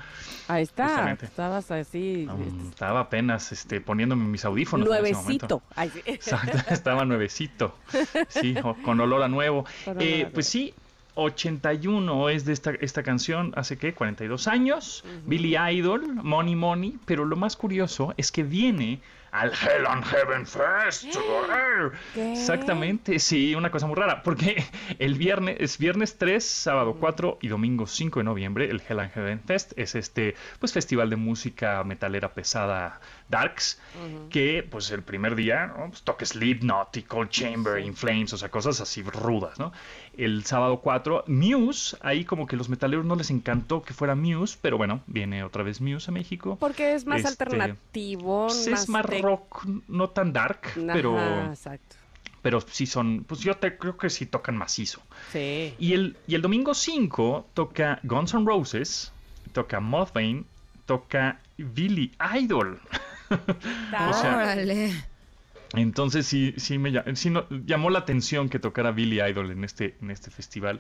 Ahí 0.48 0.64
está. 0.64 0.88
Justamente. 0.88 1.26
Estabas 1.26 1.72
así. 1.72 2.28
Um, 2.32 2.70
estaba 2.70 3.02
apenas 3.02 3.52
este, 3.52 3.82
poniéndome 3.82 4.26
mis 4.26 4.46
audífonos. 4.46 4.88
en 4.88 5.06
ese 5.06 5.14
momento. 5.14 5.48
nuevecito. 5.48 5.64
Ay, 5.76 5.92
sí. 5.94 6.02
Exacto, 6.06 6.74
estaba 6.74 7.06
nuevecito. 7.06 7.76
Sí, 8.30 8.56
con 8.84 9.00
olor 9.00 9.24
a 9.24 9.28
nuevo. 9.28 9.66
Eh, 9.86 9.94
nuevo. 9.94 10.32
pues 10.34 10.48
sí, 10.48 10.74
81 11.18 12.30
es 12.30 12.45
de 12.45 12.53
esta, 12.53 12.72
esta 12.80 13.03
canción, 13.03 13.53
hace 13.55 13.78
qué, 13.78 13.93
42 13.93 14.47
años. 14.47 15.03
Billy 15.26 15.57
Idol, 15.57 16.15
Money 16.24 16.55
Money. 16.55 16.97
Pero 17.05 17.26
lo 17.26 17.36
más 17.36 17.55
curioso 17.55 18.13
es 18.18 18.32
que 18.32 18.43
viene 18.43 19.01
al 19.32 19.51
Hell 19.51 19.86
and 19.86 20.03
Heaven 20.05 20.45
Fest. 20.45 21.05
¿Qué? 22.13 22.34
Exactamente, 22.34 23.20
sí, 23.20 23.55
una 23.55 23.72
cosa 23.72 23.88
muy 23.88 23.95
rara. 23.95 24.24
Porque 24.24 24.63
el 24.99 25.15
viernes, 25.15 25.57
es 25.59 25.78
viernes 25.78 26.18
3, 26.18 26.43
sábado 26.43 26.97
4 26.99 27.39
y 27.41 27.47
domingo 27.47 27.88
5 27.88 28.20
de 28.20 28.24
noviembre, 28.24 28.70
el 28.70 28.82
Hell 28.88 28.99
and 28.99 29.11
Heaven 29.11 29.41
Fest 29.41 29.74
es 29.76 29.95
este 29.95 30.36
pues 30.59 30.74
festival 30.74 31.09
de 31.09 31.15
música 31.15 31.84
metalera 31.84 32.34
pesada 32.34 32.99
Darks, 33.30 33.80
que 34.30 34.65
pues 34.70 34.89
el 34.91 35.03
primer 35.03 35.36
día 35.36 35.68
¿no? 35.68 35.89
pues, 35.89 36.01
toca 36.03 36.26
Slipknot 36.26 36.95
y 36.97 37.03
Cold 37.03 37.30
Chamber, 37.30 37.80
In 37.80 37.95
Flames, 37.95 38.34
o 38.34 38.38
sea, 38.38 38.49
cosas 38.49 38.80
así 38.80 39.03
rudas, 39.03 39.59
¿no? 39.59 39.74
El 40.18 40.43
sábado 40.45 40.80
4, 40.82 41.26
Muse, 41.28 41.95
ahí 42.01 42.26
como 42.26 42.47
que 42.47 42.55
los 42.55 42.70
metaleros 42.70 43.05
no 43.05 43.15
les 43.15 43.30
encantó 43.30 43.84
que 43.84 43.93
fuera 43.93 44.15
Muse, 44.15 44.57
pero 44.61 44.78
bueno, 44.78 45.01
viene 45.07 45.43
otra 45.43 45.63
vez 45.63 45.80
Muse 45.80 46.09
a 46.09 46.13
México. 46.13 46.57
Porque 46.59 46.93
es 46.95 47.05
más 47.05 47.20
Este, 47.20 47.30
alternativo. 47.30 48.47
Pues 48.47 48.68
es 48.68 48.89
más 48.89 49.05
rock, 49.22 49.65
no 49.88 50.09
tan 50.09 50.34
dark, 50.34 50.61
Ajá, 50.65 50.93
pero, 50.93 51.20
exacto. 51.45 51.95
pero 52.41 52.61
sí 52.61 52.86
son, 52.88 53.26
pues 53.28 53.41
yo 53.41 53.55
te, 53.57 53.78
creo 53.78 53.95
que 53.95 54.09
sí 54.09 54.26
tocan 54.26 54.57
macizo. 54.57 55.01
Sí. 55.32 55.76
Y 55.78 55.93
el, 55.93 56.18
y 56.28 56.34
el 56.36 56.41
domingo 56.41 56.74
5 56.74 57.47
toca 57.53 57.99
Guns 58.03 58.34
N' 58.34 58.45
Roses, 58.45 59.11
toca 59.53 59.80
Mudvayne, 59.80 60.45
toca 60.86 61.39
Billy 61.57 62.11
Idol. 62.36 62.80
O 63.30 64.13
sea. 64.13 64.55
Entonces 65.74 66.26
sí, 66.26 66.53
sí 66.57 66.78
me 66.78 66.93
sí 67.15 67.30
no- 67.30 67.45
llamó 67.49 67.89
la 67.89 67.99
atención 67.99 68.49
que 68.49 68.59
tocara 68.59 68.91
Billy 68.91 69.22
Idol 69.22 69.51
en 69.51 69.63
este, 69.63 69.95
en 70.01 70.11
este 70.11 70.32
festival. 70.32 70.80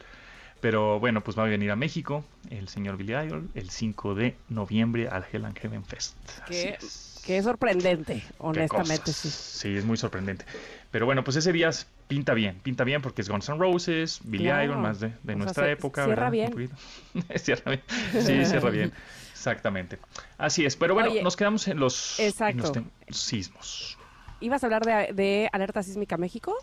Pero 0.59 0.99
bueno, 0.99 1.21
pues 1.21 1.37
va 1.37 1.43
a 1.43 1.47
venir 1.47 1.69
a 1.69 1.75
México 1.75 2.25
el 2.49 2.67
señor 2.67 2.97
Billy 2.97 3.13
Idol 3.13 3.47
el 3.53 3.69
5 3.69 4.15
de 4.15 4.35
noviembre 4.49 5.07
al 5.07 5.23
Hell 5.31 5.45
and 5.45 5.57
Heaven 5.59 5.85
Fest. 5.85 6.15
Así 6.41 6.51
Qué, 6.51 6.77
es. 6.81 7.21
qué 7.23 7.43
sorprendente, 7.43 8.23
honestamente, 8.39 9.13
sí. 9.13 9.29
Sí, 9.29 9.75
es 9.77 9.85
muy 9.85 9.97
sorprendente. 9.97 10.45
Pero 10.89 11.05
bueno, 11.05 11.23
pues 11.23 11.37
ese 11.37 11.51
día 11.53 11.69
pinta 12.07 12.33
bien, 12.33 12.57
pinta 12.63 12.83
bien 12.85 13.03
porque 13.03 13.21
es 13.21 13.29
Guns 13.29 13.49
N' 13.49 13.59
Roses, 13.59 14.19
Billy 14.23 14.45
Claro. 14.45 14.63
Idol, 14.63 14.77
más 14.79 14.99
de, 14.99 15.09
de 15.09 15.15
sea, 15.25 15.35
nuestra 15.35 15.69
época. 15.71 16.05
cierra 16.05 16.29
¿verdad? 16.31 16.53
bien. 16.55 16.69
Cierra 17.35 17.71
bien. 17.71 17.83
Sí, 18.25 18.45
cierra 18.45 18.69
bien. 18.71 18.93
Exactamente. 19.33 19.99
Así 20.39 20.65
es. 20.65 20.75
Pero 20.75 20.95
bueno, 20.95 21.11
Oye, 21.11 21.21
nos 21.21 21.35
quedamos 21.35 21.67
en 21.67 21.79
los, 21.79 22.19
en 22.19 22.57
los 22.57 22.71
sismos. 23.11 23.96
¿Ibas 24.39 24.63
a 24.63 24.67
hablar 24.67 24.83
de, 24.83 25.13
de 25.13 25.49
Alerta 25.51 25.83
Sísmica 25.83 26.17
México? 26.17 26.55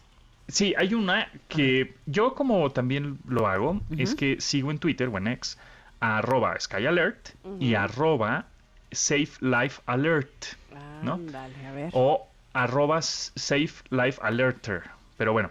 Sí, 0.49 0.75
hay 0.77 0.95
una 0.95 1.29
que 1.49 1.95
yo 2.07 2.35
como 2.35 2.71
también 2.71 3.19
lo 3.27 3.47
hago, 3.47 3.81
es 3.97 4.15
que 4.15 4.41
sigo 4.41 4.71
en 4.71 4.79
Twitter 4.79 5.09
o 5.09 5.17
en 5.17 5.29
X, 5.29 5.59
arroba 6.01 6.59
SkyAlert 6.61 7.31
y 7.59 7.75
arroba 7.75 8.47
Safe 8.93 9.31
Life 9.41 9.81
Alert. 9.87 10.45
¿No? 11.03 11.15
Ándale, 11.15 11.67
a 11.67 11.73
ver. 11.73 11.91
o 11.93 12.29
arroba 12.55 13.03
safe 13.03 13.83
life 13.91 14.19
alerter. 14.23 14.83
Pero 15.19 15.33
bueno, 15.33 15.51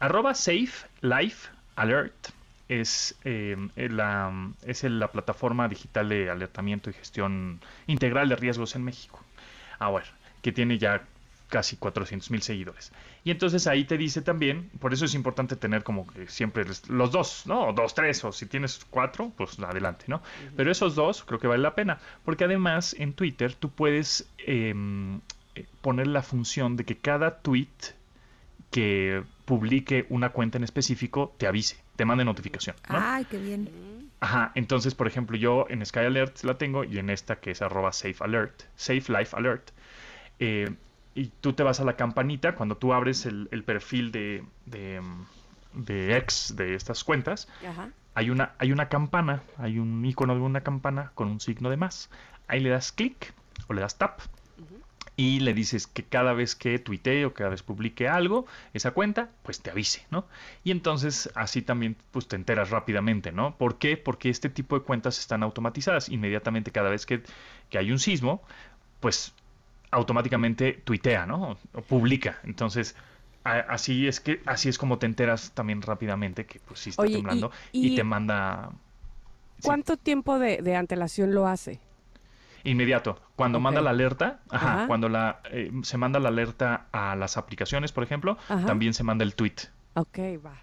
arroba 0.00 0.34
safe 0.34 0.86
life 1.00 1.48
alert 1.76 2.30
es, 2.68 3.14
eh, 3.24 3.56
la, 3.76 4.50
es 4.66 4.82
la 4.84 5.08
plataforma 5.08 5.68
digital 5.68 6.08
de 6.08 6.30
alertamiento 6.30 6.90
y 6.90 6.94
gestión 6.94 7.60
integral 7.86 8.28
de 8.28 8.36
riesgos 8.36 8.74
en 8.74 8.82
México. 8.82 9.22
Ahora, 9.78 10.06
que 10.40 10.52
tiene 10.52 10.78
ya 10.78 11.02
casi 11.52 11.76
400 11.76 12.30
mil 12.30 12.40
seguidores. 12.40 12.92
Y 13.24 13.30
entonces 13.30 13.66
ahí 13.66 13.84
te 13.84 13.98
dice 13.98 14.22
también, 14.22 14.70
por 14.80 14.94
eso 14.94 15.04
es 15.04 15.14
importante 15.14 15.54
tener 15.54 15.84
como 15.84 16.06
que 16.06 16.26
siempre 16.26 16.64
los 16.88 17.12
dos, 17.12 17.42
¿no? 17.44 17.68
O 17.68 17.72
dos, 17.74 17.94
tres, 17.94 18.24
o 18.24 18.32
si 18.32 18.46
tienes 18.46 18.86
cuatro, 18.88 19.30
pues 19.36 19.58
adelante, 19.58 20.06
¿no? 20.08 20.22
Pero 20.56 20.72
esos 20.72 20.94
dos 20.94 21.24
creo 21.24 21.38
que 21.38 21.46
vale 21.46 21.62
la 21.62 21.74
pena, 21.74 21.98
porque 22.24 22.44
además 22.44 22.96
en 22.98 23.12
Twitter 23.12 23.54
tú 23.54 23.68
puedes 23.68 24.30
em, 24.38 25.20
eh, 25.54 25.66
poner 25.82 26.06
la 26.06 26.22
función 26.22 26.74
de 26.76 26.86
que 26.86 26.96
cada 26.96 27.42
tweet 27.42 27.68
que 28.70 29.22
publique 29.44 30.06
una 30.08 30.30
cuenta 30.30 30.56
en 30.56 30.64
específico 30.64 31.34
te 31.36 31.46
avise, 31.46 31.76
te 31.96 32.06
mande 32.06 32.24
notificación, 32.24 32.76
¿no? 32.88 32.96
Ay, 32.98 33.26
qué 33.26 33.36
bien. 33.36 34.10
Ajá, 34.20 34.52
entonces, 34.54 34.94
por 34.94 35.06
ejemplo, 35.06 35.36
yo 35.36 35.66
en 35.68 35.84
Sky 35.84 36.00
Alert 36.00 36.44
la 36.44 36.56
tengo 36.56 36.82
y 36.84 36.96
en 36.96 37.10
esta 37.10 37.40
que 37.40 37.50
es 37.50 37.60
arroba 37.60 37.92
Safe 37.92 38.16
Alert, 38.20 38.62
Safe 38.74 39.04
Life 39.12 39.36
Alert, 39.36 39.70
eh, 40.38 40.70
y 41.14 41.26
tú 41.26 41.52
te 41.52 41.62
vas 41.62 41.80
a 41.80 41.84
la 41.84 41.96
campanita 41.96 42.54
cuando 42.54 42.76
tú 42.76 42.92
abres 42.92 43.26
el, 43.26 43.48
el 43.52 43.64
perfil 43.64 44.12
de, 44.12 44.44
de, 44.66 45.00
de 45.74 46.16
X 46.18 46.54
de 46.56 46.74
estas 46.74 47.04
cuentas, 47.04 47.48
Ajá. 47.68 47.90
hay 48.14 48.30
una, 48.30 48.52
hay 48.58 48.72
una 48.72 48.88
campana, 48.88 49.42
hay 49.58 49.78
un 49.78 50.04
icono 50.04 50.34
de 50.34 50.40
una 50.40 50.62
campana 50.62 51.12
con 51.14 51.28
un 51.28 51.40
signo 51.40 51.70
de 51.70 51.76
más. 51.76 52.10
Ahí 52.48 52.60
le 52.60 52.70
das 52.70 52.92
clic 52.92 53.34
o 53.68 53.72
le 53.74 53.82
das 53.82 53.98
tap 53.98 54.20
y 55.14 55.40
le 55.40 55.52
dices 55.52 55.86
que 55.86 56.04
cada 56.04 56.32
vez 56.32 56.56
que 56.56 56.78
tuitee 56.78 57.26
o 57.26 57.34
cada 57.34 57.50
vez 57.50 57.62
publique 57.62 58.08
algo, 58.08 58.46
esa 58.72 58.92
cuenta, 58.92 59.28
pues 59.42 59.60
te 59.60 59.70
avise, 59.70 60.06
¿no? 60.10 60.26
Y 60.64 60.70
entonces 60.70 61.30
así 61.34 61.60
también 61.60 61.96
pues 62.12 62.28
te 62.28 62.36
enteras 62.36 62.70
rápidamente, 62.70 63.30
¿no? 63.30 63.56
¿Por 63.56 63.76
qué? 63.76 63.98
Porque 63.98 64.30
este 64.30 64.48
tipo 64.48 64.78
de 64.78 64.84
cuentas 64.84 65.18
están 65.18 65.42
automatizadas. 65.42 66.08
Inmediatamente 66.08 66.72
cada 66.72 66.88
vez 66.88 67.04
que, 67.04 67.22
que 67.68 67.76
hay 67.76 67.92
un 67.92 67.98
sismo, 67.98 68.42
pues 69.00 69.34
automáticamente 69.92 70.72
tuitea, 70.84 71.26
¿no? 71.26 71.56
O 71.74 71.82
publica. 71.82 72.40
Entonces, 72.44 72.96
a- 73.44 73.60
así 73.60 74.08
es 74.08 74.20
que 74.20 74.42
así 74.46 74.68
es 74.68 74.78
como 74.78 74.98
te 74.98 75.06
enteras 75.06 75.52
también 75.52 75.82
rápidamente 75.82 76.46
que 76.46 76.60
pues 76.60 76.80
sí 76.80 76.90
está 76.90 77.02
Oye, 77.02 77.14
temblando 77.16 77.52
y, 77.72 77.88
y- 77.88 77.96
te 77.96 78.04
manda 78.04 78.70
sí, 79.58 79.66
¿Cuánto 79.66 79.96
tiempo 79.96 80.38
de, 80.38 80.62
de 80.62 80.76
antelación 80.76 81.34
lo 81.34 81.46
hace? 81.46 81.80
inmediato. 82.64 83.20
Cuando 83.36 83.58
manda 83.60 83.80
la 83.80 83.90
alerta, 83.90 84.40
ajá, 84.50 84.74
Ajá. 84.74 84.86
cuando 84.86 85.08
la 85.08 85.40
eh, 85.50 85.70
se 85.82 85.98
manda 85.98 86.20
la 86.20 86.28
alerta 86.28 86.86
a 86.92 87.16
las 87.16 87.36
aplicaciones, 87.36 87.92
por 87.92 88.04
ejemplo, 88.04 88.38
Ajá. 88.48 88.66
también 88.66 88.94
se 88.94 89.02
manda 89.02 89.24
el 89.24 89.34
tweet. 89.34 89.56
Ok, 89.94 90.18
va. 90.44 90.54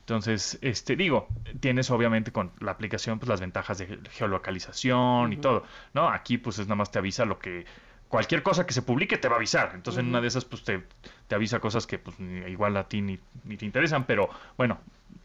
Entonces, 0.00 0.58
este, 0.62 0.96
digo, 0.96 1.28
tienes 1.60 1.90
obviamente 1.90 2.32
con 2.32 2.50
la 2.60 2.72
aplicación 2.72 3.18
pues 3.18 3.28
las 3.28 3.40
ventajas 3.40 3.78
de 3.78 3.86
ge- 3.86 3.98
geolocalización 4.10 5.32
y 5.32 5.36
todo, 5.36 5.64
¿no? 5.94 6.08
Aquí 6.08 6.38
pues 6.38 6.58
es 6.58 6.66
nada 6.66 6.76
más 6.76 6.90
te 6.90 6.98
avisa 6.98 7.24
lo 7.24 7.38
que 7.38 7.66
cualquier 8.08 8.42
cosa 8.42 8.66
que 8.66 8.72
se 8.72 8.82
publique 8.82 9.16
te 9.18 9.28
va 9.28 9.34
a 9.34 9.36
avisar. 9.38 9.72
Entonces, 9.74 10.00
en 10.02 10.08
una 10.08 10.20
de 10.20 10.28
esas 10.28 10.44
pues 10.44 10.64
te, 10.64 10.82
te 11.26 11.34
avisa 11.34 11.60
cosas 11.60 11.86
que 11.86 11.98
pues 11.98 12.18
ni- 12.20 12.50
igual 12.50 12.76
a 12.76 12.88
ti 12.88 13.00
ni, 13.02 13.18
ni 13.44 13.56
te 13.56 13.64
interesan, 13.66 14.04
pero 14.06 14.28
bueno, 14.56 14.78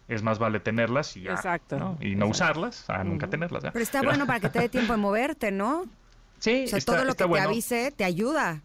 es 0.07 0.21
más 0.21 0.37
vale 0.39 0.59
tenerlas 0.59 1.15
y 1.17 1.21
ya, 1.23 1.33
Exacto, 1.33 1.79
¿no? 1.79 1.97
Y 2.01 2.15
no 2.15 2.25
exacto. 2.25 2.29
usarlas, 2.29 2.89
a 2.89 3.03
nunca 3.03 3.27
tenerlas, 3.29 3.63
¿ya? 3.63 3.71
Pero 3.71 3.83
está 3.83 4.01
bueno 4.01 4.25
para 4.27 4.39
que 4.41 4.49
te 4.49 4.59
dé 4.59 4.69
tiempo 4.69 4.93
de 4.93 4.97
moverte, 4.97 5.51
¿no? 5.51 5.83
Sí, 6.39 6.65
O 6.65 6.67
sea, 6.67 6.77
está- 6.77 6.93
todo 6.93 7.05
lo 7.05 7.11
está 7.11 7.23
que 7.23 7.29
bueno. 7.29 7.45
te 7.45 7.49
avise 7.51 7.91
te 7.91 8.03
ayuda. 8.03 8.61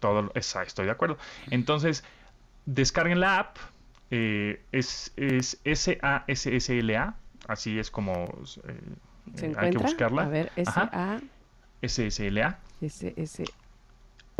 Todo, 0.00 0.32
esa, 0.34 0.62
estoy 0.62 0.86
de 0.86 0.92
acuerdo. 0.92 1.16
Entonces, 1.50 2.02
descarguen 2.66 3.20
la 3.20 3.38
app. 3.38 3.56
eh, 4.10 4.60
es, 4.72 5.12
es 5.16 5.60
S-A-S-S-L-A. 5.64 7.14
Así 7.46 7.78
es 7.78 7.90
como 7.90 8.24
eh, 8.24 8.80
¿Se 9.34 9.46
encuentra? 9.46 9.62
hay 9.62 9.70
que 9.70 9.78
buscarla. 9.78 10.22
A 10.22 10.28
ver, 10.28 10.52
S-A, 10.56 11.20
S-S-L-A. 11.82 12.58
S-S... 12.80 13.44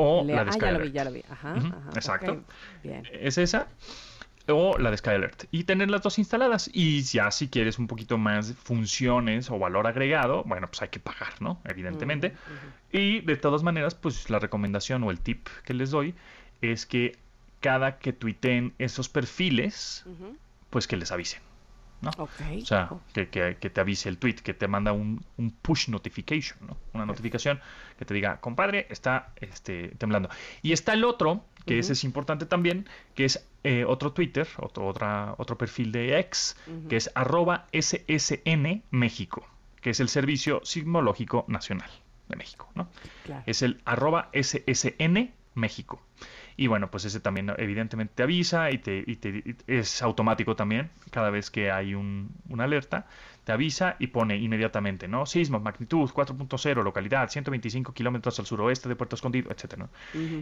O 0.01 0.25
la 0.25 0.45
de 0.45 0.51
ah, 0.51 0.53
Sky 0.53 0.61
ya 0.61 0.73
lo 0.73 0.79
vi, 0.79 0.83
Alert. 0.83 0.95
ya 0.95 1.05
lo 1.05 1.13
vi. 1.13 1.25
Ajá, 1.29 1.55
ajá, 1.55 1.91
exacto. 1.95 2.43
Bien. 2.83 3.03
Es 3.13 3.39
esa. 3.39 3.69
O 4.49 4.79
la 4.79 4.91
de 4.91 4.97
Sky 4.97 5.11
Alert. 5.11 5.45
Y 5.51 5.65
tener 5.65 5.91
las 5.91 6.03
dos 6.03 6.19
instaladas. 6.19 6.71
Y 6.73 7.03
ya 7.03 7.31
si 7.31 7.49
quieres 7.49 7.79
un 7.79 7.87
poquito 7.87 8.19
más 8.19 8.55
funciones 8.55 9.51
o 9.51 9.59
valor 9.59 9.87
agregado, 9.87 10.43
bueno, 10.45 10.67
pues 10.69 10.83
hay 10.83 10.89
que 10.89 11.01
pagar, 11.01 11.35
¿no? 11.41 11.61
Evidentemente. 11.65 12.35
Y 12.91 13.21
de 13.21 13.37
todas 13.37 13.63
maneras, 13.63 13.95
pues 13.95 14.31
la 14.31 14.39
recomendación 14.39 15.03
o 15.05 15.11
el 15.11 15.21
tip 15.21 15.49
que 15.65 15.75
les 15.75 15.91
doy 15.91 16.15
es 16.63 16.87
que 16.87 17.19
cada 17.61 17.99
que 17.99 18.13
tuiteen 18.13 18.73
esos 18.79 19.09
perfiles, 19.09 20.05
pues 20.71 20.87
que 20.89 20.97
les 20.97 21.13
avisen. 21.13 21.43
¿No? 22.01 22.11
O 22.63 22.67
sea, 22.67 22.91
que, 23.13 23.29
que- 23.29 23.57
que 23.61 23.71
te 23.71 23.81
avise 23.81 24.09
el 24.09 24.19
tweet, 24.19 24.37
que 24.37 24.55
te 24.55 24.67
manda 24.69 24.93
un, 24.93 25.25
un 25.37 25.51
push 25.51 25.89
notification, 25.89 26.59
¿no? 26.67 26.77
Una 26.95 27.07
notificación 27.07 27.61
que 27.99 28.05
te 28.05 28.15
diga, 28.15 28.41
compadre, 28.41 28.87
está 28.91 29.33
este, 29.37 29.89
temblando. 29.99 30.29
Y 30.63 30.73
está 30.73 30.93
el 30.95 31.05
otro, 31.05 31.45
que 31.67 31.79
ese 31.79 31.93
es 31.93 32.05
importante 32.05 32.47
también, 32.47 32.89
que 33.15 33.25
es 33.27 33.47
eh, 33.65 33.85
otro 33.87 34.13
Twitter, 34.13 34.49
otro, 34.59 34.87
otra, 34.87 35.35
otro 35.39 35.59
perfil 35.59 35.93
de 35.93 36.19
X, 36.21 36.57
que 36.89 36.97
es 36.97 37.11
arroba 37.15 37.67
SSN 37.73 38.83
México, 38.91 39.47
que 39.83 39.91
es 39.91 40.01
el 40.01 40.09
Servicio 40.09 40.61
Sismológico 40.65 41.45
Nacional 41.49 41.91
de 42.29 42.37
México, 42.37 42.71
¿no? 42.75 42.89
Claro. 43.25 43.43
Es 43.47 43.63
el 43.63 43.81
arroba 43.85 44.31
SSN 44.33 45.33
México. 45.55 46.01
Y 46.61 46.67
bueno, 46.67 46.91
pues 46.91 47.07
ese 47.07 47.21
también 47.21 47.51
evidentemente 47.57 48.13
te 48.17 48.23
avisa 48.23 48.71
y, 48.71 48.77
te, 48.77 49.03
y 49.07 49.17
te- 49.17 49.43
y 49.47 49.57
es 49.67 50.03
automático 50.03 50.57
también. 50.57 50.91
Cada 51.11 51.31
vez 51.31 51.51
que 51.51 51.71
hay 51.71 51.95
un, 51.95 52.29
una 52.51 52.65
alerta, 52.65 53.07
te 53.45 53.53
avisa 53.53 53.97
y 53.99 54.09
pone 54.09 54.37
inmediatamente, 54.37 55.09
¿no? 55.09 55.25
Sismo, 55.25 55.59
magnitud 55.59 56.11
4.0, 56.11 56.83
localidad 56.85 57.31
125 57.31 57.95
kilómetros 57.95 58.39
al 58.41 58.45
suroeste 58.45 58.91
de 58.91 58.95
Puerto 58.95 59.17
Escondido, 59.17 59.51
etcétera, 59.51 59.85
¿no? 59.85 59.89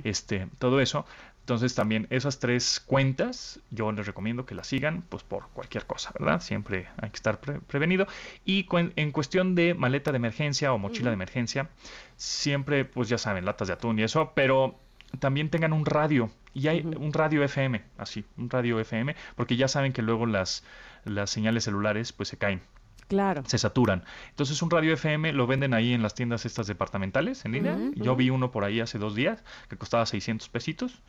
este, 0.03 0.49
todo 0.59 0.81
eso. 0.81 1.07
Entonces 1.43 1.77
también 1.77 2.09
esas 2.11 2.41
tres 2.41 2.81
cuentas 2.85 3.61
yo 3.71 3.93
les 3.93 4.05
recomiendo 4.05 4.45
que 4.45 4.57
las 4.57 4.67
sigan, 4.67 5.03
pues 5.09 5.23
por 5.23 5.47
cualquier 5.51 5.87
cosa, 5.87 6.11
¿verdad? 6.19 6.41
Siempre 6.41 6.89
hay 7.01 7.11
que 7.11 7.17
estar 7.17 7.39
pre- 7.39 7.61
prevenido. 7.61 8.09
Y 8.45 8.67
en 8.97 9.13
cuestión 9.13 9.55
de 9.55 9.75
maleta 9.75 10.11
de 10.11 10.17
emergencia 10.17 10.73
o 10.73 10.79
mochila 10.79 11.11
de 11.11 11.15
emergencia, 11.15 11.71
siempre, 12.17 12.85
pues 12.85 13.09
ya 13.09 13.19
saben, 13.19 13.45
latas 13.45 13.69
de 13.69 13.75
atún 13.75 14.01
y 14.01 14.03
eso, 14.03 14.33
pero 14.35 14.81
también 15.19 15.51
tengan 15.51 15.73
un 15.73 15.85
radio. 15.87 16.31
Y 16.55 16.69
hay 16.69 16.81
un 16.81 17.13
radio 17.13 17.45
FM, 17.45 17.83
así, 17.99 18.25
un 18.37 18.51
radio 18.51 18.81
FM, 18.81 19.15
porque 19.37 19.57
ya 19.57 19.69
saben 19.69 19.93
que 19.93 20.03
luego 20.03 20.27
las, 20.27 20.65
las 21.05 21.31
señales 21.31 21.65
celulares 21.65 22.13
pues 22.13 22.29
se 22.31 22.37
caen 22.37 22.61
Claro. 23.07 23.43
se 23.47 23.57
saturan. 23.57 24.05
Entonces 24.31 24.61
un 24.61 24.71
radio 24.71 24.93
FM 24.93 25.33
lo 25.33 25.47
venden 25.47 25.73
ahí 25.73 25.95
en 25.95 26.03
las 26.03 26.15
tiendas 26.15 26.45
estas 26.45 26.67
departamentales 26.67 27.43
en 27.47 27.53
línea. 27.53 27.79
Yo 27.95 28.17
vi 28.17 28.29
uno 28.29 28.51
por 28.51 28.65
ahí 28.65 28.81
hace 28.81 28.99
dos 28.99 29.15
días 29.15 29.43
que 29.71 29.77
costaba 29.79 30.05
600 30.05 30.47
pesitos 30.51 31.01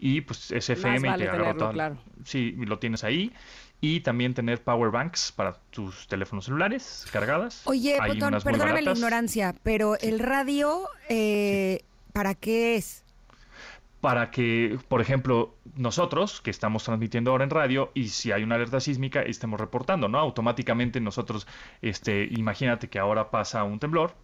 y 0.00 0.22
pues 0.22 0.50
es 0.50 0.68
FM 0.70 1.06
y 1.06 1.10
vale 1.10 1.24
agarra 1.24 1.38
tenerlo, 1.42 1.58
todo. 1.60 1.72
claro. 1.72 1.98
Sí, 2.24 2.56
y 2.58 2.64
lo 2.66 2.80
tienes 2.80 3.04
ahí. 3.04 3.32
Y 3.80 4.00
también 4.00 4.34
tener 4.34 4.62
power 4.64 4.90
banks 4.90 5.30
para 5.30 5.58
tus 5.70 6.08
teléfonos 6.08 6.46
celulares 6.46 7.06
cargadas. 7.12 7.62
Oye, 7.66 7.98
Hay 8.00 8.14
Botón, 8.18 8.34
perdóname 8.42 8.82
la 8.82 8.90
ignorancia, 8.92 9.54
pero 9.62 9.96
el 10.00 10.18
radio, 10.18 10.88
eh, 11.08 11.84
¿para 12.12 12.34
qué 12.34 12.74
es? 12.76 13.03
Para 14.04 14.30
que, 14.30 14.78
por 14.88 15.00
ejemplo, 15.00 15.54
nosotros 15.76 16.42
que 16.42 16.50
estamos 16.50 16.84
transmitiendo 16.84 17.30
ahora 17.30 17.44
en 17.44 17.48
radio 17.48 17.90
y 17.94 18.08
si 18.08 18.32
hay 18.32 18.42
una 18.42 18.56
alerta 18.56 18.78
sísmica 18.78 19.22
estemos 19.22 19.58
reportando, 19.58 20.08
¿no? 20.08 20.18
Automáticamente 20.18 21.00
nosotros, 21.00 21.46
este, 21.80 22.28
imagínate 22.30 22.90
que 22.90 22.98
ahora 22.98 23.30
pasa 23.30 23.64
un 23.64 23.78
temblor, 23.78 24.14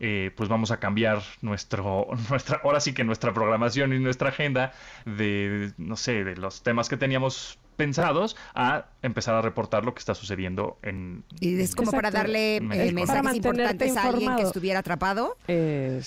eh, 0.00 0.30
pues 0.34 0.48
vamos 0.48 0.70
a 0.70 0.78
cambiar 0.78 1.20
nuestro, 1.42 2.06
nuestra, 2.30 2.62
ahora 2.64 2.80
sí 2.80 2.94
que 2.94 3.04
nuestra 3.04 3.34
programación 3.34 3.92
y 3.92 3.98
nuestra 3.98 4.30
agenda 4.30 4.72
de, 5.04 5.70
no 5.76 5.96
sé, 5.96 6.24
de 6.24 6.34
los 6.36 6.62
temas 6.62 6.88
que 6.88 6.96
teníamos 6.96 7.58
pensados 7.76 8.38
a 8.54 8.86
empezar 9.02 9.34
a 9.34 9.42
reportar 9.42 9.84
lo 9.84 9.92
que 9.92 9.98
está 9.98 10.14
sucediendo 10.14 10.78
en 10.80 11.24
Y 11.40 11.60
es 11.60 11.74
como 11.74 11.90
para 11.90 12.10
darle 12.10 12.56
eh, 12.56 12.62
mensajes 12.62 13.22
Para 13.22 13.36
importantes 13.36 13.98
a 13.98 14.08
alguien 14.08 14.34
que 14.36 14.44
estuviera 14.44 14.78
atrapado. 14.78 15.36
Eh, 15.46 16.00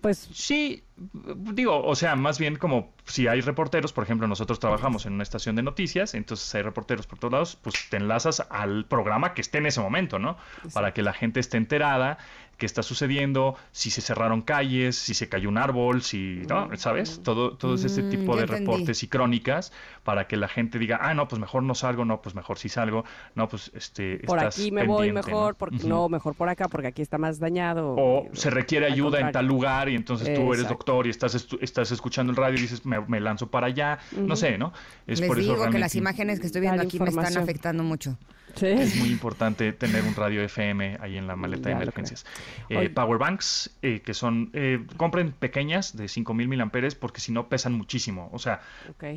pues 0.00 0.28
Sí, 0.32 0.82
digo, 1.00 1.82
o 1.82 1.94
sea, 1.94 2.14
más 2.14 2.38
bien 2.38 2.56
como 2.56 2.92
si 3.06 3.26
hay 3.26 3.40
reporteros, 3.40 3.92
por 3.92 4.04
ejemplo, 4.04 4.26
nosotros 4.28 4.58
trabajamos 4.60 5.06
en 5.06 5.14
una 5.14 5.22
estación 5.22 5.56
de 5.56 5.62
noticias, 5.62 6.14
entonces 6.14 6.54
hay 6.54 6.62
reporteros 6.62 7.06
por 7.06 7.18
todos 7.18 7.32
lados, 7.32 7.56
pues 7.56 7.88
te 7.88 7.96
enlazas 7.96 8.46
al 8.50 8.84
programa 8.84 9.32
que 9.34 9.40
esté 9.40 9.58
en 9.58 9.66
ese 9.66 9.80
momento, 9.80 10.18
¿no? 10.18 10.36
Para 10.74 10.92
que 10.92 11.02
la 11.02 11.12
gente 11.14 11.40
esté 11.40 11.56
enterada 11.56 12.18
qué 12.58 12.66
está 12.66 12.82
sucediendo, 12.82 13.56
si 13.72 13.90
se 13.90 14.02
cerraron 14.02 14.42
calles, 14.42 14.94
si 14.94 15.14
se 15.14 15.30
cayó 15.30 15.48
un 15.48 15.56
árbol, 15.56 16.02
si, 16.02 16.42
¿no? 16.46 16.68
¿Sabes? 16.76 17.22
Todo, 17.24 17.56
todo 17.56 17.74
es 17.74 17.84
este 17.84 18.02
Mm, 18.02 18.08
tipo 18.10 18.36
de 18.36 18.42
entendí. 18.42 18.60
reportes 18.66 19.02
y 19.02 19.08
crónicas 19.08 19.72
para 20.04 20.26
que 20.26 20.36
la 20.36 20.46
gente 20.46 20.78
diga, 20.78 20.98
ah, 21.00 21.14
no, 21.14 21.26
pues 21.26 21.40
mejor 21.40 21.62
no 21.62 21.74
salgo, 21.74 22.04
no, 22.04 22.20
pues 22.20 22.34
mejor 22.34 22.58
sí 22.58 22.68
salgo, 22.68 23.04
no, 23.34 23.48
pues 23.48 23.70
este. 23.74 24.18
por 24.26 24.36
estás 24.38 24.58
aquí 24.58 24.70
me 24.72 24.84
voy 24.84 25.10
mejor, 25.10 25.54
porque 25.54 25.76
Ujú. 25.78 25.88
no, 25.88 26.08
mejor 26.10 26.34
por 26.34 26.50
acá, 26.50 26.68
porque 26.68 26.88
aquí 26.88 27.00
está 27.00 27.16
más 27.16 27.38
dañado. 27.38 27.94
O 27.96 28.26
se 28.34 28.50
requiere 28.50 28.84
ayuda 28.84 29.20
en 29.20 29.32
tal 29.32 29.46
lugar 29.46 29.88
y 29.88 29.94
entonces 29.94 30.28
tú 30.34 30.42
eres 30.52 30.64
Exacto. 30.64 30.74
Doctor 30.90 31.06
y 31.06 31.10
estás, 31.10 31.34
estu- 31.34 31.58
estás 31.60 31.90
escuchando 31.92 32.30
el 32.30 32.36
radio 32.36 32.58
y 32.58 32.62
dices, 32.62 32.84
me, 32.84 33.00
me 33.06 33.20
lanzo 33.20 33.48
para 33.48 33.68
allá. 33.68 33.98
No 34.16 34.36
sé, 34.36 34.58
¿no? 34.58 34.72
Es 35.06 35.20
Les 35.20 35.28
por 35.28 35.38
eso 35.38 35.52
digo 35.54 35.70
que 35.70 35.78
las 35.78 35.94
imágenes 35.94 36.40
que 36.40 36.46
estoy 36.46 36.60
viendo 36.60 36.78
Dar 36.78 36.86
aquí 36.86 36.98
me 36.98 37.08
están 37.10 37.36
afectando 37.36 37.82
mucho. 37.82 38.18
Sí. 38.54 38.66
es 38.66 38.96
muy 38.96 39.10
importante 39.10 39.72
tener 39.72 40.02
un 40.04 40.14
radio 40.14 40.42
FM 40.42 40.98
ahí 41.00 41.16
en 41.16 41.26
la 41.26 41.36
maleta 41.36 41.68
de 41.68 41.74
Ya 41.74 41.82
emergencias. 41.82 42.26
Eh, 42.68 42.90
power 42.90 43.18
banks, 43.18 43.76
eh, 43.82 44.00
que 44.00 44.14
son, 44.14 44.50
eh, 44.52 44.84
compren 44.96 45.32
pequeñas 45.32 45.96
de 45.96 46.08
5000 46.08 46.48
miliamperes 46.48 46.94
porque 46.94 47.20
si 47.20 47.32
no 47.32 47.48
pesan 47.48 47.72
muchísimo. 47.72 48.28
O 48.32 48.38
sea, 48.38 48.60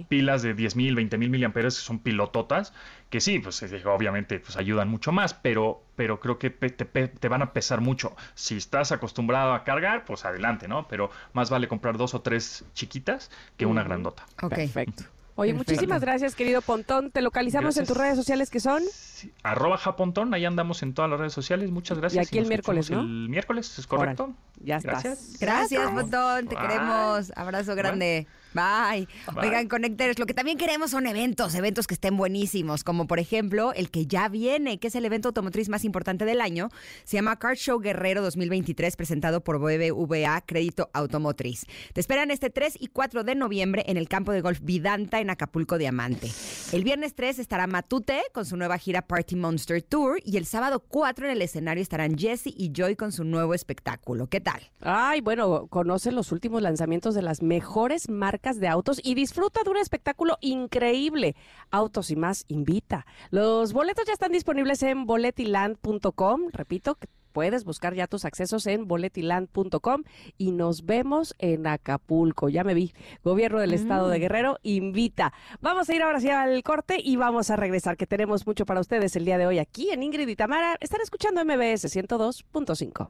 pilas 0.08 0.42
de 0.42 0.56
10.000, 0.56 0.96
20.000 0.96 1.30
miliamperes 1.30 1.76
que 1.76 1.82
son 1.82 2.00
pilototas, 2.00 2.74
que 3.10 3.22
sí, 3.22 3.40
pues 3.40 3.62
eh, 3.64 3.84
obviamente 3.86 4.40
pues 4.40 4.58
ayudan 4.58 4.90
mucho 4.90 5.12
más, 5.12 5.34
pero, 5.34 5.84
pero 5.96 6.20
creo 6.20 6.40
que 6.40 6.50
te, 6.50 6.86
te 7.08 7.28
van 7.28 7.42
a 7.42 7.54
pesar 7.54 7.82
mucho. 7.82 8.16
Si 8.34 8.58
estás 8.58 8.92
acostumbrado 8.92 9.54
a 9.54 9.64
cargar, 9.64 10.06
pues 10.06 10.26
adelante, 10.26 10.68
¿no? 10.68 10.88
Pero 10.88 11.12
más 11.34 11.50
vale 11.50 11.68
comprar 11.68 11.98
dos 11.98 12.14
o 12.14 12.22
tres 12.22 12.66
chiquitas 12.74 13.32
que 13.58 13.66
una 13.66 13.84
grandota. 13.84 14.26
Ok. 14.42 14.56
Perfecto. 14.56 15.04
Oye, 15.36 15.52
Perfecto. 15.52 15.74
muchísimas 15.74 16.02
gracias, 16.02 16.36
querido 16.36 16.62
Pontón. 16.62 17.10
Te 17.10 17.22
localizamos 17.22 17.78
en 17.78 17.86
tus 17.86 17.96
Gracias. 17.96 17.98
redes 18.06 18.18
sociales 18.18 18.50
que 18.52 18.60
son. 18.60 18.84
Sí, 18.92 19.34
Arroba 19.42 19.78
Japontón, 19.78 20.34
ahí 20.34 20.46
andamos 20.46 20.84
en 20.84 20.94
todas 20.94 21.10
las 21.10 21.20
redes 21.20 21.34
sociales. 21.34 21.72
Muchas 21.72 21.98
gracias. 21.98 22.28
aquí 22.28 22.38
el 22.38 22.46
miércoles, 22.48 22.92
¿no? 22.92 23.02
El 23.02 23.30
miércoles, 23.30 23.80
es 23.80 23.88
correcto. 23.88 24.34
Ya 24.62 24.78
estás. 24.78 25.04
Gracias. 25.04 25.38
Gracias, 25.40 25.92
Botón. 25.92 26.48
Te 26.48 26.56
Bye. 26.56 26.68
queremos. 26.68 27.32
Abrazo 27.36 27.76
grande. 27.76 28.28
Bye. 28.28 28.43
Bye. 28.54 29.08
Oigan, 29.36 29.68
Connectors, 29.68 30.20
lo 30.20 30.26
que 30.26 30.34
también 30.34 30.58
queremos 30.58 30.92
son 30.92 31.08
eventos, 31.08 31.56
eventos 31.56 31.88
que 31.88 31.96
estén 31.96 32.18
buenísimos, 32.18 32.84
como 32.84 33.08
por 33.08 33.20
ejemplo 33.20 33.74
el 33.74 33.90
que 33.90 34.06
ya 34.06 34.30
viene, 34.30 34.80
que 34.80 34.88
es 34.88 34.96
el 34.96 35.06
evento 35.06 35.30
automotriz 35.30 35.70
más 35.70 35.84
importante 35.86 36.26
del 36.26 36.42
año. 36.42 36.70
Se 37.04 37.18
llama 37.18 37.38
Car 37.40 37.58
Show 37.58 37.80
Guerrero 37.80 38.22
2023, 38.22 38.96
presentado 38.96 39.44
por 39.44 39.60
BBVA 39.60 40.42
Crédito 40.46 40.90
Automotriz. 40.94 41.66
Te 41.94 42.00
esperan 42.00 42.32
este 42.32 42.50
3 42.50 42.78
y 42.80 42.88
4 42.88 43.24
de 43.24 43.36
noviembre 43.36 43.84
en 43.88 43.98
el 43.98 44.08
campo 44.08 44.32
de 44.32 44.42
golf 44.42 44.60
Vidanta 44.62 45.20
en 45.20 45.30
Acapulco 45.30 45.78
Diamante. 45.78 46.32
El 46.72 46.84
viernes 46.84 47.16
3 47.16 47.40
estará 47.40 47.66
Matute 47.68 48.22
con 48.34 48.46
su 48.46 48.56
nueva 48.58 48.78
gira 48.78 49.02
Party 49.02 49.36
Monster 49.36 49.82
Tour 49.82 50.20
y 50.24 50.38
el 50.38 50.46
sábado 50.46 50.84
4 50.88 51.26
en 51.26 51.32
el 51.32 51.42
escenario 51.42 51.82
estarán 51.82 52.18
Jesse 52.18 52.48
y 52.48 52.72
Joy 52.72 52.96
con 52.96 53.12
su 53.12 53.24
nuevo 53.24 53.54
espectáculo. 53.54 54.28
¿Qué 54.28 54.42
tal? 54.42 54.72
Ay, 54.82 55.22
bueno, 55.22 55.68
conoce 55.68 56.12
los 56.12 56.32
últimos 56.32 56.62
lanzamientos 56.62 57.16
de 57.16 57.22
las 57.22 57.42
mejores 57.42 58.10
marcas 58.10 58.43
de 58.44 58.68
autos 58.68 59.00
y 59.02 59.16
disfruta 59.16 59.64
de 59.64 59.70
un 59.70 59.78
espectáculo 59.78 60.38
increíble. 60.42 61.36
Autos 61.72 62.12
y 62.12 62.18
más 62.18 62.44
invita. 62.50 63.06
Los 63.32 63.72
boletos 63.72 64.06
ya 64.06 64.12
están 64.12 64.34
disponibles 64.34 64.84
en 64.84 65.06
boletiland.com. 65.06 66.50
Repito, 66.52 66.96
que 66.96 67.08
puedes 67.32 67.64
buscar 67.64 67.96
ya 67.96 68.06
tus 68.06 68.26
accesos 68.26 68.68
en 68.68 68.86
boletiland.com 68.86 70.04
y 70.38 70.52
nos 70.52 70.86
vemos 70.86 71.36
en 71.40 71.66
Acapulco. 71.68 72.50
Ya 72.50 72.66
me 72.66 72.74
vi. 72.74 72.94
Gobierno 73.24 73.62
del 73.62 73.74
Estado 73.74 74.10
de 74.10 74.20
Guerrero 74.20 74.60
invita. 74.62 75.32
Vamos 75.62 75.90
a 75.90 75.96
ir 75.96 76.04
ahora 76.04 76.20
sí 76.20 76.30
al 76.30 76.62
corte 76.64 76.98
y 77.02 77.16
vamos 77.16 77.50
a 77.50 77.56
regresar, 77.56 77.96
que 77.96 78.08
tenemos 78.08 78.46
mucho 78.46 78.66
para 78.66 78.82
ustedes 78.82 79.16
el 79.16 79.24
día 79.24 79.38
de 79.38 79.48
hoy 79.48 79.60
aquí 79.60 79.90
en 79.90 80.04
Ingrid 80.04 80.28
y 80.28 80.36
Tamara. 80.36 80.76
Están 80.82 81.00
escuchando 81.00 81.44
MBS 81.46 81.86
102.5. 81.86 83.10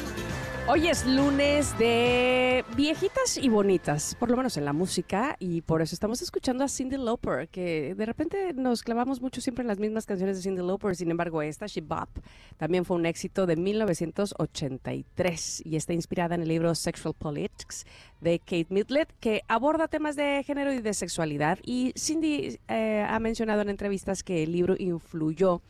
Hoy 0.73 0.87
es 0.87 1.05
lunes 1.05 1.77
de 1.77 2.63
viejitas 2.77 3.37
y 3.37 3.49
bonitas, 3.49 4.15
por 4.17 4.31
lo 4.31 4.37
menos 4.37 4.55
en 4.55 4.63
la 4.63 4.71
música, 4.71 5.35
y 5.37 5.59
por 5.59 5.81
eso 5.81 5.93
estamos 5.93 6.21
escuchando 6.21 6.63
a 6.63 6.69
Cindy 6.69 6.95
Lauper, 6.95 7.49
que 7.49 7.93
de 7.93 8.05
repente 8.05 8.53
nos 8.53 8.81
clavamos 8.81 9.19
mucho 9.19 9.41
siempre 9.41 9.63
en 9.63 9.67
las 9.67 9.79
mismas 9.79 10.05
canciones 10.05 10.37
de 10.37 10.43
Cindy 10.43 10.61
Lauper, 10.61 10.95
sin 10.95 11.11
embargo 11.11 11.41
esta, 11.41 11.67
She 11.67 11.81
Bop, 11.81 12.07
también 12.55 12.85
fue 12.85 12.95
un 12.95 13.05
éxito 13.05 13.45
de 13.45 13.57
1983 13.57 15.63
y 15.65 15.75
está 15.75 15.91
inspirada 15.91 16.35
en 16.35 16.43
el 16.43 16.47
libro 16.47 16.73
Sexual 16.73 17.15
Politics 17.15 17.85
de 18.21 18.39
Kate 18.39 18.67
Midlet, 18.69 19.13
que 19.19 19.41
aborda 19.49 19.89
temas 19.89 20.15
de 20.15 20.41
género 20.45 20.71
y 20.71 20.79
de 20.79 20.93
sexualidad, 20.93 21.59
y 21.65 21.91
Cindy 21.97 22.59
eh, 22.69 23.05
ha 23.05 23.19
mencionado 23.19 23.61
en 23.61 23.67
entrevistas 23.67 24.23
que 24.23 24.43
el 24.43 24.53
libro 24.53 24.77
influyó 24.79 25.61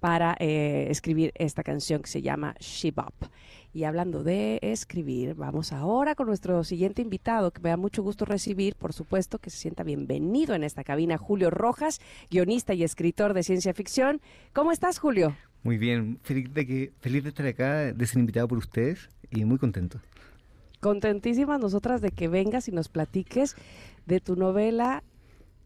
para 0.00 0.34
eh, 0.40 0.86
escribir 0.90 1.32
esta 1.36 1.62
canción 1.62 2.02
que 2.02 2.08
se 2.08 2.22
llama 2.22 2.54
She 2.58 2.90
Bop. 2.90 3.14
Y 3.72 3.84
hablando 3.84 4.24
de 4.24 4.58
escribir, 4.62 5.34
vamos 5.34 5.72
ahora 5.72 6.16
con 6.16 6.26
nuestro 6.26 6.64
siguiente 6.64 7.02
invitado, 7.02 7.52
que 7.52 7.60
me 7.60 7.68
da 7.68 7.76
mucho 7.76 8.02
gusto 8.02 8.24
recibir, 8.24 8.74
por 8.74 8.92
supuesto, 8.92 9.38
que 9.38 9.50
se 9.50 9.58
sienta 9.58 9.84
bienvenido 9.84 10.54
en 10.54 10.64
esta 10.64 10.82
cabina, 10.82 11.18
Julio 11.18 11.50
Rojas, 11.50 12.00
guionista 12.30 12.74
y 12.74 12.82
escritor 12.82 13.32
de 13.32 13.44
ciencia 13.44 13.72
ficción. 13.72 14.20
¿Cómo 14.52 14.72
estás, 14.72 14.98
Julio? 14.98 15.36
Muy 15.62 15.78
bien, 15.78 16.18
feliz 16.22 16.52
de, 16.52 16.66
que, 16.66 16.92
feliz 17.00 17.22
de 17.22 17.28
estar 17.28 17.46
acá, 17.46 17.92
de 17.92 18.06
ser 18.06 18.18
invitado 18.18 18.48
por 18.48 18.58
ustedes 18.58 19.08
y 19.30 19.44
muy 19.44 19.58
contento. 19.58 20.00
Contentísimas 20.80 21.60
nosotras 21.60 22.00
de 22.00 22.10
que 22.10 22.26
vengas 22.26 22.66
y 22.66 22.72
nos 22.72 22.88
platiques 22.88 23.54
de 24.06 24.18
tu 24.20 24.34
novela 24.34 25.04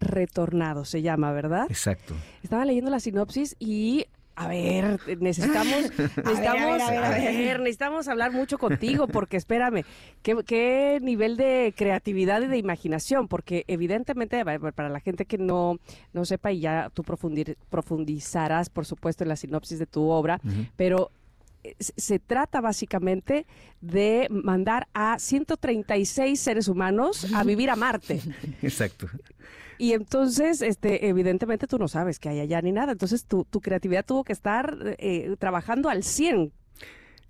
Retornado, 0.01 0.85
se 0.85 1.03
llama, 1.03 1.33
¿verdad? 1.33 1.67
Exacto. 1.69 2.15
Estaba 2.43 2.65
leyendo 2.65 2.91
la 2.91 3.01
sinopsis 3.01 3.57
y 3.59 4.07
a 4.37 4.49
ver, 4.49 4.99
necesitamos, 5.21 5.91
necesitamos, 6.25 6.83
a 6.83 6.91
ver, 6.91 7.05
a 7.05 7.09
ver, 7.11 7.29
a 7.29 7.31
ver. 7.31 7.61
necesitamos 7.61 8.09
hablar 8.09 8.33
mucho 8.33 8.59
contigo, 8.59 9.07
porque 9.07 9.37
espérame, 9.37 9.85
¿qué, 10.23 10.37
qué 10.45 10.99
nivel 11.03 11.37
de 11.37 11.73
creatividad 11.77 12.43
y 12.43 12.49
de 12.49 12.59
imaginación? 12.59 13.29
Porque 13.29 13.65
evidentemente, 13.69 14.45
para 14.45 14.89
la 14.89 15.01
gente 15.01 15.25
que 15.25 15.39
no, 15.39 15.79
no 16.13 16.25
sepa, 16.25 16.51
y 16.53 16.61
ya 16.61 16.91
tú 16.93 17.03
profundir- 17.05 17.57
profundizarás, 17.71 18.71
por 18.71 18.87
supuesto, 18.87 19.25
en 19.25 19.29
la 19.29 19.37
sinopsis 19.37 19.79
de 19.79 19.87
tu 19.87 20.09
obra, 20.09 20.41
pero 20.77 21.11
se 21.79 22.19
trata 22.19 22.61
básicamente 22.61 23.47
de 23.81 24.27
mandar 24.31 24.89
a 24.95 25.19
136 25.19 26.39
seres 26.39 26.69
humanos 26.69 27.27
a 27.35 27.45
vivir 27.45 27.71
a 27.71 27.77
Marte. 27.77 28.21
Exacto. 28.63 29.09
Y 29.79 29.93
entonces, 29.93 30.63
este, 30.63 31.09
evidentemente 31.09 31.67
tú 31.67 31.79
no 31.79 31.89
sabes 31.89 32.19
que 32.19 32.29
hay 32.29 32.41
allá 32.41 32.63
ni 32.63 32.73
nada. 32.73 32.93
Entonces 32.93 33.27
tu, 33.27 33.45
tu 33.45 33.61
creatividad 33.61 34.05
tuvo 34.05 34.25
que 34.25 34.33
estar 34.33 34.97
eh, 34.99 35.35
trabajando 35.39 35.89
al 35.89 36.05
100. 36.05 36.53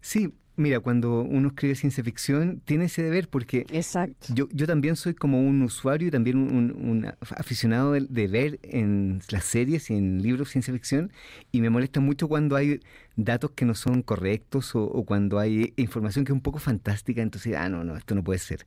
Sí, 0.01 0.33
mira, 0.57 0.81
cuando 0.81 1.23
uno 1.23 1.49
escribe 1.49 1.75
ciencia 1.75 2.05
ficción, 2.05 2.61
tiene 2.65 2.85
ese 2.85 3.03
deber 3.03 3.29
porque 3.29 3.67
Exacto. 3.71 4.29
yo, 4.35 4.49
yo 4.53 4.67
también 4.67 4.97
soy 4.97 5.15
como 5.15 5.41
un 5.41 5.63
usuario 5.63 6.09
y 6.09 6.11
también 6.11 6.37
un, 6.39 6.53
un- 6.55 6.89
un 6.89 7.07
aficionado 7.37 7.93
de, 7.93 8.03
de 8.09 8.29
ver 8.29 8.59
en 8.63 9.21
las 9.31 9.45
series 9.45 9.91
y 9.91 9.95
en 9.95 10.23
libros 10.23 10.49
de 10.49 10.53
ciencia 10.53 10.73
ficción 10.73 11.11
y 11.53 11.61
me 11.61 11.71
molesta 11.71 12.01
mucho 12.01 12.29
cuando 12.29 12.57
hay 12.57 12.81
datos 13.17 13.51
que 13.53 13.65
no 13.65 13.75
son 13.75 14.03
correctos 14.03 14.75
o, 14.75 14.83
o 14.85 15.05
cuando 15.05 15.39
hay 15.39 15.73
información 15.77 16.25
que 16.25 16.33
es 16.33 16.35
un 16.35 16.41
poco 16.43 16.59
fantástica, 16.59 17.23
entonces, 17.23 17.55
ah, 17.57 17.69
no, 17.69 17.85
no, 17.85 17.97
esto 17.97 18.15
no 18.15 18.23
puede 18.25 18.39
ser. 18.39 18.67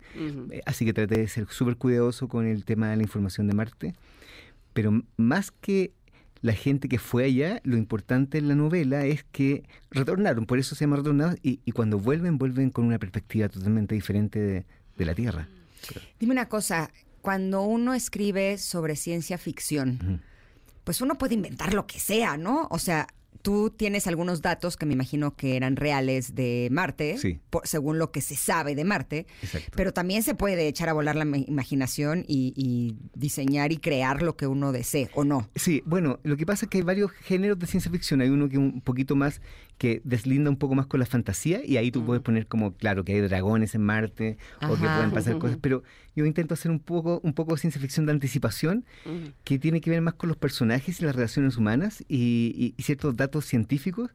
Eh, 0.51 0.61
Así 0.65 0.85
que 0.85 0.93
traté 0.93 1.19
de 1.19 1.27
ser 1.27 1.47
súper 1.49 1.75
cuidadoso 1.77 2.27
con 2.27 2.45
el 2.47 2.65
tema 2.65 2.89
de 2.89 2.97
la 2.97 3.03
información 3.03 3.47
de 3.47 3.53
Marte. 3.53 3.93
Pero 4.73 5.01
más 5.17 5.49
que 5.51 5.91
la 6.41 6.53
gente 6.53 6.87
que 6.87 6.99
fue 6.99 7.25
allá, 7.25 7.61
lo 7.63 7.77
importante 7.77 8.37
en 8.37 8.47
la 8.47 8.55
novela 8.55 9.05
es 9.05 9.23
que 9.31 9.63
retornaron, 9.91 10.45
por 10.45 10.59
eso 10.59 10.75
se 10.75 10.85
llama 10.85 10.97
Retornados, 10.97 11.37
y, 11.43 11.59
y 11.65 11.71
cuando 11.71 11.99
vuelven, 11.99 12.37
vuelven 12.37 12.69
con 12.69 12.85
una 12.85 12.99
perspectiva 12.99 13.49
totalmente 13.49 13.95
diferente 13.95 14.39
de, 14.39 14.65
de 14.97 15.05
la 15.05 15.13
Tierra. 15.13 15.47
Dime 16.19 16.33
una 16.33 16.49
cosa, 16.49 16.91
cuando 17.21 17.61
uno 17.63 17.93
escribe 17.93 18.57
sobre 18.57 18.95
ciencia 18.95 19.37
ficción, 19.37 20.21
pues 20.83 21.01
uno 21.01 21.17
puede 21.17 21.35
inventar 21.35 21.73
lo 21.73 21.85
que 21.85 21.99
sea, 21.99 22.37
¿no? 22.37 22.67
O 22.71 22.79
sea, 22.79 23.07
tú 23.41 23.69
tienes 23.69 24.07
algunos 24.07 24.41
datos 24.41 24.77
que 24.77 24.85
me 24.85 24.93
imagino 24.93 25.35
que 25.35 25.55
eran 25.55 25.75
reales 25.75 26.35
de 26.35 26.67
Marte, 26.71 27.17
Sí. 27.17 27.39
por- 27.49 27.67
según 27.67 27.97
lo 27.99 28.11
que 28.11 28.21
se 28.21 28.35
sabe 28.35 28.75
de 28.75 28.83
Marte, 28.83 29.25
Exacto. 29.41 29.71
pero 29.75 29.93
también 29.93 30.23
se 30.23 30.35
puede 30.35 30.67
echar 30.67 30.89
a 30.89 30.93
volar 30.93 31.15
la 31.15 31.25
ma- 31.25 31.37
imaginación 31.37 32.23
y, 32.27 32.53
y 32.55 32.95
diseñar 33.17 33.71
y 33.71 33.77
crear 33.77 34.21
lo 34.21 34.35
que 34.37 34.47
uno 34.47 34.71
desee, 34.71 35.09
¿o 35.13 35.23
no? 35.23 35.49
Sí, 35.55 35.81
bueno, 35.85 36.19
lo 36.23 36.37
que 36.37 36.45
pasa 36.45 36.65
es 36.65 36.69
que 36.69 36.77
hay 36.79 36.83
varios 36.83 37.11
géneros 37.11 37.59
de 37.59 37.67
ciencia 37.67 37.91
ficción. 37.91 38.21
Hay 38.21 38.29
uno 38.29 38.49
que 38.49 38.57
un 38.57 38.81
poquito 38.81 39.15
más, 39.15 39.41
que 39.77 40.01
deslinda 40.03 40.49
un 40.49 40.57
poco 40.57 40.75
más 40.75 40.87
con 40.87 40.99
la 40.99 41.05
fantasía, 41.05 41.61
y 41.65 41.77
ahí 41.77 41.91
tú 41.91 42.03
puedes 42.05 42.23
poner 42.23 42.47
como, 42.47 42.73
claro, 42.73 43.03
que 43.03 43.13
hay 43.13 43.21
dragones 43.21 43.75
en 43.75 43.81
Marte, 43.83 44.37
o 44.61 44.73
que 44.75 44.81
pueden 44.81 45.11
pasar 45.11 45.37
cosas, 45.37 45.57
pero 45.61 45.83
yo 46.17 46.25
intento 46.25 46.55
hacer 46.55 46.71
un 46.71 46.79
poco, 46.79 47.21
un 47.23 47.33
poco 47.33 47.53
de 47.53 47.61
ciencia 47.61 47.79
ficción 47.79 48.07
de 48.07 48.11
anticipación, 48.11 48.85
que 49.43 49.59
tiene 49.59 49.81
que 49.81 49.91
ver 49.91 50.01
más 50.01 50.15
con 50.15 50.29
los 50.29 50.35
personajes 50.37 50.99
y 50.99 51.05
las 51.05 51.15
relaciones 51.15 51.57
humanas 51.57 52.03
y, 52.09 52.53
y- 52.57 52.73
y 52.75 52.83
ciertos 52.83 53.15
datos 53.15 53.45
científicos, 53.45 54.09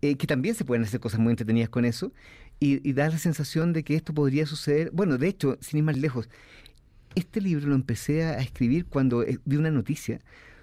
eh, 0.00 0.16
que 0.16 0.26
también 0.26 0.54
se 0.54 0.64
pueden 0.64 0.82
hacer 0.84 0.98
cosas 0.98 1.20
muy 1.20 1.30
entretenidas 1.30 1.68
con 1.68 1.84
eso, 1.84 2.10
y, 2.58 2.80
y 2.88 2.94
da 2.94 3.08
la 3.10 3.18
sensación 3.18 3.74
de 3.74 3.82
que 3.84 3.94
esto 3.96 4.14
podría 4.14 4.46
suceder. 4.46 4.90
Bueno, 4.92 5.18
de 5.18 5.28
hecho, 5.28 5.58
sin 5.60 5.78
ir 5.78 5.84
más 5.84 5.98
lejos, 5.98 6.30
este 7.14 7.42
libro 7.42 7.68
lo 7.68 7.74
empecé 7.74 8.24
a 8.24 8.38
escribir 8.40 8.86
cuando 8.86 9.22
eh, 9.22 9.38
vi 9.44 9.56
una 9.56 9.70
noticia 9.70 10.20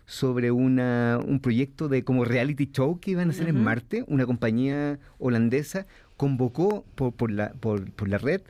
sobre 0.08 0.50
una, 0.50 1.20
un 1.24 1.40
proyecto 1.40 1.88
de 1.88 2.04
como 2.04 2.26
reality 2.26 2.66
show 2.72 3.00
que 3.00 3.12
iban 3.12 3.28
a 3.28 3.32
hacer 3.32 3.48
en 3.48 3.62
Marte. 3.64 4.04
Una 4.08 4.26
compañía 4.26 4.98
holandesa 5.20 5.86
convocó 6.18 6.84
por, 6.96 7.14
por, 7.14 7.30
la, 7.30 7.52
por, 7.54 7.92
por 7.92 8.10
la 8.10 8.18
red 8.18 8.42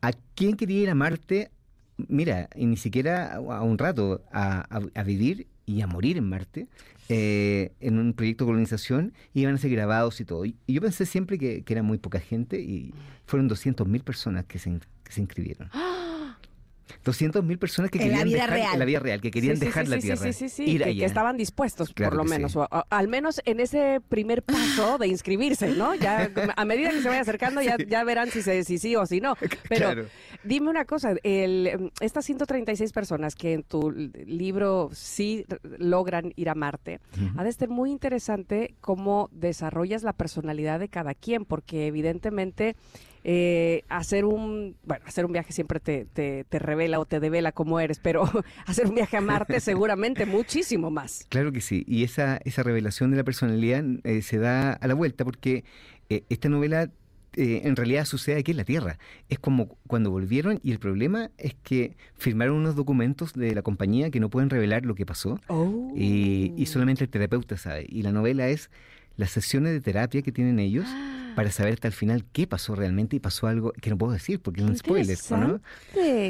a 0.00 0.12
quien 0.34 0.56
quería 0.56 0.82
ir 0.82 0.90
a 0.90 0.94
Marte, 0.94 1.50
mira, 2.08 2.48
y 2.54 2.66
ni 2.66 2.76
siquiera 2.76 3.34
a, 3.36 3.62
un 3.62 3.78
rato, 3.78 4.22
a, 4.32 4.60
a- 4.76 4.82
a 4.94 5.02
vivir 5.02 5.46
y 5.66 5.80
a 5.80 5.86
morir 5.86 6.16
en 6.18 6.28
Marte. 6.28 6.66
eh, 7.10 7.72
en 7.80 7.98
un 7.98 8.14
proyecto 8.14 8.44
de 8.44 8.48
colonización 8.48 9.12
y 9.34 9.42
iban 9.42 9.54
a 9.56 9.58
ser 9.58 9.70
grabados 9.70 10.20
y 10.20 10.24
todo. 10.24 10.44
Y, 10.46 10.56
y 10.66 10.72
yo 10.72 10.80
pensé 10.80 11.04
siempre 11.04 11.38
que, 11.38 11.62
que 11.62 11.74
era 11.74 11.82
muy 11.82 11.98
poca 11.98 12.18
gente 12.18 12.58
y 12.60 12.94
fueron 13.26 13.46
200.000 13.48 14.02
personas 14.02 14.46
que 14.46 14.58
se, 14.58 14.70
que 15.02 15.12
se 15.12 15.20
inscribieron. 15.20 15.68
200.000 17.04 17.58
personas 17.58 17.90
que 17.90 17.98
En 17.98 18.08
la 18.12 18.18
querían 18.18 18.28
vida 18.28 18.36
dejar, 18.42 18.50
real. 18.50 18.72
en 18.74 18.78
la 18.78 18.84
vida 18.84 18.98
real, 19.00 19.20
que 19.20 19.30
querían 19.30 19.56
Sí, 19.56 19.60
sí, 19.60 19.66
dejar 19.66 19.84
sí, 19.84 19.90
la 19.90 19.96
sí, 19.96 20.00
sí, 20.02 20.06
Tierra, 20.14 20.32
sí, 20.32 20.48
sí, 20.48 20.64
ir 20.64 20.82
que, 20.82 20.88
allá. 20.90 20.98
que 21.00 21.04
estaban 21.06 21.36
dispuestos, 21.36 21.92
Claro 21.94 22.16
por 22.16 22.24
lo 22.24 22.30
menos, 22.30 22.56
o 22.56 22.68
al 22.90 23.08
menos 23.08 23.40
en 23.44 23.60
ese 23.60 24.00
primer 24.08 24.42
paso 24.42 24.98
de 24.98 25.06
inscribirse, 25.08 25.68
¿no? 25.74 25.94
Ya 25.94 26.30
a 26.56 26.64
medida 26.64 26.90
que 26.90 27.00
se 27.02 27.08
vaya 27.08 27.20
acercando, 27.20 27.60
ya, 27.62 27.76
ya 27.88 28.04
verán 28.04 28.30
si, 28.30 28.42
se, 28.42 28.64
si 28.64 28.78
sí 28.78 28.96
o 28.96 29.06
si 29.06 29.20
no. 29.20 29.36
Pero 29.68 29.86
Claro. 29.86 30.06
dime 30.42 30.70
una 30.70 30.84
cosa, 30.84 31.14
el, 31.22 31.90
estas 32.00 32.24
136 32.24 32.92
personas 32.92 33.34
que 33.34 33.52
en 33.54 33.62
tu 33.62 33.90
libro 33.90 34.90
sí 34.92 35.44
logran 35.78 36.32
ir 36.36 36.48
a 36.48 36.54
Marte, 36.54 37.00
ha 37.36 37.44
de 37.44 37.52
ser 37.52 37.68
muy 37.68 37.90
interesante 37.90 38.74
cómo 38.80 39.28
desarrollas 39.32 40.02
la 40.02 40.12
personalidad 40.12 40.80
de 40.80 40.88
cada 40.88 41.14
quien, 41.14 41.44
porque 41.44 41.86
evidentemente 41.86 42.76
eh, 43.24 43.84
hacer 43.88 44.26
un, 44.26 44.76
bueno, 44.84 45.04
hacer 45.06 45.24
un 45.24 45.32
viaje 45.32 45.52
siempre 45.52 45.80
te, 45.80 46.04
te, 46.04 46.44
te 46.44 46.58
revela 46.58 47.00
o 47.00 47.06
te 47.06 47.20
devela 47.20 47.52
cómo 47.52 47.80
eres, 47.80 47.98
pero 47.98 48.24
hacer 48.66 48.86
un 48.86 48.94
viaje 48.94 49.16
a 49.16 49.20
Marte 49.22 49.60
seguramente 49.60 50.26
muchísimo 50.26 50.90
más. 50.90 51.26
Claro 51.30 51.50
que 51.50 51.60
sí, 51.60 51.84
y 51.88 52.04
esa, 52.04 52.36
esa 52.44 52.62
revelación 52.62 53.10
de 53.10 53.16
la 53.16 53.24
personalidad 53.24 53.82
eh, 54.04 54.22
se 54.22 54.38
da 54.38 54.72
a 54.72 54.86
la 54.86 54.94
vuelta 54.94 55.24
porque 55.24 55.64
eh, 56.10 56.24
esta 56.28 56.48
novela 56.50 56.90
eh, 57.36 57.62
en 57.64 57.74
realidad 57.76 58.04
sucede 58.04 58.38
aquí 58.38 58.52
en 58.52 58.58
la 58.58 58.64
Tierra. 58.64 58.98
Es 59.28 59.38
como 59.38 59.78
cuando 59.86 60.10
volvieron 60.10 60.60
y 60.62 60.70
el 60.72 60.78
problema 60.78 61.30
es 61.38 61.54
que 61.62 61.96
firmaron 62.14 62.56
unos 62.56 62.76
documentos 62.76 63.32
de 63.32 63.54
la 63.54 63.62
compañía 63.62 64.10
que 64.10 64.20
no 64.20 64.30
pueden 64.30 64.50
revelar 64.50 64.84
lo 64.84 64.94
que 64.94 65.06
pasó 65.06 65.40
y, 65.96 66.52
y 66.56 66.66
solamente 66.66 67.04
el 67.04 67.10
terapeuta 67.10 67.56
sabe. 67.56 67.86
Y 67.88 68.02
la 68.02 68.12
novela 68.12 68.48
es 68.48 68.70
las 69.16 69.30
sesiones 69.30 69.72
de 69.72 69.80
terapia 69.80 70.22
que 70.22 70.32
tienen 70.32 70.58
ellos 70.58 70.86
para 71.36 71.50
saber 71.50 71.74
hasta 71.74 71.88
el 71.88 71.94
final 71.94 72.24
qué 72.32 72.46
pasó 72.46 72.74
realmente 72.76 73.16
y 73.16 73.18
pasó 73.20 73.48
algo 73.48 73.72
que 73.80 73.90
no 73.90 73.98
puedo 73.98 74.12
decir 74.12 74.40
porque 74.40 74.60
es 74.60 74.66
un 74.68 74.76
spoiler, 74.76 75.18
¿o 75.30 75.36
¿no? 75.36 75.60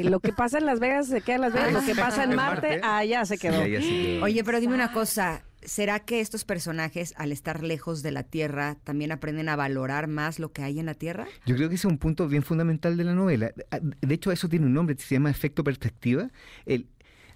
Lo 0.09 0.19
que 0.19 0.33
pasa 0.33 0.57
en 0.57 0.65
Las 0.65 0.79
Vegas 0.79 1.07
se 1.07 1.21
queda 1.21 1.35
en 1.35 1.41
Las 1.41 1.53
Vegas, 1.53 1.73
lo 1.73 1.81
que 1.85 1.93
pasa 1.95 2.23
en 2.23 2.35
Marte, 2.35 2.79
allá 2.83 3.23
se 3.25 3.37
quedó. 3.37 3.61
Así 3.61 3.69
quedó. 3.71 4.23
Oye, 4.23 4.43
pero 4.43 4.59
dime 4.59 4.73
una 4.73 4.91
cosa, 4.91 5.43
¿será 5.61 5.99
que 5.99 6.21
estos 6.21 6.43
personajes 6.43 7.13
al 7.17 7.31
estar 7.31 7.61
lejos 7.63 8.01
de 8.01 8.11
la 8.11 8.23
Tierra 8.23 8.77
también 8.83 9.11
aprenden 9.11 9.47
a 9.49 9.55
valorar 9.55 10.07
más 10.07 10.39
lo 10.39 10.51
que 10.51 10.63
hay 10.63 10.79
en 10.79 10.87
la 10.87 10.95
Tierra? 10.95 11.27
Yo 11.45 11.55
creo 11.55 11.69
que 11.69 11.75
ese 11.75 11.87
es 11.87 11.91
un 11.91 11.99
punto 11.99 12.27
bien 12.27 12.41
fundamental 12.41 12.97
de 12.97 13.03
la 13.03 13.13
novela. 13.13 13.51
Ah, 13.69 13.79
De 13.81 14.15
hecho, 14.15 14.31
eso 14.31 14.49
tiene 14.49 14.65
un 14.65 14.73
nombre, 14.73 14.95
se 14.97 15.13
llama 15.15 15.29
efecto 15.29 15.63
perspectiva. 15.63 16.31
El, 16.65 16.87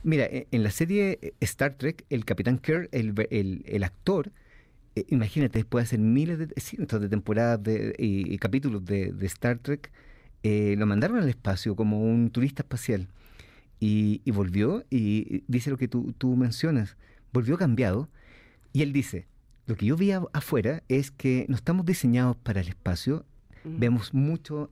mira, 0.01 0.25
e- 0.25 0.47
en 0.51 0.63
la 0.63 0.71
serie 0.71 1.19
eh, 1.21 1.33
Star 1.41 1.75
Trek, 1.75 2.03
el 2.09 2.25
Capitán 2.25 2.57
Kirk, 2.57 2.89
el, 2.91 3.13
el- 3.29 3.63
el 3.67 3.83
actor, 3.83 4.31
eh, 4.99 5.05
imagínate, 5.09 5.59
después 5.59 5.83
de 5.83 5.87
hacer 5.87 5.99
miles 5.99 6.37
de, 6.39 6.47
cientos 6.57 7.01
de 7.01 7.09
temporadas 7.09 7.61
de, 7.63 7.95
y, 7.97 8.33
y 8.33 8.37
capítulos 8.37 8.85
de, 8.85 9.11
de 9.11 9.25
Star 9.25 9.59
Trek, 9.59 9.91
eh, 10.43 10.75
lo 10.77 10.85
mandaron 10.85 11.17
al 11.17 11.29
espacio 11.29 11.75
como 11.75 12.01
un 12.01 12.29
turista 12.29 12.63
espacial. 12.63 13.07
Y, 13.79 14.21
y 14.25 14.31
volvió 14.31 14.83
y 14.89 15.43
dice 15.47 15.69
lo 15.69 15.77
que 15.77 15.87
tú, 15.87 16.13
tú 16.17 16.35
mencionas, 16.35 16.97
volvió 17.31 17.57
cambiado. 17.57 18.09
Y 18.73 18.81
él 18.81 18.91
dice, 18.93 19.25
lo 19.67 19.75
que 19.75 19.85
yo 19.85 19.95
vi 19.95 20.11
afuera 20.11 20.83
es 20.89 21.11
que 21.11 21.45
no 21.47 21.55
estamos 21.55 21.85
diseñados 21.85 22.35
para 22.37 22.61
el 22.61 22.67
espacio, 22.67 23.25
vemos 23.63 24.13
mucho, 24.13 24.69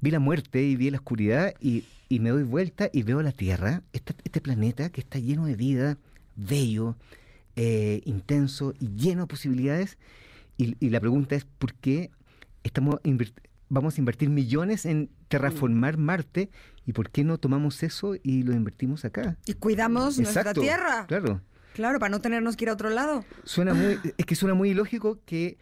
vi 0.00 0.10
la 0.10 0.20
muerte 0.20 0.62
y 0.62 0.76
vi 0.76 0.90
la 0.90 0.98
oscuridad 0.98 1.54
y, 1.60 1.84
y 2.08 2.20
me 2.20 2.30
doy 2.30 2.42
vuelta 2.44 2.88
y 2.92 3.02
veo 3.02 3.22
la 3.22 3.32
Tierra, 3.32 3.82
este, 3.92 4.14
este 4.24 4.40
planeta 4.40 4.90
que 4.90 5.00
está 5.00 5.18
lleno 5.18 5.46
de 5.46 5.56
vida, 5.56 5.98
bello, 6.36 6.96
eh, 7.56 8.02
intenso 8.04 8.74
y 8.78 8.94
lleno 8.96 9.22
de 9.22 9.26
posibilidades. 9.26 9.98
Y, 10.56 10.76
y 10.78 10.90
la 10.90 11.00
pregunta 11.00 11.34
es, 11.34 11.44
¿por 11.44 11.74
qué 11.74 12.10
estamos 12.62 13.00
vamos 13.68 13.96
a 13.96 14.00
invertir 14.00 14.30
millones 14.30 14.86
en 14.86 15.10
terraformar 15.28 15.98
Marte 15.98 16.50
y 16.86 16.92
por 16.92 17.10
qué 17.10 17.24
no 17.24 17.38
tomamos 17.38 17.82
eso 17.82 18.14
y 18.22 18.42
lo 18.42 18.52
invertimos 18.52 19.04
acá? 19.04 19.36
Y 19.46 19.54
cuidamos 19.54 20.18
nuestra 20.18 20.54
Tierra. 20.54 21.06
Claro. 21.06 21.40
Claro, 21.74 21.98
para 21.98 22.08
no 22.08 22.20
tenernos 22.22 22.56
que 22.56 22.64
ir 22.64 22.70
a 22.70 22.72
otro 22.72 22.88
lado. 22.88 23.24
Suena 23.44 23.74
muy, 23.74 23.98
es 24.16 24.24
que 24.24 24.34
suena 24.34 24.54
muy 24.54 24.70
ilógico 24.70 25.18
que 25.26 25.58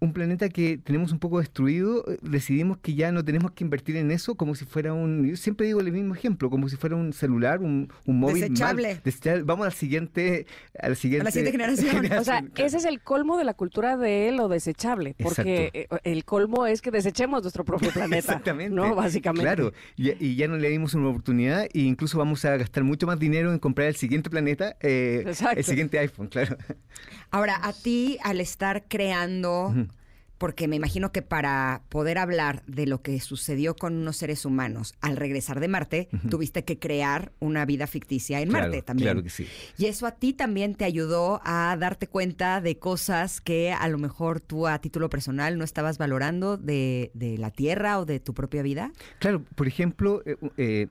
un 0.00 0.12
planeta 0.12 0.48
que 0.48 0.78
tenemos 0.78 1.10
un 1.12 1.18
poco 1.18 1.38
destruido, 1.40 2.04
eh, 2.08 2.18
decidimos 2.22 2.78
que 2.78 2.94
ya 2.94 3.10
no 3.10 3.24
tenemos 3.24 3.50
que 3.52 3.64
invertir 3.64 3.96
en 3.96 4.10
eso 4.10 4.36
como 4.36 4.54
si 4.54 4.64
fuera 4.64 4.92
un, 4.92 5.26
yo 5.28 5.36
siempre 5.36 5.66
digo 5.66 5.80
el 5.80 5.90
mismo 5.92 6.14
ejemplo, 6.14 6.50
como 6.50 6.68
si 6.68 6.76
fuera 6.76 6.94
un 6.96 7.12
celular, 7.12 7.60
un, 7.60 7.92
un 8.06 8.20
móvil. 8.20 8.42
mal- 8.42 8.50
Desechable. 8.50 9.00
desechable. 9.04 9.42
Vamos 9.42 9.66
al 9.66 9.72
siguiente, 9.72 10.46
a 10.80 10.88
la 10.90 10.94
siguiente, 10.94 11.30
siguiente 11.32 11.50
generación. 11.58 12.06
O 12.18 12.24
sea, 12.24 12.42
claro. 12.42 12.52
ese 12.66 12.76
es 12.76 12.84
el 12.84 13.00
colmo 13.00 13.36
de 13.36 13.44
la 13.44 13.54
cultura 13.54 13.96
de 13.96 14.30
lo 14.32 14.48
desechable, 14.48 15.16
porque 15.20 15.70
eh, 15.74 15.88
el 16.04 16.24
colmo 16.24 16.66
es 16.66 16.80
que 16.80 16.90
desechemos 16.90 17.42
nuestro 17.42 17.64
propio 17.64 17.90
planeta. 17.92 18.18
Exactamente. 18.18 18.74
No, 18.74 18.94
básicamente. 18.94 19.42
Claro, 19.44 19.72
y, 19.96 20.10
y 20.24 20.36
ya 20.36 20.46
no 20.48 20.56
le 20.58 20.68
dimos 20.70 20.94
una 20.94 21.08
oportunidad 21.08 21.64
e 21.64 21.80
incluso 21.80 22.18
vamos 22.18 22.44
a 22.44 22.56
gastar 22.56 22.84
mucho 22.84 23.06
más 23.06 23.18
dinero 23.18 23.52
en 23.52 23.58
comprar 23.58 23.88
el 23.88 23.96
siguiente 23.96 24.30
planeta, 24.30 24.76
eh, 24.80 25.24
el 25.56 25.64
siguiente 25.64 25.98
iPhone, 25.98 26.28
claro. 26.28 26.56
Ahora, 27.30 27.58
a 27.62 27.72
ti, 27.72 28.18
al 28.22 28.40
estar 28.40 28.84
creando, 28.88 29.74
porque 30.38 30.68
me 30.68 30.76
imagino 30.76 31.10
que 31.12 31.20
para 31.20 31.82
poder 31.88 32.16
hablar 32.16 32.62
de 32.66 32.86
lo 32.86 33.02
que 33.02 33.20
sucedió 33.20 33.74
con 33.74 33.96
unos 33.96 34.16
seres 34.16 34.44
humanos 34.44 34.94
al 35.00 35.16
regresar 35.16 35.60
de 35.60 35.68
Marte, 35.68 36.08
tuviste 36.30 36.64
que 36.64 36.78
crear 36.78 37.32
una 37.40 37.64
vida 37.66 37.86
ficticia 37.86 38.40
en 38.40 38.48
Claro, 38.48 38.66
Marte 38.66 38.82
también. 38.82 39.06
Claro 39.06 39.22
que 39.22 39.30
sí. 39.30 39.46
Y 39.76 39.86
eso 39.86 40.06
a 40.06 40.12
ti 40.12 40.32
también 40.32 40.74
te 40.74 40.84
ayudó 40.84 41.40
a 41.44 41.76
darte 41.78 42.06
cuenta 42.06 42.60
de 42.60 42.78
cosas 42.78 43.40
que 43.40 43.72
a 43.72 43.88
lo 43.88 43.98
mejor 43.98 44.40
tú 44.40 44.68
a 44.68 44.78
título 44.78 45.10
personal 45.10 45.58
no 45.58 45.64
estabas 45.64 45.98
valorando 45.98 46.56
de, 46.56 47.10
de 47.14 47.36
la 47.36 47.50
Tierra 47.50 47.98
o 47.98 48.06
de 48.06 48.20
tu 48.20 48.32
propia 48.32 48.62
vida. 48.62 48.92
Claro, 49.18 49.42
por 49.54 49.66
ejemplo, 49.66 50.22
eh, 50.24 50.36
eh, 50.56 50.86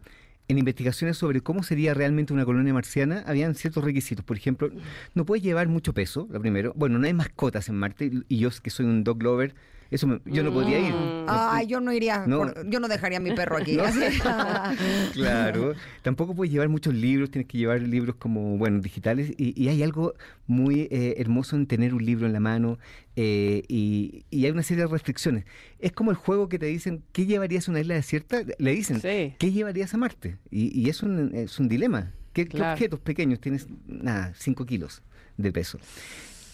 en 0.48 0.58
investigaciones 0.58 1.18
sobre 1.18 1.41
cómo 1.41 1.62
sería 1.64 1.93
realmente 1.93 2.34
una 2.34 2.45
colonia 2.45 2.74
marciana, 2.74 3.24
habían 3.28 3.56
ciertos 3.56 3.84
requisitos. 3.84 4.24
Por 4.24 4.38
ejemplo, 4.38 4.72
no 5.14 5.26
puedes 5.26 5.43
llevar 5.43 5.68
mucho 5.68 5.93
peso, 5.93 6.28
lo 6.32 6.39
primero. 6.39 6.74
Bueno, 6.76 7.00
no 7.00 7.06
hay 7.08 7.14
mascotas 7.14 7.68
en 7.70 7.76
Marte 7.76 8.12
y- 8.30 8.38
yo 8.38 8.50
que 8.62 8.70
soy 8.70 8.86
un 8.86 9.04
dog 9.04 9.22
lover, 9.22 9.54
eso 9.92 10.08
me- 10.08 10.20
yo 10.26 10.44
no 10.44 10.52
podría 10.54 10.80
ir. 10.80 10.94
Ay, 11.28 11.68
yo 11.68 11.80
no 11.80 11.92
iría, 11.94 12.26
No. 12.28 12.40
por- 12.40 12.70
yo 12.70 12.80
no 12.80 12.88
dejaría 12.88 13.18
a 13.18 13.22
mi 13.22 13.32
perro 13.34 13.58
aquí. 13.58 13.78
No. 13.78 13.84
Así. 13.84 14.00
Claro, 15.14 15.74
tampoco 16.02 16.36
puedes 16.36 16.52
llevar 16.52 16.70
muchos 16.70 16.94
libros, 16.94 17.32
tienes 17.32 17.48
que 17.48 17.58
llevar 17.58 17.82
libros 17.82 18.16
como, 18.18 18.58
bueno, 18.58 18.80
digitales, 18.80 19.32
y, 19.38 19.62
y 19.62 19.70
hay 19.70 19.84
algo 19.84 20.14
muy 20.46 20.88
eh, 20.92 21.16
hermoso 21.18 21.56
en 21.56 21.68
tener 21.68 21.94
un 21.94 22.06
libro 22.06 22.26
en 22.28 22.34
la 22.34 22.40
mano, 22.40 22.78
eh, 23.16 23.64
y, 23.68 24.26
y 24.30 24.46
hay 24.46 24.52
una 24.52 24.64
serie 24.64 24.84
de 24.84 24.90
restricciones. 24.90 25.46
Es 25.80 25.92
como 25.92 26.12
el 26.12 26.18
juego 26.18 26.50
que 26.50 26.60
te 26.60 26.66
dicen, 26.68 27.04
¿qué 27.12 27.26
llevarías 27.26 27.68
a 27.68 27.72
una 27.72 27.80
isla 27.80 27.96
desierta? 27.96 28.42
Le 28.58 28.72
dicen, 28.72 29.02
Sí. 29.02 29.34
¿qué 29.38 29.52
llevarías 29.52 29.94
a 29.94 29.98
Marte? 29.98 30.38
Y, 30.52 30.78
y 30.80 30.90
es, 30.90 31.02
un, 31.04 31.32
es 31.34 31.60
un 31.60 31.68
dilema. 31.68 32.12
¿Qué, 32.34 32.48
qué 32.48 32.62
objetos 32.62 33.00
pequeños 33.00 33.40
tienes? 33.40 33.68
Nada, 33.88 34.34
5 34.38 34.66
kilos 34.68 35.02
de 35.38 35.52
peso. 35.52 35.80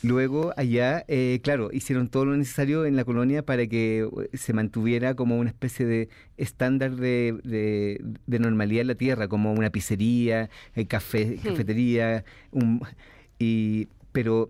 Luego 0.03 0.53
allá, 0.57 1.05
eh, 1.07 1.39
claro, 1.43 1.69
hicieron 1.71 2.09
todo 2.09 2.25
lo 2.25 2.35
necesario 2.35 2.85
en 2.85 2.95
la 2.97 3.05
colonia 3.05 3.43
para 3.45 3.65
que 3.67 3.99
eh, 4.01 4.37
se 4.37 4.51
mantuviera 4.53 5.15
como 5.15 5.37
una 5.37 5.49
especie 5.49 5.85
de 5.85 6.09
estándar 6.35 6.95
de, 6.97 7.37
de- 7.43 8.03
de 8.27 8.39
normalidad 8.39 8.81
en 8.81 8.87
la 8.87 8.95
Tierra, 8.95 9.27
como 9.29 9.53
una 9.53 9.69
pizzería, 9.69 10.49
eh, 10.75 10.85
café, 10.87 11.37
cafetería, 11.43 12.25
un- 12.51 12.81
y, 13.39 13.87
pero, 14.11 14.49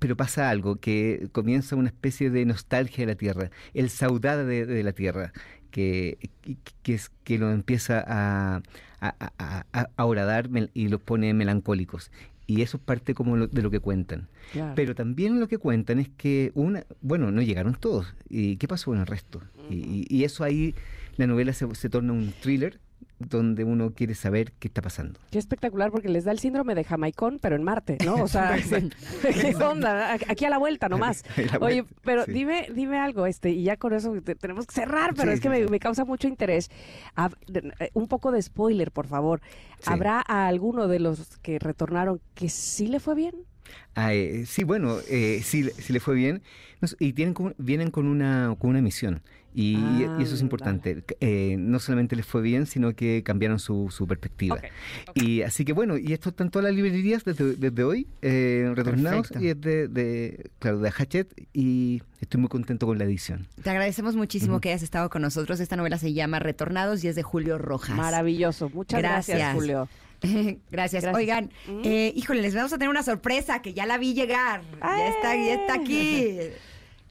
pero 0.00 0.16
pasa 0.16 0.50
algo, 0.50 0.76
que 0.76 1.28
comienza 1.32 1.76
una 1.76 1.88
especie 1.88 2.30
de 2.30 2.44
nostalgia 2.44 3.06
de 3.06 3.12
la 3.12 3.16
Tierra, 3.16 3.50
el 3.74 3.90
saudade 3.90 4.44
de, 4.44 4.66
de 4.66 4.82
la 4.82 4.92
Tierra, 4.92 5.32
que, 5.70 6.18
que- 6.42 6.56
que 6.82 6.94
es, 6.94 7.10
que 7.22 7.38
lo 7.38 7.52
empieza 7.52 8.02
a, 8.06 8.56
a, 9.00 9.14
a, 9.38 9.64
a- 9.72 9.88
a 9.96 10.04
horadar 10.04 10.48
y 10.74 10.88
los 10.88 11.00
pone 11.00 11.32
melancólicos. 11.32 12.10
Y 12.46 12.60
eso 12.62 12.76
es 12.76 12.82
parte 12.82 13.14
como 13.14 13.36
lo- 13.36 13.46
de 13.48 13.62
lo 13.62 13.70
que 13.70 13.80
cuentan. 13.80 14.28
Claro. 14.52 14.74
Pero 14.76 14.94
también 14.94 15.40
lo 15.40 15.48
que 15.48 15.58
cuentan 15.58 15.98
es 15.98 16.08
que 16.10 16.52
una, 16.54 16.84
bueno, 17.00 17.30
no 17.30 17.40
llegaron 17.42 17.74
todos. 17.74 18.14
¿Y 18.28 18.56
qué 18.56 18.68
pasó 18.68 18.90
con 18.90 18.98
el 19.00 19.06
resto? 19.06 19.40
Y, 19.70 19.74
y- 19.76 20.06
y 20.08 20.24
eso 20.24 20.44
ahí 20.44 20.74
la 21.16 21.26
novela 21.26 21.52
se, 21.52 21.72
se 21.74 21.88
torna 21.88 22.12
un 22.12 22.32
thriller 22.42 22.80
donde 23.18 23.64
uno 23.64 23.92
quiere 23.92 24.14
saber 24.14 24.52
qué 24.58 24.68
está 24.68 24.82
pasando. 24.82 25.20
Qué 25.30 25.38
espectacular 25.38 25.90
porque 25.90 26.08
les 26.08 26.24
da 26.24 26.32
el 26.32 26.38
síndrome 26.38 26.74
de 26.74 26.84
Jamaicón, 26.84 27.38
pero 27.40 27.56
en 27.56 27.62
Marte, 27.62 27.98
¿no? 28.04 28.16
O 28.16 28.28
sea, 28.28 28.56
¿qué 29.22 29.54
onda? 29.56 30.14
Aquí 30.14 30.44
a 30.44 30.50
la 30.50 30.58
vuelta 30.58 30.88
nomás. 30.88 31.24
La 31.52 31.58
Oye, 31.58 31.84
pero 32.02 32.24
sí. 32.24 32.32
dime, 32.32 32.68
dime 32.74 32.98
algo, 32.98 33.26
este, 33.26 33.50
y 33.50 33.62
ya 33.64 33.76
con 33.76 33.92
eso 33.92 34.12
te- 34.22 34.34
tenemos 34.34 34.66
que 34.66 34.74
cerrar, 34.74 35.14
pero 35.14 35.30
Sí, 35.30 35.34
es 35.34 35.40
que 35.40 35.64
sí, 35.64 35.70
me, 35.70 35.78
causa 35.78 36.04
mucho 36.04 36.28
interés. 36.28 36.70
Eh, 37.78 37.90
un 37.94 38.08
poco 38.08 38.32
de 38.32 38.42
spoiler, 38.42 38.90
por 38.90 39.06
favor. 39.06 39.40
¿Habrá 39.86 40.22
a 40.26 40.46
alguno 40.46 40.88
de 40.88 41.00
los 41.00 41.38
que 41.38 41.58
retornaron 41.58 42.20
que 42.34 42.48
sí 42.48 42.88
le 42.88 43.00
fue 43.00 43.14
bien? 43.14 43.34
Ah, 43.94 44.12
eh, 44.12 44.44
sí, 44.46 44.64
bueno, 44.64 44.98
eh, 45.08 45.40
sí, 45.42 45.70
sí 45.78 45.92
le 45.92 46.00
fue 46.00 46.14
bien. 46.14 46.42
Y 46.98 47.12
tienen 47.14 47.34
vienen 47.56 47.90
con 47.90 48.06
una, 48.06 48.54
con 48.58 48.70
una 48.70 48.82
misión. 48.82 49.22
Y, 49.56 49.76
y 49.76 50.02
eso 50.02 50.10
es 50.10 50.18
Ándale. 50.18 50.42
importante. 50.42 51.04
Eh, 51.20 51.56
no 51.58 51.78
solamente 51.78 52.16
les 52.16 52.26
fue 52.26 52.42
bien, 52.42 52.66
sino 52.66 52.92
que 52.94 53.22
cambiaron 53.22 53.58
su, 53.60 53.88
su 53.90 54.06
perspectiva. 54.08 54.58
Y 55.14 55.42
así 55.42 55.64
que 55.64 55.72
bueno, 55.72 55.96
y 55.96 56.12
esto 56.12 56.30
está 56.30 56.42
en 56.44 56.50
todas 56.50 56.64
las 56.66 56.74
librerías 56.74 57.24
desde, 57.24 57.54
desde 57.54 57.84
hoy, 57.84 58.08
eh, 58.22 58.72
retornados, 58.74 59.28
Perfecto. 59.28 59.44
y 59.44 59.48
es 59.50 59.60
de, 59.60 59.88
de, 59.88 60.50
claro, 60.58 60.80
de 60.80 60.92
Hachette, 60.96 61.32
y 61.52 62.02
estoy 62.20 62.40
muy 62.40 62.48
contento 62.48 62.86
con 62.86 62.98
la 62.98 63.04
edición. 63.04 63.46
Te 63.62 63.70
agradecemos 63.70 64.16
muchísimo 64.16 64.60
que 64.60 64.70
hayas 64.70 64.82
estado 64.82 65.08
con 65.08 65.22
nosotros. 65.22 65.60
Esta 65.60 65.76
novela 65.76 65.98
se 65.98 66.12
llama 66.12 66.40
Retornados 66.40 67.04
y 67.04 67.08
es 67.08 67.14
de 67.14 67.22
Julio 67.22 67.56
Rojas. 67.58 67.96
Maravilloso. 67.96 68.70
Muchas 68.70 69.00
gracias, 69.00 69.38
Gracias. 69.38 69.54
Julio. 69.54 69.88
Gracias. 70.70 71.02
Gracias. 71.02 71.14
Oigan, 71.14 71.50
Mm. 71.68 71.80
eh, 71.84 72.12
híjole, 72.16 72.40
les 72.42 72.54
vamos 72.54 72.72
a 72.72 72.76
tener 72.78 72.88
una 72.88 73.02
sorpresa 73.02 73.60
que 73.62 73.74
ya 73.74 73.84
la 73.86 73.98
vi 73.98 74.14
llegar. 74.14 74.62
Ya 74.82 75.08
está, 75.08 75.36
ya 75.36 75.54
está 75.54 75.74
aquí. 75.74 76.38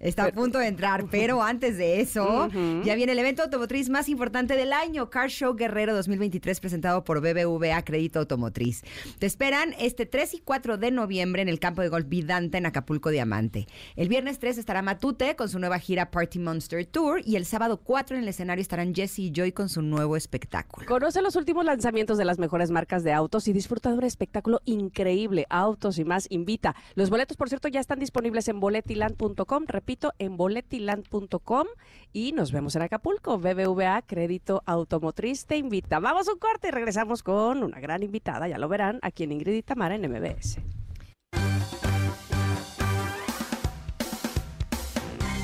Está 0.04 0.26
a 0.26 0.32
punto 0.34 0.60
de 0.60 0.68
entrar, 0.68 1.06
pero 1.12 1.42
antes 1.42 1.78
de 1.78 2.02
eso, 2.02 2.50
ya 2.84 2.94
viene 2.96 3.14
el 3.14 3.20
evento 3.20 3.42
automotriz 3.42 3.90
más 3.90 4.10
importante 4.10 4.58
del 4.58 4.74
año, 4.74 5.10
Car 5.10 5.30
Show 5.30 5.56
Guerrero 5.56 5.96
2023, 5.96 6.60
presentado 6.60 7.06
por 7.06 7.22
BBVA 7.22 7.82
Crédito 7.86 8.20
Automotriz. 8.20 8.84
Te 9.18 9.26
esperan 9.26 9.74
este 9.80 10.06
3 10.06 10.34
y 10.34 10.40
4 10.42 10.78
de 10.78 10.92
noviembre 10.92 11.42
en 11.42 11.48
el 11.48 11.62
campo 11.62 11.82
de 11.82 11.88
golf 11.88 12.10
Vidanta 12.10 12.58
en 12.58 12.66
Acapulco 12.66 13.12
Diamante. 13.12 13.66
El 13.96 14.10
viernes 14.10 14.40
3 14.40 14.58
estará 14.58 14.82
Matute 14.82 15.38
con 15.38 15.48
su 15.48 15.58
nueva 15.58 15.80
gira 15.80 16.12
Party 16.12 16.38
Monster 16.38 16.86
Tour 16.86 17.22
y 17.24 17.38
el 17.38 17.46
sábado 17.46 17.78
4 17.78 18.18
en 18.18 18.24
el 18.24 18.28
escenario 18.28 18.62
estarán 18.62 18.94
Jesse 18.94 19.20
y 19.20 19.32
Joy 19.32 19.54
con 19.54 19.70
su 19.70 19.82
nuevo 19.82 20.18
espectáculo. 20.18 20.86
Conoce 20.86 21.22
los 21.22 21.38
últimos 21.38 21.64
lanzamientos 21.64 22.18
de 22.18 22.26
las 22.26 22.40
mejores 22.40 22.72
marcas 22.72 23.06
de 23.06 23.14
autos 23.14 23.48
y 23.48 23.54
disfruta 23.54 23.90
de 23.90 24.00
un 24.00 24.04
espectáculo 24.04 24.60
increíble. 24.66 25.46
Autos 25.50 25.98
y 25.98 26.04
más 26.04 26.28
invita. 26.30 26.76
Los 26.96 27.10
boletos, 27.10 27.38
por 27.38 27.48
cierto, 27.48 27.70
ya 27.70 27.80
están 27.80 28.00
disponibles 28.00 28.50
en 28.50 28.60
boletiland.com. 28.60 29.64
Repito, 29.66 29.93
en 30.20 30.38
boletiland.com. 30.38 31.68
Y 32.12 32.32
nos 32.32 32.52
vemos 32.52 32.76
en 32.76 32.84
Acapulco. 32.84 33.40
BBVA 33.40 34.02
Crédito 34.04 34.62
Automotriz 34.66 35.46
te 35.46 35.58
invita. 35.58 36.00
Vamos 36.00 36.28
a 36.28 36.34
un 36.34 36.40
corte 36.40 36.68
y 36.68 36.72
regresamos 36.72 37.24
con 37.24 37.64
una 37.64 37.80
gran 37.80 38.04
invitada. 38.04 38.48
Ya 38.48 38.58
lo 38.58 38.68
verán 38.68 39.00
aquí 39.02 39.24
en 39.24 39.32
Ingrid 39.32 39.56
y 39.56 39.64
Tamara 39.64 39.96
en 39.96 40.10
MBS. 40.10 40.60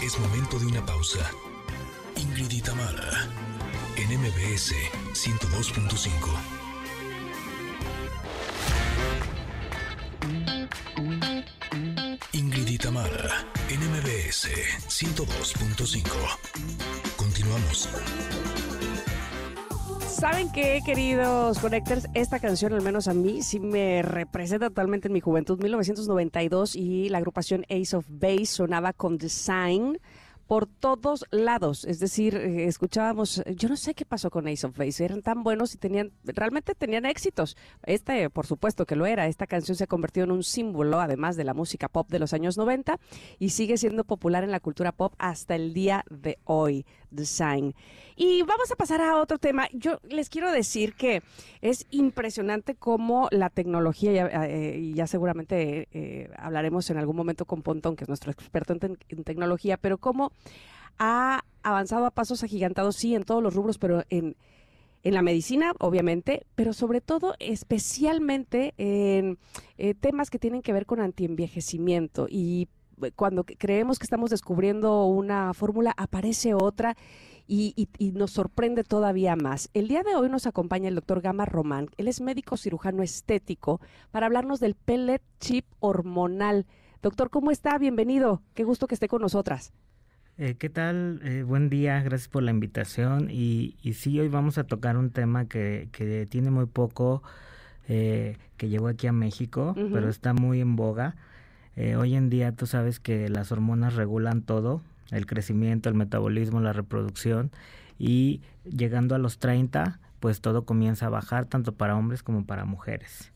Es 0.04 0.20
momento 0.20 0.60
de 0.60 0.66
una 0.66 0.86
pausa. 0.86 1.20
Ingrid 2.16 2.52
y 2.52 2.62
Tamara, 2.62 3.28
en 3.96 4.20
MBS 4.20 4.74
102.5. 5.14 6.59
Tamara, 12.82 13.46
en 13.70 13.80
MBS 13.92 14.48
102.5. 14.88 16.10
Continuamos. 17.18 17.90
¿Saben 20.08 20.50
qué, 20.54 20.80
queridos 20.86 21.60
Connectors? 21.60 22.08
Esta 22.14 22.40
canción, 22.40 22.72
al 22.72 22.82
menos 22.82 23.10
a 23.10 23.14
mí, 23.14 23.44
sí 23.44 23.60
me 23.60 24.02
representa 24.02 24.70
totalmente 24.70 25.10
en 25.10 25.14
mi 25.14 25.20
juventud. 25.20 25.62
1992 25.62 26.78
y 26.78 27.10
la 27.10 27.18
agrupación 27.18 27.66
Ace 27.70 27.98
of 27.98 28.06
Base 28.08 28.46
sonaba 28.46 28.94
con 28.94 29.18
Design 29.18 30.00
por 30.50 30.66
todos 30.66 31.26
lados. 31.30 31.86
Es 31.86 32.00
decir, 32.00 32.36
eh, 32.36 32.66
escuchábamos, 32.66 33.44
yo 33.56 33.70
no 33.70 33.78
sé 33.78 33.94
qué 33.94 34.04
pasó 34.04 34.32
con 34.32 34.48
Ace 34.48 34.66
of 34.66 34.76
Base, 34.76 35.06
eran 35.06 35.22
tan 35.22 35.44
buenos 35.44 35.76
y 35.76 35.78
tenían, 35.78 36.12
realmente 36.24 36.74
tenían 36.74 37.06
éxitos. 37.06 37.56
Este, 37.84 38.32
por 38.32 38.48
supuesto 38.48 38.88
que 38.88 38.96
lo 38.96 39.06
era. 39.06 39.28
Esta 39.28 39.46
canción 39.46 39.78
se 39.78 39.86
convirtió 39.86 40.24
en 40.24 40.32
un 40.32 40.44
símbolo, 40.44 41.00
además 41.02 41.36
de 41.36 41.44
la 41.44 41.54
música 41.54 41.88
pop 41.88 42.10
de 42.10 42.18
los 42.18 42.34
años 42.34 42.58
90, 42.58 43.00
y 43.38 43.50
sigue 43.50 43.78
siendo 43.78 44.06
popular 44.06 44.44
en 44.44 44.50
la 44.50 44.60
cultura 44.60 44.92
pop 44.92 45.14
hasta 45.20 45.54
el 45.54 45.72
día 45.72 46.04
de 46.10 46.40
hoy. 46.46 46.84
Design. 47.12 47.74
Y 48.16 48.42
vamos 48.42 48.72
a 48.72 48.76
pasar 48.76 49.02
a 49.02 49.18
otro 49.22 49.38
tema. 49.38 49.68
Yo 49.72 50.00
les 50.10 50.30
quiero 50.30 50.52
decir 50.52 50.94
que 50.94 51.22
es 51.62 51.86
impresionante 51.90 52.76
cómo 52.76 53.28
la 53.32 53.50
tecnología, 53.50 54.12
ya, 54.12 54.30
eh, 54.46 54.92
ya 54.94 55.08
seguramente 55.08 55.88
eh, 55.92 56.30
hablaremos 56.38 56.90
en 56.90 56.98
algún 56.98 57.16
momento 57.16 57.46
con 57.46 57.62
Pontón, 57.62 57.96
que 57.96 58.04
es 58.04 58.10
nuestro 58.10 58.32
experto 58.32 58.74
en, 58.74 58.80
tec- 58.80 59.06
en 59.08 59.24
tecnología, 59.24 59.78
pero 59.78 59.98
cómo 59.98 60.32
ha 60.98 61.46
avanzado 61.64 62.06
a 62.06 62.12
pasos 62.12 62.44
agigantados, 62.44 62.98
sí, 62.98 63.16
en 63.16 63.24
todos 63.24 63.42
los 63.42 63.54
rubros, 63.54 63.78
pero 63.78 64.04
en, 64.10 64.36
en 65.04 65.14
la 65.14 65.22
medicina, 65.22 65.74
obviamente, 65.80 66.46
pero 66.56 66.74
sobre 66.74 67.00
todo, 67.00 67.36
especialmente 67.40 68.74
en 68.78 69.38
eh, 69.78 69.94
temas 69.94 70.30
que 70.30 70.40
tienen 70.40 70.62
que 70.62 70.74
ver 70.74 70.86
con 70.86 71.00
antienvejecimiento. 71.00 72.28
Y 72.30 72.68
cuando 73.16 73.44
que- 73.44 73.56
creemos 73.58 74.00
que 74.00 74.04
estamos 74.04 74.30
descubriendo 74.30 75.06
una 75.06 75.54
fórmula, 75.54 75.94
aparece 75.98 76.54
otra 76.54 76.96
y, 77.48 77.74
y- 77.76 77.90
y 77.98 78.12
nos 78.12 78.32
sorprende 78.32 78.84
todavía 78.84 79.36
más. 79.36 79.70
El 79.74 79.88
día 79.88 80.04
de 80.04 80.16
hoy 80.16 80.30
nos 80.30 80.46
acompaña 80.48 80.88
el 80.90 80.96
doctor 80.96 81.22
Gama 81.22 81.46
Román. 81.46 81.88
Él 81.98 82.08
es 82.08 82.22
médico 82.22 82.58
cirujano 82.58 83.02
estético 83.04 83.82
para 84.12 84.26
hablarnos 84.28 84.60
del 84.60 84.76
pellet 84.76 85.22
chip 85.40 85.66
hormonal. 85.80 86.66
Doctor, 87.02 87.30
¿cómo 87.30 87.50
está? 87.52 87.78
Bienvenido. 87.78 88.42
Qué 88.54 88.64
gusto 88.64 88.86
que 88.88 88.94
esté 88.96 89.08
con 89.08 89.22
nosotras. 89.22 89.72
Eh, 90.38 90.56
¿Qué 90.56 90.70
tal? 90.70 91.20
Eh, 91.24 91.44
buen 91.44 91.70
día, 91.70 92.02
gracias 92.02 92.30
por 92.30 92.44
la 92.44 92.52
invitación. 92.52 93.30
Y, 93.32 93.76
y 93.82 93.94
sí, 93.94 94.20
hoy 94.20 94.28
vamos 94.30 94.58
a 94.58 94.64
tocar 94.66 94.96
un 94.98 95.10
tema 95.10 95.46
que, 95.48 95.90
que 95.92 96.26
tiene 96.28 96.50
muy 96.52 96.66
poco, 96.66 97.24
eh, 97.88 98.38
que 98.58 98.70
llegó 98.70 98.88
aquí 98.88 99.08
a 99.08 99.12
México, 99.12 99.74
pero 99.76 100.08
está 100.10 100.34
muy 100.34 100.62
en 100.62 100.76
boga. 100.76 101.16
Eh, 101.80 101.96
hoy 101.96 102.16
en 102.16 102.30
día 102.30 102.52
tú 102.52 102.66
sabes 102.66 103.00
que 103.00 103.30
las 103.30 103.54
hormonas 103.54 103.96
regulan 103.96 104.42
todo, 104.42 104.82
el 105.12 105.26
crecimiento, 105.26 105.88
el 105.88 105.96
metabolismo, 105.96 106.60
la 106.60 106.74
reproducción, 106.74 107.52
y 107.98 108.42
llegando 108.66 109.16
a 109.16 109.18
los 109.18 109.40
30, 109.40 110.02
pues 110.20 110.42
todo 110.42 110.66
comienza 110.66 111.06
a 111.06 111.10
bajar, 111.10 111.46
tanto 111.46 111.72
para 111.72 111.96
hombres 111.96 112.22
como 112.22 112.46
para 112.46 112.66
mujeres. 112.66 113.32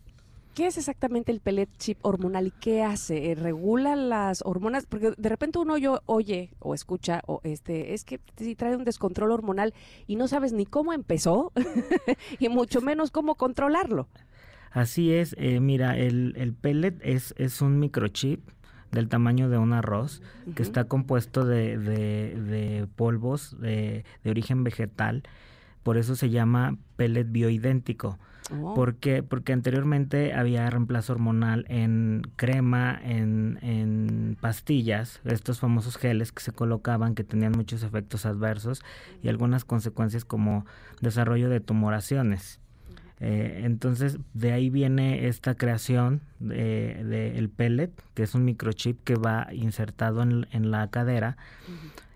¿Qué 0.55 0.67
es 0.67 0.77
exactamente 0.77 1.31
el 1.31 1.39
pellet 1.39 1.69
chip 1.77 1.99
hormonal 2.01 2.47
y 2.47 2.51
qué 2.51 2.83
hace? 2.83 3.31
Eh, 3.31 3.35
¿Regula 3.35 3.95
las 3.95 4.41
hormonas? 4.43 4.87
Porque 4.87 5.13
de 5.17 5.29
repente 5.29 5.59
uno 5.59 5.77
yo 5.77 6.01
oye 6.05 6.51
o 6.59 6.73
escucha 6.73 7.21
o 7.25 7.39
este 7.45 7.93
es 7.93 8.03
que 8.03 8.19
si 8.35 8.55
trae 8.55 8.75
un 8.75 8.83
descontrol 8.83 9.31
hormonal 9.31 9.73
y 10.05 10.17
no 10.17 10.27
sabes 10.27 10.51
ni 10.51 10.65
cómo 10.65 10.91
empezó 10.91 11.53
y 12.39 12.49
mucho 12.49 12.81
menos 12.81 13.09
cómo 13.09 13.35
controlarlo. 13.35 14.09
Así 14.73 15.13
es, 15.13 15.35
eh, 15.37 15.59
mira, 15.59 15.97
el, 15.97 16.33
el 16.35 16.53
pellet 16.53 16.95
es, 17.01 17.33
es 17.37 17.61
un 17.61 17.79
microchip 17.79 18.41
del 18.91 19.07
tamaño 19.07 19.47
de 19.49 19.57
un 19.57 19.71
arroz 19.73 20.21
que 20.55 20.61
está 20.63 20.83
compuesto 20.85 21.45
de, 21.45 21.77
de- 21.77 22.35
de 22.41 22.87
polvos 22.95 23.55
de, 23.59 24.03
de 24.23 24.29
origen 24.29 24.63
vegetal, 24.63 25.23
por 25.83 25.97
eso 25.97 26.15
se 26.15 26.29
llama 26.29 26.77
pellet 26.95 27.25
bioidéntico. 27.31 28.17
Oh. 28.51 28.73
¿Por 28.73 28.95
qué? 28.95 29.23
Porque 29.23 29.53
anteriormente 29.53 30.33
había 30.33 30.69
reemplazo 30.69 31.13
hormonal 31.13 31.65
en 31.69 32.23
crema, 32.35 32.99
en, 33.03 33.57
en 33.61 34.37
pastillas, 34.41 35.21
estos 35.23 35.59
famosos 35.59 35.95
geles 35.97 36.31
que 36.31 36.43
se 36.43 36.51
colocaban 36.51 37.15
que 37.15 37.23
tenían 37.23 37.53
muchos 37.53 37.83
efectos 37.83 38.25
adversos 38.25 38.81
y 39.21 39.29
algunas 39.29 39.63
consecuencias 39.65 40.25
como 40.25 40.65
desarrollo 41.01 41.49
de 41.49 41.61
tumoraciones. 41.61 42.59
Eh, 43.19 43.61
entonces, 43.63 44.17
de 44.33 44.51
ahí 44.51 44.69
viene 44.69 45.27
esta 45.27 45.55
creación 45.55 46.21
del 46.39 47.09
de, 47.09 47.37
el 47.37 47.49
pellet, 47.49 47.91
que 48.13 48.23
es 48.23 48.35
un 48.35 48.43
microchip 48.43 49.01
que 49.03 49.15
va 49.15 49.47
insertado 49.53 50.21
en, 50.23 50.47
en 50.51 50.71
la 50.71 50.89
cadera. 50.89 51.37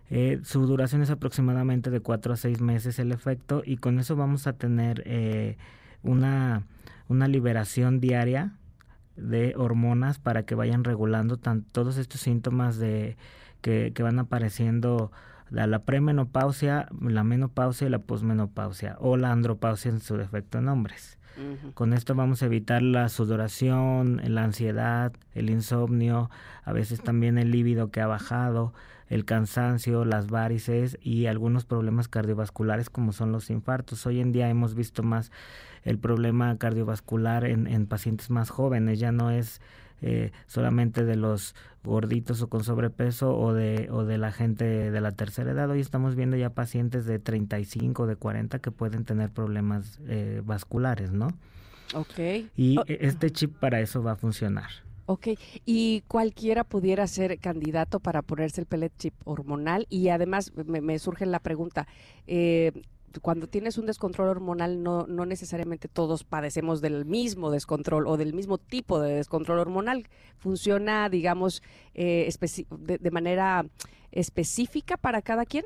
Eh, 0.10 0.40
su 0.44 0.66
duración 0.66 1.02
es 1.02 1.10
aproximadamente 1.10 1.90
de 1.90 2.00
4 2.00 2.34
a 2.34 2.38
6 2.38 2.62
meses 2.62 2.98
el 3.00 3.12
efecto 3.12 3.62
y 3.66 3.78
con 3.78 4.00
eso 4.00 4.16
vamos 4.16 4.48
a 4.48 4.54
tener 4.54 5.04
eh, 5.06 5.58
una, 6.02 6.64
una 7.10 7.28
liberación 7.28 8.00
diaria 8.00 8.54
de 9.18 9.54
hormonas 9.58 10.20
para 10.20 10.44
que 10.44 10.56
vayan 10.56 10.86
regulando 10.86 11.38
tan, 11.38 11.64
todos 11.64 11.98
estos 11.98 12.22
síntomas 12.22 12.78
de 12.78 13.18
que, 13.62 13.92
que 13.94 14.04
van 14.04 14.20
apareciendo 14.20 15.12
la, 15.50 15.68
la 15.68 15.80
premenopausia, 15.80 16.88
la 17.02 17.24
menopausia 17.24 17.88
y 17.88 17.90
la 17.90 18.00
posmenopausia 18.00 18.98
o 19.00 19.18
la 19.18 19.32
andropausia 19.32 19.92
en 19.92 20.00
su 20.00 20.18
defecto 20.18 20.58
en 20.58 20.70
hombres. 20.70 21.18
Con 21.76 21.94
esto 21.94 22.16
vamos 22.16 22.42
a 22.42 22.48
evitar 22.48 22.82
la 22.82 23.10
sudoración, 23.10 24.20
la 24.24 24.44
ansiedad, 24.44 25.14
el 25.36 25.52
insomnio, 25.52 26.32
a 26.64 26.74
veces 26.74 27.02
también 27.02 27.38
el 27.38 27.52
líbido 27.52 27.92
que 27.92 28.02
ha 28.02 28.08
bajado, 28.08 28.74
el 29.08 29.24
cansancio, 29.24 30.04
las 30.04 30.32
varices 30.32 30.98
y 31.00 31.28
algunos 31.28 31.66
problemas 31.66 32.08
cardiovasculares 32.08 32.90
como 32.90 33.12
son 33.12 33.32
los 33.32 33.52
infartos. 33.52 34.08
Hoy 34.08 34.20
en 34.20 34.32
día 34.32 34.50
hemos 34.50 34.74
visto 34.74 35.04
más 35.04 35.32
el 35.84 36.00
problema 36.00 36.58
cardiovascular 36.58 37.46
en, 37.46 37.68
en 37.68 37.86
pacientes 37.86 38.32
más 38.32 38.50
jóvenes, 38.50 38.98
ya 38.98 39.12
no 39.12 39.30
es 39.30 39.62
eh, 40.02 40.32
solamente 40.48 41.04
de 41.06 41.16
los 41.16 41.56
gorditos 41.84 42.42
o 42.42 42.50
con 42.50 42.64
sobrepeso 42.64 43.38
o 43.38 43.54
de, 43.54 43.90
o 43.92 44.04
de 44.06 44.18
la 44.18 44.32
gente 44.32 44.66
de 44.92 45.02
la 45.02 45.12
tercera 45.14 45.52
edad. 45.52 45.70
Hoy 45.70 45.80
estamos 45.80 46.16
viendo 46.16 46.38
ya 46.38 46.50
pacientes 46.52 47.06
de 47.06 47.20
35, 47.20 48.08
de 48.08 48.16
40 48.16 48.60
que 48.60 48.72
pueden 48.72 49.06
tener 49.06 49.32
problemas 49.32 50.00
eh, 50.08 50.42
vasculares, 50.46 51.12
¿no? 51.12 51.38
Ok. 51.94 52.20
Y 52.56 52.78
Oh, 52.78 52.84
e- 52.88 52.98
este 53.02 53.32
chip 53.32 53.58
para 53.60 53.80
eso 53.82 54.04
va 54.04 54.14
a 54.14 54.16
funcionar. 54.18 54.70
ok. 55.06 55.28
Y 55.66 56.02
cualquiera 56.08 56.64
pudiera 56.64 57.08
ser 57.08 57.40
candidato 57.40 58.00
para 58.00 58.22
ponerse 58.22 58.62
el 58.62 58.68
pellet 58.68 58.92
chip 58.98 59.14
hormonal. 59.24 59.86
Y 59.90 60.10
además 60.10 60.52
me, 60.56 60.82
me 60.82 61.00
surge 61.00 61.26
la 61.26 61.40
pregunta. 61.40 61.88
eh, 62.28 62.72
cuando 63.22 63.48
tienes 63.48 63.78
un 63.78 63.86
descontrol 63.86 64.30
hormonal, 64.30 64.84
no, 64.84 65.08
no 65.08 65.26
necesariamente 65.26 65.88
todos 65.88 66.24
padecemos 66.24 66.82
del 66.82 67.06
mismo 67.06 67.52
descontrol 67.52 68.08
o 68.08 68.18
del 68.18 68.34
mismo 68.34 68.58
tipo 68.58 69.00
de 69.00 69.16
descontrol 69.16 69.60
hormonal. 69.60 70.08
Funciona, 70.38 71.10
digamos, 71.10 71.64
eh, 71.94 72.30
de 72.70 73.12
manera 73.12 73.66
específica 74.12 74.98
para 74.98 75.22
cada 75.22 75.46
quien. 75.46 75.66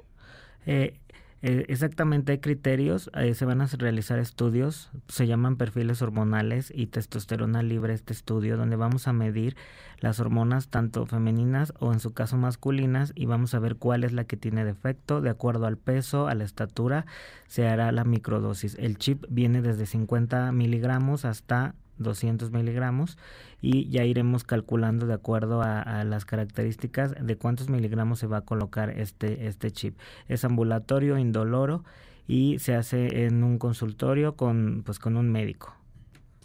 Eh, 0.68 0.99
eh, 1.43 1.65
exactamente, 1.69 2.34
hay 2.34 2.38
criterios, 2.38 3.09
eh, 3.15 3.34
se 3.34 3.45
van 3.45 3.61
a 3.61 3.65
realizar 3.65 4.19
estudios, 4.19 4.91
se 5.07 5.26
llaman 5.26 5.55
perfiles 5.55 6.03
hormonales 6.03 6.72
y 6.76 6.85
testosterona 6.85 7.63
libre 7.63 7.95
este 7.95 8.13
estudio, 8.13 8.57
donde 8.57 8.76
vamos 8.76 9.07
a 9.07 9.13
medir 9.13 9.55
las 9.99 10.19
hormonas 10.19 10.68
tanto 10.68 11.07
femeninas 11.07 11.73
o 11.80 11.93
en 11.93 11.99
su 11.99 12.13
caso 12.13 12.38
masculinas 12.38 13.11
y 13.15 13.26
vamos 13.26 13.55
a 13.55 13.59
ver 13.59 13.76
cuál 13.76 14.03
es 14.03 14.13
la 14.13 14.26
que 14.26 14.38
tiene 14.38 14.63
defecto, 14.63 15.19
de 15.19 15.31
acuerdo 15.31 15.65
al 15.65 15.77
peso, 15.77 16.27
a 16.27 16.35
la 16.35 16.43
estatura, 16.43 17.07
se 17.47 17.68
hará 17.68 17.91
la 17.91 18.03
microdosis. 18.03 18.76
El 18.77 18.99
chip 18.99 19.26
viene 19.27 19.63
desde 19.63 19.88
50 19.88 20.51
miligramos 20.51 21.26
hasta 21.26 21.73
200 21.97 22.51
miligramos 22.51 23.18
y 23.62 23.90
ya 23.90 24.04
iremos 24.04 24.44
calculando 24.44 25.06
de 25.06 25.14
acuerdo 25.14 25.62
a, 25.62 26.04
las 26.04 26.26
características 26.26 27.14
de 27.20 27.38
cuántos 27.38 27.70
miligramos 27.70 28.20
se 28.20 28.28
va 28.28 28.38
a 28.38 28.42
colocar 28.42 28.90
este, 28.90 29.48
este 29.48 29.72
chip. 29.72 29.98
Es 30.28 30.44
ambulatorio, 30.44 31.18
indoloro 31.18 31.84
y 32.28 32.60
se 32.60 32.76
hace 32.76 33.26
en 33.26 33.44
un 33.44 33.60
consultorio 33.60 34.36
con, 34.36 34.82
pues, 34.86 35.00
con 35.00 35.16
un 35.16 35.32
médico. 35.32 35.76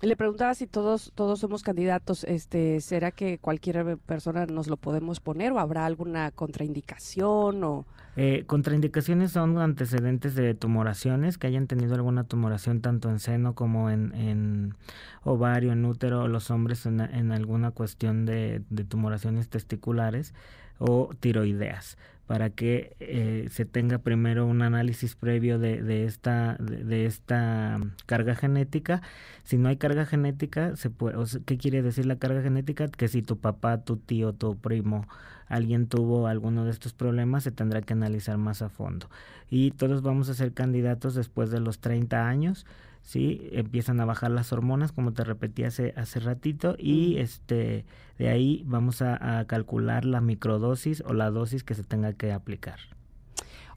Le 0.02 0.14
preguntaba 0.14 0.54
si 0.54 0.66
todos 0.66 1.10
todos 1.14 1.40
somos 1.40 1.62
candidatos. 1.62 2.24
Este, 2.24 2.82
¿será 2.82 3.12
que 3.12 3.38
cualquier 3.38 3.96
persona 3.96 4.44
nos 4.44 4.66
lo 4.66 4.76
podemos 4.76 5.20
poner 5.20 5.52
o 5.52 5.58
habrá 5.58 5.86
alguna 5.86 6.30
contraindicación 6.32 7.64
o 7.64 7.86
Eh, 8.16 8.44
contraindicaciones 8.46 9.32
son 9.32 9.58
antecedentes 9.58 10.34
de 10.34 10.54
tumoraciones, 10.54 11.36
que 11.36 11.46
hayan 11.46 11.66
tenido 11.66 11.94
alguna 11.94 12.24
tumoración 12.24 12.80
tanto 12.80 13.10
en 13.10 13.18
seno 13.18 13.54
como 13.54 13.90
en, 13.90 14.74
ovario, 15.22 15.72
en 15.72 15.84
útero, 15.84 16.26
los 16.26 16.50
hombres 16.50 16.86
en, 16.86 17.00
alguna 17.32 17.72
cuestión 17.72 18.24
de, 18.24 18.62
de 18.70 18.84
tumoraciones 18.84 19.50
testiculares 19.50 20.32
o 20.78 21.10
tiroideas, 21.20 21.98
para 22.26 22.50
que 22.50 22.96
eh, 23.00 23.48
se 23.50 23.64
tenga 23.64 23.98
primero 23.98 24.46
un 24.46 24.62
análisis 24.62 25.14
previo 25.14 25.58
de, 25.58 25.82
de 25.82 26.04
esta, 26.04 26.56
de, 26.58 27.06
esta 27.06 27.78
carga 28.06 28.34
genética. 28.34 29.02
Si 29.44 29.58
no 29.58 29.68
hay 29.68 29.76
carga 29.76 30.06
genética, 30.06 30.74
se 30.76 30.90
puede, 30.90 31.16
¿qué 31.44 31.56
quiere 31.58 31.82
decir 31.82 32.06
la 32.06 32.16
carga 32.16 32.42
genética? 32.42 32.88
Que 32.88 33.08
si 33.08 33.22
tu 33.22 33.38
papá, 33.38 33.84
tu 33.84 33.96
tío, 33.96 34.32
tu 34.32 34.56
primo, 34.56 35.06
alguien 35.48 35.86
tuvo 35.86 36.26
alguno 36.26 36.64
de 36.64 36.70
estos 36.70 36.92
problemas, 36.92 37.44
se 37.44 37.50
tendrá 37.50 37.82
que 37.82 37.92
analizar 37.92 38.38
más 38.38 38.62
a 38.62 38.68
fondo. 38.68 39.08
Y 39.50 39.70
todos 39.72 40.02
vamos 40.02 40.28
a 40.28 40.34
ser 40.34 40.52
candidatos 40.52 41.14
después 41.14 41.50
de 41.50 41.60
los 41.60 41.78
30 41.78 42.28
años, 42.28 42.66
¿sí? 43.02 43.48
Empiezan 43.52 44.00
a 44.00 44.04
bajar 44.04 44.30
las 44.30 44.52
hormonas, 44.52 44.92
como 44.92 45.12
te 45.12 45.24
repetí 45.24 45.64
hace, 45.64 45.94
hace 45.96 46.20
ratito, 46.20 46.76
y 46.78 47.18
este 47.18 47.84
de 48.18 48.28
ahí 48.28 48.64
vamos 48.66 49.02
a, 49.02 49.40
a 49.40 49.44
calcular 49.46 50.04
la 50.04 50.20
microdosis 50.20 51.02
o 51.06 51.12
la 51.12 51.30
dosis 51.30 51.64
que 51.64 51.74
se 51.74 51.84
tenga 51.84 52.12
que 52.14 52.32
aplicar. 52.32 52.78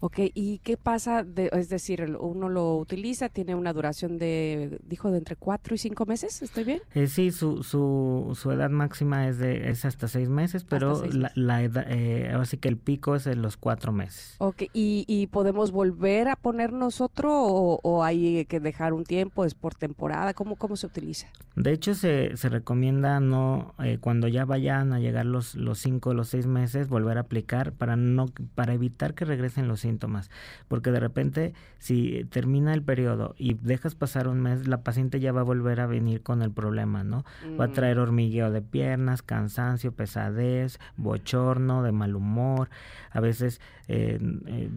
Ok, 0.01 0.19
¿y 0.33 0.59
qué 0.59 0.77
pasa? 0.77 1.23
De, 1.23 1.49
es 1.53 1.67
decir, 1.69 2.15
uno 2.19 2.47
lo 2.47 2.77
utiliza, 2.77 3.27
tiene 3.29 3.55
una 3.55 3.73
duración 3.73 4.17
de, 4.17 4.79
dijo, 4.87 5.11
de 5.11 5.17
entre 5.17 5.35
cuatro 5.35 5.75
y 5.75 5.77
cinco 5.77 6.05
meses, 6.05 6.41
¿estoy 6.41 6.63
bien? 6.63 6.81
Eh, 6.93 7.07
sí, 7.07 7.31
su, 7.31 7.63
su, 7.63 8.31
su 8.39 8.51
edad 8.51 8.69
máxima 8.69 9.27
es 9.27 9.39
de 9.39 9.69
es 9.69 9.83
hasta 9.85 10.07
seis 10.07 10.29
meses, 10.29 10.63
pero 10.63 10.95
seis 10.95 11.13
la, 11.15 11.23
meses. 11.23 11.37
la 11.37 11.63
edad, 11.63 11.85
eh, 11.89 12.29
ahora 12.31 12.45
sí 12.45 12.57
que 12.57 12.69
el 12.69 12.77
pico 12.77 13.15
es 13.15 13.27
en 13.27 13.41
los 13.41 13.57
cuatro 13.57 13.91
meses. 13.91 14.35
Ok, 14.37 14.63
¿y, 14.73 15.03
y 15.07 15.27
podemos 15.27 15.71
volver 15.71 16.29
a 16.29 16.35
ponernos 16.37 17.01
otro 17.01 17.33
o, 17.35 17.79
o 17.83 18.03
hay 18.03 18.45
que 18.45 18.59
dejar 18.61 18.93
un 18.93 19.03
tiempo, 19.03 19.43
es 19.43 19.53
por 19.53 19.75
temporada? 19.75 20.33
¿Cómo, 20.33 20.55
cómo 20.55 20.77
se 20.77 20.87
utiliza? 20.87 21.27
De 21.55 21.73
hecho, 21.73 21.93
se, 21.93 22.37
se 22.37 22.47
recomienda 22.47 23.19
no 23.19 23.73
eh, 23.83 23.97
cuando 23.99 24.29
ya 24.29 24.45
vayan 24.45 24.93
a 24.93 24.99
llegar 24.99 25.25
los 25.25 25.55
los 25.55 25.79
cinco 25.79 26.11
o 26.11 26.13
los 26.13 26.29
seis 26.29 26.47
meses 26.47 26.87
volver 26.87 27.17
a 27.17 27.21
aplicar 27.21 27.73
para 27.73 27.97
no 27.97 28.27
para 28.55 28.73
evitar 28.73 29.13
que 29.13 29.25
regresen 29.25 29.67
los 29.67 29.81
síntomas, 29.89 30.29
porque 30.67 30.91
de 30.91 30.99
repente 30.99 31.53
si 31.79 32.25
termina 32.29 32.73
el 32.73 32.81
periodo 32.83 33.33
y 33.37 33.53
dejas 33.55 33.95
pasar 33.95 34.27
un 34.27 34.39
mes, 34.41 34.67
la 34.67 34.83
paciente 34.83 35.19
ya 35.19 35.31
va 35.31 35.41
a 35.41 35.43
volver 35.43 35.79
a 35.79 35.87
venir 35.87 36.21
con 36.21 36.41
el 36.41 36.51
problema, 36.51 37.03
¿no? 37.03 37.23
Va 37.59 37.65
a 37.65 37.67
Mm. 37.67 37.71
traer 37.71 37.99
hormigueo 37.99 38.51
de 38.51 38.61
piernas, 38.61 39.21
cansancio, 39.21 39.91
pesadez, 39.91 40.79
bochorno, 40.97 41.83
de 41.83 41.91
mal 41.91 42.15
humor. 42.15 42.69
A 43.11 43.19
veces 43.19 43.59
eh, 43.87 44.19
eh, 44.45 44.69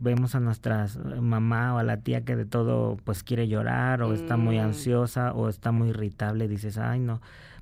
vemos 0.00 0.34
a 0.34 0.40
nuestras 0.40 0.96
eh, 0.96 1.20
mamá 1.20 1.74
o 1.74 1.78
a 1.78 1.82
la 1.82 1.96
tía 1.98 2.24
que 2.24 2.36
de 2.36 2.44
todo 2.44 2.96
pues 3.04 3.22
quiere 3.24 3.48
llorar 3.48 4.02
o 4.02 4.12
está 4.14 4.36
muy 4.36 4.58
Mm. 4.58 4.62
ansiosa 4.66 5.32
o 5.32 5.48
está 5.48 5.72
muy 5.72 5.88
irritable 5.88 6.44
y 6.44 6.48
dices, 6.48 6.78
ay 6.78 7.00
no, 7.00 7.20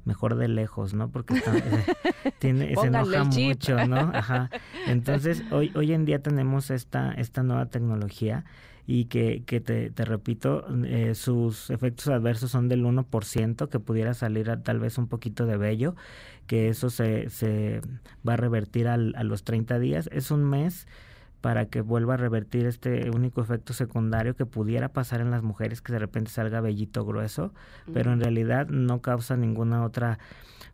mejor 0.08 0.34
de 0.36 0.48
lejos, 0.48 0.94
¿no? 0.94 1.10
Porque 1.10 1.34
está- 1.34 1.52
tiene, 2.40 2.68
se 2.68 2.86
enoja 2.88 3.04
mucho, 3.48 3.86
¿no? 3.86 3.96
Ajá. 4.14 4.50
Entonces, 4.88 5.44
hoy, 5.52 5.70
hoy 5.76 5.92
en 5.92 6.04
día 6.04 6.20
tenemos 6.22 6.70
esta, 6.70 7.12
esta 7.12 7.42
nueva 7.42 7.66
tecnología 7.66 8.44
y 8.86 9.04
que, 9.04 9.42
que 9.44 9.60
te, 9.60 9.90
te 9.90 10.04
repito, 10.06 10.64
eh, 10.86 11.14
sus 11.14 11.68
efectos 11.68 12.08
adversos 12.08 12.50
son 12.50 12.68
del 12.68 12.84
1%, 12.84 13.68
que 13.68 13.78
pudiera 13.80 14.14
salir 14.14 14.50
a, 14.50 14.62
tal 14.62 14.80
vez 14.80 14.96
un 14.96 15.08
poquito 15.08 15.44
de 15.44 15.58
vello, 15.58 15.94
que 16.46 16.70
eso 16.70 16.88
se, 16.88 17.28
se 17.28 17.82
va 18.26 18.32
a 18.32 18.36
revertir 18.38 18.88
al- 18.88 19.14
a 19.16 19.24
los 19.24 19.44
30 19.44 19.78
días. 19.78 20.08
Es 20.10 20.30
un 20.30 20.42
mes 20.44 20.86
para 21.40 21.66
que 21.66 21.80
vuelva 21.80 22.14
a 22.14 22.16
revertir 22.16 22.66
este 22.66 23.10
único 23.10 23.40
efecto 23.40 23.72
secundario 23.72 24.34
que 24.34 24.46
pudiera 24.46 24.88
pasar 24.88 25.20
en 25.20 25.30
las 25.30 25.42
mujeres, 25.42 25.80
que 25.80 25.92
de 25.92 26.00
repente 26.00 26.30
salga 26.30 26.60
vellito 26.60 27.04
grueso, 27.04 27.52
pero 27.92 28.12
en 28.12 28.20
realidad 28.20 28.68
no 28.68 29.00
causa 29.00 29.36
ninguna 29.36 29.84
otra 29.84 30.18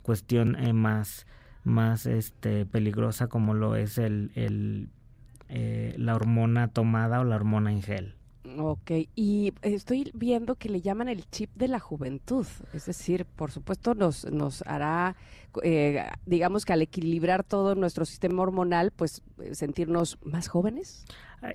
cuestión 0.03 0.57
eh, 0.57 0.73
más, 0.73 1.27
más 1.65 2.07
este, 2.07 2.67
peligrosa 2.67 3.27
como 3.27 3.55
lo 3.55 3.77
es 3.77 3.99
el, 3.99 4.31
el, 4.35 4.89
eh, 5.49 5.95
la 5.99 6.15
hormona 6.15 6.69
tomada 6.69 7.21
o 7.21 7.25
la 7.25 7.37
hormona 7.37 7.71
en 7.71 7.83
gel. 7.83 8.15
Ok, 8.59 8.91
y 9.17 9.53
estoy 9.63 10.11
viendo 10.15 10.55
que 10.55 10.69
le 10.69 10.81
llaman 10.81 11.09
el 11.09 11.29
chip 11.31 11.51
de 11.55 11.69
la 11.69 11.81
juventud, 11.81 12.47
es 12.73 12.87
decir, 12.87 13.25
por 13.25 13.51
supuesto 13.51 13.95
nos, 13.95 14.31
nos 14.31 14.63
hará, 14.63 15.17
eh, 15.63 16.05
digamos 16.27 16.65
que 16.65 16.73
al 16.73 16.83
equilibrar 16.83 17.43
todo 17.43 17.75
nuestro 17.75 18.05
sistema 18.05 18.43
hormonal, 18.43 18.93
pues 18.93 19.23
eh, 19.39 19.55
sentirnos 19.55 20.19
más 20.23 20.49
jóvenes. 20.49 21.05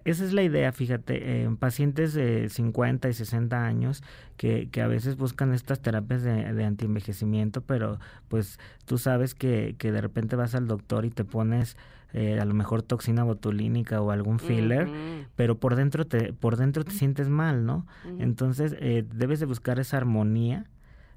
Esa 0.06 0.26
es 0.26 0.34
la 0.34 0.44
idea, 0.44 0.72
fíjate, 0.72 1.16
eh, 1.16 1.44
en 1.44 1.58
pacientes 1.58 2.14
de 2.14 2.50
50 2.50 3.10
y 3.10 3.14
60 3.14 3.66
años 3.66 4.04
que, 4.38 4.70
que 4.70 4.82
a 4.82 4.88
veces 4.88 5.18
buscan 5.18 5.54
estas 5.54 5.82
terapias 5.82 6.22
de, 6.22 6.54
de 6.54 6.66
antienvejecimiento, 6.66 7.62
pero 7.62 8.00
pues 8.28 8.60
tú 8.86 8.98
sabes 8.98 9.36
que, 9.36 9.76
que 9.78 9.92
de 9.92 10.02
repente 10.02 10.36
vas 10.36 10.56
al 10.56 10.68
doctor 10.68 11.06
y 11.06 11.10
te 11.10 11.24
pones 11.24 11.78
eh, 12.14 12.40
a 12.40 12.46
lo 12.46 12.56
mejor 12.56 12.82
toxina 12.82 13.24
botulínica 13.24 14.02
o 14.02 14.10
algún 14.10 14.40
filler, 14.40 14.90
pero 15.36 15.60
por 15.60 15.76
dentro 15.76 16.08
te, 16.08 16.34
por 16.34 16.58
dentro 16.58 16.84
te 16.84 16.92
sientes 16.92 17.30
mal, 17.30 17.66
¿no? 17.66 17.86
Entonces 18.18 18.76
eh, 18.80 19.06
debes 19.14 19.40
de 19.40 19.46
buscar 19.46 19.80
esa 19.80 19.98
armonía 19.98 20.66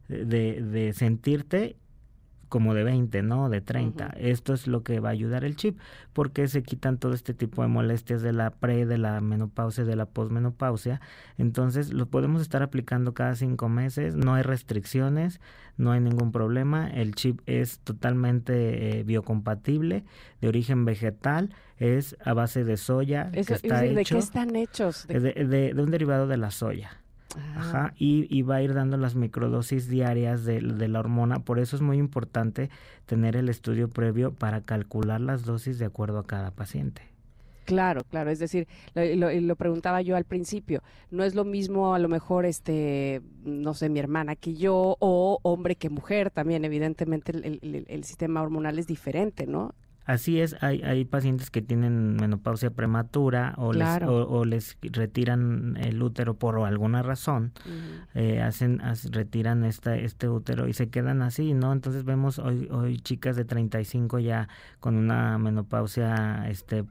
de, 0.08 0.60
de 0.60 0.92
sentirte 0.92 1.76
como 2.52 2.74
de 2.74 2.84
20, 2.84 3.22
¿no? 3.22 3.48
De 3.48 3.62
30. 3.62 4.04
Ujú. 4.08 4.12
Esto 4.18 4.52
es 4.52 4.66
lo 4.66 4.82
que 4.82 5.00
va 5.00 5.08
a 5.08 5.12
ayudar 5.12 5.42
el 5.42 5.56
chip, 5.56 5.78
porque 6.12 6.46
se 6.48 6.62
quitan 6.62 6.98
todo 6.98 7.14
este 7.14 7.32
tipo 7.32 7.62
de 7.62 7.68
molestias 7.68 8.20
de 8.20 8.34
la 8.34 8.50
pre, 8.50 8.84
de 8.84 8.98
la 8.98 9.22
menopausia, 9.22 9.84
de 9.84 9.96
la 9.96 10.04
posmenopausia. 10.04 11.00
Entonces 11.38 11.94
lo 11.94 12.04
podemos 12.10 12.42
estar 12.42 12.62
aplicando 12.62 13.14
cada 13.14 13.36
cinco 13.36 13.70
meses, 13.70 14.16
no 14.16 14.34
hay 14.34 14.42
restricciones, 14.42 15.40
no 15.78 15.92
hay 15.92 16.00
ningún 16.00 16.30
problema. 16.30 16.90
El 16.90 17.14
chip 17.14 17.40
es 17.46 17.78
totalmente 17.78 18.98
eh, 18.98 19.02
biocompatible, 19.04 20.04
de 20.42 20.48
origen 20.48 20.84
vegetal, 20.84 21.54
es 21.78 22.16
a 22.22 22.34
base 22.34 22.64
de 22.64 22.76
soya, 22.76 23.30
Eso, 23.32 23.48
que 23.48 23.54
es 23.54 23.64
está 23.64 23.80
decir, 23.80 23.96
¿De 23.96 24.04
qué 24.04 24.18
están 24.18 24.56
hechos? 24.56 25.06
De- 25.08 25.20
de, 25.20 25.32
de- 25.46 25.72
de 25.72 25.82
un 25.82 25.90
derivado 25.90 26.26
de 26.26 26.36
la 26.36 26.50
soya. 26.50 26.98
Ah, 27.36 27.54
Ajá, 27.60 27.94
y, 27.96 28.26
y 28.36 28.42
va 28.42 28.56
a 28.56 28.62
ir 28.62 28.74
dando 28.74 28.96
las 28.96 29.14
microdosis 29.14 29.88
diarias 29.88 30.44
de, 30.44 30.60
de 30.60 30.88
la 30.88 31.00
hormona. 31.00 31.38
Por 31.40 31.58
eso 31.58 31.76
es 31.76 31.82
muy 31.82 31.98
importante 31.98 32.68
tener 33.06 33.36
el 33.36 33.48
estudio 33.48 33.88
previo 33.88 34.32
para 34.32 34.60
calcular 34.60 35.20
las 35.20 35.44
dosis 35.44 35.78
de 35.78 35.86
acuerdo 35.86 36.18
a 36.18 36.26
cada 36.26 36.50
paciente. 36.50 37.02
Claro, 37.64 38.02
claro, 38.10 38.30
es 38.30 38.40
decir, 38.40 38.66
lo, 38.94 39.04
lo- 39.14 39.30
lo 39.40 39.56
preguntaba 39.56 40.02
yo 40.02 40.16
al 40.16 40.24
principio, 40.24 40.82
no 41.12 41.22
es 41.22 41.36
lo 41.36 41.44
mismo 41.44 41.94
a 41.94 42.00
lo 42.00 42.08
mejor, 42.08 42.44
este, 42.44 43.22
no 43.44 43.72
sé, 43.72 43.88
mi 43.88 44.00
hermana 44.00 44.34
que 44.34 44.54
yo, 44.54 44.96
o 44.98 45.38
hombre 45.42 45.76
que 45.76 45.88
mujer, 45.88 46.30
también 46.32 46.64
evidentemente 46.64 47.30
el, 47.30 47.44
el- 47.44 47.58
el- 47.62 47.86
el 47.88 48.04
sistema 48.04 48.42
hormonal 48.42 48.80
es 48.80 48.88
diferente, 48.88 49.46
¿no? 49.46 49.74
Así 50.04 50.40
es, 50.40 50.56
hay, 50.62 50.82
hay 50.82 51.04
pacientes 51.04 51.50
que 51.50 51.62
tienen 51.62 52.16
menopausia 52.16 52.70
prematura 52.70 53.54
o, 53.56 53.70
Claro. 53.70 54.06
les, 54.06 54.14
o, 54.26 54.28
o 54.28 54.44
les 54.44 54.76
retiran 54.82 55.76
el 55.80 56.02
útero 56.02 56.34
por 56.34 56.58
alguna 56.60 57.02
razón. 57.02 57.52
eh, 58.14 58.42
hacen, 58.42 58.80
retiran 59.10 59.64
esta, 59.64 59.96
este 59.96 60.28
útero 60.28 60.66
y 60.68 60.72
se 60.72 60.88
quedan 60.88 61.22
así, 61.22 61.54
¿no? 61.54 61.72
Entonces 61.72 62.04
vemos 62.04 62.38
hoy, 62.38 62.68
hoy 62.70 62.98
chicas 62.98 63.36
de 63.36 63.44
35 63.44 64.18
ya 64.18 64.48
con 64.80 64.96
una 64.96 65.38
menopausia 65.38 66.48
este, 66.48 66.84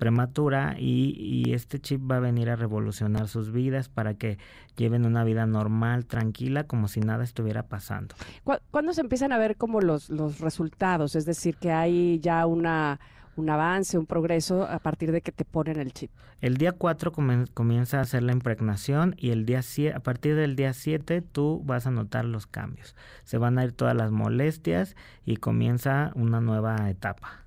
prematura 0.00 0.74
y, 0.78 1.14
y 1.46 1.52
este 1.52 1.78
chip 1.78 2.10
va 2.10 2.16
a 2.16 2.20
venir 2.20 2.50
a 2.50 2.56
revolucionar 2.56 3.28
sus 3.28 3.52
vidas 3.52 3.88
para 3.88 4.14
que 4.14 4.38
lleven 4.76 5.06
una 5.06 5.22
vida 5.22 5.46
normal, 5.46 6.06
tranquila, 6.06 6.64
como 6.64 6.88
si 6.88 6.98
nada 7.00 7.22
estuviera 7.22 7.62
pasando. 7.68 8.16
¿Cu- 8.42 8.58
¿Cuándo 8.72 8.92
se 8.94 9.02
empiezan 9.02 9.30
a 9.32 9.38
ver 9.38 9.56
como 9.56 9.80
los, 9.80 10.10
los 10.10 10.40
resultados? 10.40 11.14
Es 11.14 11.26
decir, 11.26 11.56
que 11.56 11.70
hay 11.70 12.18
ya 12.18 12.46
una, 12.46 12.98
un 13.36 13.50
avance, 13.50 13.96
un 13.98 14.06
progreso 14.06 14.64
a 14.64 14.78
partir 14.80 15.12
de 15.12 15.20
que 15.20 15.30
te 15.32 15.44
ponen 15.44 15.78
el 15.78 15.92
chip. 15.92 16.10
El 16.40 16.56
día 16.56 16.72
4 16.72 17.12
comienza 17.52 17.98
a 17.98 18.00
hacer 18.00 18.22
la 18.22 18.32
impregnación 18.32 19.14
y 19.18 19.30
el 19.30 19.44
día 19.44 19.60
sie- 19.60 19.94
a 19.94 20.00
partir 20.00 20.34
del 20.34 20.56
día 20.56 20.72
7 20.72 21.20
tú 21.20 21.62
vas 21.66 21.86
a 21.86 21.90
notar 21.90 22.24
los 22.24 22.46
cambios. 22.46 22.96
Se 23.24 23.36
van 23.36 23.58
a 23.58 23.64
ir 23.64 23.72
todas 23.72 23.94
las 23.94 24.10
molestias 24.10 24.96
y 25.26 25.36
comienza 25.36 26.10
una 26.14 26.40
nueva 26.40 26.88
etapa. 26.88 27.44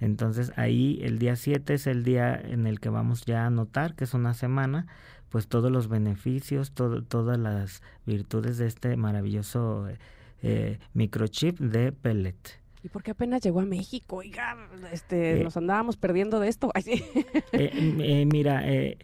Entonces 0.00 0.52
ahí 0.56 0.98
el 1.02 1.18
día 1.18 1.36
7 1.36 1.74
es 1.74 1.86
el 1.86 2.04
día 2.04 2.34
en 2.34 2.66
el 2.66 2.80
que 2.80 2.88
vamos 2.88 3.24
ya 3.24 3.46
a 3.46 3.50
notar 3.50 3.94
que 3.94 4.04
es 4.04 4.14
una 4.14 4.34
semana, 4.34 4.86
pues 5.28 5.48
todos 5.48 5.70
los 5.70 5.88
beneficios, 5.88 6.72
todo, 6.72 7.02
todas 7.02 7.38
las 7.38 7.82
virtudes 8.06 8.58
de 8.58 8.66
este 8.66 8.96
maravilloso 8.96 9.88
eh, 9.88 9.98
eh, 10.42 10.78
microchip 10.94 11.58
de 11.58 11.92
pellet. 11.92 12.36
¿Y 12.82 12.88
por 12.88 13.02
qué 13.02 13.10
apenas 13.10 13.42
llegó 13.42 13.60
a 13.60 13.64
México? 13.64 14.16
Oiga, 14.16 14.56
este, 14.92 15.40
Eh, 15.40 15.44
nos 15.44 15.56
andábamos 15.56 15.96
perdiendo 15.96 16.38
de 16.38 16.48
esto. 16.48 16.70
Ay, 16.74 16.82
sí. 16.82 17.04
Eh, 17.52 17.70
eh, 17.72 18.26
mira, 18.26 18.62
eh, 18.68 18.98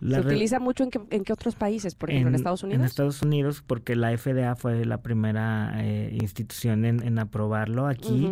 la 0.00 0.20
¿Se 0.20 0.26
utiliza 0.26 0.58
mucho 0.60 0.84
en 0.84 0.90
qué, 0.90 1.00
en 1.10 1.24
qué 1.24 1.32
otros 1.32 1.54
países? 1.54 1.94
Por 1.94 2.10
ejemplo, 2.10 2.30
en, 2.30 2.34
Estados 2.34 2.62
Unidos. 2.62 2.80
En 2.80 2.86
Estados 2.86 3.22
Unidos, 3.22 3.62
porque 3.66 3.96
la 3.96 4.16
FDA 4.16 4.56
fue 4.56 4.84
la 4.84 5.02
primera 5.02 5.72
eh, 5.76 6.16
institución 6.20 6.84
en, 6.84 7.02
en 7.02 7.18
aprobarlo. 7.18 7.86
Aquí 7.86 8.30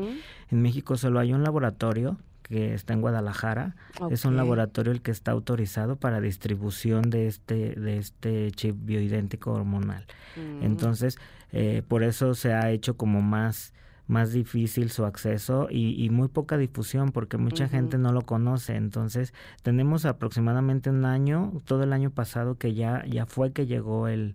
en 0.51 0.63
México 0.63 0.97
solo 0.97 1.21
hay 1.21 1.33
un 1.33 1.43
laboratorio 1.43 2.17
que 2.49 2.75
está 2.75 2.95
en 2.95 3.03
Guadalajara. 3.03 3.77
Es 4.11 4.25
un 4.25 4.37
laboratorio 4.37 4.93
el 4.93 5.03
que 5.03 5.11
está 5.11 5.33
autorizado 5.33 5.97
para 5.97 6.21
distribución 6.21 7.11
de 7.11 7.27
este, 7.27 7.75
de 7.75 7.99
este 7.99 8.51
chip 8.53 8.75
bioidéntico 8.81 9.53
hormonal. 9.53 10.07
Mm. 10.37 10.65
Entonces, 10.65 11.19
eh, 11.53 11.83
por 11.87 12.03
eso 12.03 12.35
se 12.35 12.55
ha 12.55 12.71
hecho 12.71 12.97
como 12.97 13.21
más 13.21 13.75
más 14.09 14.33
difícil 14.33 14.91
su 14.91 15.05
acceso 15.05 15.69
y, 15.71 16.03
y 16.03 16.11
muy 16.11 16.29
poca 16.29 16.57
difusión 16.57 17.13
porque 17.13 17.37
mucha 17.37 17.69
gente 17.69 17.99
no 17.99 18.13
lo 18.13 18.23
conoce. 18.23 18.75
Entonces, 18.75 19.33
tenemos 19.63 20.05
aproximadamente 20.07 20.91
un 20.91 21.05
año, 21.05 21.53
todo 21.67 21.83
el 21.85 21.93
año 21.93 22.11
pasado 22.11 22.57
que 22.57 22.75
ya, 22.75 23.05
ya 23.07 23.27
fue 23.27 23.53
que 23.53 23.67
llegó 23.67 24.09
el, 24.09 24.35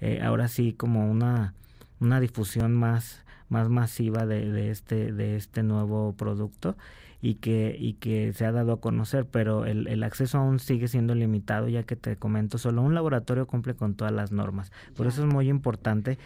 eh, 0.00 0.20
ahora 0.22 0.46
sí 0.48 0.74
como 0.74 1.10
una, 1.10 1.54
una 2.00 2.20
difusión 2.20 2.74
más, 2.74 3.24
más 3.48 3.68
masiva 3.70 4.26
de, 4.26 4.52
de 4.52 4.70
este, 4.70 5.12
de 5.12 5.36
este 5.36 5.62
nuevo 5.62 6.12
producto 6.12 6.76
y 7.20 7.34
que, 7.36 7.74
y 7.76 7.94
que 7.94 8.32
se 8.34 8.44
ha 8.46 8.52
dado 8.52 8.72
a 8.74 8.80
conocer, 8.80 9.24
pero 9.24 9.64
el, 9.64 9.88
el 9.88 10.04
acceso 10.04 10.38
aún 10.38 10.60
sigue 10.60 10.86
siendo 10.86 11.14
limitado, 11.16 11.66
ya 11.66 11.82
que 11.82 11.96
te 11.96 12.14
comento, 12.16 12.58
solo 12.58 12.82
un 12.82 12.94
laboratorio 12.94 13.46
cumple 13.46 13.74
con 13.74 13.94
todas 13.94 14.12
las 14.12 14.30
normas. 14.30 14.70
Por 14.94 15.06
Ya. 15.06 15.08
eso 15.08 15.26
es 15.26 15.32
muy 15.32 15.48
importante 15.48 16.18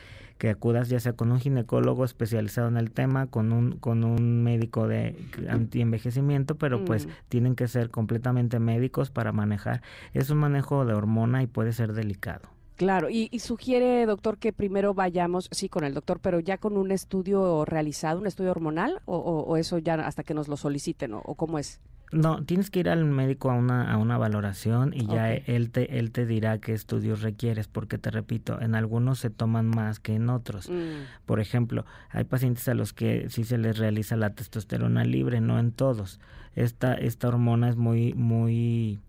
que 0.43 0.51
acudas 0.51 0.89
ya 0.89 0.99
sea 0.99 1.13
con 1.13 1.31
un 1.31 1.39
ginecólogo 1.39 2.05
especializado 2.05 2.67
en 2.67 2.77
el 2.77 2.91
tema, 2.91 3.29
con 3.29 3.53
un, 3.53 3.77
con 3.79 4.03
un 4.03 4.43
médico 4.43 4.89
de 4.89 5.15
antienvejecimiento, 5.49 6.57
pero 6.57 6.85
pues 6.85 7.07
Mm. 7.07 7.11
tienen 7.29 7.55
que 7.55 7.69
ser 7.69 7.91
completamente 7.91 8.59
médicos 8.59 9.13
para 9.13 9.31
manejar. 9.31 9.83
Es 10.15 10.31
un 10.31 10.39
manejo 10.39 10.85
de 10.85 10.95
hormona 10.95 11.45
y 11.45 11.47
puede 11.47 11.73
ser 11.73 11.93
delicado. 11.93 12.49
Claro, 12.75 13.09
y, 13.09 13.29
y 13.31 13.39
sugiere, 13.39 14.05
doctor, 14.05 14.37
que 14.39 14.53
primero 14.53 14.95
vayamos, 14.95 15.49
sí, 15.53 15.69
con 15.69 15.85
el 15.85 15.95
doctor, 15.95 16.19
pero 16.21 16.41
ya 16.41 16.59
con 16.59 16.77
un 16.77 16.91
estudio 16.91 17.65
realizado, 17.65 18.19
un 18.19 18.27
estudio 18.27 18.51
hormonal, 18.51 19.01
o, 19.05 19.17
o- 19.17 19.43
o 19.45 19.57
eso 19.57 19.79
ya 19.79 19.95
hasta 19.95 20.25
que 20.25 20.35
nos 20.35 20.49
lo 20.49 20.57
soliciten, 20.57 21.15
o, 21.15 21.19
o 21.25 21.37
cómo 21.37 21.61
es. 21.61 21.81
No, 22.13 22.45
tienes 22.45 22.71
que 22.71 22.81
ir 22.81 22.91
al 22.91 23.05
médico 23.07 23.51
a 23.51 23.55
una, 23.55 23.91
a 23.91 23.97
una 23.97 24.19
valoración 24.19 24.93
y 24.95 25.07
ya 25.07 25.33
él 25.33 25.71
te, 25.71 25.99
él 25.99 26.13
te 26.13 26.27
dirá 26.27 26.59
qué 26.59 26.75
estudios 26.75 27.23
requieres, 27.23 27.69
porque 27.69 27.97
te 27.97 28.11
repito, 28.11 28.61
en 28.61 28.75
algunos 28.75 29.19
se 29.19 29.31
toman 29.31 29.67
más 29.67 29.99
que 29.99 30.15
en 30.15 30.29
otros. 30.29 30.69
Mm, 30.69 31.25
Por 31.25 31.41
ejemplo, 31.41 31.87
hay 32.11 32.25
pacientes 32.25 32.69
a 32.69 32.75
los 32.75 32.93
que 32.93 33.31
sí 33.31 33.45
se 33.45 33.57
les 33.57 33.79
realiza 33.79 34.17
la 34.17 34.35
testosterona 34.35 35.05
libre, 35.05 35.41
no 35.41 35.59
en 35.59 35.73
todos. 35.73 36.21
Esta, 36.55 36.93
esta 36.93 37.29
hormona 37.29 37.71
es 37.71 37.77
muy, 37.77 38.13
muy 38.13 39.01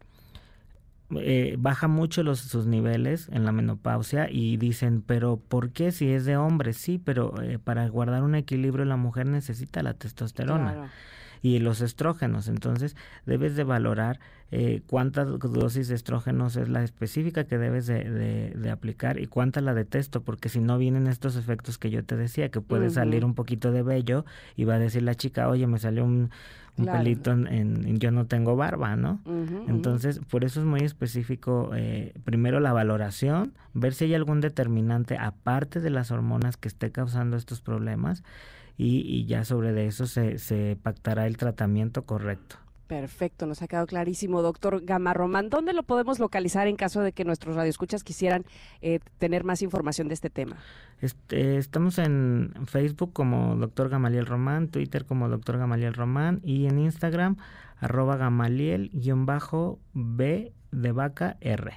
eh, 1.11 1.55
baja 1.59 1.87
mucho 1.87 2.23
los, 2.23 2.39
sus 2.39 2.65
niveles 2.65 3.29
en 3.31 3.45
la 3.45 3.51
menopausia 3.51 4.29
y 4.31 4.57
dicen, 4.57 5.01
pero 5.05 5.37
¿por 5.37 5.71
qué 5.71 5.91
si 5.91 6.09
es 6.09 6.25
de 6.25 6.37
hombre? 6.37 6.73
Sí, 6.73 6.99
pero 7.03 7.41
eh, 7.41 7.59
para 7.59 7.87
guardar 7.87 8.23
un 8.23 8.35
equilibrio 8.35 8.85
la 8.85 8.95
mujer 8.95 9.25
necesita 9.27 9.83
la 9.83 9.93
testosterona 9.93 10.73
claro. 10.73 10.89
Y 11.43 11.59
los 11.59 11.81
estrógenos. 11.81 12.47
Entonces, 12.47 12.95
debes 13.27 13.55
de 13.55 13.63
valorar 13.65 14.19
eh, 14.49 14.81
cuántas 14.87 15.27
dosis 15.39 15.87
de 15.89 15.95
estrógenos 15.95 16.55
es 16.55 16.69
la 16.69 16.83
específica 16.83 17.43
que 17.43 17.57
debes 17.57 17.85
de, 17.85 18.03
de- 18.09 18.51
de 18.55 18.69
aplicar 18.71 19.19
y 19.19 19.25
cuánta 19.27 19.61
la 19.61 19.73
de 19.73 19.83
testo, 19.83 20.21
porque 20.21 20.47
si 20.47 20.59
no 20.61 20.77
vienen 20.77 21.07
estos 21.07 21.35
efectos 21.35 21.77
que 21.77 21.89
yo 21.89 22.03
te 22.05 22.15
decía, 22.15 22.49
que 22.49 22.61
puede 22.61 22.89
salir 22.91 23.25
un 23.25 23.33
poquito 23.35 23.71
de 23.71 23.81
vello 23.83 24.25
y 24.55 24.63
va 24.63 24.75
a 24.75 24.79
decir 24.79 25.03
la 25.03 25.15
chica, 25.15 25.49
oye, 25.49 25.67
me 25.67 25.79
salió 25.79 26.05
un, 26.05 26.29
un 26.77 26.85
Claro. 26.85 26.99
pelito 26.99 27.31
en, 27.31 27.47
en- 27.47 27.99
yo 27.99 28.11
no 28.11 28.25
tengo 28.25 28.55
barba, 28.55 28.95
¿no? 28.95 29.19
Entonces, 29.67 30.19
por 30.29 30.43
eso 30.45 30.59
es 30.61 30.65
muy 30.65 30.81
específico, 30.81 31.71
eh, 31.75 32.13
primero 32.23 32.59
la 32.59 32.73
valoración, 32.73 33.53
ver 33.73 33.93
si 33.93 34.05
hay 34.05 34.13
algún 34.13 34.39
determinante 34.39 35.17
aparte 35.17 35.79
de 35.81 35.89
las 35.89 36.09
hormonas 36.11 36.57
que 36.57 36.67
esté 36.67 36.91
causando 36.91 37.37
estos 37.37 37.59
problemas 37.61 38.23
y, 38.77 38.99
y 38.99 39.25
ya 39.25 39.45
sobre 39.45 39.73
de 39.73 39.87
eso 39.87 40.07
se, 40.07 40.37
se 40.37 40.77
pactará 40.81 41.27
el 41.27 41.37
tratamiento 41.37 42.03
correcto. 42.05 42.57
Perfecto, 42.87 43.45
nos 43.45 43.61
ha 43.61 43.67
quedado 43.67 43.87
clarísimo, 43.87 44.41
doctor 44.41 44.83
Gamarromán. 44.83 45.49
¿Dónde 45.49 45.73
lo 45.73 45.83
podemos 45.83 46.19
localizar 46.19 46.67
en 46.67 46.75
caso 46.75 47.01
de 47.01 47.13
que 47.13 47.23
nuestros 47.25 47.55
radioescuchas 47.55 48.03
quisieran 48.03 48.43
eh, 48.81 48.99
tener 49.17 49.43
más 49.45 49.61
información 49.61 50.09
de 50.09 50.13
este 50.13 50.29
tema? 50.29 50.57
Este, 51.01 51.57
estamos 51.57 51.97
en 51.97 52.53
Facebook 52.65 53.13
como 53.13 53.55
Dr. 53.55 53.89
Gamaliel 53.89 54.25
Román, 54.25 54.67
Twitter 54.67 55.05
como 55.05 55.29
Dr. 55.29 55.57
Gamaliel 55.57 55.93
Román 55.93 56.41
y 56.43 56.67
en 56.67 56.77
Instagram 56.77 57.37
arroba 57.79 58.17
Gamaliel-B 58.17 58.91
de 60.71 60.91
vaca 60.91 61.37
R. 61.41 61.73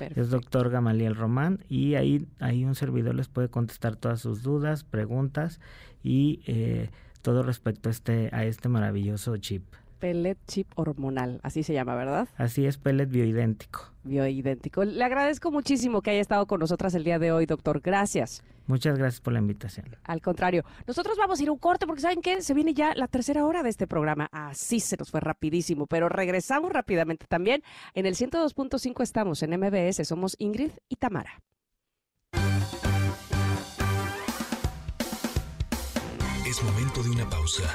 Es 0.00 0.30
doctor 0.30 0.70
Gamaliel 0.70 1.14
Román 1.14 1.64
y 1.68 1.94
ahí, 1.94 2.26
ahí 2.38 2.64
un 2.64 2.74
servidor 2.74 3.14
les 3.14 3.28
puede 3.28 3.48
contestar 3.48 3.96
todas 3.96 4.20
sus 4.20 4.42
dudas, 4.42 4.84
preguntas 4.84 5.60
y 6.02 6.40
eh, 6.46 6.90
todo 7.22 7.42
respecto 7.42 7.88
a 7.88 7.92
este, 7.92 8.30
a 8.32 8.44
este 8.44 8.68
maravilloso 8.68 9.36
chip. 9.36 9.64
Pellet 10.00 10.38
chip 10.46 10.66
hormonal, 10.76 11.40
así 11.42 11.62
se 11.62 11.74
llama, 11.74 11.94
¿verdad? 11.94 12.28
Así 12.36 12.64
es, 12.64 12.78
pellet 12.78 13.06
bioidéntico. 13.06 13.92
Bioidéntico. 14.02 14.82
Le 14.84 15.04
agradezco 15.04 15.50
muchísimo 15.52 16.00
que 16.00 16.10
haya 16.10 16.22
estado 16.22 16.46
con 16.46 16.58
nosotras 16.58 16.94
el 16.94 17.04
día 17.04 17.18
de 17.18 17.32
hoy, 17.32 17.44
doctor. 17.44 17.80
Gracias. 17.80 18.42
Muchas 18.66 18.96
gracias 18.96 19.20
por 19.20 19.32
la 19.32 19.40
invitación. 19.40 19.86
Al 20.04 20.22
contrario, 20.22 20.64
nosotros 20.86 21.18
vamos 21.18 21.38
a 21.38 21.42
ir 21.42 21.48
a 21.50 21.52
un 21.52 21.58
corte 21.58 21.86
porque 21.86 22.00
¿saben 22.00 22.22
qué? 22.22 22.40
Se 22.40 22.54
viene 22.54 22.72
ya 22.72 22.94
la 22.94 23.08
tercera 23.08 23.44
hora 23.44 23.62
de 23.62 23.68
este 23.68 23.86
programa. 23.86 24.28
Así 24.32 24.80
se 24.80 24.96
nos 24.96 25.10
fue 25.10 25.20
rapidísimo, 25.20 25.86
pero 25.86 26.08
regresamos 26.08 26.72
rápidamente 26.72 27.26
también. 27.28 27.62
En 27.94 28.06
el 28.06 28.14
102.5 28.14 29.02
estamos 29.02 29.42
en 29.42 29.58
MBS, 29.58 30.06
somos 30.06 30.34
Ingrid 30.38 30.70
y 30.88 30.96
Tamara. 30.96 31.42
Es 36.46 36.62
momento 36.62 37.02
de 37.02 37.10
una 37.10 37.28
pausa. 37.28 37.74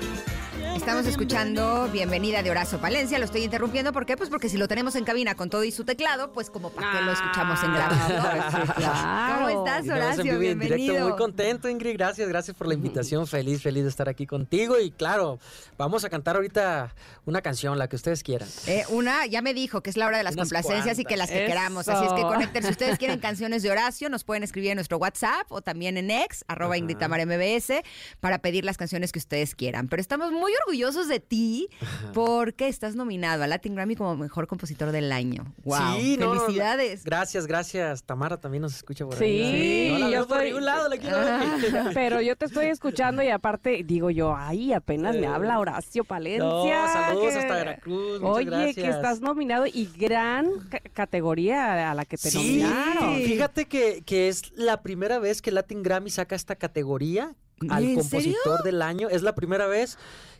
Estamos 0.75 1.05
escuchando 1.05 1.89
Bienvenida 1.91 2.41
de 2.41 2.49
Horacio 2.49 2.79
Palencia. 2.79 3.19
Lo 3.19 3.25
estoy 3.25 3.43
interrumpiendo. 3.43 3.93
¿Por 3.93 4.05
qué? 4.05 4.17
Pues 4.17 4.29
porque 4.29 4.49
si 4.49 4.57
lo 4.57 4.67
tenemos 4.67 4.95
en 4.95 5.03
cabina 5.03 5.35
con 5.35 5.49
todo 5.49 5.63
y 5.63 5.71
su 5.71 5.83
teclado, 5.83 6.31
pues 6.31 6.49
como 6.49 6.71
para 6.71 6.91
qué 6.91 7.01
lo 7.05 7.11
escuchamos 7.11 7.61
en 7.63 7.73
grabado. 7.73 8.15
Ah, 8.19 8.73
claro. 8.75 9.35
¿Cómo 9.35 9.65
estás, 9.65 9.89
Horacio? 9.89 10.23
y 10.25 10.29
en 10.29 10.59
directo. 10.59 10.75
Bienvenido. 10.75 11.09
Muy 11.09 11.17
contento, 11.17 11.69
Ingrid. 11.69 11.93
Gracias, 11.93 12.27
gracias 12.27 12.55
por 12.57 12.67
la 12.67 12.73
invitación. 12.73 13.27
Feliz, 13.27 13.61
feliz 13.61 13.83
de 13.83 13.89
estar 13.89 14.09
aquí 14.09 14.25
contigo. 14.25 14.79
Y 14.79 14.91
claro, 14.91 15.39
vamos 15.77 16.03
a 16.03 16.09
cantar 16.09 16.35
ahorita 16.37 16.95
una 17.25 17.41
canción, 17.41 17.77
la 17.77 17.87
que 17.87 17.95
ustedes 17.95 18.23
quieran. 18.23 18.47
Eh, 18.65 18.83
una, 18.89 19.25
ya 19.27 19.41
me 19.41 19.53
dijo 19.53 19.81
que 19.81 19.89
es 19.89 19.97
la 19.97 20.07
hora 20.07 20.17
de 20.17 20.23
las 20.23 20.33
Unas 20.33 20.49
complacencias 20.49 20.97
y 20.99 21.05
que 21.05 21.17
las 21.17 21.29
que 21.29 21.45
queramos. 21.45 21.87
Así 21.87 22.05
es 22.05 22.13
que 22.13 22.21
conecten. 22.21 22.63
Si 22.63 22.69
ustedes 22.69 22.97
quieren 22.97 23.19
canciones 23.21 23.61
de 23.61 23.71
Horacio, 23.71 24.09
nos 24.09 24.23
pueden 24.23 24.43
escribir 24.43 24.71
en 24.71 24.75
nuestro 24.75 24.97
WhatsApp 24.97 25.51
o 25.51 25.61
también 25.61 25.97
en 25.97 26.09
ex, 26.11 26.43
arroba. 26.47 26.77
Ingrid 26.77 26.97
MBS, 26.97 27.83
para 28.19 28.39
pedir 28.39 28.65
las 28.65 28.77
canciones 28.77 29.11
que 29.11 29.19
ustedes 29.19 29.55
quieran. 29.55 29.87
Pero 29.87 30.01
estamos 30.01 30.31
muy 30.31 30.53
orgullosos 30.65 31.07
de 31.07 31.19
ti 31.19 31.67
porque 32.13 32.67
estás 32.67 32.95
nominado 32.95 33.43
a 33.43 33.47
Latin 33.47 33.75
Grammy 33.75 33.95
como 33.95 34.15
mejor 34.15 34.47
compositor 34.47 34.91
del 34.91 35.11
año. 35.11 35.53
¡Wow! 35.63 35.77
Sí, 35.99 36.17
no, 36.17 36.27
no, 36.27 36.35
no. 36.35 36.41
¡Felicidades! 36.41 37.03
Gracias, 37.03 37.47
gracias. 37.47 38.03
Tamara 38.03 38.37
también 38.39 38.61
nos 38.61 38.75
escucha 38.75 39.05
por 39.05 39.15
Sí, 39.15 39.23
ahí. 39.23 39.89
No 39.91 39.99
la 39.99 40.05
yo 40.05 40.11
veo 40.11 40.27
por 40.27 40.37
estoy- 40.37 40.47
ningún 40.49 40.65
lado, 40.65 40.89
la 40.89 40.97
quiero 40.97 41.17
ver. 41.19 41.93
Pero 41.93 42.21
yo 42.21 42.35
te 42.35 42.45
estoy 42.45 42.65
escuchando 42.67 43.23
y 43.23 43.29
aparte 43.29 43.83
digo 43.85 44.09
yo, 44.09 44.35
ay, 44.35 44.73
apenas 44.73 45.15
me 45.15 45.27
habla 45.27 45.59
Horacio 45.59 46.03
Palencia. 46.03 46.43
No, 46.47 46.63
saludos 46.93 47.31
que- 47.33 47.39
hasta 47.39 47.53
Veracruz. 47.55 48.21
Muchas 48.21 48.35
Oye, 48.35 48.45
gracias. 48.45 48.75
que 48.75 48.89
estás 48.89 49.21
nominado 49.21 49.65
y 49.67 49.89
gran 49.97 50.47
ca- 50.69 50.79
categoría 50.93 51.91
a 51.91 51.93
la 51.95 52.05
que 52.05 52.17
te 52.17 52.29
Sí, 52.29 52.37
nominaron. 52.61 53.15
fíjate 53.21 53.65
que, 53.65 54.03
que 54.05 54.27
es 54.27 54.51
la 54.55 54.81
primera 54.81 55.19
vez 55.19 55.41
que 55.41 55.51
Latin 55.51 55.83
Grammy 55.83 56.09
saca 56.09 56.35
esta 56.35 56.55
categoría 56.55 57.35
al 57.69 57.83
¿En 57.83 57.95
compositor 57.95 58.57
serio? 58.57 58.63
del 58.63 58.81
año. 58.81 59.09
Es 59.09 59.21
la 59.21 59.35
primera 59.35 59.67
vez 59.67 59.97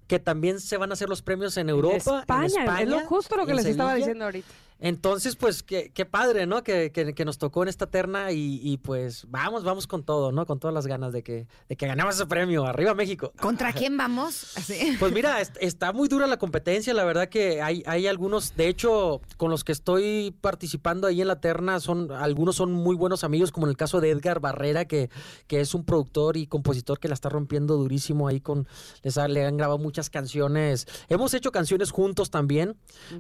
que 0.08 0.20
también 0.20 0.60
se 0.60 0.78
van 0.78 0.92
a 0.92 0.94
hacer 0.94 1.10
los 1.10 1.22
premios 1.22 1.58
en 1.58 1.70
Europa, 1.70 2.20
España, 2.20 2.46
en 2.46 2.62
España, 2.62 2.82
es 2.82 2.90
lo 2.90 3.00
justo 3.02 3.38
lo 3.38 3.46
que 3.46 3.54
les 3.54 3.66
estaba 3.66 3.96
diciendo 3.96 4.26
ahorita. 4.26 4.50
Entonces, 4.82 5.36
pues, 5.36 5.64
qué, 5.64 5.92
qué 5.94 6.06
padre, 6.06 6.46
¿no? 6.48 6.64
Que, 6.64 6.92
que- 6.92 7.14
que 7.14 7.24
nos 7.24 7.38
tocó 7.38 7.64
en 7.64 7.70
esta 7.70 7.86
terna 7.88 8.32
y, 8.32 8.60
y, 8.64 8.78
pues 8.78 9.26
vamos, 9.30 9.64
vamos 9.64 9.86
con 9.88 10.04
todo, 10.04 10.32
¿no? 10.32 10.46
Con 10.48 10.60
todas 10.60 10.74
las 10.74 10.88
ganas 10.88 11.14
de 11.14 11.22
que, 11.24 11.48
de 11.70 11.76
que 11.78 11.86
ganemos 11.88 12.16
ese 12.16 12.26
premio. 12.26 12.66
¡Arriba 12.66 12.94
México! 12.96 13.32
¿Contra 13.40 13.72
quién 13.74 13.96
vamos? 13.96 14.54
Pues 15.00 15.14
mira, 15.14 15.40
est- 15.40 15.56
está 15.62 15.94
muy 15.94 16.08
dura 16.10 16.26
la 16.28 16.38
competencia, 16.38 16.94
la 16.96 17.04
verdad 17.06 17.30
que 17.30 17.62
hay, 17.62 17.84
hay 17.86 18.08
algunos, 18.08 18.56
de 18.56 18.68
hecho, 18.68 19.22
con 19.38 19.52
los 19.52 19.64
que 19.64 19.72
estoy 19.72 20.36
participando 20.42 21.06
ahí 21.08 21.22
en 21.22 21.28
la 21.28 21.40
terna, 21.40 21.80
son, 21.80 22.12
algunos 22.12 22.56
son 22.56 22.72
muy 22.74 22.96
buenos 22.96 23.24
amigos, 23.24 23.52
como 23.52 23.68
en 23.68 23.70
el 23.72 23.78
caso 23.78 24.02
de 24.02 24.10
Edgar 24.10 24.40
Barrera, 24.40 24.86
que, 24.86 25.12
que 25.46 25.62
es 25.62 25.76
un 25.76 25.86
productor 25.86 26.38
y 26.38 26.48
compositor 26.48 27.00
que 27.00 27.08
la 27.08 27.14
está 27.14 27.30
rompiendo 27.30 27.78
durísimo 27.78 28.28
ahí 28.28 28.42
con, 28.42 28.68
les 29.04 29.18
ha- 29.20 29.28
le 29.28 29.46
han 29.46 29.58
grabado 29.58 29.78
muchas 29.78 30.10
canciones. 30.10 30.88
Hemos 31.08 31.36
hecho 31.36 31.52
canciones 31.52 31.92
juntos 31.92 32.32
también, 32.32 32.76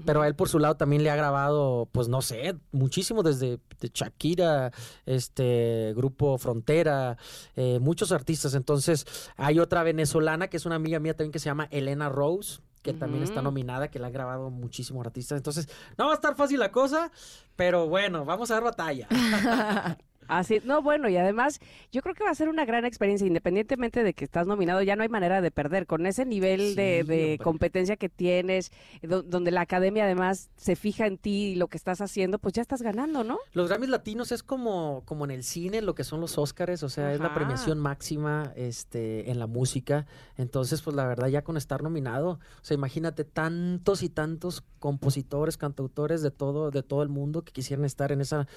pero 0.08 0.24
a 0.24 0.28
él 0.28 0.34
por 0.36 0.50
su 0.50 0.58
lado 0.58 0.76
también 0.76 1.04
le 1.04 1.12
ha 1.12 1.16
grabado, 1.16 1.51
pues 1.92 2.08
no 2.08 2.22
sé, 2.22 2.56
muchísimo 2.72 3.24
desde 3.24 3.60
de 3.80 3.92
Shakira, 3.94 4.72
este 5.06 5.94
grupo 5.96 6.38
Frontera, 6.38 7.18
eh, 7.56 7.80
muchos 7.80 8.12
artistas. 8.12 8.54
Entonces, 8.54 9.06
hay 9.38 9.60
otra 9.60 9.84
venezolana 9.84 10.48
que 10.48 10.58
es 10.58 10.66
una 10.66 10.76
amiga 10.76 11.00
mía 11.00 11.16
también 11.16 11.32
que 11.32 11.40
se 11.40 11.46
llama 11.46 11.68
Elena 11.72 12.10
Rose 12.10 12.62
que 12.82 12.94
también 12.94 13.24
está 13.24 13.44
nominada, 13.44 13.90
que 13.90 14.00
la 14.00 14.08
han 14.08 14.14
grabado 14.14 14.50
muchísimos 14.50 15.06
artistas. 15.06 15.38
Entonces, 15.38 15.70
no 15.98 16.08
va 16.08 16.14
a 16.14 16.16
estar 16.16 16.36
fácil 16.36 16.60
la 16.60 16.72
cosa, 16.72 17.12
pero 17.56 17.88
bueno, 17.88 18.26
vamos 18.26 18.50
a 18.50 18.56
dar 18.56 18.64
batalla. 18.64 19.08
Así, 20.32 20.62
no, 20.64 20.82
bueno, 20.82 21.10
y 21.10 21.18
además 21.18 21.60
yo 21.92 22.02
creo 22.02 22.16
que 22.16 22.24
va 22.24 22.30
a 22.30 22.36
ser 22.36 22.48
una 22.48 22.64
gran 22.66 22.86
experiencia, 22.86 23.28
independientemente 23.28 24.02
de 24.04 24.14
que 24.14 24.24
estás 24.24 24.48
nominado, 24.48 24.82
ya 24.82 24.96
no 24.96 25.04
hay 25.04 25.10
manera 25.10 25.42
de 25.42 25.52
perder. 25.52 25.86
Con 25.88 26.06
ese 26.06 26.26
nivel 26.26 26.76
de, 26.76 27.02
Sí, 27.02 27.08
de 27.08 27.22
hombre. 27.34 27.38
competencia 27.40 27.98
que 27.98 28.08
tienes, 28.08 28.72
do- 29.02 29.24
donde 29.24 29.52
la 29.52 29.62
academia 29.62 30.06
además 30.06 30.50
se 30.56 30.76
fija 30.78 31.06
en 31.06 31.18
ti 31.18 31.52
y 31.52 31.56
lo 31.56 31.68
que 31.68 31.76
estás 31.78 32.00
haciendo, 32.00 32.40
pues 32.40 32.54
ya 32.54 32.62
estás 32.62 32.82
ganando, 32.82 33.24
¿no? 33.24 33.40
Los 33.54 33.68
Grammys 33.68 33.90
latinos 33.90 34.32
es 34.32 34.42
como, 34.42 35.04
como 35.06 35.26
en 35.26 35.32
el 35.32 35.44
cine, 35.44 35.82
lo 35.82 35.96
que 35.96 36.04
son 36.06 36.22
los 36.22 36.38
Óscares, 36.38 36.82
o 36.84 36.90
sea, 36.90 37.14
es 37.14 37.20
la 37.20 37.34
premiación 37.34 37.78
máxima 37.80 38.54
este, 38.56 39.30
en 39.32 39.38
la 39.38 39.48
música. 39.48 40.06
Entonces, 40.38 40.82
pues 40.82 40.96
la 40.96 41.06
verdad, 41.06 41.28
ya 41.28 41.44
con 41.44 41.58
estar 41.58 41.84
nominado, 41.84 42.32
o 42.32 42.40
sea, 42.64 42.76
imagínate 42.76 43.26
tantos 43.26 44.02
y 44.02 44.08
tantos 44.10 44.64
compositores, 44.80 45.58
cantautores 45.58 46.22
de 46.22 46.32
todo, 46.32 46.72
de 46.72 46.84
todo 46.84 47.04
el 47.04 47.10
mundo 47.10 47.44
que 47.44 47.52
quisieran 47.52 47.86
estar 47.86 48.12
en 48.12 48.22
esa, 48.22 48.48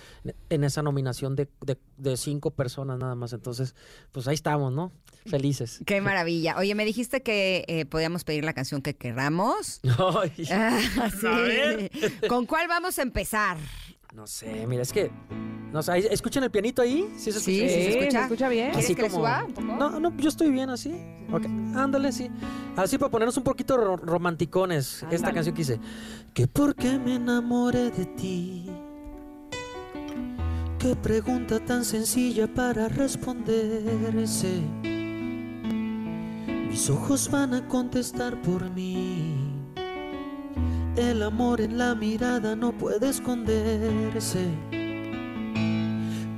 en 0.50 0.64
esa 0.64 0.82
nominación 0.82 1.36
de, 1.36 1.48
de- 1.64 1.78
de 1.96 2.16
cinco 2.16 2.50
personas 2.50 2.98
nada 2.98 3.14
más. 3.14 3.32
Entonces, 3.32 3.74
pues 4.12 4.26
ahí 4.28 4.34
estamos, 4.34 4.72
¿no? 4.72 4.92
Felices. 5.26 5.80
Qué 5.86 6.00
maravilla. 6.00 6.56
Oye, 6.58 6.74
me 6.74 6.84
dijiste 6.84 7.22
que 7.22 7.64
eh, 7.68 7.86
podíamos 7.86 8.24
pedir 8.24 8.44
la 8.44 8.52
canción 8.52 8.82
que 8.82 8.94
queramos. 8.94 9.80
Ay, 10.22 10.32
Ah, 10.50 10.78
sí. 11.20 11.26
A 11.26 11.30
ver. 11.38 11.90
¿Con 12.28 12.46
cuál 12.46 12.68
vamos 12.68 12.98
a 12.98 13.02
empezar? 13.02 13.56
no 14.14 14.28
sé, 14.28 14.64
mira, 14.68 14.80
es 14.82 14.92
que 14.92 15.10
No, 15.72 15.80
o 15.80 15.82
sea, 15.82 15.94
ahí- 15.94 16.06
¿Escuchan 16.08 16.44
el 16.44 16.50
pianito 16.52 16.80
ahí? 16.82 17.08
Sí, 17.16 17.32
se 17.32 17.40
Sí, 17.40 17.60
escucha. 17.60 17.74
sí, 17.74 17.74
se 17.74 17.82
Sí, 17.82 17.98
escucha. 17.98 18.10
se 18.18 18.22
escucha 18.22 18.48
bien. 18.48 18.66
¿Quieres 18.68 18.84
Así 18.84 18.94
que 18.94 19.02
le 19.02 19.08
como- 19.08 19.20
suba 19.22 19.44
un 19.44 19.54
poco? 19.54 19.66
No, 19.76 19.98
no, 19.98 20.16
yo 20.18 20.28
estoy 20.28 20.50
bien 20.52 20.70
así. 20.70 20.94
Ok, 21.32 21.46
ándale, 21.74 22.12
sí. 22.12 22.30
Así 22.76 22.96
para 22.96 23.10
ponernos 23.10 23.36
un 23.38 23.42
poquito 23.42 23.76
ro- 23.76 23.96
romanticones. 23.96 25.04
Esta 25.10 25.32
canción 25.32 25.52
que 25.52 25.62
hice. 25.62 25.80
Que 26.32 26.46
porque 26.46 26.96
me 27.00 27.16
enamoré 27.16 27.90
de 27.90 28.04
ti. 28.06 28.70
Qué 30.84 30.94
pregunta 30.94 31.58
tan 31.60 31.82
sencilla 31.82 32.46
para 32.46 32.88
responderse. 32.88 34.60
Mis 36.68 36.90
ojos 36.90 37.30
van 37.30 37.54
a 37.54 37.66
contestar 37.66 38.42
por 38.42 38.68
mí. 38.68 39.34
El 40.94 41.22
amor 41.22 41.62
en 41.62 41.78
la 41.78 41.94
mirada 41.94 42.54
no 42.54 42.76
puede 42.76 43.08
esconderse. 43.08 44.44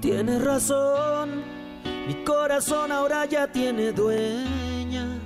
Tienes 0.01 0.44
razón, 0.44 1.43
mi 2.06 2.14
corazón 2.23 2.93
ahora 2.93 3.24
ya 3.24 3.51
tiene 3.51 3.90
dueña. 3.90 5.26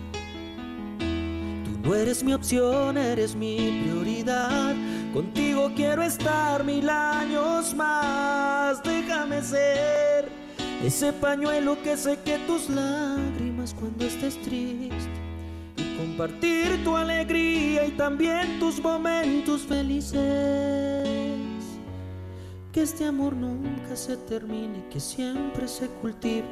No 1.83 1.95
eres 1.95 2.23
mi 2.23 2.35
opción, 2.35 2.99
eres 2.99 3.35
mi 3.35 3.83
prioridad. 3.83 4.75
Contigo 5.15 5.73
quiero 5.75 6.03
estar 6.03 6.63
mil 6.63 6.89
años 6.91 7.75
más. 7.75 8.83
Déjame 8.83 9.43
ser 9.43 10.29
ese 10.85 11.13
pañuelo 11.15 11.83
que 11.83 11.97
seque 11.97 12.39
tus 12.47 12.69
lágrimas 12.69 13.75
cuando 13.75 14.05
estés 14.05 14.41
triste. 14.43 15.11
Y 15.79 15.97
compartir 15.97 16.85
tu 16.85 16.97
alegría 16.97 17.87
y 17.87 17.93
también 17.93 18.59
tus 18.61 18.81
momentos 18.83 19.63
felices. 19.63 20.19
Que 22.73 22.83
este 22.83 23.07
amor 23.07 23.35
nunca 23.35 23.97
se 23.97 24.17
termine, 24.17 24.85
que 24.91 25.01
siempre 25.01 25.67
se 25.67 25.87
cultive 25.89 26.45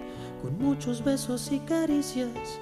con 0.43 0.59
muchos 0.59 1.05
besos 1.05 1.53
y 1.53 1.61
caricias 1.61 2.59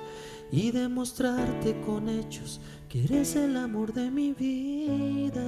y 0.51 0.70
demostrarte 0.70 1.81
con 1.82 2.09
hechos 2.09 2.60
que 2.89 3.05
eres 3.05 3.36
el 3.36 3.56
amor 3.56 3.93
de 3.93 4.10
mi 4.10 4.32
vida. 4.32 5.43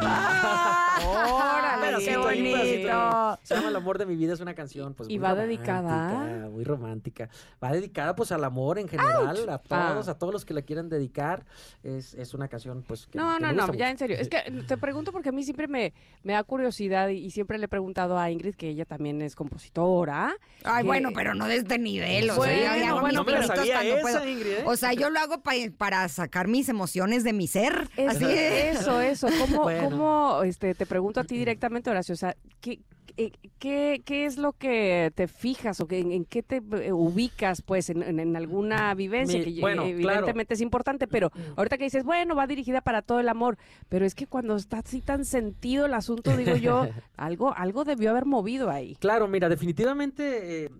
¡Órale, 0.00 1.82
qué 1.82 1.86
Pedacito 1.88 2.28
ahí, 2.28 2.42
pedacito 2.42 2.58
ahí. 2.58 2.82
bonito! 2.84 3.38
Se 3.42 3.54
llama 3.54 3.68
El 3.68 3.76
amor 3.76 3.98
de 3.98 4.06
mi 4.06 4.16
vida, 4.16 4.32
es 4.34 4.40
una 4.40 4.54
canción 4.54 4.94
pues 4.94 5.08
¿Y 5.08 5.12
muy 5.18 5.22
va 5.24 5.30
romántica, 5.34 5.82
dedicada? 5.82 6.48
Muy 6.48 6.64
romántica. 6.64 7.28
Va 7.62 7.72
dedicada 7.72 8.14
pues 8.16 8.32
al 8.32 8.44
amor 8.44 8.78
en 8.78 8.88
general, 8.88 9.28
a 9.48 9.58
todos, 9.58 10.08
Ah. 10.08 10.10
a 10.12 10.18
todos 10.18 10.32
los 10.32 10.44
que 10.44 10.54
la 10.54 10.62
quieran 10.62 10.88
dedicar. 10.88 11.44
Es, 11.82 12.14
es 12.14 12.34
una 12.34 12.48
canción 12.48 12.82
pues 12.86 13.06
que 13.06 13.18
No, 13.18 13.36
que 13.36 13.42
no, 13.42 13.52
no, 13.52 13.72
ya 13.74 13.90
en 13.90 13.98
serio. 13.98 14.16
Es 14.18 14.28
que 14.28 14.38
te 14.66 14.76
pregunto 14.76 15.12
porque 15.12 15.28
a 15.30 15.32
mí 15.32 15.42
siempre 15.44 15.68
me, 15.68 15.92
me 16.22 16.32
da 16.34 16.42
curiosidad 16.44 17.08
y, 17.08 17.18
y 17.18 17.30
siempre 17.30 17.58
le 17.58 17.66
he 17.66 17.68
preguntado 17.68 18.18
a 18.18 18.30
Ingrid 18.30 18.54
que 18.54 18.68
ella 18.68 18.84
también 18.84 19.22
es 19.22 19.34
compositora. 19.34 20.34
Ay, 20.64 20.82
que- 20.82 20.86
bueno, 20.86 21.10
pero 21.14 21.34
no 21.34 21.46
de 21.46 21.56
este 21.56 21.78
nivel. 21.78 22.30
O 22.30 22.34
sea, 22.42 22.54
yo 22.54 22.68
Bueno, 22.70 22.86
hago 22.88 23.00
bueno, 23.00 23.24
mis 23.24 23.32
pero- 23.34 23.40
pinitos 23.42 23.56
sabía 23.58 23.74
cuando 23.74 23.94
esa, 23.96 24.02
puedo. 24.02 24.28
Ingrid, 24.28 24.50
¿eh? 24.52 24.62
O 24.66 24.76
sea, 24.76 24.92
yo 24.92 25.10
lo 25.10 25.18
hago 25.20 25.42
pa- 25.42 25.52
para 25.76 26.08
sacar 26.08 26.48
mis 26.48 26.68
emociones 26.68 27.24
de 27.24 27.32
mi 27.32 27.46
ser. 27.46 27.88
Es- 27.96 28.16
Así 28.16 28.24
Eso, 28.28 29.00
eso. 29.00 29.28
¿Cómo, 29.40 29.62
Bueno. 29.62 29.87
Cómo, 29.90 30.42
este, 30.42 30.74
te 30.74 30.86
pregunto 30.86 31.20
a 31.20 31.24
ti 31.24 31.36
directamente, 31.36 31.90
Horacio, 31.90 32.12
o 32.14 32.16
sea, 32.16 32.34
¿qué, 32.60 32.80
qué, 33.16 33.32
qué- 33.58 34.02
qué 34.04 34.26
es 34.26 34.36
lo 34.36 34.52
que 34.52 35.10
te 35.14 35.26
fijas 35.28 35.80
o 35.80 35.86
que, 35.86 35.98
en, 35.98 36.12
en 36.12 36.24
qué 36.24 36.42
te 36.42 36.56
eh, 36.56 36.92
ubicas, 36.92 37.62
pues, 37.62 37.90
en, 37.90 38.36
alguna 38.36 38.94
vivencia 38.94 39.38
Mi- 39.38 39.54
que 39.54 39.60
bueno, 39.60 39.82
eh, 39.84 39.94
claro. 39.96 40.18
evidentemente 40.18 40.54
es 40.54 40.60
importante, 40.60 41.06
pero 41.08 41.30
ahorita 41.56 41.78
que 41.78 41.84
dices, 41.84 42.04
bueno, 42.04 42.36
va 42.36 42.46
dirigida 42.46 42.80
para 42.80 43.02
todo 43.02 43.20
el 43.20 43.28
amor, 43.28 43.56
pero 43.88 44.04
es 44.06 44.14
que 44.14 44.26
cuando 44.26 44.56
está 44.56 44.78
así 44.78 45.00
tan 45.00 45.24
sentido 45.24 45.86
el 45.86 45.94
asunto, 45.94 46.36
digo 46.36 46.56
yo, 46.56 46.86
algo, 47.16 47.52
algo 47.56 47.84
debió 47.84 48.10
haber 48.10 48.26
movido 48.26 48.70
ahí. 48.70 48.94
Claro, 48.96 49.26
mira, 49.26 49.48
definitivamente 49.48 50.64
eh, 50.66 50.70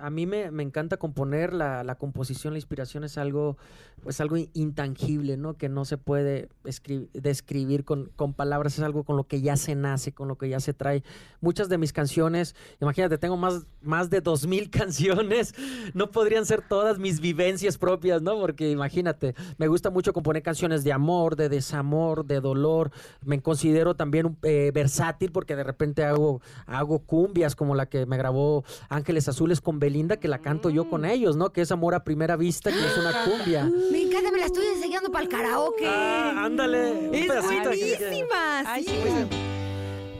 a 0.00 0.10
mí 0.10 0.26
me, 0.26 0.50
me 0.50 0.62
encanta 0.62 0.96
componer, 0.96 1.52
la, 1.52 1.84
la 1.84 1.94
composición, 1.96 2.52
la 2.54 2.58
inspiración 2.58 3.04
es 3.04 3.18
algo, 3.18 3.56
pues 4.02 4.20
algo 4.20 4.36
in- 4.36 4.50
intangible, 4.54 5.36
¿no? 5.36 5.54
Que 5.54 5.68
no 5.68 5.84
se 5.84 5.98
puede 5.98 6.48
escri- 6.64 7.08
describir 7.12 7.84
con, 7.84 8.10
con 8.16 8.34
palabras, 8.34 8.74
es 8.78 8.84
algo 8.84 9.04
con 9.04 9.16
lo 9.16 9.24
que 9.24 9.40
ya 9.40 9.56
se 9.56 9.74
nace, 9.74 10.12
con 10.12 10.28
lo 10.28 10.36
que 10.38 10.48
ya 10.48 10.60
se 10.60 10.72
trae. 10.74 11.02
Muchas 11.40 11.68
de 11.68 11.78
mis 11.78 11.92
canciones, 11.92 12.54
imagínate, 12.80 13.18
tengo 13.18 13.36
más, 13.36 13.66
más 13.82 14.10
de 14.10 14.20
dos 14.20 14.46
mil 14.46 14.70
canciones, 14.80 15.54
no 15.94 16.10
podrían 16.10 16.46
ser 16.46 16.62
todas 16.66 16.98
mis 16.98 17.20
vivencias 17.20 17.78
propias, 17.78 18.22
¿no? 18.22 18.38
Porque 18.38 18.70
imagínate, 18.70 19.34
me 19.58 19.68
gusta 19.68 19.90
mucho 19.90 20.12
componer 20.12 20.42
canciones 20.42 20.84
de 20.84 20.92
amor, 20.92 21.36
de 21.36 21.48
desamor, 21.48 22.24
de 22.24 22.40
dolor, 22.40 22.90
me 23.24 23.40
considero 23.42 23.94
también 23.94 24.36
eh, 24.42 24.70
versátil 24.72 25.32
porque 25.32 25.56
de 25.56 25.64
repente 25.64 26.04
hago, 26.04 26.40
hago 26.66 27.00
cumbias 27.00 27.54
como 27.56 27.74
la 27.74 27.86
que 27.86 28.06
me 28.06 28.16
grabó 28.16 28.64
Ángeles 28.88 29.28
Azules 29.28 29.60
con 29.60 29.78
Belinda, 29.90 30.18
que 30.18 30.28
la 30.28 30.38
canto 30.38 30.70
yo 30.70 30.88
con 30.88 31.04
ellos, 31.04 31.36
¿no? 31.36 31.52
Que 31.52 31.62
es 31.62 31.72
Amor 31.72 31.96
a 31.96 32.04
Primera 32.04 32.36
Vista, 32.36 32.70
que 32.70 32.78
es 32.78 32.96
una 32.96 33.24
cumbia. 33.24 33.64
Me 33.90 34.02
encanta, 34.02 34.30
me 34.30 34.38
la 34.38 34.46
estoy 34.46 34.66
enseñando 34.66 35.10
para 35.10 35.24
el 35.24 35.28
karaoke. 35.28 35.84
Ah, 35.84 36.44
ándale. 36.44 37.08
un 37.08 37.14
es 37.14 37.28
buenísima. 37.64 38.60
Ay, 38.64 38.84
sí. 38.84 39.59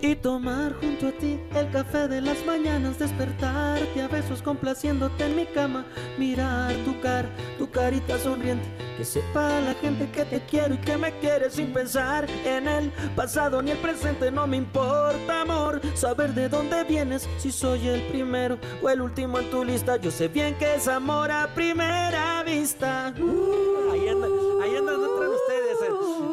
Y 0.03 0.17
tomar 0.17 0.73
junto 0.81 1.09
a 1.09 1.13
ti 1.13 1.39
el 1.55 1.71
café 1.71 2.09
de 2.09 2.23
las 2.23 2.43
mañanas, 2.47 2.99
despertarte 2.99 4.01
a 4.01 4.09
besos 4.09 4.41
complaciéndote 4.41 5.25
en 5.27 5.37
mi 5.37 5.45
cama, 5.45 5.85
mirar 6.19 6.73
tu 6.87 6.99
cara, 7.03 7.29
tu 7.59 7.71
carita 7.71 8.19
sonriente, 8.19 8.67
que 8.97 9.05
sepa 9.05 9.61
la 9.61 9.75
gente 9.75 10.11
que 10.11 10.25
te 10.25 10.41
quiero 10.47 10.75
y 10.75 10.79
que 10.79 10.97
me 10.97 11.13
quieres 11.19 11.53
sin 11.53 11.75
pensar 11.75 12.27
en 12.47 12.67
el 12.67 12.91
pasado 13.15 13.61
ni 13.61 13.73
el 13.73 13.77
presente, 13.79 14.31
no 14.31 14.47
me 14.47 14.57
importa 14.57 15.43
amor, 15.43 15.83
saber 15.95 16.33
de 16.33 16.49
dónde 16.49 16.83
vienes, 16.85 17.29
si 17.37 17.53
soy 17.53 17.87
el 17.87 18.01
primero 18.05 18.59
o 18.83 18.89
el 18.89 19.03
último 19.03 19.39
en 19.39 19.51
tu 19.51 19.63
lista, 19.67 19.97
yo 19.99 20.11
sé 20.11 20.29
bien 20.29 20.55
que 20.55 20.77
es 20.77 20.89
amor 20.89 21.31
a 21.31 21.47
primera 21.55 22.43
vista. 22.43 23.13
Uh, 23.21 23.93
ahí 23.93 24.09
andan, 24.09 24.31
ahí 24.63 24.77
andan 24.77 24.95
entran 24.95 25.31
ustedes, 25.31 25.79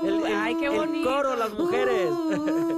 el, 0.06 0.07
el- 0.26 0.35
Ay, 0.38 0.56
qué 0.56 0.68
el 0.68 0.72
bonito. 0.72 1.10
coro, 1.10 1.35
las 1.35 1.52
mujeres. 1.52 2.07
¡Qué 2.30 2.77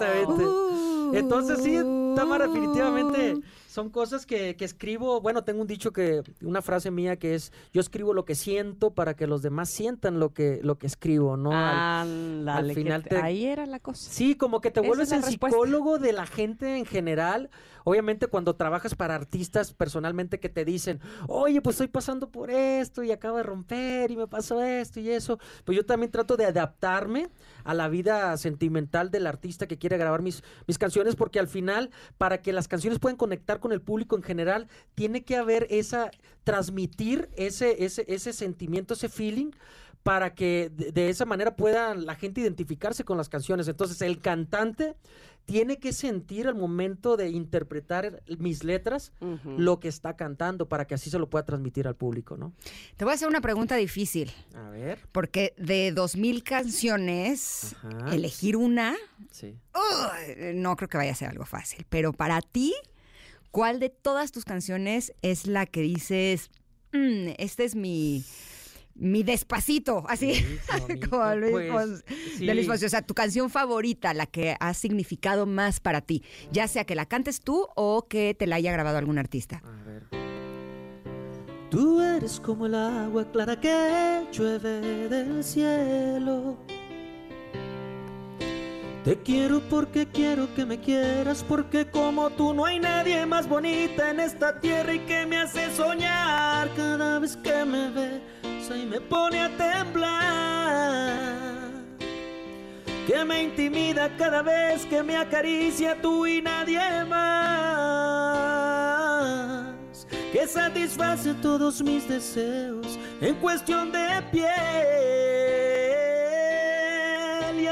Exactamente. 0.00 1.18
Entonces 1.18 1.58
sí, 1.64 1.76
Tamara, 2.14 2.46
definitivamente 2.46 3.40
son 3.66 3.90
cosas 3.90 4.26
que, 4.26 4.54
que 4.56 4.64
escribo. 4.64 5.20
Bueno, 5.20 5.42
tengo 5.42 5.60
un 5.60 5.66
dicho 5.66 5.92
que, 5.92 6.22
una 6.42 6.62
frase 6.62 6.90
mía 6.92 7.16
que 7.16 7.34
es, 7.34 7.52
yo 7.72 7.80
escribo 7.80 8.14
lo 8.14 8.24
que 8.24 8.34
siento 8.36 8.92
para 8.92 9.14
que 9.14 9.26
los 9.26 9.42
demás 9.42 9.70
sientan 9.70 10.20
lo 10.20 10.32
que, 10.32 10.60
lo 10.62 10.78
que 10.78 10.86
escribo, 10.86 11.36
¿no? 11.36 11.50
Al- 11.52 12.72
final 12.74 13.02
te- 13.02 13.10
te- 13.10 13.16
ahí 13.16 13.46
era 13.46 13.66
la 13.66 13.80
cosa. 13.80 14.08
Sí, 14.10 14.36
como 14.36 14.60
que 14.60 14.70
te 14.70 14.80
vuelves 14.80 15.10
el 15.12 15.22
respuesta. 15.22 15.56
psicólogo 15.56 15.98
de 15.98 16.12
la 16.12 16.26
gente 16.26 16.76
en 16.78 16.84
general. 16.84 17.50
Obviamente 17.84 18.26
cuando 18.26 18.56
trabajas 18.56 18.94
para 18.94 19.14
artistas 19.14 19.72
personalmente 19.72 20.40
que 20.40 20.48
te 20.48 20.64
dicen, 20.64 21.00
oye, 21.28 21.60
pues 21.60 21.74
estoy 21.74 21.88
pasando 21.88 22.30
por 22.30 22.50
esto 22.50 23.02
y 23.02 23.12
acabo 23.12 23.36
de 23.36 23.42
romper 23.42 24.10
y 24.10 24.16
me 24.16 24.26
pasó 24.26 24.62
esto 24.62 25.00
y 25.00 25.10
eso, 25.10 25.38
pues 25.64 25.76
yo 25.76 25.84
también 25.84 26.10
trato 26.10 26.36
de 26.36 26.46
adaptarme 26.46 27.28
a 27.64 27.74
la 27.74 27.88
vida 27.88 28.36
sentimental 28.36 29.10
del 29.10 29.26
artista 29.26 29.66
que 29.66 29.78
quiere 29.78 29.98
grabar 29.98 30.22
mis, 30.22 30.42
mis 30.66 30.78
canciones 30.78 31.16
porque 31.16 31.38
al 31.38 31.48
final, 31.48 31.90
para 32.18 32.42
que 32.42 32.52
las 32.52 32.68
canciones 32.68 32.98
puedan 32.98 33.16
conectar 33.16 33.60
con 33.60 33.72
el 33.72 33.80
público 33.80 34.16
en 34.16 34.22
general, 34.22 34.68
tiene 34.94 35.24
que 35.24 35.36
haber 35.36 35.66
esa, 35.70 36.10
transmitir 36.44 37.28
ese, 37.36 37.84
ese, 37.84 38.04
ese 38.08 38.32
sentimiento, 38.32 38.94
ese 38.94 39.08
feeling 39.08 39.50
para 40.02 40.34
que 40.34 40.70
de, 40.74 40.92
de 40.92 41.10
esa 41.10 41.24
manera 41.26 41.56
pueda 41.56 41.94
la 41.94 42.14
gente 42.14 42.40
identificarse 42.40 43.04
con 43.04 43.16
las 43.18 43.28
canciones. 43.28 43.68
Entonces, 43.68 44.00
el 44.02 44.20
cantante 44.20 44.96
tiene 45.46 45.78
que 45.78 45.92
sentir 45.92 46.46
al 46.46 46.54
momento 46.54 47.16
de 47.16 47.30
interpretar 47.30 48.22
mis 48.38 48.62
letras 48.62 49.12
lo 49.44 49.80
que 49.80 49.88
está 49.88 50.14
cantando 50.14 50.68
para 50.68 50.86
que 50.86 50.94
así 50.94 51.10
se 51.10 51.18
lo 51.18 51.28
pueda 51.28 51.44
transmitir 51.44 51.88
al 51.88 51.96
público, 51.96 52.36
¿no? 52.36 52.52
Te 52.96 53.04
voy 53.04 53.12
a 53.12 53.14
hacer 53.16 53.26
una 53.28 53.40
pregunta 53.40 53.74
difícil. 53.74 54.30
A 54.54 54.68
ver. 54.70 55.00
Porque 55.10 55.54
de 55.56 55.90
dos 55.92 56.14
mil 56.16 56.44
canciones, 56.44 57.74
Ajá. 57.82 58.14
elegir 58.14 58.56
una, 58.56 58.96
Sí. 59.32 59.56
No 60.54 60.76
creo 60.76 60.88
que 60.88 60.98
vaya 60.98 61.12
a 61.12 61.14
ser 61.16 61.28
algo 61.30 61.44
fácil. 61.44 61.84
Pero 61.88 62.12
para 62.12 62.40
ti, 62.42 62.72
¿cuál 63.50 63.80
de 63.80 63.88
todas 63.90 64.32
tus 64.32 64.44
canciones 64.44 65.12
es 65.22 65.46
la 65.46 65.66
que 65.66 65.80
dices, 65.80 66.50
"Mm, 66.92 67.30
este 67.38 67.64
es 67.64 67.74
mi, 67.74 68.24
mi 68.94 69.22
despacito? 69.22 70.04
Así, 70.08 70.44
como 71.10 71.34
Luis 71.34 71.70
pues, 71.70 72.04
sí. 72.36 72.46
de 72.46 72.54
Luis 72.54 72.66
Fonsi. 72.66 72.84
O 72.84 72.88
sea, 72.88 73.02
tu 73.02 73.14
canción 73.14 73.50
favorita, 73.50 74.14
la 74.14 74.26
que 74.26 74.56
ha 74.58 74.74
significado 74.74 75.46
más 75.46 75.80
para 75.80 76.00
ti, 76.00 76.22
ya 76.52 76.68
sea 76.68 76.84
que 76.84 76.94
la 76.94 77.06
cantes 77.06 77.40
tú 77.40 77.68
o 77.76 78.06
que 78.08 78.34
te 78.34 78.46
la 78.46 78.56
haya 78.56 78.72
grabado 78.72 78.98
algún 78.98 79.18
artista. 79.18 79.62
A 79.64 79.84
ver. 79.84 80.06
Tú 81.70 82.00
eres 82.00 82.40
como 82.40 82.66
el 82.66 82.74
agua 82.74 83.30
clara 83.30 83.60
que 83.60 84.26
llueve 84.32 85.08
del 85.08 85.44
cielo. 85.44 86.58
Te 89.04 89.16
quiero 89.16 89.60
porque 89.70 90.06
quiero 90.06 90.54
que 90.54 90.66
me 90.66 90.78
quieras, 90.78 91.42
porque 91.48 91.90
como 91.90 92.28
tú 92.28 92.52
no 92.52 92.66
hay 92.66 92.78
nadie 92.78 93.24
más 93.24 93.48
bonita 93.48 94.10
en 94.10 94.20
esta 94.20 94.60
tierra 94.60 94.92
y 94.92 94.98
que 95.00 95.24
me 95.24 95.38
hace 95.38 95.70
soñar. 95.74 96.68
Cada 96.76 97.18
vez 97.18 97.34
que 97.38 97.64
me 97.64 97.88
besa 97.88 98.76
y 98.76 98.84
me 98.84 99.00
pone 99.00 99.40
a 99.40 99.48
temblar. 99.56 101.30
que 103.06 103.24
me 103.24 103.42
intimida 103.42 104.14
cada 104.18 104.42
vez 104.42 104.84
que 104.86 105.02
me 105.02 105.16
acaricia 105.16 106.00
tú 106.00 106.26
y 106.26 106.42
nadie 106.42 107.04
más, 107.06 107.26
que 110.32 110.46
satisface 110.46 111.34
todos 111.42 111.82
mis 111.82 112.06
deseos 112.06 112.98
en 113.20 113.34
cuestión 113.36 113.90
de 113.90 114.22
piel 114.30 115.00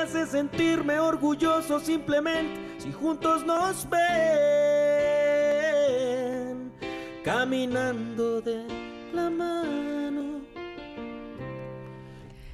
hace 0.02 0.26
sentirme 0.26 0.98
orgulloso 1.00 1.80
simplemente 1.80 2.60
si 2.78 2.92
juntos 2.92 3.44
nos 3.44 3.88
ven 3.90 3.98
caminando 7.24 8.40
de 8.40 8.64
la 9.12 9.28
mano. 9.28 10.07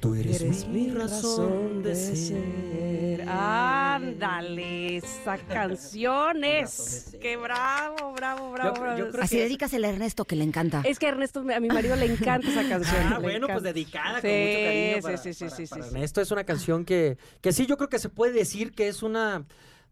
Tú 0.05 0.13
eres, 0.13 0.67
mi 0.67 0.91
razón 0.91 1.81
de 1.81 1.95
ser. 1.95 3.25
Ándale, 3.27 4.97
esa 4.97 5.37
canción 5.39 6.43
es. 6.43 7.17
¡Qué 7.19 7.37
bravo, 7.37 8.13
bravo, 8.13 8.51
bravo! 8.51 8.79
bravo. 8.79 9.09
Así 9.19 9.37
dedícasela 9.37 9.87
a 9.87 9.91
Ernesto, 9.91 10.25
que 10.25 10.35
le 10.35 10.43
encanta. 10.43 10.83
Es 10.85 10.99
que 10.99 11.07
a 11.07 11.09
Ernesto, 11.09 11.39
a 11.39 11.59
mi 11.59 11.69
marido 11.69 11.95
le 11.95 12.05
encanta 12.05 12.47
esa 12.49 12.69
canción. 12.69 13.01
Ah, 13.13 13.15
le 13.17 13.23
bueno, 13.23 13.47
pues 13.47 13.63
dedicada 13.63 14.21
Sí, 14.21 14.27
con 14.27 14.39
mucho 14.39 14.59
cariño 14.63 14.95
sí, 14.95 15.01
para, 15.01 15.17
sí, 15.17 15.33
sí, 15.33 15.45
para- 15.45 15.55
sí, 15.55 15.65
para 15.65 15.81
sí. 15.81 15.87
Ernesto. 15.89 16.21
Es 16.21 16.29
una 16.31 16.43
canción 16.43 16.85
que, 16.85 17.17
que 17.41 17.51
sí, 17.51 17.65
yo 17.65 17.75
creo 17.77 17.89
que 17.89 17.97
se 17.97 18.09
puede 18.09 18.33
decir 18.33 18.73
que 18.73 18.87
es 18.87 19.01
una 19.01 19.43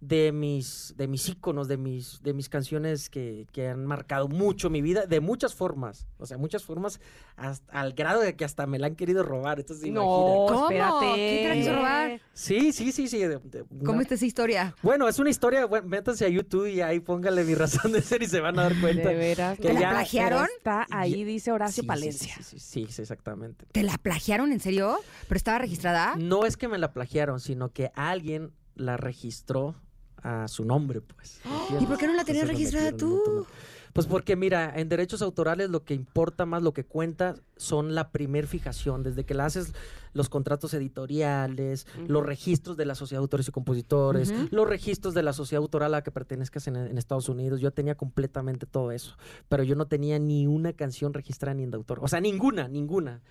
de 0.07 0.31
mis, 0.33 0.93
de 0.97 1.07
mis 1.07 1.29
íconos, 1.29 1.67
de 1.67 1.77
mis, 1.77 2.21
de 2.23 2.33
mis 2.33 2.49
canciones 2.49 3.09
que, 3.09 3.47
que 3.53 3.69
han 3.69 3.85
marcado 3.85 4.27
mucho 4.27 4.69
mi 4.69 4.81
vida, 4.81 5.05
de 5.05 5.21
muchas 5.21 5.55
formas. 5.55 6.07
O 6.17 6.25
sea, 6.25 6.37
muchas 6.37 6.63
formas, 6.65 6.99
hasta- 7.37 7.71
al 7.71 7.93
grado 7.93 8.19
de 8.21 8.35
que 8.35 8.43
hasta 8.43 8.67
me 8.67 8.79
la 8.79 8.87
han 8.87 8.95
querido 8.95 9.23
robar. 9.23 9.59
Entonces, 9.59 9.89
No, 9.91 10.01
¿Cómo? 10.01 10.63
espérate. 10.69 11.05
¿Quién 11.15 11.43
te 11.43 11.49
la 11.49 11.55
quiso 11.55 11.75
robar? 11.75 12.21
Sí, 12.33 12.71
sí, 12.73 12.91
sí, 12.91 13.07
sí. 13.07 13.19
de- 13.19 13.39
de 13.39 13.63
una- 13.69 13.83
¿Cómo 13.85 14.01
está 14.01 14.15
esa 14.15 14.25
historia? 14.25 14.75
Bueno, 14.83 15.07
es 15.07 15.19
una 15.19 15.29
historia, 15.29 15.65
bueno, 15.65 15.87
métanse 15.87 16.25
a 16.25 16.29
YouTube 16.29 16.67
y 16.67 16.81
ahí 16.81 16.99
póngale 16.99 17.43
mi 17.45 17.55
razón 17.55 17.91
de 17.93 18.01
ser 18.01 18.21
y 18.23 18.27
se 18.27 18.41
van 18.41 18.59
a 18.59 18.63
dar 18.63 18.79
cuenta. 18.81 19.09
De 19.09 19.15
veras. 19.15 19.57
que 19.57 19.67
¿Te 19.69 19.73
la 19.73 19.79
ya- 19.79 19.89
plagiaron? 19.91 20.47
Está 20.57 20.85
ahí, 20.91 21.23
dice 21.23 21.51
Horacio 21.51 21.75
Sí, 21.75 21.81
sí, 21.81 21.87
Palencia. 21.87 22.35
Sí, 22.37 22.43
sí, 22.43 22.59
sí, 22.59 22.87
sí, 22.89 23.01
exactamente. 23.03 23.65
¿Te 23.71 23.83
la 23.83 23.97
plagiaron 23.97 24.51
en 24.51 24.59
serio? 24.59 24.97
¿Pero 25.29 25.37
estaba 25.37 25.59
registrada? 25.59 26.15
No 26.17 26.45
es 26.45 26.57
que 26.57 26.67
me 26.67 26.77
la 26.77 26.91
plagiaron, 26.91 27.39
sino 27.39 27.69
que 27.71 27.91
alguien 27.95 28.51
la 28.75 28.97
registró 28.97 29.75
a 30.23 30.47
su 30.47 30.65
nombre, 30.65 31.01
pues. 31.01 31.41
¿Y 31.79 31.85
por 31.85 31.97
qué 31.97 32.07
no 32.07 32.15
la 32.15 32.23
tenías 32.23 32.47
registrada 32.47 32.91
tú? 32.95 33.45
Pues 33.93 34.07
porque 34.07 34.35
mira, 34.35 34.73
en 34.75 34.89
derechos 34.89 35.21
autorales 35.21 35.69
lo 35.69 35.83
que 35.83 35.93
importa 35.93 36.47
más, 36.47 36.63
lo 36.63 36.73
que 36.73 36.83
cuenta, 36.83 37.35
son 37.57 37.93
la 37.93 38.09
primer 38.09 38.47
fijación. 38.47 39.03
Desde 39.03 39.23
que 39.23 39.35
la 39.35 39.45
haces 39.45 39.73
los 40.13 40.29
contratos 40.29 40.73
editoriales, 40.73 41.85
los 42.07 42.25
registros 42.25 42.75
de 42.75 42.85
la 42.85 42.95
sociedad 42.95 43.19
de 43.19 43.25
autores 43.25 43.47
y 43.47 43.51
compositores, 43.51 44.33
los 44.51 44.67
registros 44.67 45.13
de 45.13 45.21
la 45.21 45.31
sociedad 45.31 45.61
autoral 45.61 45.93
a 45.93 45.97
la 45.97 46.03
que 46.03 46.09
pertenezcas 46.09 46.67
en, 46.67 46.75
en 46.75 46.97
Estados 46.97 47.29
Unidos. 47.29 47.61
Yo 47.61 47.69
tenía 47.69 47.93
completamente 47.93 48.65
todo 48.65 48.91
eso. 48.91 49.15
Pero 49.47 49.61
yo 49.61 49.75
no 49.75 49.85
tenía 49.85 50.17
ni 50.17 50.47
una 50.47 50.73
canción 50.73 51.13
registrada 51.13 51.53
ni 51.53 51.67
de 51.67 51.75
autor. 51.75 51.99
O 52.01 52.07
sea, 52.07 52.19
ninguna, 52.19 52.67
ninguna. 52.67 53.21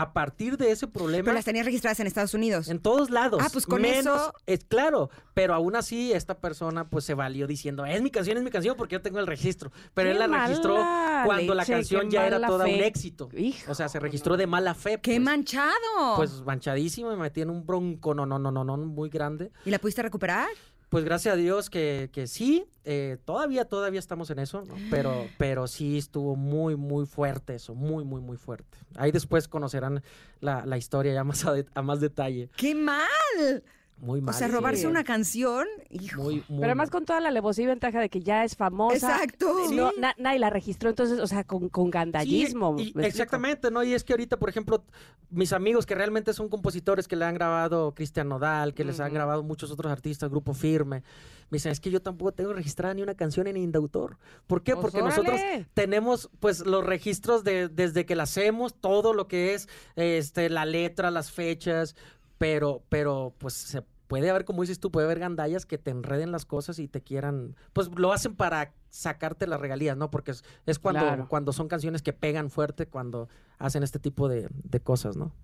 A 0.00 0.12
partir 0.12 0.56
de 0.56 0.70
ese 0.70 0.86
problema. 0.86 1.24
Pero 1.24 1.34
las 1.34 1.44
tenías 1.44 1.64
registradas 1.66 1.98
en 2.00 2.06
Estados 2.06 2.34
Unidos. 2.34 2.68
En 2.68 2.78
todos 2.78 3.10
lados. 3.10 3.42
Ah, 3.44 3.48
pues 3.52 3.66
con 3.66 3.82
menos- 3.82 4.20
eso- 4.20 4.32
Es 4.46 4.64
claro, 4.64 5.10
pero 5.34 5.54
aún 5.54 5.74
así 5.76 6.12
esta 6.12 6.38
persona 6.38 6.88
pues 6.88 7.04
se 7.04 7.14
valió 7.14 7.46
diciendo, 7.46 7.84
es 7.84 8.00
mi 8.02 8.10
canción, 8.10 8.36
es 8.38 8.42
mi 8.44 8.50
canción 8.50 8.76
porque 8.76 8.94
yo 8.94 9.02
tengo 9.02 9.18
el 9.18 9.26
registro. 9.26 9.72
Pero 9.94 10.10
él 10.10 10.18
la 10.18 10.26
registró 10.26 10.76
cuando 11.24 11.54
la 11.54 11.64
canción 11.64 12.10
ya 12.10 12.26
era 12.26 12.46
toda 12.46 12.64
un 12.66 12.70
éxito. 12.70 13.28
Hijo, 13.36 13.72
O 13.72 13.74
sea, 13.74 13.88
se 13.88 13.98
registró 14.00 14.36
de 14.36 14.46
mala 14.46 14.74
fe. 14.74 14.98
¡Qué 15.00 15.12
pues. 15.16 15.20
manchado! 15.20 16.16
Pues 16.16 16.42
manchadísimo, 16.44 17.10
me 17.10 17.16
metí 17.16 17.40
en 17.40 17.50
un 17.50 17.66
bronco, 17.66 18.14
no, 18.14 18.24
no, 18.26 18.38
no, 18.38 18.50
no, 18.50 18.64
no, 18.64 18.76
muy 18.76 19.08
grande. 19.10 19.50
¿Y 19.64 19.70
la 19.70 19.78
pudiste 19.78 20.02
recuperar? 20.02 20.48
Pues 20.88 21.04
gracias 21.04 21.34
a 21.34 21.36
Dios 21.36 21.68
que, 21.70 22.08
que 22.12 22.26
sí, 22.26 22.64
eh, 22.84 23.18
todavía, 23.26 23.66
todavía 23.66 24.00
estamos 24.00 24.30
en 24.30 24.38
eso, 24.38 24.62
¿no? 24.62 24.74
pero, 24.90 25.26
pero 25.38 25.66
sí 25.66 25.98
estuvo 25.98 26.34
muy, 26.34 26.76
muy 26.76 27.04
fuerte 27.04 27.54
eso, 27.56 27.74
muy, 27.74 28.04
muy, 28.04 28.20
muy 28.22 28.36
fuerte. 28.38 28.78
Ahí 28.96 29.12
después 29.12 29.48
conocerán 29.48 30.02
la, 30.40 30.64
la 30.64 30.78
historia 30.78 31.12
ya 31.12 31.24
más 31.24 31.44
a, 31.44 31.52
de- 31.52 31.66
a 31.74 31.82
más 31.82 32.00
detalle. 32.00 32.48
¡Qué 32.56 32.74
mal! 32.74 33.62
Muy 34.00 34.20
mal. 34.20 34.34
O 34.34 34.38
sea, 34.38 34.46
robarse 34.48 34.82
sí. 34.82 34.86
una 34.86 35.02
canción. 35.04 35.66
Hijo. 35.90 36.22
Muy, 36.22 36.34
muy 36.48 36.60
Pero 36.60 36.64
además 36.66 36.86
mal. 36.86 36.90
con 36.90 37.04
toda 37.04 37.20
la 37.20 37.28
alevosía 37.30 37.64
y 37.64 37.66
ventaja 37.66 38.00
de 38.00 38.08
que 38.08 38.20
ya 38.20 38.44
es 38.44 38.54
famosa. 38.56 38.94
Exacto. 38.94 39.54
No, 39.72 39.90
Sí. 39.90 40.00
na- 40.00 40.14
nadie 40.18 40.38
la 40.38 40.50
registró, 40.50 40.88
entonces, 40.90 41.18
o 41.18 41.26
sea, 41.26 41.42
con, 41.44 41.68
con 41.68 41.90
gandallismo. 41.90 42.76
Exactamente, 42.96 43.70
¿no? 43.70 43.82
Y 43.82 43.94
es 43.94 44.04
que 44.04 44.12
ahorita, 44.12 44.36
por 44.38 44.48
ejemplo, 44.48 44.84
mis 45.30 45.52
amigos 45.52 45.84
que 45.86 45.94
realmente 45.94 46.32
son 46.32 46.48
compositores 46.48 47.08
que 47.08 47.16
le 47.16 47.24
han 47.24 47.34
grabado 47.34 47.92
Cristian 47.94 48.28
Nodal, 48.28 48.74
que 48.74 48.84
les 48.84 49.00
han 49.00 49.12
grabado 49.12 49.42
muchos 49.42 49.70
otros 49.70 49.90
artistas, 49.90 50.30
Grupo 50.30 50.54
Firme, 50.54 51.02
me 51.50 51.56
dicen, 51.56 51.72
es 51.72 51.80
que 51.80 51.90
yo 51.90 52.02
tampoco 52.02 52.32
tengo 52.32 52.52
registrada 52.52 52.92
ni 52.92 53.02
una 53.02 53.14
canción 53.14 53.46
en 53.46 53.56
Indautor. 53.56 54.18
¿Por 54.46 54.62
qué? 54.62 54.74
Pues, 54.74 54.82
Porque 54.92 55.00
nosotros 55.02 55.40
tenemos 55.72 56.28
pues 56.40 56.60
los 56.66 56.84
registros 56.84 57.42
de, 57.42 57.68
desde 57.68 58.04
que 58.04 58.14
la 58.16 58.24
hacemos, 58.24 58.74
todo 58.74 59.14
lo 59.14 59.28
que 59.28 59.54
es 59.54 59.66
este, 59.96 60.50
la 60.50 60.66
letra, 60.66 61.10
las 61.10 61.32
fechas, 61.32 61.96
pero, 62.38 62.82
pero 62.88 63.34
pues 63.38 63.54
se 63.54 63.82
puede 64.06 64.30
haber, 64.30 64.44
como 64.44 64.62
dices 64.62 64.80
tú, 64.80 64.90
puede 64.90 65.04
haber 65.06 65.18
gandallas 65.18 65.66
que 65.66 65.76
te 65.78 65.90
enreden 65.90 66.32
las 66.32 66.44
cosas 66.46 66.78
y 66.78 66.88
te 66.88 67.02
quieran, 67.02 67.56
pues 67.74 67.88
lo 67.94 68.12
hacen 68.12 68.34
para 68.34 68.72
sacarte 68.88 69.46
las 69.46 69.60
regalías, 69.60 69.96
¿no? 69.96 70.10
Porque 70.10 70.30
es, 70.30 70.44
es 70.64 70.78
cuando, 70.78 71.00
Claro. 71.02 71.28
cuando 71.28 71.52
son 71.52 71.68
canciones 71.68 72.00
que 72.02 72.12
pegan 72.14 72.48
fuerte, 72.50 72.86
cuando 72.86 73.28
hacen 73.58 73.82
este 73.82 73.98
tipo 73.98 74.28
de, 74.28 74.48
de 74.50 74.80
cosas, 74.80 75.16
¿no? 75.16 75.34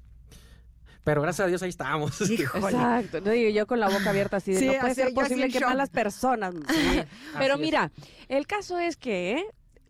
Pero 1.03 1.21
gracias 1.21 1.45
a 1.45 1.49
Dios 1.49 1.63
ahí 1.63 1.69
estábamos. 1.69 2.19
Híjole. 2.31 2.65
Exacto. 2.65 3.21
No, 3.21 3.31
digo, 3.33 3.51
yo 3.51 3.67
con 3.67 3.79
la 3.81 3.91
boca 3.91 4.09
abierta 4.09 4.39
así 4.39 4.53
de, 4.55 4.59
Sí, 4.59 4.67
no 4.69 4.73
puede 4.81 4.93
así, 4.93 5.03
ser 5.03 5.13
posible 5.13 5.49
que 5.51 5.59
shock. 5.59 5.69
malas 5.69 5.91
personas. 5.91 6.55
Pero 7.39 7.55
es. 7.57 7.61
mira, 7.61 7.93
el 8.29 8.47
caso 8.47 8.79
es 8.79 8.97
que 8.97 9.45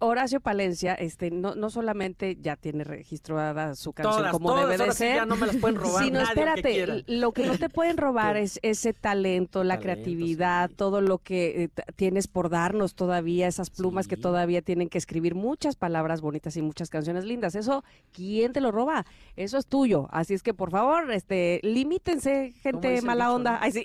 Horacio 0.07 0.41
Palencia 0.41 0.95
este, 0.95 1.31
no, 1.31 1.55
no 1.55 1.71
solamente 1.71 2.37
ya 2.41 2.57
tiene 2.57 2.85
registrada 2.85 3.75
su 3.75 3.93
canción 3.93 4.19
Todas, 4.19 4.33
como 4.33 4.49
todas, 4.51 4.69
debe 4.69 4.85
de 4.85 4.93
ser, 4.93 5.17
ya 5.17 5.27
no 5.27 5.37
me 5.37 5.47
las 5.47 5.57
pueden 5.57 5.77
robar 5.81 6.05
sino 6.05 6.21
nadie, 6.21 6.29
espérate, 6.29 7.05
lo 7.07 7.33
que 7.33 7.47
no 7.47 7.59
te 7.59 7.69
pueden 7.69 7.97
robar 7.97 8.37
es 8.37 8.59
ese 8.63 8.93
talento, 8.93 9.65
la 9.65 9.75
Talento, 9.75 9.83
creatividad, 9.85 10.71
sí. 10.71 10.77
todo 10.77 11.01
lo 11.01 11.19
que 11.19 11.65
eh, 11.65 11.69
tienes 11.97 12.29
por 12.29 12.49
darnos 12.49 12.95
todavía, 12.95 13.49
esas 13.49 13.71
plumas 13.71 14.09
que 14.09 14.17
todavía 14.17 14.63
tienen 14.63 14.89
que 14.89 14.99
escribir 14.99 15.35
muchas 15.35 15.77
palabras 15.77 16.21
bonitas 16.21 16.57
y 16.57 16.63
muchas 16.63 16.91
canciones 16.91 17.25
lindas. 17.25 17.55
Eso, 17.55 17.85
¿quién 18.13 18.53
te 18.53 18.61
lo 18.61 18.73
roba? 18.73 19.05
Eso 19.37 19.59
es 19.59 19.67
tuyo. 19.67 20.09
Así 20.11 20.35
es 20.35 20.43
que, 20.43 20.55
por 20.55 20.71
favor, 20.71 21.13
este, 21.13 21.61
limítense, 21.63 22.53
gente 22.63 23.03
mala 23.03 23.27
dicho, 23.27 23.37
onda. 23.37 23.53
no? 23.53 23.59
Ay, 23.61 23.73
sí. 23.73 23.85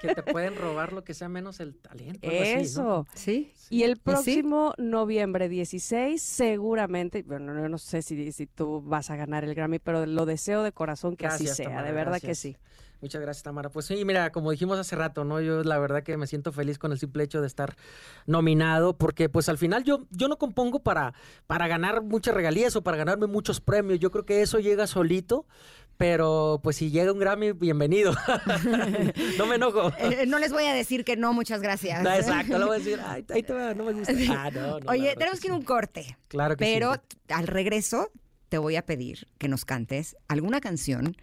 que 0.00 0.14
te 0.14 0.22
pueden 0.22 0.56
robar 0.56 0.92
lo 0.92 1.04
que 1.04 1.14
sea 1.14 1.28
menos 1.28 1.60
el 1.60 1.76
talento. 1.76 2.28
algo 2.28 2.42
así, 2.42 2.52
¿no? 2.52 2.60
Eso. 2.60 3.06
¿Sí? 3.14 3.52
Y 3.70 3.84
el 3.84 3.96
sí? 3.96 4.00
próximo 4.04 4.74
noviembre 4.78 5.39
16, 5.48 6.20
seguramente, 6.22 7.22
bueno, 7.22 7.54
no, 7.54 7.68
no 7.68 7.78
sé 7.78 8.02
si, 8.02 8.32
si 8.32 8.46
tú 8.46 8.82
vas 8.82 9.10
a 9.10 9.16
ganar 9.16 9.44
el 9.44 9.54
Grammy, 9.54 9.78
pero 9.78 10.06
lo 10.06 10.26
deseo 10.26 10.62
de 10.62 10.72
corazón 10.72 11.16
que 11.16 11.24
Gracias, 11.24 11.52
así 11.52 11.56
sea, 11.62 11.66
Tamara, 11.66 11.86
de 11.86 11.92
verdad 11.92 12.20
que 12.20 12.34
sí. 12.34 12.56
Muchas 13.00 13.22
gracias, 13.22 13.42
Tamara. 13.42 13.70
Pues 13.70 13.86
sí, 13.86 14.04
mira, 14.04 14.30
como 14.30 14.50
dijimos 14.50 14.78
hace 14.78 14.94
rato, 14.94 15.24
¿no? 15.24 15.40
Yo 15.40 15.64
la 15.64 15.78
verdad 15.78 16.02
que 16.02 16.16
me 16.18 16.26
siento 16.26 16.52
feliz 16.52 16.78
con 16.78 16.92
el 16.92 16.98
simple 16.98 17.24
hecho 17.24 17.40
de 17.40 17.46
estar 17.46 17.76
nominado, 18.26 18.96
porque 18.96 19.30
pues 19.30 19.48
al 19.48 19.56
final 19.56 19.84
yo, 19.84 20.06
yo 20.10 20.28
no 20.28 20.36
compongo 20.36 20.80
para, 20.80 21.14
para 21.46 21.66
ganar 21.66 22.02
muchas 22.02 22.34
regalías 22.34 22.76
o 22.76 22.82
para 22.82 22.98
ganarme 22.98 23.26
muchos 23.26 23.60
premios. 23.60 24.00
Yo 24.00 24.10
creo 24.10 24.26
que 24.26 24.42
eso 24.42 24.58
llega 24.58 24.86
solito, 24.86 25.46
pero 26.00 26.60
pues 26.62 26.76
si 26.76 26.90
llega 26.90 27.12
un 27.12 27.18
Grammy, 27.18 27.52
bienvenido. 27.52 28.14
no 29.36 29.44
me 29.44 29.56
enojo. 29.56 29.92
Eh, 29.98 30.24
no 30.26 30.38
les 30.38 30.50
voy 30.50 30.64
a 30.64 30.72
decir 30.72 31.04
que 31.04 31.14
no, 31.14 31.34
muchas 31.34 31.60
gracias. 31.60 32.02
No, 32.02 32.10
exacto, 32.10 32.58
no 32.58 32.68
voy 32.68 32.76
a 32.76 32.78
decir, 32.78 32.98
ay, 33.04 33.22
ahí 33.28 33.42
te 33.42 33.52
va, 33.52 33.74
no 33.74 33.84
me 33.84 33.92
gusta. 33.92 34.14
Ah, 34.30 34.50
no, 34.50 34.78
Oye, 34.86 35.14
tenemos 35.18 35.40
que 35.40 35.48
ir 35.48 35.52
a 35.52 35.56
un 35.56 35.62
corte. 35.62 36.16
Claro 36.28 36.56
que 36.56 36.64
sí. 36.64 36.70
Pero 36.72 36.94
al 37.28 37.46
regreso 37.46 38.10
te 38.48 38.56
voy 38.56 38.76
a 38.76 38.86
pedir 38.86 39.28
que 39.36 39.48
nos 39.48 39.66
cantes 39.66 40.16
alguna 40.26 40.62
canción 40.62 41.16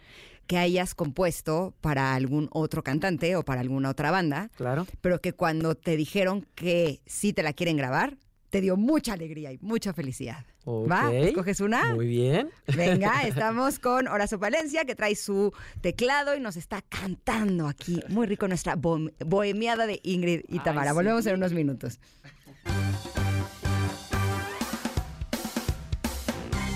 que 0.46 0.58
hayas 0.58 0.94
compuesto 0.94 1.74
para 1.80 2.14
algún 2.14 2.48
otro 2.52 2.84
cantante 2.84 3.34
o 3.34 3.44
para 3.44 3.60
alguna 3.60 3.90
otra 3.90 4.12
banda, 4.12 4.48
Claro. 4.56 4.86
pero 5.00 5.20
que 5.20 5.32
cuando 5.32 5.74
te 5.74 5.96
dijeron 5.96 6.46
que 6.54 7.00
sí 7.04 7.32
te 7.32 7.42
la 7.42 7.52
quieren 7.52 7.76
grabar, 7.76 8.16
te 8.50 8.60
dio 8.60 8.76
mucha 8.76 9.12
alegría 9.12 9.52
y 9.52 9.58
mucha 9.60 9.92
felicidad. 9.92 10.44
¿Va? 10.66 11.08
Ok. 11.08 11.14
¿Escoges 11.14 11.60
una? 11.60 11.94
Muy 11.94 12.06
bien. 12.06 12.50
Venga, 12.76 13.22
estamos 13.26 13.78
con 13.78 14.06
Horacio 14.08 14.38
Palencia, 14.38 14.84
que 14.84 14.94
trae 14.94 15.14
su 15.16 15.52
teclado 15.80 16.34
y 16.36 16.40
nos 16.40 16.56
está 16.56 16.82
cantando 16.82 17.66
aquí. 17.68 18.00
Muy 18.08 18.26
rico 18.26 18.48
nuestra 18.48 18.76
bohem- 18.76 19.12
bohemiada 19.24 19.86
de 19.86 20.00
Ingrid 20.02 20.40
y 20.48 20.58
Ay, 20.58 20.64
Tamara. 20.64 20.90
sí. 20.90 20.94
Volvemos 20.96 21.26
en 21.26 21.34
unos 21.36 21.52
minutos. 21.52 21.98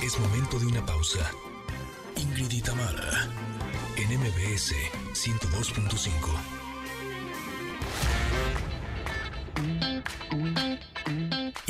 Es 0.03 0.19
momento 0.19 0.59
de 0.59 0.67
una 0.67 0.85
pausa. 0.85 1.21
Ingrid 2.17 2.51
y 2.53 2.61
Tamara, 2.61 3.29
en 3.97 4.19
MBS 4.19 4.75
102.5. 5.15 6.62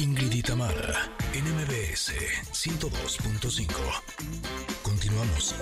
Ingrid 0.02 0.32
y 0.32 0.42
Tamara, 0.42 1.08
en 1.32 1.44
MBS 1.44 2.12
102.5. 2.50 3.68
Continuamos. 4.82 5.54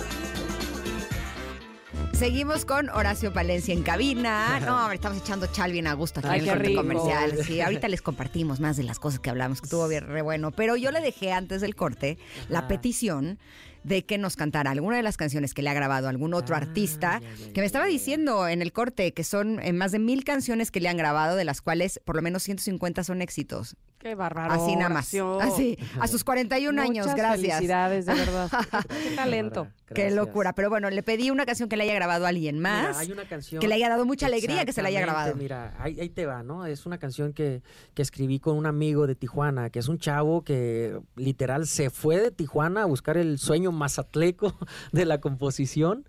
Seguimos 2.15 2.65
con 2.65 2.89
Horacio 2.89 3.35
Palencia 3.35 3.75
en 3.75 3.83
cabina. 3.83 4.59
No, 4.61 4.91
estamos 4.93 5.19
echando 5.19 5.47
chal 5.49 5.73
bien 5.73 5.87
a 5.87 5.93
gusto 5.93 6.21
aquí 6.21 6.29
Ay, 6.31 6.39
en 6.39 6.45
qué 6.47 6.51
el 6.53 6.57
corte 6.57 6.69
rico. 6.71 6.81
comercial. 6.81 7.45
Sí, 7.45 7.61
ahorita 7.61 7.89
les 7.89 8.01
compartimos 8.01 8.61
más 8.61 8.79
de 8.79 8.85
las 8.85 8.99
cosas 8.99 9.21
que 9.21 9.29
hablamos, 9.29 9.61
que 9.61 9.67
estuvo 9.67 9.87
bien 9.89 10.07
re 10.07 10.23
bueno. 10.23 10.53
Pero 10.53 10.75
yo 10.77 10.91
le 10.91 11.03
dejé 11.03 11.33
antes 11.33 11.61
del 11.61 11.77
corte 11.77 12.17
la 12.49 12.67
petición 12.67 13.39
de 13.85 14.05
que 14.05 14.19
nos 14.19 14.37
cantara 14.37 14.71
alguna 14.71 14.97
de 14.97 15.03
las 15.03 15.17
canciones 15.17 15.55
que 15.55 15.63
le 15.63 15.71
ha 15.71 15.75
grabado 15.75 16.09
algún 16.09 16.35
otro 16.35 16.57
artista, 16.57 17.21
que 17.55 17.61
me 17.61 17.67
estaba 17.67 17.87
diciendo 17.87 18.49
en 18.49 18.63
el 18.63 18.73
corte 18.73 19.13
que 19.13 19.25
son 19.25 19.61
eh, 19.61 19.73
más 19.73 19.93
de 19.93 19.99
mil 19.99 20.25
canciones 20.25 20.71
que 20.71 20.81
le 20.81 20.89
han 20.89 20.97
grabado, 20.97 21.37
de 21.37 21.45
las 21.45 21.61
cuales 21.61 22.01
por 22.05 22.17
lo 22.17 22.23
menos 22.23 22.43
150 22.43 23.05
son 23.05 23.23
éxitos. 23.23 23.77
Qué 24.01 24.15
bárbaro. 24.15 24.55
Así 24.55 24.77
nada 24.77 24.89
más. 24.89 25.09
Así, 25.43 25.77
a 26.01 26.09
sus 26.09 26.25
41 26.25 26.81
años, 26.81 27.07
Muchas 27.07 27.17
gracias. 27.19 27.57
Felicidades, 27.57 28.07
de 28.07 28.15
verdad. 28.15 28.51
Qué 29.11 29.15
talento. 29.15 29.69
Qué 29.95 30.11
locura. 30.11 30.55
Pero 30.55 30.71
bueno, 30.71 30.89
le 30.89 31.03
pedí 31.03 31.31
una 31.31 31.45
canción 31.45 31.69
que 31.69 31.77
le 31.77 31.85
haya 31.85 31.93
grabado 31.95 32.25
a 32.25 32.31
alguien 32.31 32.61
más. 32.61 32.87
Mira, 32.89 32.99
hay 32.99 33.13
una 33.13 33.25
canción 33.29 33.61
que 33.61 33.69
le 33.69 33.75
haya 33.75 33.91
dado 33.91 34.07
mucha 34.07 34.25
alegría 34.25 34.65
que 34.65 34.73
se 34.73 34.81
la 34.81 34.89
haya 34.89 35.03
grabado. 35.03 35.35
Mira, 35.37 35.75
ahí, 35.79 36.01
ahí 36.01 36.09
te 36.09 36.25
va, 36.25 36.43
¿no? 36.43 36.65
Es 36.65 36.87
una 36.87 36.97
canción 36.97 37.35
que, 37.35 37.63
que 37.93 38.01
escribí 38.01 38.41
con 38.41 38.57
un 38.57 38.65
amigo 38.65 39.07
de 39.07 39.15
Tijuana, 39.17 39.69
que 39.69 39.81
es 39.81 39.89
un 39.89 39.99
chavo 39.99 40.45
que 40.45 40.99
literal 41.17 41.67
se 41.67 41.91
fue 41.91 42.19
de 42.19 42.31
Tijuana 42.31 42.85
a 42.85 42.87
buscar 42.87 43.19
el 43.19 43.39
sueño 43.39 43.71
mazatleco 43.71 44.57
de 44.93 45.05
la 45.05 45.21
composición 45.21 46.07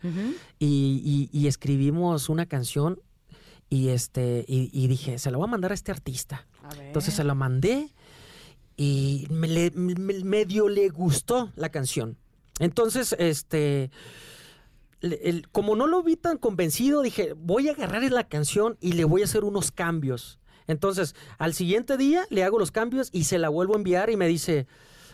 y, 0.60 1.30
y- 1.30 1.38
y 1.38 1.48
escribimos 1.48 2.30
una 2.30 2.46
canción 2.46 3.02
y 3.70 3.90
este 3.90 4.46
y, 4.48 4.70
y 4.72 4.88
dije, 4.88 5.18
se 5.20 5.30
la 5.32 5.38
voy 5.38 5.48
a 5.48 5.52
mandar 5.52 5.72
a 5.72 5.74
este 5.74 5.92
artista. 5.92 6.48
Entonces 6.80 7.14
se 7.14 7.24
la 7.24 7.34
mandé 7.34 7.90
y 8.78 9.28
me 9.30 9.72
medio 10.24 10.70
le 10.70 10.90
gustó 10.90 11.52
la 11.56 11.70
canción. 11.70 12.18
Entonces, 12.60 13.16
este, 13.18 13.92
como 15.52 15.76
no 15.76 15.88
lo 15.88 16.04
vi 16.04 16.16
tan 16.16 16.38
convencido, 16.38 17.02
dije, 17.02 17.34
voy 17.34 17.70
a 17.70 17.74
agarrar 17.74 18.04
la 18.12 18.28
canción 18.28 18.78
y 18.80 18.94
le 18.94 19.04
voy 19.04 19.22
a 19.22 19.26
hacer 19.26 19.44
unos 19.44 19.72
cambios. 19.72 20.40
Entonces, 20.68 21.16
al 21.38 21.54
siguiente 21.54 21.98
día 21.98 22.26
le 22.30 22.44
hago 22.44 22.60
los 22.60 22.72
cambios 22.72 23.10
y 23.12 23.26
se 23.26 23.40
la 23.40 23.50
vuelvo 23.50 23.74
a 23.74 23.78
enviar 23.78 24.10
y 24.10 24.18
me 24.18 24.28
dice, 24.28 24.68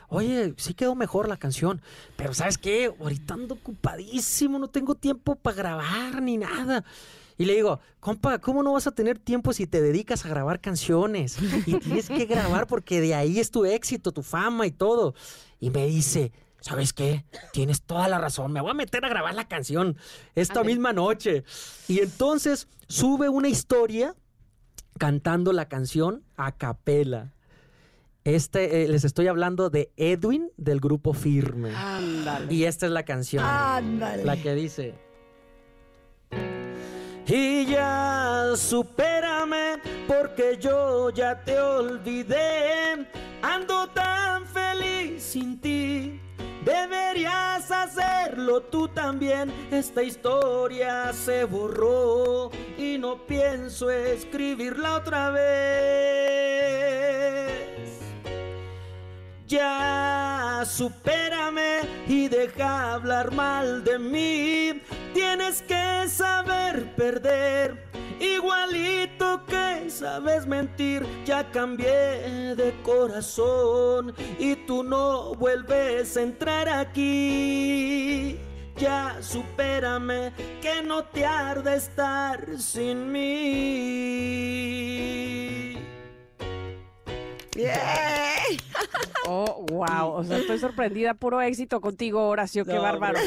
oye, 0.09 0.53
sí 0.57 0.73
quedó 0.73 0.95
mejor 0.95 1.27
la 1.27 1.37
canción, 1.37 1.81
pero 2.15 2.33
¿sabes 2.33 2.57
qué? 2.57 2.93
Ahorita 2.99 3.33
ando 3.33 3.55
ocupadísimo, 3.55 4.59
no 4.59 4.69
tengo 4.69 4.95
tiempo 4.95 5.35
para 5.35 5.55
grabar 5.55 6.21
ni 6.21 6.37
nada. 6.37 6.83
Y 7.37 7.45
le 7.45 7.53
digo, 7.53 7.79
compa, 7.99 8.39
¿cómo 8.39 8.63
no 8.63 8.73
vas 8.73 8.87
a 8.87 8.91
tener 8.91 9.19
tiempo 9.19 9.53
si 9.53 9.67
te 9.67 9.81
dedicas 9.81 10.25
a 10.25 10.29
grabar 10.29 10.59
canciones? 10.59 11.37
Y 11.65 11.75
tienes 11.79 12.07
que 12.07 12.25
grabar 12.25 12.67
porque 12.67 12.99
de 12.99 13.13
ahí 13.13 13.39
es 13.39 13.51
tu 13.51 13.65
éxito, 13.65 14.11
tu 14.11 14.23
fama 14.23 14.65
y 14.65 14.71
todo. 14.71 15.13
Y 15.59 15.69
me 15.69 15.85
dice, 15.85 16.31
¿sabes 16.59 16.93
qué? 16.93 17.25
Tienes 17.53 17.83
toda 17.83 18.07
la 18.07 18.17
razón, 18.17 18.51
me 18.51 18.61
voy 18.61 18.71
a 18.71 18.75
meter 18.75 19.05
a 19.05 19.09
grabar 19.09 19.35
la 19.35 19.47
canción 19.47 19.97
esta 20.35 20.63
misma 20.63 20.93
noche. 20.93 21.43
Y 21.87 21.99
entonces 21.99 22.67
sube 22.87 23.29
una 23.29 23.49
historia 23.49 24.15
cantando 24.97 25.53
la 25.53 25.67
canción 25.67 26.23
a 26.35 26.53
capela. 26.53 27.33
Este, 28.23 28.83
eh, 28.83 28.87
les 28.89 29.05
estoy 29.05 29.27
hablando 29.27 29.69
de 29.69 29.91
Edwin 29.95 30.51
del 30.57 30.81
grupo 30.81 31.13
Firme. 31.13 31.73
Ándale. 31.73 32.53
Y 32.53 32.65
esta 32.65 32.85
es 32.85 32.91
la 32.91 33.03
canción. 33.03 33.43
Ándale. 33.45 34.25
La 34.25 34.35
que 34.35 34.53
dice. 34.53 34.95
Y 37.27 37.65
ya 37.65 38.53
supérame 38.55 39.81
porque 40.07 40.57
yo 40.57 41.09
ya 41.09 41.43
te 41.43 41.59
olvidé. 41.59 43.05
Ando 43.41 43.87
tan 43.87 44.45
feliz 44.45 45.23
sin 45.23 45.59
ti. 45.59 46.21
Deberías 46.63 47.69
hacerlo 47.69 48.61
tú 48.61 48.87
también. 48.87 49.51
Esta 49.71 50.03
historia 50.03 51.11
se 51.11 51.43
borró 51.43 52.49
y 52.77 52.97
no 52.97 53.17
pienso 53.25 53.89
escribirla 53.91 54.95
otra 54.95 55.29
vez. 55.31 56.57
Ya 59.47 60.63
supérame 60.65 61.79
y 62.05 62.27
deja 62.27 62.95
hablar 62.95 63.31
mal 63.31 63.81
de 63.85 63.97
mí. 63.97 64.81
Tienes 65.13 65.61
que 65.61 66.09
saber 66.09 66.93
perder. 66.97 67.87
Igualito 68.19 69.45
que 69.45 69.89
sabes 69.89 70.45
mentir, 70.45 71.05
ya 71.23 71.49
cambié 71.49 72.55
de 72.55 72.75
corazón 72.83 74.13
y 74.37 74.57
tú 74.65 74.83
no 74.83 75.33
vuelves 75.35 76.17
a 76.17 76.23
entrar 76.23 76.67
aquí. 76.67 78.37
Ya 78.75 79.15
supérame 79.21 80.33
que 80.61 80.81
no 80.83 81.05
te 81.05 81.25
arde 81.25 81.77
estar 81.77 82.45
sin 82.57 83.13
mí. 83.13 84.27
Oh, 89.29 89.65
wow. 89.69 90.11
O 90.13 90.23
sea, 90.23 90.37
estoy 90.37 90.57
sorprendida. 90.57 91.13
Puro 91.13 91.41
éxito 91.41 91.81
contigo, 91.81 92.27
Horacio. 92.29 92.63
Qué 92.65 92.73
No, 92.73 92.81
bárbaro. 92.81 93.19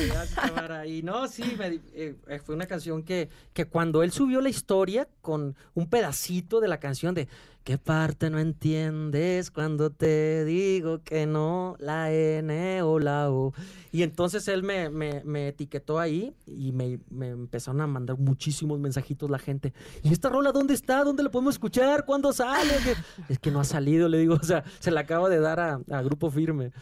Y 0.86 1.02
no, 1.02 1.28
sí, 1.28 1.57
me 1.59 1.81
eh, 1.94 2.15
eh, 2.27 2.40
fue 2.44 2.55
una 2.55 2.66
canción 2.66 3.02
que, 3.02 3.28
que 3.52 3.66
cuando 3.66 4.02
él 4.02 4.11
subió 4.11 4.40
la 4.40 4.48
historia 4.48 5.07
con 5.20 5.57
un 5.74 5.90
pedacito 5.90 6.61
de 6.61 6.69
la 6.69 6.81
canción 6.81 7.15
de 7.15 7.28
¿Qué 7.65 7.77
parte 7.77 8.31
no 8.31 8.39
entiendes 8.39 9.51
cuando 9.51 9.91
te 9.91 10.45
digo 10.47 11.03
que 11.05 11.27
no, 11.27 11.77
la 11.78 12.11
N 12.11 12.82
o 12.82 12.99
la 12.99 13.31
O? 13.31 13.53
Y 13.93 14.03
entonces 14.03 14.49
él 14.49 14.62
me, 14.62 14.89
me- 14.89 15.49
etiquetó 15.49 16.01
ahí 16.01 16.35
y 16.47 16.73
me, 16.73 16.99
me 17.11 17.28
empezaron 17.28 17.81
a 17.82 17.87
mandar 17.87 18.19
muchísimos 18.19 18.78
mensajitos 18.81 19.28
la 19.31 19.39
gente. 19.39 19.74
¿Y 20.03 20.12
esta 20.12 20.31
rola 20.31 20.53
dónde 20.53 20.73
está? 20.74 21.05
¿Dónde 21.05 21.23
la 21.23 21.31
podemos 21.31 21.55
escuchar? 21.55 22.07
¿Cuándo 22.07 22.32
sale? 22.32 22.73
Es 23.28 23.39
que 23.39 23.51
no 23.51 23.61
ha 23.61 23.65
salido, 23.65 24.09
le 24.09 24.19
digo, 24.19 24.35
o 24.35 24.43
sea, 24.45 24.65
se 24.78 24.91
la 24.91 25.01
acabo 25.01 25.28
de 25.28 25.39
dar 25.41 25.61
a, 25.61 25.81
a 25.91 26.03
Grupo 26.03 26.31
Firme. 26.31 26.73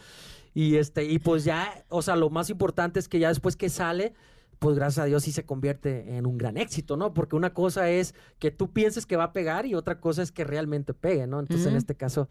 Y 0.53 0.77
este, 0.77 1.03
y 1.03 1.19
pues 1.19 1.43
ya, 1.43 1.83
o 1.89 2.01
sea, 2.01 2.15
lo 2.15 2.29
más 2.29 2.49
importante 2.49 2.99
es 2.99 3.07
que 3.09 3.19
ya 3.19 3.29
después 3.29 3.55
que 3.55 3.69
sale, 3.69 4.13
pues 4.59 4.75
gracias 4.75 5.03
a 5.03 5.05
Dios 5.05 5.23
sí 5.23 5.31
se 5.31 5.45
convierte 5.45 6.17
en 6.17 6.25
un 6.25 6.37
gran 6.37 6.57
éxito, 6.57 6.97
¿no? 6.97 7.13
Porque 7.13 7.35
una 7.35 7.53
cosa 7.53 7.89
es 7.89 8.13
que 8.39 8.51
tú 8.51 8.71
pienses 8.71 9.05
que 9.05 9.15
va 9.15 9.25
a 9.25 9.33
pegar 9.33 9.65
y 9.65 9.73
otra 9.73 9.99
cosa 9.99 10.21
es 10.21 10.31
que 10.31 10.43
realmente 10.43 10.93
pegue, 10.93 11.27
¿no? 11.27 11.39
Entonces 11.39 11.67
en 11.67 11.77
este 11.77 11.95
caso, 11.95 12.29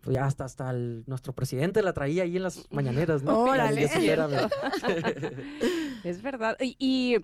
pues 0.00 0.16
ya 0.16 0.24
hasta, 0.24 0.44
hasta 0.44 0.70
el- 0.70 1.04
nuestro 1.06 1.32
presidente 1.34 1.82
la 1.82 1.92
traía 1.92 2.24
ahí 2.24 2.36
en 2.36 2.42
las 2.42 2.66
mañaneras, 2.72 3.22
¿no? 3.22 3.38
Órale. 3.40 3.88
Es 6.04 6.22
verdad. 6.22 6.56
Y, 6.60 6.76
y, 6.78 7.16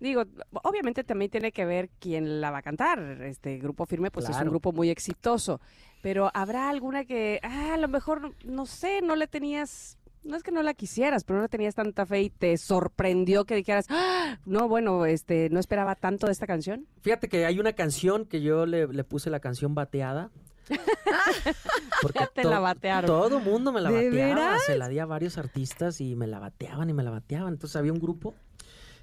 digo, 0.00 0.24
obviamente 0.62 1.04
también 1.04 1.30
tiene 1.30 1.52
que 1.52 1.64
ver 1.64 1.90
quién 2.00 2.40
la 2.40 2.50
va 2.50 2.58
a 2.58 2.62
cantar. 2.62 3.00
Este 3.22 3.58
grupo 3.58 3.86
firme, 3.86 4.10
pues 4.10 4.28
es 4.28 4.36
un 4.36 4.48
grupo 4.50 4.72
muy 4.72 4.90
exitoso. 4.90 5.60
Pero 6.02 6.30
habrá 6.34 6.68
alguna 6.70 7.04
que, 7.04 7.40
ah, 7.42 7.74
a 7.74 7.76
lo 7.76 7.88
mejor, 7.88 8.34
no 8.44 8.66
sé, 8.66 9.00
no 9.02 9.16
le 9.16 9.26
tenías. 9.26 9.98
No 10.24 10.36
es 10.36 10.42
que 10.42 10.52
no 10.52 10.62
la 10.62 10.74
quisieras, 10.74 11.24
pero 11.24 11.40
no 11.40 11.48
tenías 11.48 11.74
tanta 11.74 12.06
fe 12.06 12.22
y 12.22 12.30
te 12.30 12.56
sorprendió 12.56 13.44
que 13.44 13.56
dijeras, 13.56 13.86
"Ah, 13.88 14.38
no, 14.46 14.68
bueno, 14.68 15.04
este, 15.04 15.48
no 15.50 15.58
esperaba 15.58 15.94
tanto 15.96 16.26
de 16.26 16.32
esta 16.32 16.46
canción. 16.46 16.86
Fíjate 17.00 17.28
que 17.28 17.44
hay 17.44 17.58
una 17.58 17.72
canción 17.72 18.24
que 18.26 18.40
yo 18.40 18.64
le, 18.66 18.86
le 18.86 19.04
puse 19.04 19.30
la 19.30 19.40
canción 19.40 19.74
bateada. 19.74 20.30
Porque 22.02 22.24
te 22.34 22.44
la 22.44 22.60
batearon. 22.60 23.06
Todo 23.06 23.40
mundo 23.40 23.72
me 23.72 23.80
la 23.80 23.90
¿De 23.90 24.08
bateaba. 24.08 24.34
veras? 24.34 24.64
Se 24.64 24.76
la 24.76 24.88
di 24.88 24.98
a 24.98 25.06
varios 25.06 25.38
artistas 25.38 26.00
y 26.00 26.14
me 26.14 26.26
la 26.26 26.38
bateaban 26.38 26.88
y 26.88 26.92
me 26.92 27.02
la 27.02 27.10
bateaban. 27.10 27.52
Entonces 27.54 27.76
había 27.76 27.92
un 27.92 27.98
grupo 28.00 28.34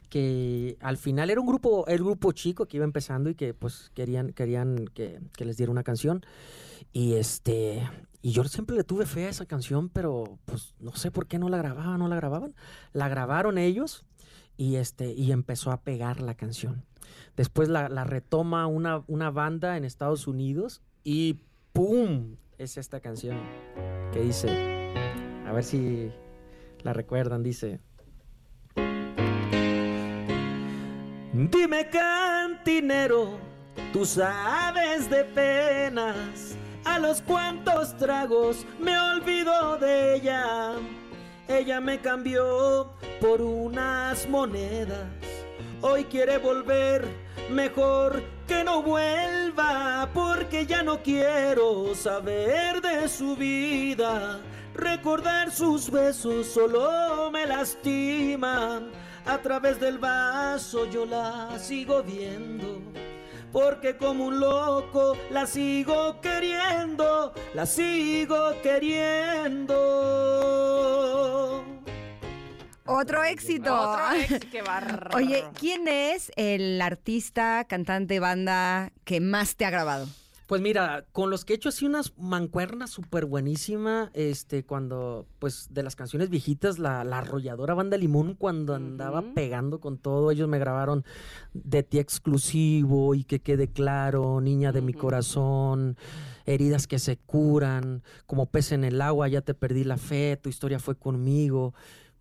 que 0.10 0.78
al 0.80 0.98
final 0.98 1.30
era 1.30 1.40
un 1.40 1.48
grupo, 1.48 1.86
el 1.88 2.00
grupo 2.00 2.32
chico 2.32 2.66
que 2.66 2.78
iba 2.78 2.84
empezando 2.86 3.30
y 3.30 3.36
que 3.36 3.54
pues 3.54 3.91
querían, 3.94 4.32
querían 4.32 4.88
que, 4.94 5.20
que 5.38 5.46
les 5.46 5.58
diera 5.58 5.72
una 5.72 5.84
canción. 5.84 6.26
Y 6.94 7.14
este, 7.16 7.88
y 8.22 8.32
yo 8.32 8.44
siempre 8.44 8.76
le 8.76 8.84
tuve 8.84 9.06
fe 9.06 9.26
a 9.26 9.30
esa 9.30 9.46
canción, 9.46 9.90
pero 9.90 10.40
pues 10.46 10.74
no 10.80 10.94
sé 10.96 11.10
por 11.10 11.28
qué 11.28 11.40
no 11.40 11.48
la 11.48 11.58
grababan, 11.58 12.00
no 12.00 12.08
la 12.08 12.18
grababan. 12.18 12.54
La 12.91 13.08
grabaron 13.08 13.58
ellos 13.58 14.06
y 14.58 14.76
este, 14.76 15.14
y 15.14 15.32
empezó 15.32 15.72
a 15.72 15.82
pegar 15.82 16.20
la 16.20 16.36
canción. 16.36 16.86
Después 17.38 17.70
la, 17.70 17.88
retoma 18.04 18.68
una, 18.68 19.04
una 19.08 19.32
banda 19.32 19.78
en 19.78 19.86
Estados 19.86 20.28
Unidos 20.28 20.82
y 21.04 21.40
¡pum! 21.72 22.36
Es 22.58 22.78
esta 22.78 23.00
canción 23.00 23.38
que 24.12 24.20
dice, 24.20 24.94
a 25.48 25.54
ver 25.54 25.64
si 25.64 26.12
la 26.84 26.91
recuerdan, 26.91 27.41
dice. 27.41 27.80
Dime 31.32 31.90
cantinero, 31.90 33.38
tú 33.94 34.04
sabes 34.04 35.10
de 35.10 35.24
penas, 35.24 36.58
a 36.85 36.99
los 36.99 37.22
cuantos 37.22 37.95
tragos 37.97 38.65
me 38.80 38.97
olvido 38.97 39.77
de 39.77 40.15
ella. 40.15 40.73
Ella 41.47 41.80
me 41.81 41.99
cambió 41.99 42.93
por 43.19 43.41
unas 43.41 44.27
monedas, 44.30 45.07
hoy 45.81 46.03
quiere 46.06 46.38
volver, 46.38 47.06
mejor 47.49 48.23
que 48.47 48.64
no 48.64 48.84
vuelva, 48.84 50.10
porque 50.14 50.65
ya 50.65 50.84
no 50.84 51.01
quiero 51.01 51.95
saber 51.95 52.81
de 52.81 53.07
su 53.07 53.35
vida. 53.35 54.39
Recordar 54.76 55.51
sus 55.51 55.89
besos 55.89 56.47
solo 56.47 57.31
me 57.31 57.45
lastima. 57.45 58.81
a 59.26 59.38
través 59.39 59.80
del 59.80 59.97
vaso 59.97 60.85
yo 60.85 61.06
la 61.06 61.57
sigo 61.60 62.01
viendo. 62.01 62.81
Porque 63.51 63.97
como 63.97 64.26
un 64.27 64.39
loco 64.39 65.17
la 65.31 65.45
sigo 65.47 66.21
queriendo, 66.21 67.34
la 67.53 67.65
sigo 67.65 68.53
queriendo. 68.61 69.76
Otro 72.85 73.23
éxito. 73.23 73.73
Otro 73.73 74.11
éxito, 74.15 74.47
qué. 74.51 74.63
Oye, 75.15 75.45
¿quién 75.59 75.88
es 75.88 76.31
el 76.35 76.81
artista, 76.81 77.65
cantante, 77.65 78.19
banda 78.19 78.91
que 79.03 79.19
más 79.19 79.55
te 79.55 79.65
ha 79.65 79.69
grabado? 79.69 80.07
Pues 80.49 80.63
mira, 80.63 81.05
con 81.11 81.30
los 81.30 81.45
que 81.45 81.53
he 81.53 81.55
hecho 81.57 81.69
así 81.69 81.85
unas 81.85 82.17
mancuernas 82.17 82.89
súper 82.89 83.27
buenísima, 83.27 84.09
este, 84.15 84.63
cuando, 84.63 85.27
pues, 85.38 85.67
de 85.69 85.84
las 85.84 85.95
canciones 85.95 86.31
viejitas, 86.31 86.80
la, 86.80 87.03
la 87.03 87.19
arrolladora 87.19 87.76
banda 87.76 87.97
Limón, 87.97 88.34
cuando 88.34 88.73
andaba 88.73 89.21
pegando 89.35 89.80
con 89.80 89.99
todo, 89.99 90.31
ellos 90.31 90.49
me 90.49 90.57
grabaron 90.57 91.05
de 91.53 91.84
ti 91.84 91.99
exclusivo 91.99 93.13
y 93.13 93.26
que 93.26 93.41
quede 93.41 93.67
claro, 93.67 94.41
niña 94.41 94.71
de 94.71 94.81
mi 94.81 94.91
corazón, 94.91 95.97
heridas 96.47 96.88
que 96.88 96.97
se 96.97 97.17
curan, 97.17 98.01
como 98.26 98.47
pez 98.47 98.71
en 98.71 98.84
el 98.84 99.03
agua, 99.03 99.27
ya 99.27 99.41
te 99.41 99.53
perdí 99.53 99.84
la 99.84 99.97
fe, 99.97 100.35
tu 100.35 100.49
historia 100.49 100.80
fue 100.80 100.95
conmigo. 100.95 101.76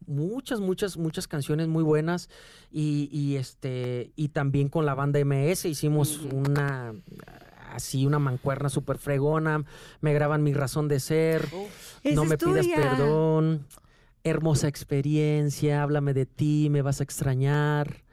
Muchas, 0.06 0.60
muchas, 0.60 0.98
muchas 0.98 1.26
canciones 1.28 1.66
muy 1.66 1.82
buenas 1.82 2.28
y, 2.70 3.09
y, 3.10 3.36
este 3.36 4.12
y 4.16 4.28
también 4.28 4.68
con 4.68 4.84
la 4.84 4.94
banda 4.94 5.18
MS 5.18 5.64
hicimos 5.64 6.20
una 6.30 6.92
así 7.73 8.07
una 8.07 8.19
mancuerna 8.19 8.69
súper 8.69 8.99
fregona, 8.99 9.65
me 10.01 10.12
graban 10.12 10.43
mi 10.43 10.53
razón 10.53 10.89
de 10.89 11.01
ser, 11.01 11.49
no 12.05 12.24
me 12.24 12.36
pidas 12.39 12.66
tuya. 12.66 12.77
perdón, 12.77 13.66
hermosa 14.24 14.69
experiencia, 14.69 15.82
háblame 15.82 16.15
de 16.15 16.27
ti, 16.27 16.69
me 16.70 16.82
vas 16.82 17.01
a 17.01 17.05
extrañar, 17.05 18.05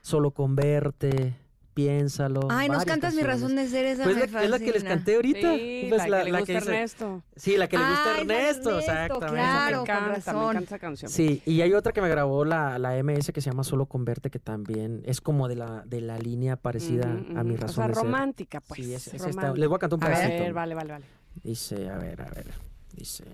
solo 0.00 0.32
con 0.32 0.56
verte, 0.56 1.36
piénsalo. 1.74 2.40
Ay, 2.50 2.68
nos 2.68 2.84
cantas 2.84 3.14
mi 3.14 3.22
razón 3.22 3.56
de 3.56 3.68
ser, 3.68 3.84
esa 3.86 4.04
Pues 4.04 4.16
me 4.16 4.26
la- 4.28 4.42
es 4.44 4.50
la 4.50 4.58
que 4.58 4.72
les 4.72 4.84
canté 4.84 5.16
ahorita. 5.16 5.54
Sí, 5.54 5.86
Pues 5.88 6.08
la, 6.08 6.18
que 6.24 6.30
le 6.32 6.38
gusta 6.38 6.52
dice- 6.54 6.70
Ernesto. 6.70 7.22
Sí, 7.36 7.56
la 7.56 7.68
que 7.68 7.76
le 7.78 7.84
gusta 7.84 8.02
a 8.10 8.14
de 8.14 8.20
Ernesto, 8.20 8.70
Ernesto, 8.70 8.78
exactamente. 8.78 9.34
claro. 9.36 9.64
me 9.66 9.72
con 9.72 9.82
encanta, 9.96 10.08
me 10.08 10.14
razón. 10.14 10.42
encanta 10.50 10.60
esa 10.64 10.78
canción. 10.78 11.10
Sí, 11.10 11.42
y 11.44 11.60
hay 11.60 11.72
otra 11.74 11.92
que 11.92 12.00
me 12.00 12.08
grabó 12.08 12.44
la, 12.44 12.78
la 12.78 12.96
MS 13.02 13.32
que 13.32 13.40
se 13.40 13.50
llama 13.50 13.64
Solo 13.64 13.86
con 13.86 14.04
verte, 14.04 14.30
que 14.30 14.38
también 14.38 15.02
es 15.04 15.20
como 15.20 15.48
de 15.48 15.56
la, 15.56 15.82
de 15.84 16.00
la 16.00 16.18
línea 16.18 16.56
parecida 16.56 17.06
a 17.36 17.42
mi 17.44 17.56
razón 17.56 17.70
O 17.70 17.72
sea, 17.74 17.88
de 17.88 17.94
ser. 17.94 18.04
romántica, 18.04 18.60
pues. 18.60 18.80
Sí, 18.84 18.94
es- 18.94 19.08
es 19.08 19.14
esta. 19.14 19.28
romántica. 19.28 19.58
Les 19.60 19.68
voy 19.68 19.76
a 19.76 19.78
cantar 19.80 19.98
un 19.98 20.04
A 20.04 20.06
pedacito. 20.06 20.42
ver, 20.44 20.52
vale, 20.52 20.74
vale, 20.74 20.92
vale. 20.92 21.04
Dice, 21.42 21.88
a 21.90 21.98
ver, 21.98 22.22
a 22.22 22.30
ver, 22.30 22.46
dice... 22.92 23.24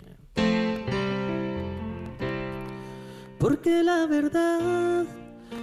Porque 3.38 3.82
la 3.82 4.06
verdad 4.06 5.04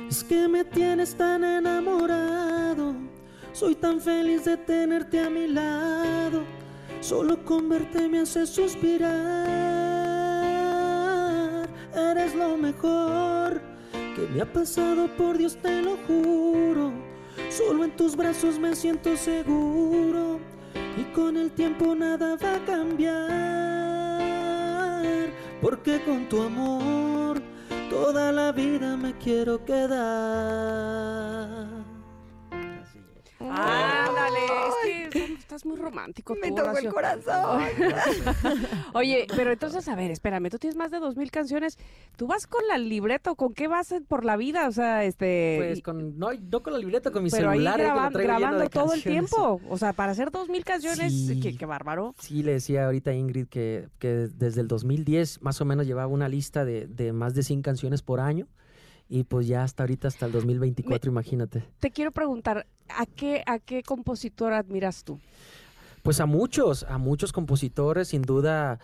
es 0.09 0.23
que 0.23 0.47
me 0.47 0.63
tienes 0.63 1.15
tan 1.15 1.43
enamorado. 1.43 2.95
Soy 3.53 3.75
tan 3.75 3.99
feliz 3.99 4.45
de 4.45 4.57
tenerte 4.57 5.19
a 5.19 5.29
mi 5.29 5.47
lado. 5.47 6.43
Solo 7.01 7.43
con 7.43 7.69
verte 7.69 8.07
me 8.07 8.19
hace 8.19 8.45
suspirar. 8.45 9.07
Eres 11.95 12.35
lo 12.35 12.57
mejor 12.57 13.61
que 14.15 14.27
me 14.33 14.41
ha 14.41 14.51
pasado, 14.51 15.07
por 15.17 15.37
Dios 15.37 15.57
te 15.61 15.81
lo 15.81 15.97
juro. 16.07 16.91
Solo 17.49 17.83
en 17.83 17.95
tus 17.95 18.15
brazos 18.15 18.59
me 18.59 18.75
siento 18.75 19.15
seguro. 19.17 20.39
Y 20.97 21.03
con 21.13 21.37
el 21.37 21.51
tiempo 21.51 21.95
nada 21.95 22.35
va 22.35 22.55
a 22.55 22.65
cambiar. 22.65 23.17
Porque 25.61 26.01
con 26.03 26.27
tu 26.29 26.41
amor 26.41 27.41
toda 27.89 28.31
la 28.31 28.51
vida 28.51 28.95
me 28.97 29.17
quiero 29.17 29.63
quedar. 29.65 31.17
Ándale, 33.49 34.39
es 35.05 35.09
que 35.11 35.33
estás 35.33 35.65
muy 35.65 35.77
romántico. 35.77 36.35
Me 36.41 36.51
tocó 36.51 36.77
el 36.77 36.89
corazón. 36.89 37.61
Oye, 38.93 39.27
pero 39.35 39.51
entonces, 39.51 39.87
a 39.87 39.95
ver, 39.95 40.11
espérame, 40.11 40.49
tú 40.49 40.57
tienes 40.57 40.75
más 40.77 40.91
de 40.91 40.99
dos 40.99 41.15
mil 41.15 41.31
canciones. 41.31 41.77
¿Tú 42.15 42.27
vas 42.27 42.47
con 42.47 42.65
la 42.67 42.77
libreta 42.77 43.31
o 43.31 43.35
con 43.35 43.53
qué 43.53 43.67
vas 43.67 43.93
por 44.07 44.25
la 44.25 44.37
vida? 44.37 44.67
O 44.67 44.71
sea, 44.71 45.03
este... 45.03 45.55
Pues 45.59 45.81
con, 45.81 46.17
no, 46.17 46.29
no 46.33 46.63
con 46.63 46.73
la 46.73 46.79
libreta, 46.79 47.11
con 47.11 47.23
mi 47.23 47.29
pero 47.29 47.49
ahí 47.49 47.57
celular. 47.59 47.75
que 47.77 47.83
traigo 47.83 48.19
lleno 48.19 48.39
grabando 48.39 48.59
de 48.63 48.69
todo 48.69 48.93
el 48.93 49.03
tiempo. 49.03 49.61
O 49.69 49.77
sea, 49.77 49.93
para 49.93 50.11
hacer 50.11 50.31
dos 50.31 50.49
mil 50.49 50.63
canciones, 50.63 51.13
Sí. 51.13 51.39
qué, 51.39 51.55
qué 51.55 51.65
bárbaro. 51.65 52.15
Sí, 52.19 52.43
le 52.43 52.53
decía 52.53 52.85
ahorita 52.85 53.11
a 53.11 53.13
Ingrid 53.13 53.47
que, 53.47 53.87
que 53.99 54.07
desde 54.09 54.61
el 54.61 54.67
2010 54.67 55.41
más 55.41 55.59
o 55.61 55.65
menos 55.65 55.85
llevaba 55.87 56.07
una 56.07 56.29
lista 56.29 56.65
de, 56.65 56.87
de 56.87 57.13
más 57.13 57.33
de 57.33 57.43
100 57.43 57.61
canciones 57.61 58.01
por 58.01 58.19
año. 58.19 58.47
Y 59.09 59.23
pues 59.23 59.47
ya 59.47 59.63
hasta 59.63 59.83
ahorita, 59.83 60.07
hasta 60.07 60.25
el 60.25 60.31
2024, 60.33 61.09
imagínate. 61.09 61.63
Te 61.79 61.91
quiero 61.91 62.11
preguntar, 62.11 62.67
¿a 62.89 63.05
qué, 63.05 63.43
a 63.45 63.59
qué 63.59 63.83
compositor 63.83 64.53
admiras 64.53 65.03
tú? 65.03 65.19
Pues 66.03 66.19
a 66.19 66.25
muchos, 66.25 66.83
a 66.83 66.97
muchos 66.97 67.31
compositores, 67.31 68.09
sin 68.09 68.21
duda 68.21 68.79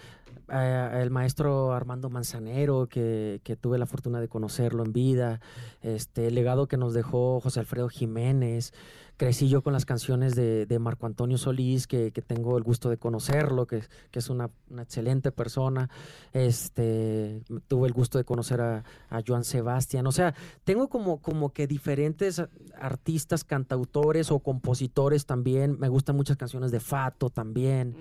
eh, 0.54 1.02
el 1.02 1.10
maestro 1.10 1.74
Armando 1.74 2.10
Manzanero, 2.10 2.88
que, 2.88 3.42
que 3.44 3.56
tuve 3.56 3.78
la 3.78 3.86
fortuna 3.86 4.22
de 4.22 4.28
conocerlo 4.28 4.84
en 4.84 4.94
vida, 4.94 5.42
este, 5.82 6.28
el 6.28 6.36
legado 6.36 6.68
que 6.68 6.78
nos 6.78 6.94
dejó 6.94 7.40
José 7.40 7.60
Alfredo 7.60 7.90
Jiménez, 7.90 8.74
crecí 9.18 9.48
yo 9.48 9.62
con 9.62 9.74
las 9.74 9.86
canciones 9.86 10.36
de, 10.36 10.66
de 10.66 10.80
Marco 10.80 11.06
Antonio 11.06 11.38
Solís, 11.38 11.88
que, 11.88 12.12
que 12.12 12.22
tengo 12.22 12.58
el 12.58 12.64
gusto 12.64 12.90
de 12.90 12.98
conocerlo, 12.98 13.68
que, 13.68 13.84
que 14.12 14.20
es 14.20 14.30
una, 14.30 14.50
excelente 14.78 15.32
persona, 15.32 15.90
este, 16.34 17.42
tuve 17.68 17.88
el 17.88 17.94
gusto 17.94 18.18
de 18.18 18.24
conocer 18.24 18.62
a, 18.62 18.84
a 19.10 19.22
Joan 19.26 19.44
Sebastián, 19.44 20.08
o 20.08 20.12
sea, 20.12 20.34
tengo 20.64 20.90
como, 20.90 21.22
como 21.22 21.52
que 21.52 21.68
diferentes 21.68 22.42
artistas, 22.80 23.44
cantautores 23.44 24.32
o 24.32 24.40
compositores 24.40 25.26
también. 25.26 25.80
Me 25.80 25.90
gustan 25.90 26.16
muchas 26.16 26.38
canciones 26.38 26.72
de 26.72 26.80
Fato 26.80 27.30
también. 27.30 27.96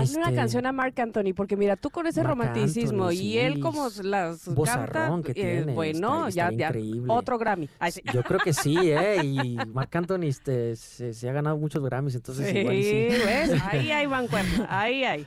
Hazle 0.00 0.16
una 0.18 0.26
Este, 0.26 0.36
canción 0.36 0.66
a 0.66 0.72
Marc 0.72 0.98
Anthony, 0.98 1.32
porque 1.34 1.56
mira, 1.56 1.76
tú 1.76 1.90
con 1.90 2.06
ese 2.06 2.20
Marc 2.22 2.30
romanticismo 2.30 3.04
Anthony, 3.08 3.20
y 3.22 3.38
él 3.38 3.54
sí, 3.54 3.60
como 3.60 3.88
las 4.02 4.44
canta, 4.64 5.10
que 5.24 5.30
eh, 5.32 5.34
tiene, 5.34 5.72
bueno, 5.72 6.28
está- 6.28 6.30
ya, 6.36 6.48
está 6.48 6.58
ya, 6.58 6.66
increíble. 6.68 7.04
otro 7.12 7.38
Grammy. 7.38 7.68
Ay, 7.78 7.92
sí. 7.92 8.02
Yo 8.12 8.22
creo 8.22 8.40
que 8.40 8.52
sí, 8.52 8.76
¿eh? 8.80 9.24
Y 9.24 9.56
Marc 9.72 9.94
Anthony 9.96 10.24
este, 10.24 10.76
se, 10.76 11.12
se 11.14 11.28
ha 11.28 11.32
ganado 11.32 11.56
muchos 11.56 11.82
Grammys, 11.84 12.14
entonces 12.14 12.54
igual 12.54 12.74
sí. 12.76 12.82
Sí, 12.82 13.22
¿ves? 13.24 13.62
Ahí 13.70 13.90
hay 13.90 14.06
mancuerna, 14.06 14.66
ahí 14.68 15.04
hay. 15.04 15.26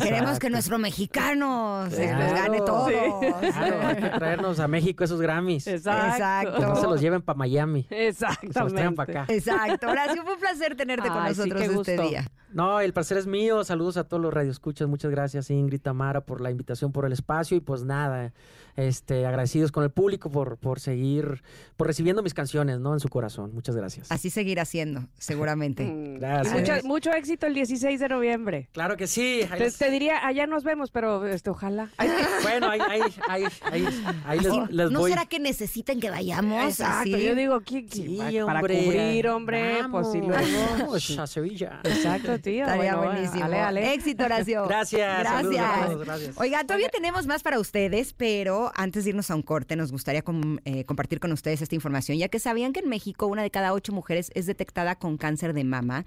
Queremos 0.00 0.38
que 0.38 0.50
nuestro 0.50 0.78
mexicano 0.78 1.86
se 1.90 2.12
los 2.12 2.32
gane 2.32 2.58
todo. 2.58 2.86
Claro, 2.88 3.86
hay 3.86 3.96
que 3.96 4.08
traernos 4.08 4.60
a 4.60 4.68
México 4.68 5.04
esos 5.04 5.20
Grammys. 5.20 5.66
Exacto. 5.66 6.54
Que 6.54 6.60
no 6.62 6.76
se 6.76 6.86
los 6.86 7.00
lleven 7.00 7.22
para 7.22 7.36
Miami. 7.38 7.84
que 7.84 8.12
se 8.12 8.24
los 8.26 8.38
traigan 8.38 8.48
Exactamente. 8.92 8.96
para 8.96 9.22
acá. 9.22 9.32
Exacto. 9.32 9.88
Horacio, 9.88 10.22
fue 10.22 10.34
un 10.34 10.40
placer 10.40 10.76
tenerte 10.76 11.08
con 11.08 11.18
Ay, 11.18 11.34
sí, 11.34 11.40
nosotros 11.40 11.62
este 11.62 11.74
gusto. 11.96 12.08
día. 12.08 12.24
No, 12.52 12.80
el 12.80 12.92
placer 12.92 13.18
es 13.18 13.26
mío. 13.26 13.64
Saludos 13.64 13.96
a 13.96 14.04
todos 14.04 14.22
los 14.22 14.32
radioescuchas. 14.32 14.88
Muchas 14.88 15.10
gracias, 15.10 15.50
Ingrid 15.50 15.80
Tamara, 15.80 16.20
por 16.22 16.40
la 16.40 16.50
invitación, 16.50 16.92
por 16.92 17.06
el 17.06 17.12
espacio. 17.12 17.56
Y 17.56 17.60
pues 17.60 17.84
nada, 17.84 18.32
este, 18.76 19.26
agradecidos 19.26 19.72
con 19.72 19.84
el 19.84 19.90
público 19.90 20.30
por, 20.30 20.56
por 20.58 20.80
seguir, 20.80 21.42
por 21.76 21.86
recibiendo 21.86 22.22
mis 22.22 22.34
canciones, 22.34 22.80
¿no? 22.80 22.92
En 22.94 23.00
su 23.00 23.08
corazón. 23.08 23.50
Muchas 23.54 23.76
gracias. 23.76 24.10
Así 24.10 24.30
seguirá 24.30 24.64
siendo, 24.64 25.08
seguramente. 25.18 25.82
Mm, 25.92 26.18
Gracias. 26.18 26.54
y 26.54 26.58
mucho, 26.58 26.72
mucho 26.86 27.12
éxito 27.12 27.46
el 27.46 27.54
16 27.54 28.00
de 28.00 28.08
noviembre. 28.08 28.68
Claro 28.72 28.96
que 28.96 29.06
sí. 29.06 29.40
Te, 29.78 29.90
diría, 29.90 30.26
allá 30.26 30.46
nos 30.46 30.64
vemos, 30.64 30.90
pero 30.90 31.26
este, 31.26 31.50
ojalá. 31.50 31.90
Ay, 31.96 32.10
Bueno, 32.42 32.68
ahí, 32.70 32.80
ahí, 32.88 33.02
ahí, 33.28 33.44
ahí, 33.70 33.86
ahí 34.24 34.38
les, 34.40 34.46
Así, 34.52 34.60
les 34.70 34.90
¿No 34.90 35.00
voy. 35.00 35.10
será 35.10 35.26
que 35.26 35.38
necesiten 35.38 36.00
que 36.00 36.10
vayamos 36.10 36.64
Exacto, 36.70 37.00
así? 37.16 37.24
yo 37.26 37.34
digo, 37.34 37.60
¿qué- 37.60 37.84
qué- 37.86 37.92
Sí, 37.96 38.18
para 38.46 38.60
hombre. 38.60 38.84
cubrir, 38.84 39.28
hombre, 39.28 39.72
pues 39.90 40.06
Vamos, 40.06 40.14
luego. 40.16 40.36
vamos 40.78 41.18
a 41.18 41.26
Sevilla. 41.26 41.80
Exacto, 41.84 42.38
tío. 42.38 42.64
Estaría 42.64 42.96
bueno, 42.96 43.12
buenísimo. 43.12 43.44
ale, 43.44 43.58
ale. 43.60 43.94
Éxito, 43.94 44.24
Horacio. 44.24 44.66
Gracias. 44.66 45.18
Gracias. 45.20 45.98
gracias. 45.98 46.38
Oiga, 46.38 46.62
todavía 46.64 46.88
tenemos 46.88 47.26
más 47.26 47.42
para 47.42 47.58
ustedes, 47.58 48.12
pero 48.12 48.61
antes 48.76 49.04
de 49.04 49.10
irnos 49.10 49.30
a 49.30 49.34
un 49.34 49.42
corte, 49.42 49.74
nos 49.74 49.90
gustaría 49.90 50.22
com- 50.22 50.58
eh, 50.64 50.84
compartir 50.84 51.18
con 51.18 51.32
ustedes 51.32 51.62
esta 51.62 51.74
información, 51.74 52.18
ya 52.18 52.28
que 52.28 52.38
sabían 52.38 52.72
que 52.72 52.80
en 52.80 52.88
México 52.88 53.26
una 53.26 53.42
de 53.42 53.50
cada 53.50 53.72
ocho 53.72 53.92
mujeres 53.92 54.30
es 54.34 54.46
detectada 54.46 54.96
con 54.96 55.16
cáncer 55.16 55.54
de 55.54 55.64
mama. 55.64 56.04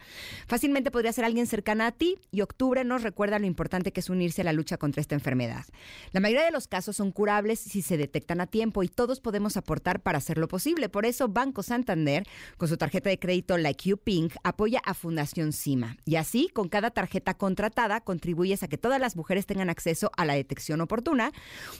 Fácilmente 0.48 0.91
podría 0.91 1.11
ser 1.11 1.26
alguien 1.26 1.48
cercana 1.48 1.88
a 1.88 1.91
ti 1.91 2.18
y 2.32 2.41
octubre 2.41 2.84
nos 2.84 3.02
recuerda 3.03 3.40
lo 3.40 3.48
importante 3.48 3.91
que 3.91 3.99
es 3.99 4.10
unirse 4.10 4.41
a 4.41 4.45
la 4.45 4.53
lucha 4.53 4.77
contra 4.77 5.02
esta 5.02 5.15
enfermedad. 5.15 5.65
La 6.11 6.19
mayoría 6.19 6.45
de 6.45 6.52
los 6.52 6.68
casos 6.68 6.95
son 6.95 7.11
curables 7.11 7.60
si 7.60 7.82
se 7.82 7.98
detectan 7.98 8.41
a 8.41 8.48
tiempo 8.48 8.84
y 8.84 8.88
todos 8.88 9.19
podemos 9.19 9.57
aportar 9.57 10.02
para 10.02 10.19
hacerlo 10.19 10.48
posible. 10.48 10.88
Por 10.88 11.06
eso 11.07 11.27
Banco 11.27 11.64
Santander, 11.64 12.27
con 12.57 12.68
su 12.68 12.77
tarjeta 12.77 13.10
de 13.10 13.18
crédito 13.18 13.57
Like 13.57 13.90
You 13.90 13.98
Pink, 13.98 14.36
apoya 14.44 14.82
a 14.86 14.94
Fundación 14.94 15.52
CIMA. 15.53 15.98
Y 16.06 16.18
así, 16.18 16.49
con 16.53 16.69
cada 16.69 16.91
tarjeta 16.91 17.34
contratada, 17.34 18.02
contribuyes 18.02 18.61
a 18.61 18.68
que 18.68 18.77
todas 18.77 18.99
las 19.02 19.15
mujeres 19.15 19.48
tengan 19.48 19.72
acceso 19.72 20.11
a 20.18 20.26
la 20.26 20.34
detección 20.36 20.82
oportuna, 20.82 21.32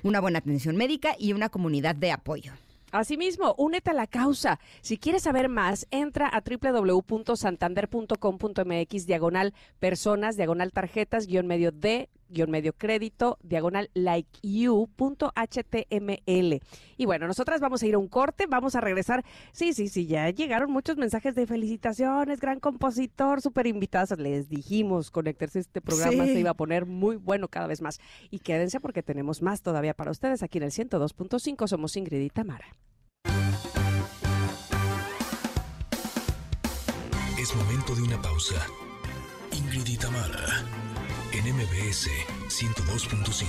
una 0.02 0.19
buena 0.22 0.39
atención 0.39 0.64
médica 0.73 1.15
y 1.19 1.33
una 1.33 1.49
comunidad 1.49 1.95
de 1.95 2.11
apoyo. 2.11 2.53
Asimismo, 2.91 3.53
únete 3.57 3.91
a 3.91 3.93
la 3.93 4.07
causa. 4.07 4.59
Si 4.81 4.97
quieres 4.97 5.21
saber 5.23 5.49
más, 5.49 5.85
entra 5.91 6.29
a 6.29 6.41
www.santander.com.mx, 6.41 9.05
diagonal 9.05 9.53
personas, 9.79 10.37
diagonal 10.37 10.71
tarjetas, 10.71 11.27
guion 11.27 11.45
medio 11.45 11.73
de 11.73 12.07
guion 12.30 12.52
medio 12.52 12.73
crédito, 12.73 13.38
diagonal 13.43 13.89
like 13.93 14.30
you.html. 14.41 15.30
Y 16.97 17.06
bueno, 17.06 17.27
nosotras 17.27 17.61
vamos 17.61 17.84
a 17.84 17.88
ir 17.88 17.95
a 17.95 17.97
un 17.97 18.07
corte, 18.07 18.45
vamos 18.47 18.76
a 18.76 18.81
regresar. 18.81 19.23
Sí, 19.52 19.73
sí, 19.73 19.88
sí, 19.88 20.07
ya 20.07 20.30
llegaron 20.30 20.72
muchos 20.72 20.97
mensajes 20.97 21.35
de 21.35 21.47
felicitaciones, 21.47 22.39
gran 22.39 22.60
compositor, 22.60 23.41
súper 23.41 23.68
invitados. 23.68 24.18
Les 24.19 24.49
dijimos, 24.49 25.11
conectarse 25.11 25.60
este 25.60 25.81
programa 25.81 26.26
Sí. 26.26 26.34
se 26.34 26.39
iba 26.39 26.52
a 26.52 26.56
poner 26.56 26.85
muy 26.85 27.15
bueno 27.18 27.47
cada 27.47 27.68
vez 27.68 27.81
más. 27.81 27.99
Y 28.31 28.39
quédense 28.39 28.80
porque 28.80 29.03
tenemos 29.03 29.41
más 29.41 29.61
todavía 29.61 29.93
para 29.93 30.11
ustedes 30.11 30.43
aquí 30.43 30.57
en 30.57 30.64
el 30.65 30.72
102.5. 30.72 31.68
Somos 31.68 31.95
Ingrid 31.97 32.22
y 32.22 32.30
Tamara. 32.30 32.65
Es 37.39 37.56
momento 37.56 37.93
de 37.95 38.02
una 38.02 38.22
pausa. 38.22 38.56
Ingrid 39.52 39.85
y 39.88 39.97
Tamara, 39.97 40.64
en 41.45 41.55
MBS 41.55 42.09
102.5. 42.47 43.45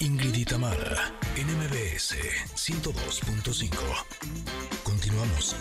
Ingrid 0.00 0.34
y 0.34 0.44
Tamara, 0.44 1.12
en 1.36 1.46
MBS 1.58 2.16
102.5. 2.54 3.70
Continuamos. 4.84 5.56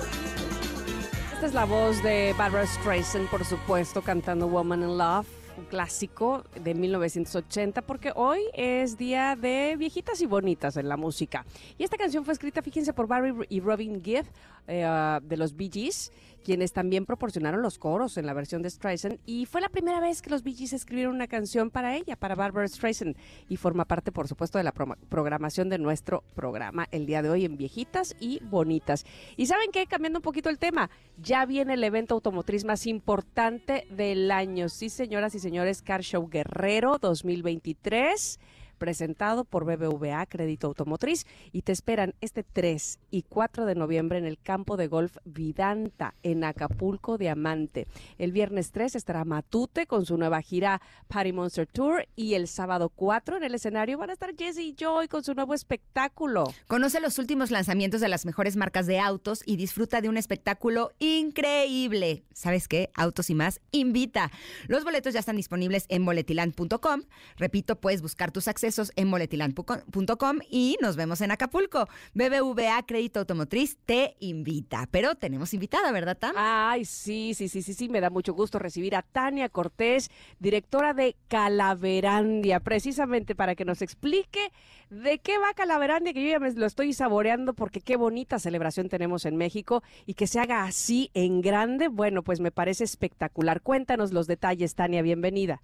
Esta 1.33 1.45
es 1.47 1.53
la 1.53 1.65
voz 1.65 2.01
de 2.03 2.33
Barbara 2.37 2.65
Streisand, 2.65 3.29
por 3.29 3.43
supuesto, 3.43 4.01
cantando 4.01 4.47
Woman 4.47 4.83
in 4.83 4.97
Love, 4.97 5.27
un 5.57 5.65
clásico 5.65 6.43
de 6.63 6.73
1980, 6.75 7.81
porque 7.81 8.13
hoy 8.15 8.39
es 8.53 8.97
día 8.97 9.35
de 9.35 9.75
viejitas 9.77 10.21
y 10.21 10.25
bonitas 10.27 10.77
en 10.77 10.87
la 10.87 10.95
música. 10.95 11.45
Y 11.77 11.83
esta 11.83 11.97
canción 11.97 12.23
fue 12.23 12.33
escrita, 12.33 12.61
fíjense, 12.61 12.93
por 12.93 13.07
Barry 13.07 13.33
y 13.49 13.59
Robin 13.59 14.01
Gibb 14.01 14.25
eh, 14.67 15.19
de 15.23 15.37
los 15.37 15.55
Bee 15.55 15.69
Gees, 15.71 16.11
quienes 16.47 16.71
también 16.71 17.05
proporcionaron 17.05 17.61
los 17.61 17.77
coros 17.77 18.15
en 18.17 18.25
la 18.25 18.33
versión 18.33 18.61
de 18.61 18.69
Streisand. 18.69 19.19
Y 19.25 19.47
fue 19.47 19.59
la 19.59 19.67
primera 19.67 19.99
vez 19.99 20.21
que 20.21 20.29
los 20.29 20.43
Bee 20.43 20.53
Gees 20.53 20.71
escribieron 20.71 21.13
una 21.13 21.27
canción 21.27 21.69
para 21.69 21.97
ella, 21.97 22.15
para 22.15 22.35
Barbara 22.35 22.69
Streisand. 22.69 23.17
Y 23.49 23.57
forma 23.57 23.83
parte, 23.83 24.13
por 24.13 24.29
supuesto, 24.29 24.57
de 24.57 24.63
la 24.63 24.71
pro- 24.71 24.95
programación 25.09 25.67
de 25.67 25.77
nuestro 25.77 26.23
programa 26.35 26.87
el 26.91 27.05
día 27.05 27.21
de 27.21 27.29
hoy 27.29 27.43
en 27.43 27.57
Viejitas 27.57 28.15
y 28.21 28.39
Bonitas. 28.45 29.05
Y 29.35 29.47
¿saben 29.47 29.71
qué? 29.73 29.87
Cambiando 29.87 30.19
un 30.19 30.23
poquito 30.23 30.47
el 30.47 30.57
tema, 30.57 30.89
ya 31.21 31.45
viene 31.45 31.73
el 31.73 31.83
evento 31.83 32.13
automotriz 32.15 32.63
más 32.63 32.87
importante 32.87 33.85
del 33.91 34.31
año. 34.31 34.69
Sí, 34.69 34.87
señoras 34.89 35.35
y 35.35 35.39
señores, 35.39 35.81
Car 35.81 36.01
Show 36.01 36.29
Guerrero 36.29 36.97
2023 36.97 38.39
presentado 38.77 39.43
por 39.43 39.65
BBVA 39.65 40.25
Crédito 40.25 40.67
Automotriz 40.67 41.25
y 41.51 41.63
te 41.63 41.71
esperan 41.71 42.13
este 42.21 42.43
3 42.43 42.99
y 43.11 43.23
4 43.23 43.65
de 43.65 43.75
noviembre 43.75 44.17
en 44.17 44.25
el 44.25 44.39
campo 44.39 44.77
de 44.77 44.87
golf 44.87 45.17
Vidanta 45.25 46.13
en 46.23 46.43
Acapulco 46.43 47.17
Diamante. 47.17 47.87
El 48.17 48.31
viernes 48.31 48.71
3 48.71 48.95
estará 48.95 49.25
Matute 49.25 49.87
con 49.87 50.05
su 50.05 50.17
nueva 50.17 50.41
gira 50.41 50.81
Party 51.07 51.33
Monster 51.33 51.67
Tour 51.67 52.07
y 52.15 52.35
el 52.35 52.47
sábado 52.47 52.89
4 52.89 53.37
en 53.37 53.43
el 53.43 53.55
escenario 53.55 53.97
van 53.97 54.09
a 54.09 54.13
estar 54.13 54.35
Jesse 54.35 54.59
y 54.59 54.75
Joy 54.75 55.07
con 55.07 55.23
su 55.23 55.33
nuevo 55.33 55.53
espectáculo. 55.53 56.45
Conoce 56.67 56.99
los 56.99 57.19
últimos 57.19 57.51
lanzamientos 57.51 58.01
de 58.01 58.09
las 58.09 58.25
mejores 58.25 58.55
marcas 58.55 58.87
de 58.87 58.99
autos 58.99 59.41
y 59.45 59.57
disfruta 59.57 60.01
de 60.01 60.09
un 60.09 60.17
espectáculo 60.17 60.91
increíble. 60.99 62.23
¿Sabes 62.33 62.67
qué? 62.67 62.89
Autos 62.93 63.29
y 63.29 63.35
más 63.35 63.61
invita. 63.71 64.31
Los 64.67 64.83
boletos 64.83 65.13
ya 65.13 65.19
están 65.19 65.35
disponibles 65.35 65.85
en 65.89 66.05
boletiland.com. 66.05 67.01
Repito, 67.37 67.75
puedes 67.79 68.01
buscar 68.01 68.31
tus 68.31 68.47
accesos 68.67 68.91
en 68.97 69.09
boletiland.com 69.09 70.39
y 70.49 70.77
nos 70.81 70.97
vemos 70.97 71.21
en 71.21 71.31
Acapulco. 71.31 71.87
BBVA 72.13 72.83
Crédito 72.85 73.21
Automotriz 73.21 73.77
te 73.85 74.17
invita. 74.19 74.87
Pero 74.91 75.15
tenemos 75.15 75.53
invitada, 75.53 75.91
¿verdad, 75.93 76.17
Tam? 76.17 76.33
Ay, 76.35 76.83
sí, 76.83 77.33
sí, 77.33 77.47
sí, 77.47 77.61
sí, 77.61 77.73
sí, 77.73 77.87
me 77.87 78.01
da 78.01 78.09
mucho 78.09 78.33
gusto 78.33 78.59
recibir 78.59 78.95
a 78.95 79.03
Tania 79.03 79.47
Cortés, 79.47 80.11
directora 80.39 80.93
de 80.93 81.15
Calaverandia, 81.29 82.59
precisamente 82.59 83.35
para 83.35 83.55
que 83.55 83.63
nos 83.63 83.81
explique 83.81 84.51
de 84.89 85.19
qué 85.19 85.37
va 85.37 85.53
Calaverandia, 85.53 86.13
que 86.13 86.23
yo 86.23 86.29
ya 86.29 86.39
me 86.39 86.51
lo 86.51 86.65
estoy 86.65 86.91
saboreando 86.91 87.53
porque 87.53 87.79
qué 87.79 87.95
bonita 87.95 88.37
celebración 88.37 88.89
tenemos 88.89 89.25
en 89.25 89.37
México 89.37 89.81
y 90.05 90.15
que 90.15 90.27
se 90.27 90.41
haga 90.41 90.63
así 90.63 91.09
en 91.13 91.41
grande, 91.41 91.87
bueno, 91.87 92.21
pues 92.21 92.41
me 92.41 92.51
parece 92.51 92.83
espectacular. 92.83 93.61
Cuéntanos 93.61 94.11
los 94.11 94.27
detalles, 94.27 94.75
Tania, 94.75 95.01
bienvenida. 95.01 95.61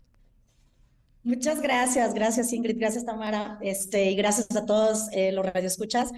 Muchas 1.23 1.61
gracias, 1.61 2.13
gracias 2.13 2.51
Ingrid, 2.51 2.77
gracias 2.77 3.05
Tamara, 3.05 3.57
este, 3.61 4.11
y 4.11 4.15
gracias 4.15 4.53
a 4.55 4.65
todos 4.65 5.07
eh, 5.13 5.31
los 5.31 5.45
radioescuchas. 5.45 6.11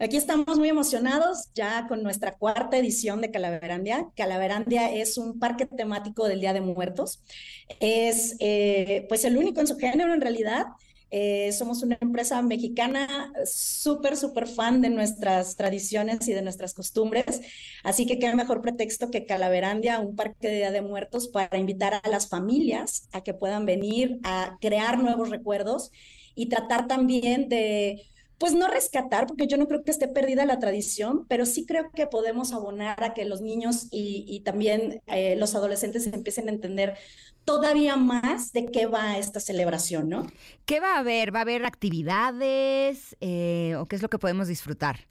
Aquí 0.00 0.16
estamos 0.16 0.58
muy 0.58 0.68
emocionados 0.68 1.48
ya 1.54 1.86
con 1.88 2.02
nuestra 2.02 2.36
cuarta 2.36 2.76
edición 2.76 3.20
de 3.20 3.30
Calaverandia. 3.30 4.08
Calaverandia 4.16 4.92
es 4.92 5.16
un 5.16 5.38
parque 5.38 5.66
temático 5.66 6.26
del 6.26 6.40
Día 6.40 6.52
de 6.52 6.60
Muertos. 6.60 7.20
Es 7.80 8.36
eh, 8.40 9.06
pues 9.08 9.24
el 9.24 9.36
único 9.36 9.60
en 9.60 9.66
su 9.66 9.76
género 9.76 10.14
en 10.14 10.20
realidad. 10.20 10.66
Eh, 11.10 11.52
somos 11.52 11.82
una 11.82 11.96
empresa 12.00 12.40
mexicana 12.42 13.32
súper, 13.44 14.16
súper 14.16 14.46
fan 14.46 14.82
de 14.82 14.90
nuestras 14.90 15.56
tradiciones 15.56 16.28
y 16.28 16.32
de 16.32 16.42
nuestras 16.42 16.74
costumbres. 16.74 17.40
Así 17.82 18.06
que 18.06 18.18
qué 18.18 18.34
mejor 18.34 18.60
pretexto 18.60 19.10
que 19.10 19.24
Calaverandia, 19.24 20.00
un 20.00 20.16
parque 20.16 20.48
de 20.48 20.56
Día 20.56 20.70
de 20.70 20.82
Muertos, 20.82 21.28
para 21.28 21.58
invitar 21.58 21.94
a 21.94 22.08
las 22.08 22.28
familias 22.28 23.08
a 23.12 23.22
que 23.22 23.34
puedan 23.34 23.64
venir 23.64 24.18
a 24.22 24.58
crear 24.60 24.98
nuevos 24.98 25.30
recuerdos 25.30 25.90
y 26.34 26.46
tratar 26.46 26.86
también 26.86 27.48
de 27.48 28.06
pues 28.38 28.54
no 28.54 28.68
rescatar, 28.68 29.26
porque 29.26 29.46
yo 29.46 29.56
no 29.56 29.66
creo 29.66 29.82
que 29.82 29.90
esté 29.90 30.08
perdida 30.08 30.46
la 30.46 30.60
tradición, 30.60 31.26
pero 31.28 31.44
sí 31.44 31.66
creo 31.66 31.90
que 31.90 32.06
podemos 32.06 32.52
abonar 32.52 33.02
a 33.02 33.12
que 33.12 33.24
los 33.24 33.40
niños 33.40 33.88
y, 33.90 34.24
y 34.28 34.40
también 34.40 35.02
eh, 35.06 35.36
los 35.36 35.54
adolescentes 35.56 36.06
empiecen 36.06 36.48
a 36.48 36.52
entender 36.52 36.96
todavía 37.44 37.96
más 37.96 38.52
de 38.52 38.66
qué 38.66 38.86
va 38.86 39.18
esta 39.18 39.40
celebración, 39.40 40.08
¿no? 40.08 40.26
¿Qué 40.66 40.80
va 40.80 40.94
a 40.94 40.98
haber? 40.98 41.34
¿Va 41.34 41.40
a 41.40 41.42
haber 41.42 41.64
actividades 41.64 43.16
eh, 43.20 43.74
o 43.76 43.86
qué 43.86 43.96
es 43.96 44.02
lo 44.02 44.10
que 44.10 44.18
podemos 44.18 44.48
disfrutar? 44.48 45.08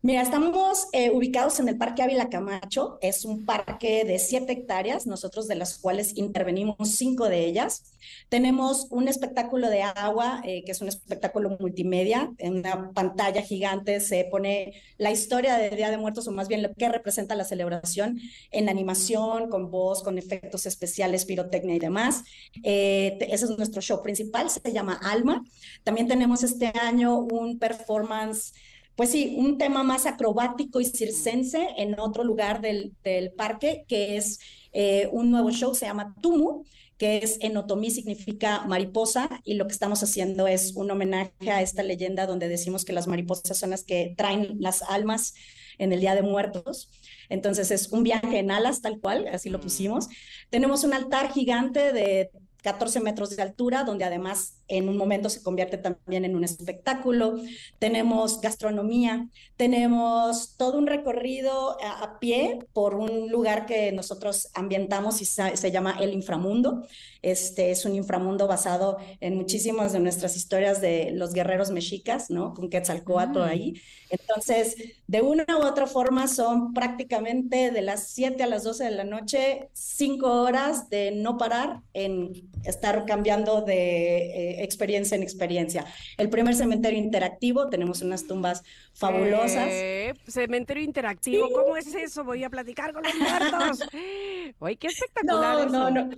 Mira, 0.00 0.22
estamos 0.22 0.86
eh, 0.92 1.10
ubicados 1.10 1.58
en 1.58 1.68
el 1.68 1.76
Parque 1.76 2.02
Ávila 2.04 2.28
Camacho. 2.28 2.98
Es 3.02 3.24
un 3.24 3.44
parque 3.44 4.04
de 4.04 4.20
siete 4.20 4.52
hectáreas, 4.52 5.08
nosotros 5.08 5.48
de 5.48 5.56
las 5.56 5.76
cuales 5.76 6.16
intervenimos 6.16 6.76
cinco 6.92 7.28
de 7.28 7.44
ellas. 7.44 7.82
Tenemos 8.28 8.86
un 8.90 9.08
espectáculo 9.08 9.68
de 9.68 9.82
agua, 9.82 10.40
eh, 10.44 10.62
que 10.64 10.70
es 10.70 10.80
un 10.80 10.86
espectáculo 10.86 11.56
multimedia. 11.58 12.30
En 12.38 12.58
una 12.58 12.92
pantalla 12.92 13.42
gigante 13.42 13.98
se 13.98 14.24
pone 14.30 14.80
la 14.98 15.10
historia 15.10 15.56
del 15.56 15.74
Día 15.74 15.90
de 15.90 15.98
Muertos, 15.98 16.28
o 16.28 16.30
más 16.30 16.46
bien 16.46 16.62
lo 16.62 16.72
que 16.74 16.88
representa 16.88 17.34
la 17.34 17.44
celebración 17.44 18.20
en 18.52 18.68
animación, 18.68 19.50
con 19.50 19.72
voz, 19.72 20.04
con 20.04 20.16
efectos 20.16 20.64
especiales, 20.66 21.24
pirotecnia 21.24 21.74
y 21.74 21.80
demás. 21.80 22.22
Eh, 22.62 23.18
ese 23.22 23.46
es 23.46 23.50
nuestro 23.50 23.82
show 23.82 24.00
principal, 24.00 24.48
se 24.48 24.72
llama 24.72 25.00
Alma. 25.02 25.44
También 25.82 26.06
tenemos 26.06 26.44
este 26.44 26.68
año 26.78 27.18
un 27.18 27.58
performance 27.58 28.52
pues 28.98 29.12
sí, 29.12 29.36
un 29.38 29.58
tema 29.58 29.84
más 29.84 30.06
acrobático 30.06 30.80
y 30.80 30.84
circense 30.84 31.68
en 31.76 32.00
otro 32.00 32.24
lugar 32.24 32.60
del, 32.60 32.96
del 33.04 33.30
parque, 33.30 33.84
que 33.86 34.16
es 34.16 34.40
eh, 34.72 35.08
un 35.12 35.30
nuevo 35.30 35.52
show, 35.52 35.72
se 35.72 35.86
llama 35.86 36.16
Tumu, 36.20 36.64
que 36.96 37.18
es 37.18 37.38
en 37.40 37.56
otomí 37.56 37.92
significa 37.92 38.62
mariposa, 38.66 39.30
y 39.44 39.54
lo 39.54 39.68
que 39.68 39.72
estamos 39.72 40.02
haciendo 40.02 40.48
es 40.48 40.74
un 40.74 40.90
homenaje 40.90 41.48
a 41.48 41.62
esta 41.62 41.84
leyenda 41.84 42.26
donde 42.26 42.48
decimos 42.48 42.84
que 42.84 42.92
las 42.92 43.06
mariposas 43.06 43.56
son 43.56 43.70
las 43.70 43.84
que 43.84 44.14
traen 44.16 44.56
las 44.58 44.82
almas 44.82 45.32
en 45.78 45.92
el 45.92 46.00
Día 46.00 46.16
de 46.16 46.22
Muertos. 46.22 46.90
Entonces 47.28 47.70
es 47.70 47.92
un 47.92 48.02
viaje 48.02 48.40
en 48.40 48.50
alas, 48.50 48.82
tal 48.82 48.98
cual, 48.98 49.28
así 49.28 49.48
lo 49.48 49.60
pusimos. 49.60 50.08
Tenemos 50.50 50.82
un 50.82 50.92
altar 50.92 51.32
gigante 51.32 51.92
de 51.92 52.32
14 52.64 52.98
metros 52.98 53.30
de 53.30 53.42
altura, 53.42 53.84
donde 53.84 54.04
además 54.04 54.57
en 54.68 54.88
un 54.88 54.96
momento 54.96 55.28
se 55.28 55.42
convierte 55.42 55.78
también 55.78 56.24
en 56.24 56.36
un 56.36 56.44
espectáculo. 56.44 57.40
Tenemos 57.78 58.40
gastronomía, 58.40 59.28
tenemos 59.56 60.56
todo 60.56 60.78
un 60.78 60.86
recorrido 60.86 61.76
a, 61.82 62.04
a 62.04 62.18
pie 62.18 62.60
por 62.72 62.94
un 62.94 63.30
lugar 63.30 63.66
que 63.66 63.92
nosotros 63.92 64.48
ambientamos 64.54 65.20
y 65.20 65.24
se, 65.24 65.56
se, 65.56 65.70
llama 65.70 65.96
El 66.00 66.12
Inframundo. 66.12 66.86
Este 67.22 67.70
es 67.70 67.84
un 67.84 67.94
inframundo 67.94 68.46
basado 68.46 68.98
en 69.20 69.36
muchísimas 69.36 69.92
de 69.92 70.00
nuestras 70.00 70.36
historias 70.36 70.80
de 70.80 71.10
los 71.12 71.32
guerreros 71.32 71.70
mexicas, 71.70 72.30
¿no? 72.30 72.54
Con 72.54 72.70
Quetzalcoatl 72.70 73.38
mm. 73.38 73.42
ahí. 73.42 73.74
Entonces, 74.10 74.76
de 75.06 75.20
una 75.22 75.44
u 75.48 75.66
otra 75.66 75.86
forma, 75.86 76.28
son 76.28 76.72
prácticamente 76.72 77.70
de 77.70 77.82
las 77.82 78.08
7 78.10 78.42
a 78.42 78.46
las 78.46 78.64
12 78.64 78.84
de 78.84 78.90
la 78.90 79.04
noche, 79.04 79.68
5 79.72 80.42
horas 80.42 80.88
de 80.88 81.12
no 81.12 81.36
parar 81.36 81.82
en 81.92 82.32
estar 82.68 83.04
cambiando 83.06 83.62
de 83.62 84.18
eh, 84.18 84.64
experiencia 84.64 85.16
en 85.16 85.22
experiencia. 85.22 85.86
El 86.16 86.28
primer 86.28 86.54
cementerio 86.54 86.98
interactivo, 86.98 87.68
tenemos 87.68 88.02
unas 88.02 88.26
tumbas 88.26 88.62
fabulosas. 88.94 89.68
Eh, 89.70 90.14
cementerio 90.26 90.82
interactivo, 90.82 91.48
sí. 91.48 91.54
¿cómo 91.54 91.76
es 91.76 91.94
eso? 91.94 92.24
Voy 92.24 92.44
a 92.44 92.50
platicar 92.50 92.92
con 92.92 93.02
los 93.02 93.14
muertos. 93.14 93.88
¡Ay, 94.60 94.76
qué 94.76 94.88
espectacular! 94.88 95.70
No, 95.70 95.88
eso. 95.88 95.90
no, 95.90 95.90
no. 95.90 96.16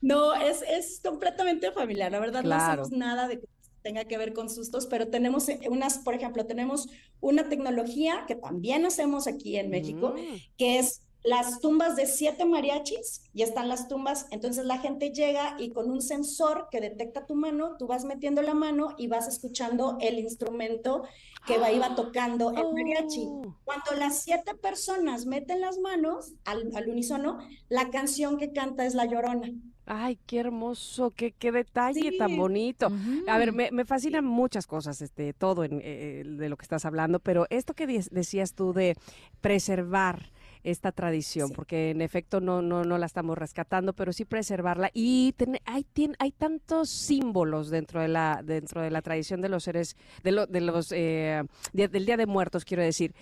No, 0.00 0.34
es, 0.34 0.62
es 0.68 1.00
completamente 1.02 1.72
familiar. 1.72 2.12
La 2.12 2.20
verdad, 2.20 2.42
claro. 2.42 2.58
no 2.58 2.82
hacemos 2.82 2.90
nada 2.92 3.26
de 3.26 3.40
que 3.40 3.46
tenga 3.82 4.04
que 4.04 4.18
ver 4.18 4.32
con 4.32 4.50
sustos, 4.50 4.86
pero 4.86 5.08
tenemos 5.08 5.46
unas, 5.68 5.98
por 5.98 6.14
ejemplo, 6.14 6.46
tenemos 6.46 6.88
una 7.20 7.48
tecnología 7.48 8.24
que 8.26 8.34
también 8.34 8.84
hacemos 8.86 9.26
aquí 9.26 9.56
en 9.56 9.70
México, 9.70 10.14
mm. 10.16 10.56
que 10.56 10.78
es 10.78 11.02
las 11.24 11.60
tumbas 11.60 11.96
de 11.96 12.06
siete 12.06 12.44
mariachis 12.44 13.22
y 13.32 13.42
están 13.42 13.68
las 13.68 13.88
tumbas. 13.88 14.26
Entonces 14.30 14.66
la 14.66 14.78
gente 14.78 15.10
llega 15.10 15.56
y 15.58 15.70
con 15.70 15.90
un 15.90 16.02
sensor 16.02 16.68
que 16.70 16.80
detecta 16.80 17.26
tu 17.26 17.34
mano, 17.34 17.76
tú 17.78 17.86
vas 17.86 18.04
metiendo 18.04 18.42
la 18.42 18.54
mano 18.54 18.94
y 18.98 19.08
vas 19.08 19.26
escuchando 19.26 19.96
el 20.00 20.18
instrumento 20.18 21.04
que 21.46 21.58
va, 21.58 21.72
iba 21.72 21.94
tocando 21.94 22.50
el 22.50 22.72
mariachi. 22.72 23.26
Oh. 23.26 23.56
Cuando 23.64 23.92
las 23.98 24.20
siete 24.20 24.54
personas 24.54 25.24
meten 25.26 25.60
las 25.60 25.78
manos 25.78 26.34
al, 26.44 26.70
al 26.76 26.88
unísono, 26.88 27.38
la 27.68 27.90
canción 27.90 28.36
que 28.36 28.52
canta 28.52 28.84
es 28.84 28.94
La 28.94 29.06
Llorona. 29.06 29.50
Ay, 29.86 30.18
qué 30.26 30.40
hermoso, 30.40 31.10
qué, 31.10 31.32
qué 31.32 31.52
detalle 31.52 32.16
tan 32.16 32.36
bonito. 32.38 32.88
A 33.28 33.36
ver, 33.36 33.52
me, 33.52 33.70
me 33.70 33.84
fascinan 33.84 34.24
muchas 34.24 34.66
cosas, 34.66 35.02
este, 35.02 35.34
todo 35.34 35.62
en, 35.62 35.80
eh, 35.82 36.22
de 36.24 36.48
lo 36.48 36.56
que 36.56 36.62
estás 36.62 36.86
hablando, 36.86 37.18
pero 37.18 37.46
esto 37.50 37.74
que 37.74 37.86
decías 37.86 38.54
tú 38.54 38.72
de 38.72 38.96
preservar 39.42 40.30
esta 40.64 40.90
tradición, 40.92 41.50
porque 41.50 41.90
en 41.90 42.00
efecto 42.00 42.40
no, 42.40 42.62
no, 42.62 42.82
no 42.84 42.98
la 42.98 43.06
estamos 43.06 43.38
rescatando, 43.38 43.92
pero 43.92 44.12
sí 44.12 44.24
preservarla. 44.24 44.90
Y 44.92 45.32
ten- 45.36 45.58
hay, 45.66 45.86
hay 46.18 46.32
tantos 46.32 46.90
símbolos 46.90 47.70
dentro 47.70 48.00
de 48.00 48.08
la, 48.08 48.40
dentro 48.42 48.80
de 48.82 48.90
la 48.90 49.02
tradición 49.02 49.40
de 49.40 49.50
los 49.50 49.62
seres, 49.64 49.96
de, 50.22 50.32
lo- 50.32 50.46
de 50.46 50.60
los 50.62 50.90
eh, 50.92 51.42
de- 51.72 51.88
del 51.88 52.06
Día 52.06 52.16
de 52.16 52.26
Muertos, 52.26 52.64
quiero 52.64 52.82
decir, 52.82 53.14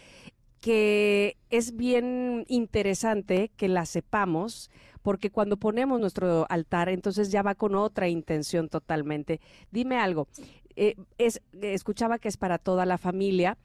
que 0.61 1.37
es 1.51 1.77
bien 1.77 2.45
interesante 2.49 3.51
que 3.57 3.69
la 3.69 3.85
sepamos, 3.85 4.71
porque 5.03 5.31
cuando 5.31 5.57
ponemos 5.57 5.99
nuestro 5.99 6.47
altar, 6.49 6.89
entonces 6.89 7.33
ya 7.33 7.43
va 7.43 7.57
con 7.57 7.75
otra 7.75 8.09
intención 8.09 8.69
totalmente. 8.69 9.41
Dime 9.73 9.99
algo, 9.99 10.29
eh, 10.77 10.95
es, 11.19 11.43
escuchaba 11.61 12.19
que 12.21 12.29
es 12.29 12.37
para 12.37 12.59
toda 12.59 12.87
la 12.87 12.97
familia 12.99 13.59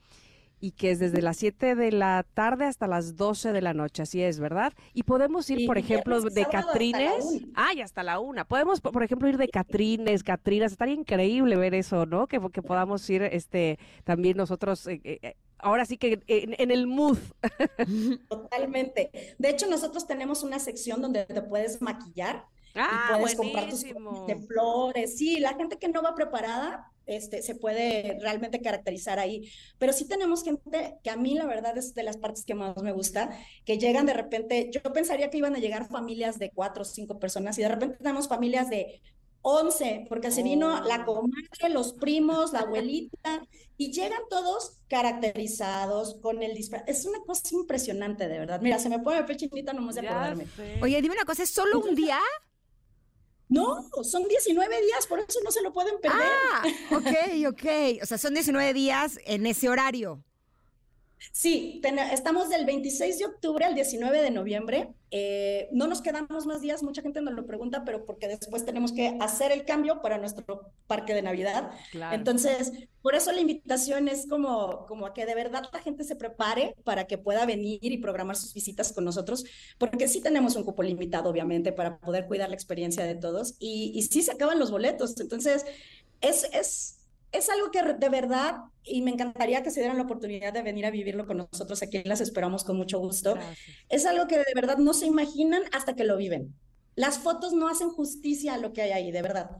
y 0.60 0.72
que 0.72 0.90
es 0.90 0.98
desde 0.98 1.22
las 1.22 1.36
7 1.36 1.74
de 1.74 1.92
la 1.92 2.24
tarde 2.34 2.64
hasta 2.64 2.86
las 2.86 3.16
12 3.16 3.52
de 3.52 3.62
la 3.62 3.74
noche, 3.74 4.02
así 4.02 4.22
es, 4.22 4.40
¿verdad? 4.40 4.72
Y 4.94 5.04
podemos 5.04 5.48
ir, 5.50 5.66
por 5.66 5.78
ejemplo, 5.78 6.20
de 6.20 6.44
Catrines. 6.46 7.24
una. 7.24 7.46
Ah, 7.54 7.74
y 7.74 7.80
hasta 7.80 8.02
la 8.02 8.18
una. 8.20 8.44
Podemos, 8.44 8.80
por 8.80 9.02
ejemplo, 9.02 9.28
ir 9.28 9.36
de 9.38 9.48
Catrines, 9.48 10.22
Catrinas. 10.22 10.72
Estaría 10.72 10.94
increíble 10.94 11.56
ver 11.56 11.74
eso, 11.74 12.06
¿no? 12.06 12.26
Que, 12.26 12.40
que 12.52 12.62
podamos 12.62 13.08
ir 13.10 13.22
este, 13.22 13.78
también 14.04 14.36
nosotros, 14.36 14.86
eh, 14.86 15.00
eh, 15.04 15.36
ahora 15.58 15.84
sí 15.84 15.96
que 15.96 16.20
en, 16.26 16.54
en 16.58 16.70
el 16.70 16.86
mood. 16.86 17.18
Totalmente. 18.28 19.10
De 19.38 19.50
hecho, 19.50 19.66
nosotros 19.68 20.06
tenemos 20.06 20.42
una 20.42 20.58
sección 20.58 21.00
donde 21.02 21.24
te 21.24 21.42
puedes 21.42 21.80
maquillar 21.82 22.44
Ah, 22.74 23.14
y 23.16 23.20
puedes 23.20 23.36
comprar 23.36 23.68
tus 23.70 23.80
buenísimo. 23.82 24.26
de 24.26 24.36
flores. 24.36 25.16
Sí, 25.18 25.40
la 25.40 25.54
gente 25.54 25.78
que 25.78 25.88
no 25.88 26.02
va 26.02 26.14
preparada, 26.14 26.92
este, 27.08 27.42
se 27.42 27.54
puede 27.54 28.18
realmente 28.20 28.60
caracterizar 28.60 29.18
ahí. 29.18 29.50
Pero 29.78 29.92
sí 29.92 30.06
tenemos 30.06 30.44
gente 30.44 30.98
que 31.02 31.10
a 31.10 31.16
mí 31.16 31.34
la 31.34 31.46
verdad 31.46 31.76
es 31.76 31.94
de 31.94 32.02
las 32.02 32.16
partes 32.16 32.44
que 32.44 32.54
más 32.54 32.80
me 32.82 32.92
gusta, 32.92 33.30
que 33.64 33.78
llegan 33.78 34.06
de 34.06 34.14
repente, 34.14 34.70
yo 34.72 34.80
pensaría 34.92 35.30
que 35.30 35.38
iban 35.38 35.56
a 35.56 35.58
llegar 35.58 35.88
familias 35.88 36.38
de 36.38 36.50
cuatro 36.50 36.82
o 36.82 36.84
cinco 36.84 37.18
personas 37.18 37.58
y 37.58 37.62
de 37.62 37.68
repente 37.68 37.96
tenemos 37.98 38.28
familias 38.28 38.70
de 38.70 39.00
11, 39.42 40.06
porque 40.08 40.30
se 40.30 40.42
vino 40.42 40.82
la 40.82 41.04
comadre, 41.04 41.68
los 41.70 41.92
primos, 41.94 42.52
la 42.52 42.60
abuelita, 42.60 43.46
y 43.76 43.92
llegan 43.92 44.20
todos 44.28 44.78
caracterizados 44.88 46.16
con 46.20 46.42
el 46.42 46.54
disfraz. 46.54 46.82
Es 46.86 47.06
una 47.06 47.20
cosa 47.20 47.42
impresionante, 47.52 48.28
de 48.28 48.38
verdad. 48.38 48.60
Mira, 48.60 48.78
se 48.78 48.88
me 48.88 48.98
pone 48.98 49.20
la 49.20 49.26
piel 49.26 49.38
chinita 49.38 49.72
nomás 49.72 49.94
de 49.94 50.08
acordarme. 50.08 50.46
Oye, 50.82 51.00
dime 51.00 51.14
una 51.14 51.24
cosa, 51.24 51.44
¿es 51.44 51.50
solo 51.50 51.80
un 51.80 51.94
día? 51.94 52.18
No, 53.48 53.88
son 54.02 54.28
19 54.28 54.82
días, 54.82 55.06
por 55.06 55.20
eso 55.20 55.40
no 55.42 55.50
se 55.50 55.62
lo 55.62 55.72
pueden 55.72 55.98
perder. 56.00 56.20
Ah, 56.20 56.62
ok, 56.92 57.48
ok. 57.48 58.02
O 58.02 58.06
sea, 58.06 58.18
son 58.18 58.34
19 58.34 58.74
días 58.74 59.18
en 59.24 59.46
ese 59.46 59.68
horario. 59.68 60.22
Sí, 61.32 61.80
ten- 61.82 61.98
estamos 61.98 62.48
del 62.48 62.64
26 62.64 63.18
de 63.18 63.26
octubre 63.26 63.64
al 63.64 63.74
19 63.74 64.22
de 64.22 64.30
noviembre. 64.30 64.94
Eh, 65.10 65.68
no 65.72 65.86
nos 65.86 66.02
quedamos 66.02 66.46
más 66.46 66.60
días, 66.60 66.82
mucha 66.82 67.02
gente 67.02 67.20
nos 67.22 67.34
lo 67.34 67.46
pregunta, 67.46 67.84
pero 67.84 68.04
porque 68.04 68.28
después 68.28 68.64
tenemos 68.64 68.92
que 68.92 69.16
hacer 69.20 69.50
el 69.52 69.64
cambio 69.64 70.02
para 70.02 70.18
nuestro 70.18 70.70
parque 70.86 71.14
de 71.14 71.22
Navidad. 71.22 71.70
Claro. 71.90 72.14
Entonces, 72.14 72.72
por 73.02 73.14
eso 73.14 73.32
la 73.32 73.40
invitación 73.40 74.08
es 74.08 74.26
como, 74.28 74.86
como 74.86 75.06
a 75.06 75.14
que 75.14 75.26
de 75.26 75.34
verdad 75.34 75.64
la 75.72 75.80
gente 75.80 76.04
se 76.04 76.14
prepare 76.16 76.74
para 76.84 77.06
que 77.06 77.18
pueda 77.18 77.46
venir 77.46 77.78
y 77.82 77.98
programar 77.98 78.36
sus 78.36 78.52
visitas 78.54 78.92
con 78.92 79.04
nosotros, 79.04 79.44
porque 79.78 80.08
sí 80.08 80.20
tenemos 80.20 80.56
un 80.56 80.64
cupo 80.64 80.82
limitado, 80.82 81.30
obviamente, 81.30 81.72
para 81.72 81.98
poder 81.98 82.26
cuidar 82.26 82.48
la 82.50 82.54
experiencia 82.54 83.04
de 83.04 83.14
todos. 83.14 83.54
Y, 83.58 83.92
y 83.94 84.02
sí 84.02 84.22
se 84.22 84.32
acaban 84.32 84.58
los 84.58 84.70
boletos. 84.70 85.18
Entonces, 85.20 85.64
es, 86.20 86.44
es, 86.52 86.97
es 87.32 87.48
algo 87.50 87.70
que 87.70 87.82
de 87.82 88.08
verdad, 88.08 88.56
y 88.82 89.02
me 89.02 89.10
encantaría 89.10 89.62
que 89.62 89.70
se 89.70 89.80
dieran 89.80 89.96
la 89.98 90.04
oportunidad 90.04 90.52
de 90.52 90.62
venir 90.62 90.86
a 90.86 90.90
vivirlo 90.90 91.26
con 91.26 91.38
nosotros. 91.38 91.82
Aquí 91.82 92.02
las 92.04 92.20
esperamos 92.20 92.64
con 92.64 92.76
mucho 92.76 92.98
gusto. 92.98 93.36
Es 93.88 94.06
algo 94.06 94.26
que 94.26 94.38
de 94.38 94.44
verdad 94.54 94.78
no 94.78 94.94
se 94.94 95.06
imaginan 95.06 95.62
hasta 95.72 95.94
que 95.94 96.04
lo 96.04 96.16
viven. 96.16 96.54
Las 96.94 97.18
fotos 97.18 97.52
no 97.52 97.68
hacen 97.68 97.90
justicia 97.90 98.54
a 98.54 98.58
lo 98.58 98.72
que 98.72 98.82
hay 98.82 98.90
ahí, 98.92 99.12
de 99.12 99.22
verdad. 99.22 99.50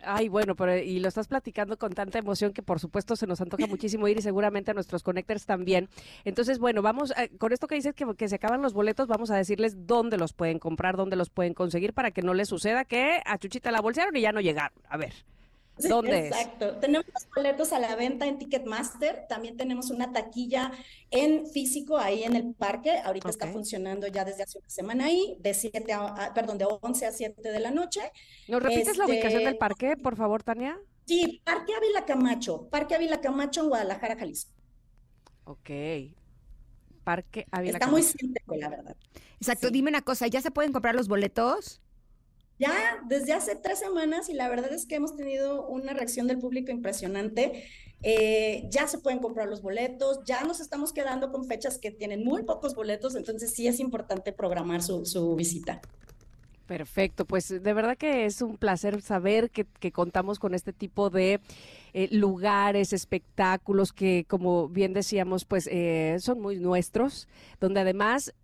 Ay, 0.00 0.28
bueno, 0.28 0.54
pero 0.56 0.76
y 0.76 1.00
lo 1.00 1.08
estás 1.08 1.26
platicando 1.26 1.78
con 1.78 1.92
tanta 1.94 2.18
emoción 2.18 2.52
que 2.52 2.62
por 2.62 2.78
supuesto 2.80 3.16
se 3.16 3.26
nos 3.26 3.40
antoja 3.40 3.66
muchísimo 3.66 4.06
ir 4.08 4.18
y 4.18 4.22
seguramente 4.22 4.70
a 4.70 4.74
nuestros 4.74 5.02
connectors 5.02 5.46
también. 5.46 5.88
Entonces, 6.24 6.58
bueno, 6.58 6.82
vamos, 6.82 7.12
a- 7.12 7.28
con 7.38 7.52
esto 7.52 7.66
que 7.66 7.76
dices 7.76 7.94
que, 7.94 8.06
que 8.14 8.28
se 8.28 8.36
acaban 8.36 8.60
los 8.62 8.74
boletos, 8.74 9.08
vamos 9.08 9.30
a 9.30 9.36
decirles 9.36 9.86
dónde 9.86 10.18
los 10.18 10.32
pueden 10.34 10.58
comprar, 10.58 10.96
dónde 10.96 11.16
los 11.16 11.30
pueden 11.30 11.54
conseguir 11.54 11.94
para 11.94 12.10
que 12.10 12.22
no 12.22 12.34
les 12.34 12.48
suceda 12.48 12.84
que 12.84 13.20
a 13.24 13.38
Chuchita 13.38 13.70
la 13.70 13.80
bolsearon 13.80 14.14
y 14.16 14.20
ya 14.20 14.32
no 14.32 14.40
llegaron. 14.42 14.78
A 14.88 14.96
ver, 14.98 15.14
¿dónde 15.78 16.18
es? 16.18 16.26
Exacto. 16.26 16.76
Tenemos 16.78 17.06
los 17.12 17.26
boletos 17.34 17.72
a 17.72 17.78
la 17.78 17.94
venta 17.96 18.26
en 18.26 18.38
Ticketmaster. 18.38 19.26
También 19.28 19.56
tenemos 19.56 19.90
una 19.90 20.12
taquilla 20.12 20.72
en 21.10 21.46
físico 21.46 21.96
ahí 21.98 22.24
en 22.24 22.34
el 22.36 22.54
parque. 22.54 22.98
Ahorita 22.98 23.28
está 23.30 23.46
funcionando 23.48 24.06
ya 24.06 24.24
desde 24.24 24.42
hace 24.44 24.58
una 24.58 24.70
semana 24.70 25.04
ahí, 25.06 25.36
de 25.40 25.54
7 25.54 25.92
a, 25.92 26.06
a- 26.06 26.34
perdón, 26.34 26.58
de 26.58 26.66
11 26.80 27.06
a 27.06 27.12
7 27.12 27.50
de 27.52 27.60
la 27.60 27.70
noche. 27.70 28.00
¿Nos 28.48 28.62
repites 28.62 28.96
la 28.96 29.06
ubicación 29.06 29.40
del 29.40 29.48
Este, 29.54 29.58
parque, 29.58 29.96
por 29.96 30.16
favor, 30.16 30.42
Tania? 30.42 30.78
Sí, 31.06 31.40
Parque 31.44 31.72
Ávila 31.74 32.04
Camacho. 32.04 32.68
Parque 32.68 32.94
Ávila 32.94 33.20
Camacho 33.20 33.62
en 33.62 33.68
Guadalajara, 33.68 34.16
Jalisco. 34.16 34.52
Ok. 35.44 35.70
Parque 37.04 37.46
Ávila 37.52 37.74
Está 37.74 37.86
muy 37.86 38.00
Camacho. 38.02 38.18
céntrico, 38.18 38.56
la 38.56 38.68
verdad. 38.68 38.96
Exacto, 39.38 39.70
dime 39.70 39.90
una 39.90 40.02
cosa, 40.02 40.26
¿ya 40.26 40.40
se 40.40 40.50
pueden 40.50 40.72
comprar 40.72 40.94
los 40.96 41.06
boletos? 41.08 41.80
Ya 42.58 43.02
desde 43.06 43.32
hace 43.32 43.56
tres 43.56 43.78
semanas 43.78 44.28
y 44.28 44.32
la 44.32 44.48
verdad 44.48 44.72
es 44.72 44.86
que 44.86 44.94
hemos 44.94 45.16
tenido 45.16 45.66
una 45.66 45.92
reacción 45.92 46.26
del 46.26 46.38
público 46.38 46.70
impresionante. 46.70 47.64
Eh, 48.02 48.66
ya 48.70 48.86
se 48.86 48.98
pueden 48.98 49.18
comprar 49.18 49.48
los 49.48 49.62
boletos, 49.62 50.20
ya 50.24 50.44
nos 50.44 50.60
estamos 50.60 50.92
quedando 50.92 51.32
con 51.32 51.46
fechas 51.46 51.78
que 51.78 51.90
tienen 51.90 52.24
muy 52.24 52.42
pocos 52.44 52.74
boletos, 52.74 53.16
entonces 53.16 53.52
sí 53.52 53.66
es 53.66 53.80
importante 53.80 54.32
programar 54.32 54.82
su, 54.82 55.06
su 55.06 55.34
visita. 55.34 55.80
Perfecto, 56.66 57.24
pues 57.24 57.48
de 57.48 57.72
verdad 57.72 57.96
que 57.96 58.26
es 58.26 58.42
un 58.42 58.56
placer 58.56 59.00
saber 59.00 59.50
que, 59.50 59.66
contamos 59.92 60.40
con 60.40 60.52
este 60.52 60.72
tipo 60.72 61.10
de 61.10 61.40
eh, 61.92 62.08
lugares, 62.10 62.92
espectáculos 62.92 63.92
que, 63.92 64.24
como 64.28 64.68
bien 64.68 64.92
decíamos, 64.92 65.44
pues 65.44 65.68
eh, 65.70 66.16
son 66.18 66.40
muy 66.40 66.58
nuestros, 66.58 67.28
donde 67.60 67.80
además 67.80 68.34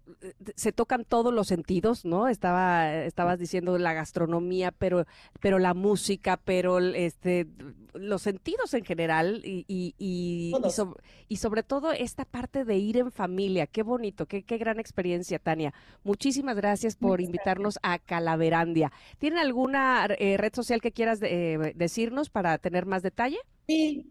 se 0.57 0.73
tocan 0.73 1.05
todos 1.05 1.33
los 1.33 1.47
sentidos, 1.49 2.05
¿no? 2.05 2.29
Estaba, 2.29 3.05
estabas 3.05 3.39
diciendo 3.39 3.79
la 3.79 3.93
gastronomía, 3.93 4.71
pero, 4.73 5.07
pero 5.41 5.59
la 5.59 5.75
música, 5.75 6.37
pero 6.37 6.79
este, 6.79 7.47
los 7.95 8.23
sentidos 8.23 8.75
en 8.75 8.85
general 8.85 9.43
y, 9.45 9.65
y, 9.69 9.95
y, 9.99 10.49
y 10.49 10.53
Todos. 10.53 10.75
so- 10.75 10.97
y 11.29 11.37
sobre 11.37 11.63
todo 11.63 11.93
esta 11.93 12.25
parte 12.25 12.65
de 12.65 12.77
ir 12.77 12.97
en 12.99 13.11
familia. 13.13 13.67
Qué 13.67 13.83
bonito, 13.83 14.27
qué, 14.27 14.43
qué 14.43 14.59
gran 14.59 14.79
experiencia, 14.81 15.39
Tania. 15.39 15.73
Muchísimas 16.05 16.57
gracias 16.57 16.97
por 16.97 17.13
Muchas 17.21 17.27
invitarnos 17.27 17.79
a 17.83 17.99
Calaverandia. 17.99 18.93
¿Tienen 19.19 19.39
alguna 19.39 20.07
eh, 20.19 20.37
red 20.37 20.53
social 20.55 20.81
que 20.81 20.93
quieras 20.93 21.21
eh, 21.23 21.73
decirnos 21.75 22.29
para 22.31 22.59
tener 22.59 22.87
más 22.87 23.03
detalle? 23.03 23.39
Sí, 23.67 24.11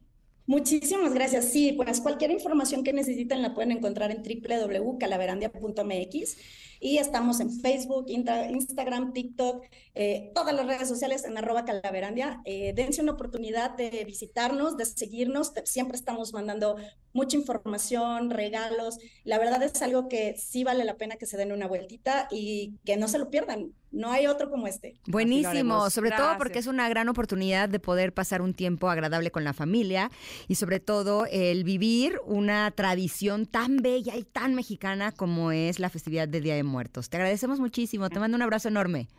muchísimas 0.51 1.13
gracias. 1.13 1.45
Sí, 1.45 1.71
pues 1.71 2.01
cualquier 2.01 2.29
información 2.31 2.83
que 2.83 2.91
necesiten 2.93 3.41
la 3.41 3.53
pueden 3.53 3.71
encontrar 3.71 4.11
en 4.11 4.21
www.calaverandia.mx 4.21 6.37
y 6.79 6.97
estamos 6.97 7.39
en 7.39 7.51
Facebook, 7.61 8.07
Insta- 8.07 8.49
Instagram, 8.51 9.13
TikTok, 9.13 9.63
eh, 9.95 10.31
todas 10.35 10.53
las 10.53 10.65
redes 10.65 10.87
sociales 10.89 11.23
en 11.25 11.37
arroba 11.37 11.63
calaverandia. 11.63 12.41
Eh, 12.43 12.73
dense 12.75 13.01
una 13.01 13.13
oportunidad 13.13 13.71
de 13.77 14.03
visitarnos, 14.05 14.75
de 14.77 14.85
seguirnos. 14.85 15.53
Siempre 15.63 15.95
estamos 15.95 16.33
mandando 16.33 16.75
mucha 17.13 17.37
información, 17.37 18.29
regalos. 18.31 18.97
La 19.23 19.37
verdad 19.39 19.61
es 19.63 19.81
algo 19.81 20.09
que 20.09 20.35
sí 20.37 20.63
vale 20.63 20.83
la 20.83 20.97
pena 20.97 21.15
que 21.17 21.27
se 21.27 21.37
den 21.37 21.51
una 21.51 21.67
vueltita 21.67 22.27
y 22.31 22.79
que 22.83 22.97
no 22.97 23.07
se 23.07 23.19
lo 23.19 23.29
pierdan. 23.29 23.73
No 23.91 24.11
hay 24.11 24.27
otro 24.27 24.49
como 24.49 24.67
este. 24.67 24.95
Buenísimo, 25.05 25.89
sobre 25.89 26.11
todo 26.11 26.37
porque 26.37 26.59
es 26.59 26.67
una 26.67 26.87
gran 26.87 27.09
oportunidad 27.09 27.67
de 27.67 27.79
poder 27.79 28.13
pasar 28.13 28.41
un 28.41 28.53
tiempo 28.53 28.89
agradable 28.89 29.31
con 29.31 29.43
la 29.43 29.53
familia 29.53 30.09
y 30.47 30.55
sobre 30.55 30.79
todo 30.79 31.25
el 31.29 31.63
vivir 31.63 32.19
una 32.25 32.71
tradición 32.71 33.45
tan 33.45 33.77
bella 33.77 34.15
y 34.15 34.23
tan 34.23 34.55
mexicana 34.55 35.11
como 35.11 35.51
es 35.51 35.79
la 35.79 35.89
festividad 35.89 36.27
de 36.27 36.39
Día 36.39 36.55
de 36.55 36.63
Muertos. 36.63 37.09
Te 37.09 37.17
agradecemos 37.17 37.59
muchísimo, 37.59 38.09
te 38.09 38.19
mando 38.19 38.37
un 38.37 38.41
abrazo 38.43 38.69
enorme. 38.69 39.09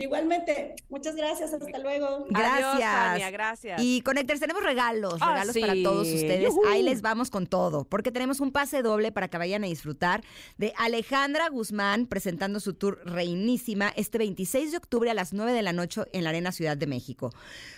Igualmente, 0.00 0.74
muchas 0.88 1.14
gracias, 1.14 1.52
hasta 1.52 1.78
luego. 1.78 2.26
Gracias. 2.30 2.64
Adiós, 2.64 2.80
Tania, 2.80 3.30
gracias. 3.30 3.82
Y 3.82 4.00
Connectors, 4.00 4.40
tenemos 4.40 4.62
regalos, 4.62 5.16
Ah, 5.20 5.32
regalos 5.32 5.58
para 5.58 5.74
todos 5.82 6.08
ustedes. 6.08 6.54
Ahí 6.68 6.82
les 6.82 7.02
vamos 7.02 7.30
con 7.30 7.46
todo, 7.46 7.84
porque 7.84 8.10
tenemos 8.10 8.40
un 8.40 8.50
pase 8.50 8.82
doble 8.82 9.12
para 9.12 9.28
que 9.28 9.38
vayan 9.38 9.62
a 9.62 9.66
disfrutar 9.66 10.22
de 10.56 10.72
Alejandra 10.78 11.48
Guzmán 11.50 12.06
presentando 12.06 12.60
su 12.60 12.74
tour 12.74 13.00
Reinísima 13.04 13.92
este 13.94 14.18
26 14.18 14.72
de 14.72 14.78
octubre 14.78 15.10
a 15.10 15.14
las 15.14 15.32
9 15.32 15.52
de 15.52 15.62
la 15.62 15.72
noche 15.72 16.02
en 16.12 16.24
la 16.24 16.30
Arena 16.30 16.50
Ciudad 16.50 16.76
de 16.76 16.86
México. 16.86 17.30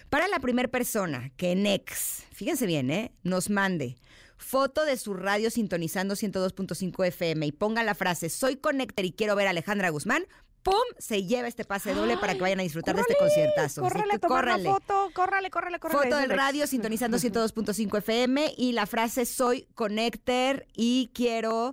Para 0.08 0.28
la 0.28 0.38
primera 0.38 0.68
persona 0.68 1.32
que 1.36 1.54
Nex, 1.56 2.24
fíjense 2.32 2.66
bien, 2.66 2.90
¿eh? 2.90 3.12
nos 3.24 3.50
mande 3.50 3.96
foto 4.42 4.84
de 4.84 4.96
su 4.96 5.14
radio 5.14 5.50
sintonizando 5.50 6.14
102.5 6.14 7.06
FM 7.06 7.46
y 7.46 7.52
ponga 7.52 7.82
la 7.84 7.94
frase 7.94 8.28
Soy 8.28 8.56
Connector 8.56 9.04
y 9.04 9.12
quiero 9.12 9.36
ver 9.36 9.46
a 9.46 9.50
Alejandra 9.50 9.90
Guzmán. 9.90 10.24
¡Pum! 10.62 10.74
Se 10.98 11.24
lleva 11.24 11.48
este 11.48 11.64
pase 11.64 11.94
doble 11.94 12.16
para 12.16 12.34
que 12.34 12.40
vayan 12.40 12.60
a 12.60 12.62
disfrutar 12.62 12.94
de 12.94 13.02
este 13.02 13.16
conciertazo. 13.16 13.82
La 13.82 14.18
córrele. 14.18 14.68
foto, 14.68 15.10
córrale, 15.12 15.50
córrele, 15.50 15.78
córrele. 15.78 16.02
Foto 16.04 16.16
del 16.16 16.30
radio 16.30 16.66
sintonizando 16.66 17.16
102.5 17.16 17.98
FM 17.98 18.54
y 18.56 18.72
la 18.72 18.86
frase 18.86 19.26
soy 19.26 19.66
connector 19.74 20.66
y 20.74 21.10
quiero 21.14 21.72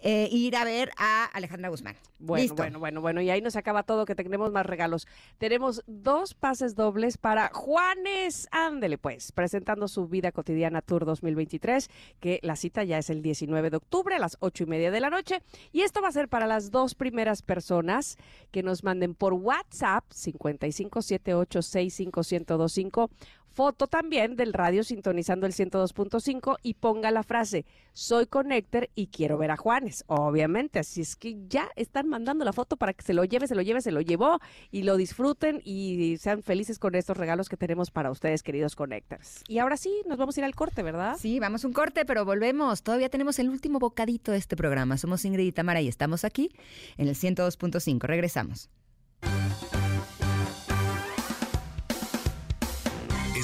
eh, 0.00 0.28
ir 0.30 0.56
a 0.56 0.64
ver 0.64 0.90
a 0.96 1.26
Alejandra 1.26 1.68
Guzmán. 1.68 1.96
Bueno, 2.20 2.42
Listo. 2.42 2.56
bueno, 2.56 2.80
bueno, 2.80 3.00
bueno, 3.00 3.20
y 3.20 3.30
ahí 3.30 3.40
nos 3.40 3.54
acaba 3.56 3.84
todo, 3.84 4.04
que 4.04 4.14
tenemos 4.14 4.52
más 4.52 4.66
regalos. 4.66 5.06
Tenemos 5.38 5.82
dos 5.86 6.34
pases 6.34 6.74
dobles 6.74 7.16
para 7.16 7.50
Juanes, 7.52 8.48
ándele 8.50 8.98
pues, 8.98 9.30
presentando 9.32 9.86
su 9.86 10.08
vida 10.08 10.32
cotidiana 10.32 10.82
Tour 10.82 11.04
2023, 11.04 11.88
que 12.20 12.40
la 12.42 12.56
cita 12.56 12.82
ya 12.82 12.98
es 12.98 13.08
el 13.10 13.22
19 13.22 13.70
de 13.70 13.76
octubre 13.76 14.16
a 14.16 14.18
las 14.18 14.36
ocho 14.40 14.64
y 14.64 14.66
media 14.66 14.90
de 14.90 14.98
la 15.00 15.10
noche. 15.10 15.42
Y 15.72 15.82
esto 15.82 16.02
va 16.02 16.08
a 16.08 16.12
ser 16.12 16.28
para 16.28 16.48
las 16.48 16.72
dos 16.72 16.94
primeras 16.94 17.42
personas 17.42 18.16
que 18.50 18.64
nos 18.64 18.82
manden 18.82 19.14
por 19.14 19.34
WhatsApp 19.34 20.04
5578651025 20.10 23.10
foto 23.52 23.86
también 23.86 24.36
del 24.36 24.52
radio 24.52 24.84
sintonizando 24.84 25.46
el 25.46 25.52
102.5 25.52 26.56
y 26.62 26.74
ponga 26.74 27.10
la 27.10 27.22
frase 27.22 27.64
soy 27.98 28.26
Connector 28.26 28.88
y 28.94 29.08
quiero 29.08 29.38
ver 29.38 29.50
a 29.50 29.56
Juanes, 29.56 30.04
obviamente, 30.06 30.78
así 30.78 31.00
es 31.00 31.16
que 31.16 31.36
ya 31.48 31.68
están 31.74 32.08
mandando 32.08 32.44
la 32.44 32.52
foto 32.52 32.76
para 32.76 32.92
que 32.92 33.02
se 33.02 33.12
lo 33.12 33.24
lleve, 33.24 33.48
se 33.48 33.56
lo 33.56 33.62
lleve, 33.62 33.80
se 33.80 33.90
lo 33.90 34.00
llevó 34.00 34.38
y 34.70 34.84
lo 34.84 34.96
disfruten 34.96 35.60
y 35.64 36.16
sean 36.18 36.44
felices 36.44 36.78
con 36.78 36.94
estos 36.94 37.16
regalos 37.16 37.48
que 37.48 37.56
tenemos 37.56 37.90
para 37.90 38.12
ustedes, 38.12 38.44
queridos 38.44 38.76
Connectors. 38.76 39.42
Y 39.48 39.58
ahora 39.58 39.76
sí, 39.76 40.02
nos 40.06 40.16
vamos 40.16 40.36
a 40.36 40.40
ir 40.40 40.44
al 40.44 40.54
corte, 40.54 40.84
¿verdad? 40.84 41.16
Sí, 41.18 41.40
vamos 41.40 41.64
a 41.64 41.66
un 41.66 41.72
corte, 41.72 42.04
pero 42.04 42.24
volvemos. 42.24 42.84
Todavía 42.84 43.08
tenemos 43.08 43.40
el 43.40 43.48
último 43.48 43.80
bocadito 43.80 44.30
de 44.30 44.38
este 44.38 44.56
programa. 44.56 44.96
Somos 44.96 45.24
Ingrid 45.24 45.46
y 45.46 45.52
Tamara 45.52 45.80
y 45.80 45.88
estamos 45.88 46.24
aquí 46.24 46.52
en 46.98 47.08
el 47.08 47.16
102.5. 47.16 48.00
Regresamos. 48.02 48.70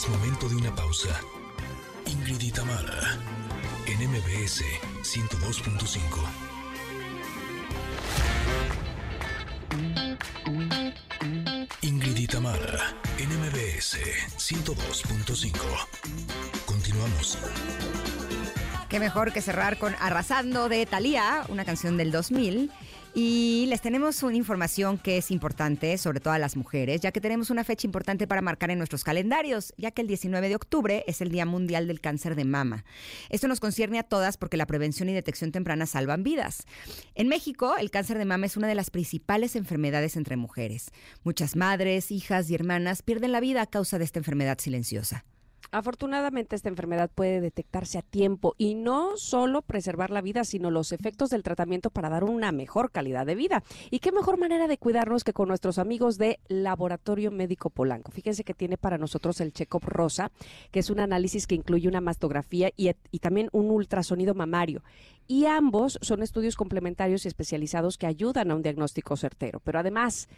Momento 0.08 0.48
de 0.48 0.56
una 0.56 0.74
pausa. 0.74 1.18
Ingrid 2.06 2.40
y 2.40 2.50
Tamara, 2.50 3.18
en 3.86 4.10
MBS 4.10 4.62
102.5. 5.02 6.44
Ingrid 11.80 12.16
y 12.16 12.26
Tamara, 12.26 12.94
en 13.18 13.30
MBS 13.30 13.98
102.5. 14.36 15.52
Continuamos. 16.66 17.38
Qué 18.90 19.00
mejor 19.00 19.32
que 19.32 19.40
cerrar 19.40 19.78
con 19.78 19.94
Arrasando 20.00 20.68
de 20.68 20.84
Thalía, 20.86 21.44
una 21.48 21.64
canción 21.64 21.96
del 21.96 22.12
2000. 22.12 22.70
Y 23.16 23.66
les 23.68 23.80
tenemos 23.80 24.24
una 24.24 24.36
información 24.36 24.98
que 24.98 25.18
es 25.18 25.30
importante, 25.30 25.96
sobre 25.98 26.18
todo 26.18 26.34
a 26.34 26.38
las 26.40 26.56
mujeres, 26.56 27.00
ya 27.00 27.12
que 27.12 27.20
tenemos 27.20 27.48
una 27.48 27.62
fecha 27.62 27.86
importante 27.86 28.26
para 28.26 28.42
marcar 28.42 28.72
en 28.72 28.78
nuestros 28.78 29.04
calendarios, 29.04 29.72
ya 29.76 29.92
que 29.92 30.02
el 30.02 30.08
19 30.08 30.48
de 30.48 30.56
octubre 30.56 31.04
es 31.06 31.20
el 31.20 31.30
Día 31.30 31.46
Mundial 31.46 31.86
del 31.86 32.00
Cáncer 32.00 32.34
de 32.34 32.44
Mama. 32.44 32.84
Esto 33.30 33.46
nos 33.46 33.60
concierne 33.60 34.00
a 34.00 34.02
todas 34.02 34.36
porque 34.36 34.56
la 34.56 34.66
prevención 34.66 35.08
y 35.08 35.12
detección 35.12 35.52
temprana 35.52 35.86
salvan 35.86 36.24
vidas. 36.24 36.66
En 37.14 37.28
México, 37.28 37.76
el 37.78 37.92
cáncer 37.92 38.18
de 38.18 38.24
mama 38.24 38.46
es 38.46 38.56
una 38.56 38.66
de 38.66 38.74
las 38.74 38.90
principales 38.90 39.54
enfermedades 39.54 40.16
entre 40.16 40.36
mujeres. 40.36 40.90
Muchas 41.22 41.54
madres, 41.54 42.10
hijas 42.10 42.50
y 42.50 42.56
hermanas 42.56 43.02
pierden 43.02 43.30
la 43.30 43.38
vida 43.38 43.62
a 43.62 43.66
causa 43.66 43.98
de 43.98 44.06
esta 44.06 44.18
enfermedad 44.18 44.58
silenciosa. 44.58 45.24
Afortunadamente 45.70 46.56
esta 46.56 46.68
enfermedad 46.68 47.10
puede 47.14 47.40
detectarse 47.40 47.98
a 47.98 48.02
tiempo 48.02 48.54
y 48.58 48.74
no 48.74 49.16
solo 49.16 49.62
preservar 49.62 50.10
la 50.10 50.20
vida, 50.20 50.44
sino 50.44 50.70
los 50.70 50.92
efectos 50.92 51.30
del 51.30 51.42
tratamiento 51.42 51.90
para 51.90 52.08
dar 52.08 52.24
una 52.24 52.52
mejor 52.52 52.90
calidad 52.90 53.26
de 53.26 53.34
vida. 53.34 53.62
Y 53.90 53.98
qué 53.98 54.12
mejor 54.12 54.38
manera 54.38 54.68
de 54.68 54.78
cuidarnos 54.78 55.24
que 55.24 55.32
con 55.32 55.48
nuestros 55.48 55.78
amigos 55.78 56.18
de 56.18 56.38
Laboratorio 56.48 57.30
Médico 57.30 57.70
Polanco. 57.70 58.12
Fíjense 58.12 58.44
que 58.44 58.54
tiene 58.54 58.76
para 58.76 58.98
nosotros 58.98 59.40
el 59.40 59.52
Check-up 59.52 59.84
Rosa, 59.84 60.30
que 60.70 60.80
es 60.80 60.90
un 60.90 61.00
análisis 61.00 61.46
que 61.46 61.54
incluye 61.54 61.88
una 61.88 62.00
mastografía 62.00 62.70
y, 62.76 62.90
y 63.10 63.18
también 63.18 63.48
un 63.52 63.70
ultrasonido 63.70 64.34
mamario. 64.34 64.82
Y 65.26 65.46
ambos 65.46 65.98
son 66.02 66.22
estudios 66.22 66.54
complementarios 66.54 67.24
y 67.24 67.28
especializados 67.28 67.96
que 67.96 68.06
ayudan 68.06 68.50
a 68.50 68.54
un 68.54 68.62
diagnóstico 68.62 69.16
certero. 69.16 69.60
Pero 69.60 69.78
además, 69.78 70.28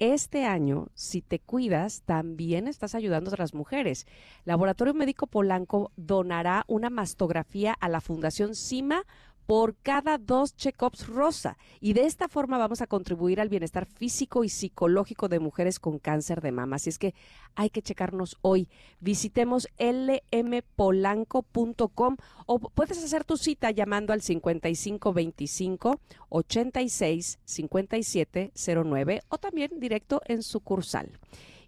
este 0.00 0.46
año, 0.46 0.88
si 0.94 1.20
te 1.20 1.38
cuidas, 1.38 2.02
también 2.04 2.66
estás 2.66 2.94
ayudando 2.94 3.30
a 3.30 3.34
otras 3.34 3.54
mujeres. 3.54 4.06
Laboratorio 4.44 4.94
Médico 4.94 5.26
Polanco 5.26 5.92
donará 5.96 6.64
una 6.66 6.90
mastografía 6.90 7.74
a 7.78 7.88
la 7.88 8.00
Fundación 8.00 8.54
CIMA 8.54 9.04
por 9.50 9.74
cada 9.82 10.16
dos 10.16 10.54
check-ups 10.54 11.08
rosa. 11.08 11.58
Y 11.80 11.94
de 11.94 12.06
esta 12.06 12.28
forma 12.28 12.56
vamos 12.56 12.82
a 12.82 12.86
contribuir 12.86 13.40
al 13.40 13.48
bienestar 13.48 13.84
físico 13.84 14.44
y 14.44 14.48
psicológico 14.48 15.28
de 15.28 15.40
mujeres 15.40 15.80
con 15.80 15.98
cáncer 15.98 16.40
de 16.40 16.52
mama. 16.52 16.76
Así 16.76 16.88
es 16.88 17.00
que 17.00 17.16
hay 17.56 17.68
que 17.68 17.82
checarnos 17.82 18.36
hoy. 18.42 18.68
Visitemos 19.00 19.66
lmpolanco.com 19.76 22.16
o 22.46 22.58
puedes 22.60 23.02
hacer 23.02 23.24
tu 23.24 23.36
cita 23.36 23.72
llamando 23.72 24.12
al 24.12 24.22
5525 24.22 25.98
86 26.28 27.40
57 27.44 28.52
09 28.54 29.22
o 29.30 29.38
también 29.38 29.80
directo 29.80 30.22
en 30.26 30.44
sucursal. 30.44 31.18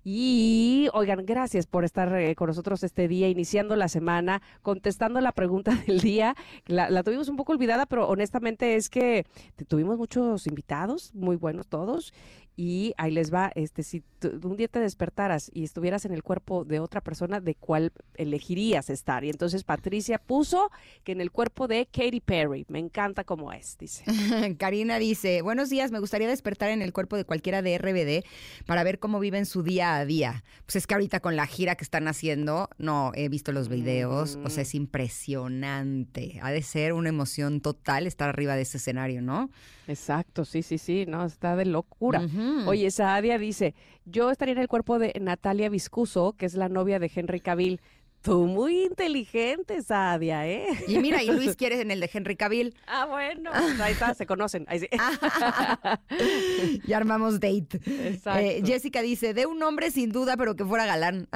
Y 0.04 0.88
oigan, 0.94 1.24
gracias 1.24 1.66
por 1.66 1.84
estar 1.84 2.12
eh, 2.16 2.34
con 2.34 2.48
nosotros 2.48 2.82
este 2.82 3.06
día, 3.06 3.28
iniciando 3.28 3.76
la 3.76 3.88
semana, 3.88 4.42
contestando 4.62 5.20
la 5.20 5.32
pregunta 5.32 5.72
del 5.86 6.00
día. 6.00 6.34
La, 6.66 6.90
la 6.90 7.02
tuvimos 7.02 7.28
un 7.28 7.36
poco 7.36 7.52
olvidada, 7.52 7.86
pero 7.86 8.08
honestamente 8.08 8.74
es 8.74 8.88
que 8.88 9.26
tuvimos 9.68 9.98
muchos 9.98 10.46
invitados, 10.46 11.14
muy 11.14 11.36
buenos 11.36 11.68
todos. 11.68 12.12
Y 12.56 12.94
ahí 12.98 13.10
les 13.10 13.32
va, 13.32 13.50
este, 13.54 13.82
si 13.82 14.02
un 14.42 14.56
día 14.56 14.68
te 14.68 14.78
despertaras 14.78 15.50
y 15.54 15.64
estuvieras 15.64 16.04
en 16.04 16.12
el 16.12 16.22
cuerpo 16.22 16.64
de 16.64 16.80
otra 16.80 17.00
persona, 17.00 17.40
¿de 17.40 17.54
cuál 17.54 17.92
elegirías 18.16 18.90
estar? 18.90 19.24
Y 19.24 19.30
entonces 19.30 19.64
Patricia 19.64 20.18
puso 20.18 20.70
que 21.02 21.12
en 21.12 21.20
el 21.20 21.30
cuerpo 21.30 21.66
de 21.66 21.86
Katy 21.86 22.20
Perry. 22.20 22.66
Me 22.68 22.78
encanta 22.78 23.24
cómo 23.24 23.52
es, 23.52 23.78
dice. 23.78 24.04
Karina 24.58 24.98
dice, 24.98 25.42
buenos 25.42 25.70
días, 25.70 25.90
me 25.90 25.98
gustaría 25.98 26.28
despertar 26.28 26.70
en 26.70 26.82
el 26.82 26.92
cuerpo 26.92 27.16
de 27.16 27.24
cualquiera 27.24 27.62
de 27.62 27.78
RBD 27.78 28.26
para 28.66 28.84
ver 28.84 28.98
cómo 28.98 29.18
viven 29.18 29.46
su 29.46 29.62
día 29.62 29.96
a 29.96 30.04
día. 30.04 30.44
Pues 30.66 30.76
es 30.76 30.86
que 30.86 30.94
ahorita 30.94 31.20
con 31.20 31.36
la 31.36 31.46
gira 31.46 31.74
que 31.76 31.84
están 31.84 32.06
haciendo, 32.06 32.68
no, 32.78 33.12
he 33.14 33.28
visto 33.28 33.52
los 33.52 33.68
videos, 33.68 34.38
o 34.44 34.50
sea, 34.50 34.62
es 34.62 34.74
impresionante. 34.74 36.38
Ha 36.42 36.50
de 36.50 36.62
ser 36.62 36.92
una 36.92 37.08
emoción 37.08 37.60
total 37.60 38.06
estar 38.06 38.28
arriba 38.28 38.56
de 38.56 38.62
ese 38.62 38.76
escenario, 38.76 39.22
¿no? 39.22 39.50
Exacto, 39.88 40.44
sí, 40.44 40.62
sí, 40.62 40.78
sí, 40.78 41.06
no, 41.06 41.24
está 41.24 41.56
de 41.56 41.66
locura. 41.66 42.22
Ujú. 42.42 42.70
Oye, 42.70 42.90
Saadia 42.90 43.38
dice, 43.38 43.74
yo 44.04 44.30
estaría 44.30 44.52
en 44.52 44.58
el 44.60 44.68
cuerpo 44.68 44.98
de 44.98 45.12
Natalia 45.20 45.68
Viscuso, 45.68 46.34
que 46.36 46.46
es 46.46 46.54
la 46.54 46.68
novia 46.68 46.98
de 46.98 47.10
Henry 47.14 47.40
Cavill. 47.40 47.80
Tú 48.22 48.46
muy 48.46 48.84
inteligente, 48.84 49.82
Saadia, 49.82 50.46
¿eh? 50.46 50.68
Y 50.86 50.98
mira, 50.98 51.24
y 51.24 51.26
Luis 51.32 51.56
quiere 51.56 51.80
en 51.80 51.90
el 51.90 51.98
de 51.98 52.08
Henry 52.12 52.36
Cavill. 52.36 52.72
Ah, 52.86 53.06
bueno, 53.06 53.50
ahí 53.82 53.92
está, 53.94 54.14
se 54.14 54.26
conocen. 54.26 54.64
Ahí 54.68 54.78
sí. 54.80 54.88
Ya 56.86 56.98
armamos 56.98 57.40
date. 57.40 57.80
Eh, 57.86 58.62
Jessica 58.64 59.02
dice, 59.02 59.34
de 59.34 59.46
un 59.46 59.60
hombre 59.62 59.90
sin 59.90 60.10
duda, 60.10 60.36
pero 60.36 60.54
que 60.54 60.64
fuera 60.64 60.86
galán. 60.86 61.28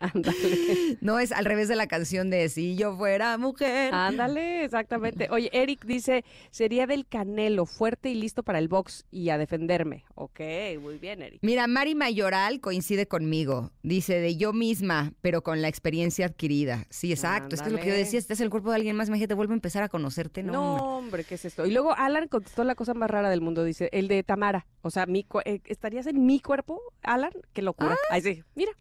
no 1.00 1.18
es 1.18 1.32
al 1.32 1.44
revés 1.44 1.68
de 1.68 1.76
la 1.76 1.86
canción 1.86 2.30
de 2.30 2.48
Si 2.48 2.76
yo 2.76 2.96
fuera 2.96 3.36
mujer. 3.38 3.92
Ándale, 3.94 4.64
exactamente. 4.64 5.28
Oye, 5.30 5.50
Eric 5.52 5.84
dice, 5.84 6.24
sería 6.50 6.86
del 6.86 7.06
Canelo, 7.06 7.66
fuerte 7.66 8.08
y 8.10 8.14
listo 8.14 8.42
para 8.42 8.58
el 8.58 8.68
box 8.68 9.04
y 9.10 9.28
a 9.30 9.38
defenderme. 9.38 10.04
Ok, 10.14 10.40
muy 10.80 10.98
bien, 10.98 11.22
Eric. 11.22 11.40
Mira, 11.42 11.66
Mari 11.66 11.94
Mayoral 11.94 12.60
coincide 12.60 13.06
conmigo. 13.06 13.70
Dice 13.82 14.20
de 14.20 14.36
yo 14.36 14.52
misma, 14.52 15.12
pero 15.20 15.42
con 15.42 15.62
la 15.62 15.68
experiencia 15.68 16.26
adquirida. 16.26 16.86
Sí, 16.90 17.12
exacto. 17.12 17.54
Es 17.54 17.62
que 17.62 17.68
es 17.68 17.72
lo 17.72 17.78
que 17.78 17.84
yo 17.86 17.90
Ándale. 17.92 18.04
decía, 18.04 18.18
estás 18.18 18.40
en 18.40 18.44
el 18.44 18.50
cuerpo 18.50 18.70
de 18.70 18.76
alguien 18.76 18.96
más, 18.96 19.08
imagínate, 19.08 19.34
vuelve 19.34 19.52
a 19.52 19.56
empezar 19.56 19.82
a 19.82 19.88
conocerte. 19.88 20.42
No, 20.42 20.52
No, 20.52 20.74
hombre. 20.74 20.84
hombre, 21.10 21.24
¿qué 21.24 21.34
es 21.34 21.44
esto? 21.44 21.66
Y 21.66 21.70
luego 21.72 21.94
Alan 21.96 22.28
contestó 22.28 22.64
la 22.64 22.74
cosa 22.74 22.94
más 22.94 23.10
rara 23.10 23.30
del 23.30 23.40
mundo, 23.40 23.64
dice, 23.64 23.88
el 23.92 24.08
de 24.08 24.22
Tamara. 24.22 24.66
O 24.82 24.90
sea, 24.90 25.06
mi, 25.06 25.26
eh, 25.44 25.60
¿estarías 25.66 26.06
en 26.06 26.24
mi 26.24 26.40
cuerpo, 26.40 26.80
Alan? 27.02 27.32
Qué 27.52 27.62
locura. 27.62 27.96
Ahí 28.10 28.22
sí, 28.22 28.42
mira. 28.54 28.72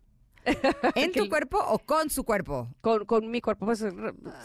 ¿En 0.95 1.11
tu 1.11 1.29
cuerpo 1.29 1.57
o 1.57 1.79
con 1.79 2.09
su 2.09 2.23
cuerpo? 2.23 2.67
Con, 2.81 3.05
con 3.05 3.29
mi 3.29 3.41
cuerpo. 3.41 3.65
Pues 3.65 3.83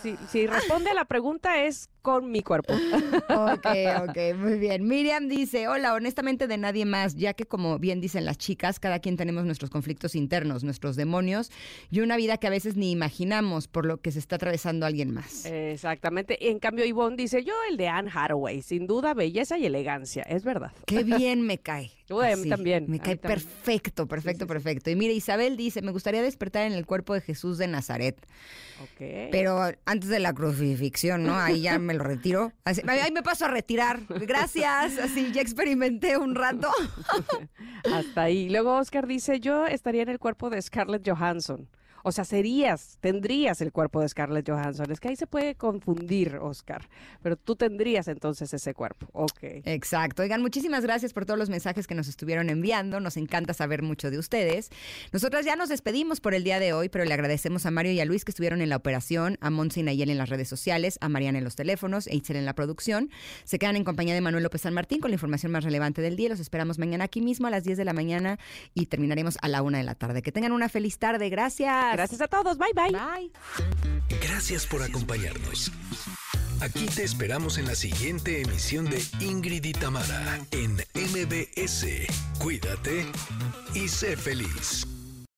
si, 0.03 0.17
si 0.29 0.47
responde 0.47 0.91
a 0.91 0.95
la 0.95 1.05
pregunta 1.05 1.65
es 1.65 1.91
con 2.05 2.31
mi 2.31 2.43
cuerpo. 2.43 2.75
Ok, 3.29 3.67
ok, 4.09 4.37
muy 4.37 4.59
bien. 4.59 4.87
Miriam 4.87 5.29
dice, 5.29 5.67
hola, 5.67 5.95
honestamente 5.95 6.47
de 6.47 6.59
nadie 6.59 6.85
más, 6.85 7.15
ya 7.17 7.33
que 7.33 7.47
como 7.47 7.79
bien 7.79 8.01
dicen 8.01 8.27
las 8.27 8.37
chicas, 8.37 8.79
cada 8.79 8.99
quien 8.99 9.17
tenemos 9.17 9.45
nuestros 9.47 9.71
conflictos 9.71 10.15
internos, 10.15 10.63
nuestros 10.63 10.95
demonios 10.97 11.51
y 11.91 12.01
una 12.01 12.17
vida 12.17 12.37
que 12.37 12.47
a 12.47 12.51
veces 12.51 12.77
ni 12.77 12.91
imaginamos 12.91 13.67
por 13.67 13.87
lo 13.87 14.01
que 14.03 14.13
se 14.13 14.19
está 14.19 14.37
atravesando 14.37 14.85
alguien 14.85 15.13
más. 15.13 15.47
Exactamente. 15.47 16.51
En 16.51 16.59
cambio, 16.59 16.85
Ivonne 16.85 17.17
dice, 17.17 17.43
yo 17.43 17.55
el 17.71 17.79
de 17.79 17.89
Anne 17.89 18.11
Hathaway, 18.13 18.61
sin 18.61 18.87
duda, 18.87 19.15
belleza 19.15 19.57
y 19.57 19.65
elegancia, 19.65 20.23
es 20.25 20.45
verdad. 20.45 20.73
Qué 20.87 21.03
bien 21.05 21.43
me 21.43 21.59
cae. 21.59 21.91
A 22.11 22.15
mí 22.15 22.33
Así, 22.33 22.49
también, 22.51 22.85
Me 22.87 22.99
cae 22.99 23.17
también. 23.17 23.41
perfecto, 23.41 24.07
perfecto, 24.07 24.47
perfecto. 24.47 24.91
Y 24.91 24.97
mire, 24.97 25.15
Isabel 25.15 25.57
dice, 25.57 25.81
me 25.81 25.91
gustaría 25.91 26.23
despertar 26.23 26.67
en 26.67 26.75
el 26.75 26.85
cuerpo 26.85 27.15
de 27.15 27.23
Jesús 27.23 27.57
de 27.57 27.67
Nazaret. 27.67 28.17
Ok. 28.83 29.31
Pero 29.31 29.71
antes 29.87 30.11
de 30.11 30.19
la 30.19 30.35
crucifixión, 30.35 31.23
¿no? 31.25 31.35
Ahí 31.35 31.63
ya 31.63 31.79
lo 31.95 32.05
retiro. 32.05 32.53
Ahí 32.65 33.13
me 33.13 33.23
paso 33.23 33.45
a 33.47 33.49
retirar. 33.49 34.01
Gracias. 34.09 34.99
Así 34.99 35.33
ya 35.33 35.41
experimenté 35.41 36.17
un 36.17 36.35
rato. 36.35 36.71
Hasta 37.93 38.23
ahí. 38.23 38.49
Luego 38.49 38.77
Oscar 38.77 39.07
dice, 39.07 39.41
yo 39.41 39.67
estaría 39.67 40.03
en 40.03 40.09
el 40.09 40.19
cuerpo 40.19 40.51
de 40.51 40.61
Scarlett 40.61 41.09
Johansson. 41.09 41.69
O 42.07 42.13
sea, 42.13 42.25
serías, 42.25 42.99
tendrías 43.01 43.63
el 43.63 43.73
cuerpo 43.73 44.03
de 44.03 44.09
Scarlett 44.11 44.47
Johansson. 44.47 44.93
Es 44.93 45.01
que 45.01 45.09
ahí 45.09 45.17
se 45.17 45.27
puede 45.27 45.55
confundir, 45.55 46.37
Oscar. 46.37 46.87
Pero 47.23 47.37
tú 47.37 47.57
tendrías 47.57 48.09
entonces 48.09 48.53
ese 48.53 48.75
cuerpo. 48.75 49.09
Ok. 49.13 49.39
Exacto. 49.65 50.23
Oigan, 50.23 50.43
muchísimas 50.43 50.85
gracias 50.85 51.15
por 51.15 51.25
todos 51.25 51.39
los 51.39 51.49
mensajes 51.49 51.87
que 51.87 51.95
nos 51.95 52.07
estuvieron 52.07 52.51
enviando. 52.51 53.01
Nos 53.01 53.17
encanta 53.17 53.55
saber 53.55 53.81
mucho 53.81 54.11
de 54.11 54.19
ustedes. 54.19 54.69
Nosotras 55.13 55.47
ya 55.47 55.57
nos 55.57 55.71
despedimos 55.71 56.21
por 56.21 56.35
el 56.35 56.45
día 56.45 56.61
de 56.61 56.75
hoy, 56.75 56.91
pero 56.91 57.07
le 57.07 57.15
agradecemos 57.15 57.65
a 57.65 57.71
Mario 57.71 57.93
y 57.93 58.01
a 58.01 58.05
Luis 58.05 58.27
que 58.27 58.33
estuvieron 58.33 58.61
en 58.61 58.69
la 58.69 58.77
operación, 58.77 59.39
a 59.41 59.49
Monse 59.49 59.81
y 59.81 59.83
Nayel 59.83 60.11
en 60.11 60.19
las 60.19 60.29
redes 60.29 60.49
sociales, 60.49 60.99
a 61.01 61.09
Mariana 61.09 61.39
en 61.39 61.45
los 61.45 61.57
teléfonos, 61.57 62.07
e 62.07 62.17
Itzel 62.17 62.37
en 62.37 62.45
la 62.45 62.55
producción. 62.55 63.09
Se 63.45 63.59
quedan 63.59 63.77
en 63.77 63.85
compañía 63.85 64.13
de 64.13 64.21
Manuel 64.21 64.43
López 64.43 64.61
San 64.61 64.75
Martín 64.75 65.01
con 65.01 65.11
la 65.11 65.15
información 65.15 65.53
más 65.53 65.65
relevante 65.65 66.03
del 66.03 66.17
día. 66.17 66.29
Los 66.29 66.41
esperamos 66.41 66.79
mañana 66.79 67.05
aquí 67.05 67.23
mismo 67.23 67.47
a 67.47 67.51
las 67.51 67.65
10 67.65 67.79
de 67.79 67.85
la 67.87 67.95
mañana 67.95 68.39
y 68.75 68.87
terminaremos 68.87 69.39
a 69.41 69.49
la 69.49 69.63
1 69.63 69.79
de 69.79 69.85
la 69.85 69.95
tarde. 69.95 70.21
Que 70.21 70.33
tengan 70.33 70.53
una 70.53 70.69
feliz 70.69 70.99
tarde. 70.99 71.31
Gracias. 71.31 71.94
Gracias 71.95 72.21
a 72.21 72.27
todos. 72.27 72.59
Bye, 72.59 72.73
bye. 72.75 72.91
Bye. 72.91 73.31
Gracias 74.21 74.67
por 74.67 74.83
acompañarnos. 74.83 75.71
Aquí 76.61 76.87
te 76.87 77.05
esperamos 77.05 77.59
en 77.59 77.67
la 77.67 77.75
siguiente 77.75 78.41
emisión 78.41 78.87
de 78.87 79.01
Ingrid 79.21 79.65
y 79.65 79.73
Tamara 79.73 80.41
en 80.51 80.73
MBS. 80.73 81.87
Cuídate 82.39 83.07
y 83.75 83.89
sé 83.89 84.17
feliz. 84.17 84.94